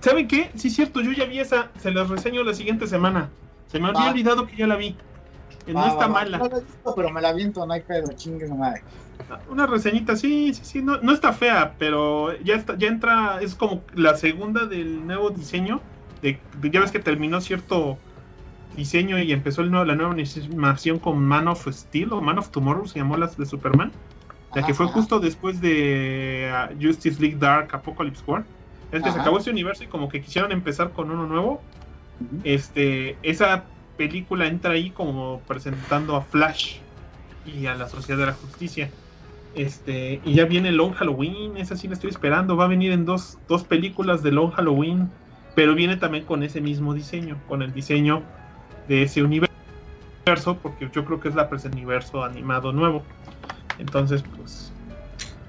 ¿saben 0.00 0.28
qué? 0.28 0.50
Sí, 0.56 0.68
es 0.68 0.74
cierto, 0.76 1.00
yo 1.00 1.12
ya 1.12 1.24
vi 1.24 1.40
esa, 1.40 1.70
se 1.78 1.90
las 1.90 2.08
reseño 2.08 2.44
la 2.44 2.54
siguiente 2.54 2.86
semana. 2.86 3.30
Se 3.66 3.80
me 3.80 3.88
había 3.88 4.02
Va. 4.02 4.10
olvidado 4.10 4.46
que 4.46 4.56
ya 4.56 4.66
la 4.66 4.76
vi. 4.76 4.96
Que 5.66 5.72
no 5.72 5.80
está 5.84 6.06
va, 6.06 6.06
va. 6.06 6.12
mala. 6.12 6.38
No 6.38 6.46
he 6.46 6.60
visto, 6.60 6.94
pero 6.94 7.10
me 7.10 7.20
la 7.20 7.32
viento, 7.32 7.66
no 7.66 7.72
hay 7.72 7.82
pedo, 7.82 8.12
chingue 8.14 8.46
madre. 8.48 8.82
Una 9.48 9.66
reseñita, 9.66 10.16
sí, 10.16 10.52
sí, 10.52 10.64
sí, 10.64 10.82
no, 10.82 10.98
no 11.00 11.12
está 11.12 11.32
fea, 11.32 11.76
pero 11.78 12.36
ya 12.42 12.54
está, 12.56 12.76
ya 12.76 12.88
entra, 12.88 13.38
es 13.40 13.54
como 13.54 13.84
la 13.94 14.16
segunda 14.16 14.66
del 14.66 15.06
nuevo 15.06 15.30
diseño. 15.30 15.80
De- 16.20 16.38
ya 16.70 16.80
ves 16.80 16.90
que 16.92 16.98
terminó 16.98 17.40
cierto 17.40 17.98
diseño 18.76 19.18
y 19.18 19.32
empezó 19.32 19.62
el 19.62 19.70
nuevo, 19.70 19.84
la 19.84 19.94
nueva 19.94 20.12
animación 20.12 20.98
con 20.98 21.24
Man 21.24 21.48
of 21.48 21.66
Steel 21.70 22.12
o 22.12 22.20
Man 22.20 22.38
of 22.38 22.50
Tomorrow, 22.50 22.86
se 22.86 22.98
llamó 22.98 23.16
las 23.16 23.36
de 23.36 23.46
Superman. 23.46 23.92
La 24.54 24.64
que 24.64 24.72
fue 24.72 24.86
ajá. 24.86 24.94
justo 24.94 25.18
después 25.18 25.60
de 25.60 26.48
ah, 26.52 26.70
Justice 26.80 27.20
League 27.20 27.36
Dark 27.38 27.74
Apocalypse 27.74 28.22
War. 28.26 28.44
Es 28.92 29.02
que 29.02 29.10
se 29.10 29.18
acabó 29.18 29.38
ese 29.38 29.50
universo 29.50 29.82
y 29.82 29.88
como 29.88 30.08
que 30.08 30.20
quisieron 30.20 30.52
empezar 30.52 30.92
con 30.92 31.10
uno 31.10 31.26
nuevo. 31.26 31.60
Este, 32.44 33.16
esa 33.22 33.64
película 33.96 34.46
entra 34.46 34.72
ahí 34.72 34.90
como 34.90 35.40
presentando 35.48 36.14
a 36.14 36.22
Flash 36.22 36.76
y 37.44 37.66
a 37.66 37.74
la 37.74 37.88
Sociedad 37.88 38.20
de 38.20 38.26
la 38.26 38.32
Justicia. 38.34 38.90
Este, 39.56 40.20
y 40.24 40.34
ya 40.34 40.44
viene 40.44 40.72
Long 40.72 40.92
Halloween, 40.92 41.56
esa 41.56 41.76
sí 41.76 41.88
la 41.88 41.94
estoy 41.94 42.10
esperando. 42.10 42.56
Va 42.56 42.64
a 42.66 42.68
venir 42.68 42.92
en 42.92 43.04
dos, 43.04 43.38
dos 43.48 43.64
películas 43.64 44.22
de 44.22 44.30
Long 44.30 44.52
Halloween, 44.52 45.10
pero 45.56 45.74
viene 45.74 45.96
también 45.96 46.24
con 46.24 46.44
ese 46.44 46.60
mismo 46.60 46.94
diseño, 46.94 47.38
con 47.48 47.62
el 47.62 47.72
diseño 47.72 48.22
de 48.88 49.02
ese 49.02 49.22
universo, 49.22 49.48
porque 50.62 50.88
yo 50.92 51.04
creo 51.04 51.20
que 51.20 51.28
es 51.28 51.34
la 51.34 51.48
pues, 51.48 51.64
universo 51.64 52.22
animado 52.24 52.72
nuevo. 52.72 53.02
Entonces, 53.78 54.22
pues, 54.36 54.72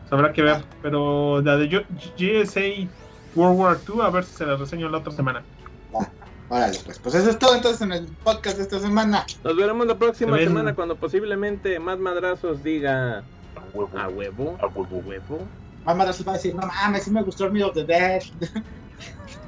habrá 0.10 0.34
que 0.34 0.41
ver. 0.41 0.64
Pero 0.82 1.41
la 1.41 1.57
de 1.57 1.70
Yo- 1.70 1.82
GSA 2.18 2.88
World 3.36 3.60
War 3.60 3.78
II, 3.88 4.02
a 4.02 4.10
ver 4.10 4.24
si 4.24 4.36
se 4.36 4.45
la 4.45 4.56
reseño 4.56 4.90
la 4.90 4.99
otra 4.99 5.12
semana. 5.14 5.44
Órale, 6.48 6.78
pues, 6.86 6.99
pues 6.99 7.16
eso 7.16 7.32
es 7.32 7.40
todo 7.40 7.56
entonces 7.56 7.82
en 7.82 7.91
el 7.91 8.06
podcast 8.24 8.57
de 8.57 8.64
esta 8.64 8.80
semana. 8.80 9.26
nos 9.44 9.56
veremos 9.57 9.88
la 9.88 9.95
próxima 9.95 10.38
Se 10.38 10.44
semana 10.44 10.76
cuando 10.76 10.95
posiblemente 10.95 11.80
más 11.80 11.98
madrazos 11.98 12.64
diga 12.64 13.20
A 13.56 13.62
huevo. 13.74 13.98
a 13.98 14.07
huevo, 14.10 14.57
A 14.62 14.68
huevo. 14.68 14.98
huevo. 15.06 15.40
Mamá 15.86 16.06
va 16.06 16.12
a 16.12 16.34
decir, 16.34 16.53
no 16.56 16.66
mames, 16.68 17.03
sí 17.03 17.12
me 17.12 17.24
gustó 17.24 17.45
Army 17.45 17.64
of 17.64 17.74
the 17.74 17.84
Dead. 17.84 18.22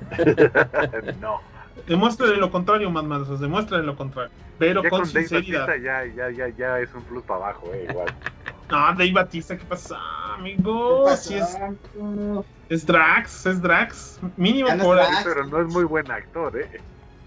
no. 1.22 1.40
Demuéstrale 1.88 2.36
lo 2.38 2.52
contrario, 2.52 2.90
más 2.92 3.04
madrazos, 3.06 3.40
demuéstrale 3.40 3.84
lo 3.84 3.96
contrario. 3.96 4.32
Pero 4.58 4.84
Ya 4.84 4.90
con 4.90 5.00
con 5.00 5.08
sinceridad. 5.08 5.68
Ya, 5.82 6.04
ya, 6.06 6.30
ya, 6.32 6.50
ya 6.58 6.80
es 6.80 6.94
un 6.94 7.04
plus 7.06 7.24
para 7.24 7.46
abajo, 7.46 7.74
eh, 7.74 7.88
igual. 7.90 8.08
No, 8.70 8.78
Dave 8.78 9.14
Batista, 9.14 9.58
¿qué 9.58 9.66
pasa, 9.66 9.98
amigo? 10.36 11.06
¿Qué 11.06 11.16
Sí 11.16 11.36
es, 11.36 11.58
es 12.68 12.86
Drax, 12.86 13.46
es 13.46 13.62
Drax. 13.62 14.20
Mínimo 14.36 14.70
no 14.76 14.84
por 14.84 15.00
ahí, 15.00 15.10
Drax. 15.10 15.24
Pero 15.24 15.46
no 15.46 15.62
es 15.62 15.68
muy 15.74 15.86
buen 15.86 16.12
actor, 16.12 16.60
¿eh? 16.60 16.82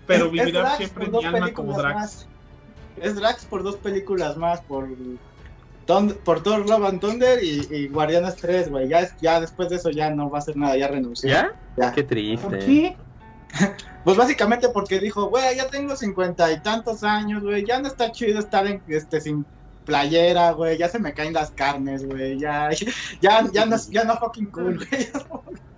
pero 0.04 0.26
Es- 0.26 0.32
es 0.32 0.32
vivirá 0.32 0.60
Drax 0.60 0.76
siempre 0.76 1.06
por 1.06 1.20
mi 1.20 1.24
alma 1.24 1.52
como 1.54 1.78
Drax. 1.78 1.94
más. 1.94 2.28
Es 2.96 3.14
Drax 3.16 3.46
por 3.46 3.62
dos 3.62 3.76
películas 3.78 4.36
más, 4.36 4.60
por, 4.62 4.86
por 6.24 6.42
Thor 6.42 6.68
Love 6.68 6.84
and 6.84 7.00
Thunder 7.00 7.42
y, 7.42 7.66
y 7.70 7.88
Guardianes 7.88 8.36
3, 8.36 8.68
güey. 8.68 8.88
Ya, 8.88 9.00
es- 9.00 9.16
ya 9.20 9.40
después 9.40 9.70
de 9.70 9.76
eso 9.76 9.90
ya 9.90 10.10
no 10.10 10.28
va 10.28 10.38
a 10.38 10.40
hacer 10.40 10.56
nada, 10.56 10.76
ya 10.76 10.88
renunció. 10.88 11.30
¿Ya? 11.30 11.50
Ya. 11.76 11.92
Qué 11.92 12.02
¿Por 12.02 12.08
triste. 12.08 12.58
qué? 12.58 12.96
Pues 14.02 14.16
básicamente 14.16 14.70
porque 14.70 14.98
dijo, 14.98 15.28
güey, 15.28 15.56
ya 15.56 15.68
tengo 15.68 15.94
cincuenta 15.96 16.50
y 16.50 16.60
tantos 16.62 17.02
años, 17.02 17.42
güey, 17.42 17.66
ya 17.66 17.80
no 17.80 17.88
está 17.88 18.10
chido 18.10 18.38
estar 18.38 18.66
en, 18.66 18.82
este, 18.86 19.20
sin 19.20 19.46
playera, 19.84 20.52
güey, 20.52 20.78
ya 20.78 20.88
se 20.88 20.98
me 20.98 21.12
caen 21.12 21.34
las 21.34 21.50
carnes, 21.52 22.04
güey, 22.06 22.38
ya, 22.38 22.70
ya, 23.20 23.44
ya 23.52 23.66
no, 23.66 23.76
ya 23.90 24.04
no 24.04 24.16
fucking 24.16 24.50
cool, 24.50 24.76
güey. 24.78 25.08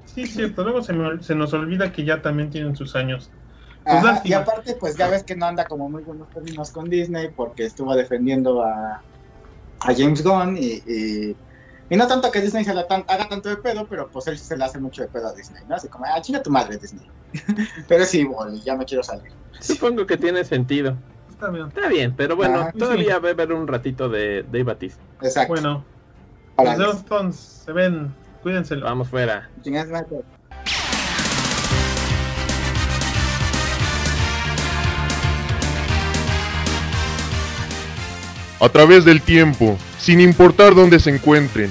Sí, 0.05 0.27
cierto. 0.27 0.63
Luego 0.63 0.83
se, 0.83 0.93
me- 0.93 1.23
se 1.23 1.35
nos 1.35 1.53
olvida 1.55 1.91
que 1.93 2.05
ya 2.05 2.21
también 2.21 2.51
tienen 2.51 2.77
sus 2.77 2.95
años. 2.97 3.31
Pues 3.83 4.05
Ajá, 4.05 4.21
y 4.25 4.33
aparte, 4.33 4.77
pues 4.79 4.97
ya 4.97 5.09
ves 5.09 5.25
que 5.25 5.35
no 5.35 5.47
anda 5.47 5.65
como 5.67 5.89
muy 5.91 6.03
buenos 6.03 6.31
términos 6.31 6.71
con 6.71 6.89
Disney 6.89 7.33
porque 7.33 7.65
estuvo 7.65 7.95
defendiendo 7.97 8.63
a, 8.63 9.05
a 9.81 9.95
James 9.95 10.23
Gunn 10.23 10.57
y, 10.57 10.83
y, 10.87 11.37
y 11.93 11.97
no 11.99 12.07
tanto 12.07 12.31
que 12.31 12.41
Disney 12.41 12.65
se 12.65 12.73
la 12.73 12.87
tan- 12.87 13.05
haga 13.07 13.29
tanto 13.29 13.51
de 13.51 13.59
pedo, 13.59 13.87
pero 13.87 14.09
pues 14.09 14.27
él 14.27 14.39
sí 14.39 14.47
se 14.47 14.57
le 14.57 14.65
hace 14.65 14.79
mucho 14.79 15.03
de 15.03 15.09
pedo 15.09 15.29
a 15.29 15.35
Disney, 15.35 15.63
¿no? 15.69 15.75
Así 15.77 15.89
como, 15.89 16.07
ah, 16.07 16.19
chinga 16.23 16.43
tu 16.43 16.49
madre, 16.51 16.79
Disney. 16.79 17.07
pero 17.87 18.07
sí, 18.07 18.27
ya 18.65 18.75
me 18.77 18.87
quiero 18.87 19.03
salir. 19.03 19.31
Supongo 19.61 20.07
que 20.07 20.17
tiene 20.17 20.43
sentido. 20.43 20.97
Está 21.29 21.51
bien. 21.51 21.67
Está 21.69 21.89
bien, 21.89 22.15
pero 22.17 22.35
bueno, 22.35 22.61
Ah, 22.63 22.73
todavía 22.73 23.19
va 23.19 23.29
a 23.29 23.33
haber 23.33 23.53
un 23.53 23.69
ratito 23.69 24.09
de 24.09 24.43
Dave 24.45 24.63
Batista. 24.65 25.03
Exacto. 25.21 25.53
Bueno, 25.53 25.85
Para 26.57 26.79
los 26.79 26.97
Deftones 26.97 27.37
se 27.37 27.73
ven. 27.73 28.15
Cuídenselo. 28.43 28.87
Vamos 28.87 29.09
fuera. 29.11 29.51
a 38.61 38.69
través 38.69 39.05
del 39.05 39.21
tiempo, 39.21 39.77
sin 39.99 40.21
importar 40.21 40.75
dónde 40.75 41.01
se 41.01 41.11
encuentren. 41.11 41.71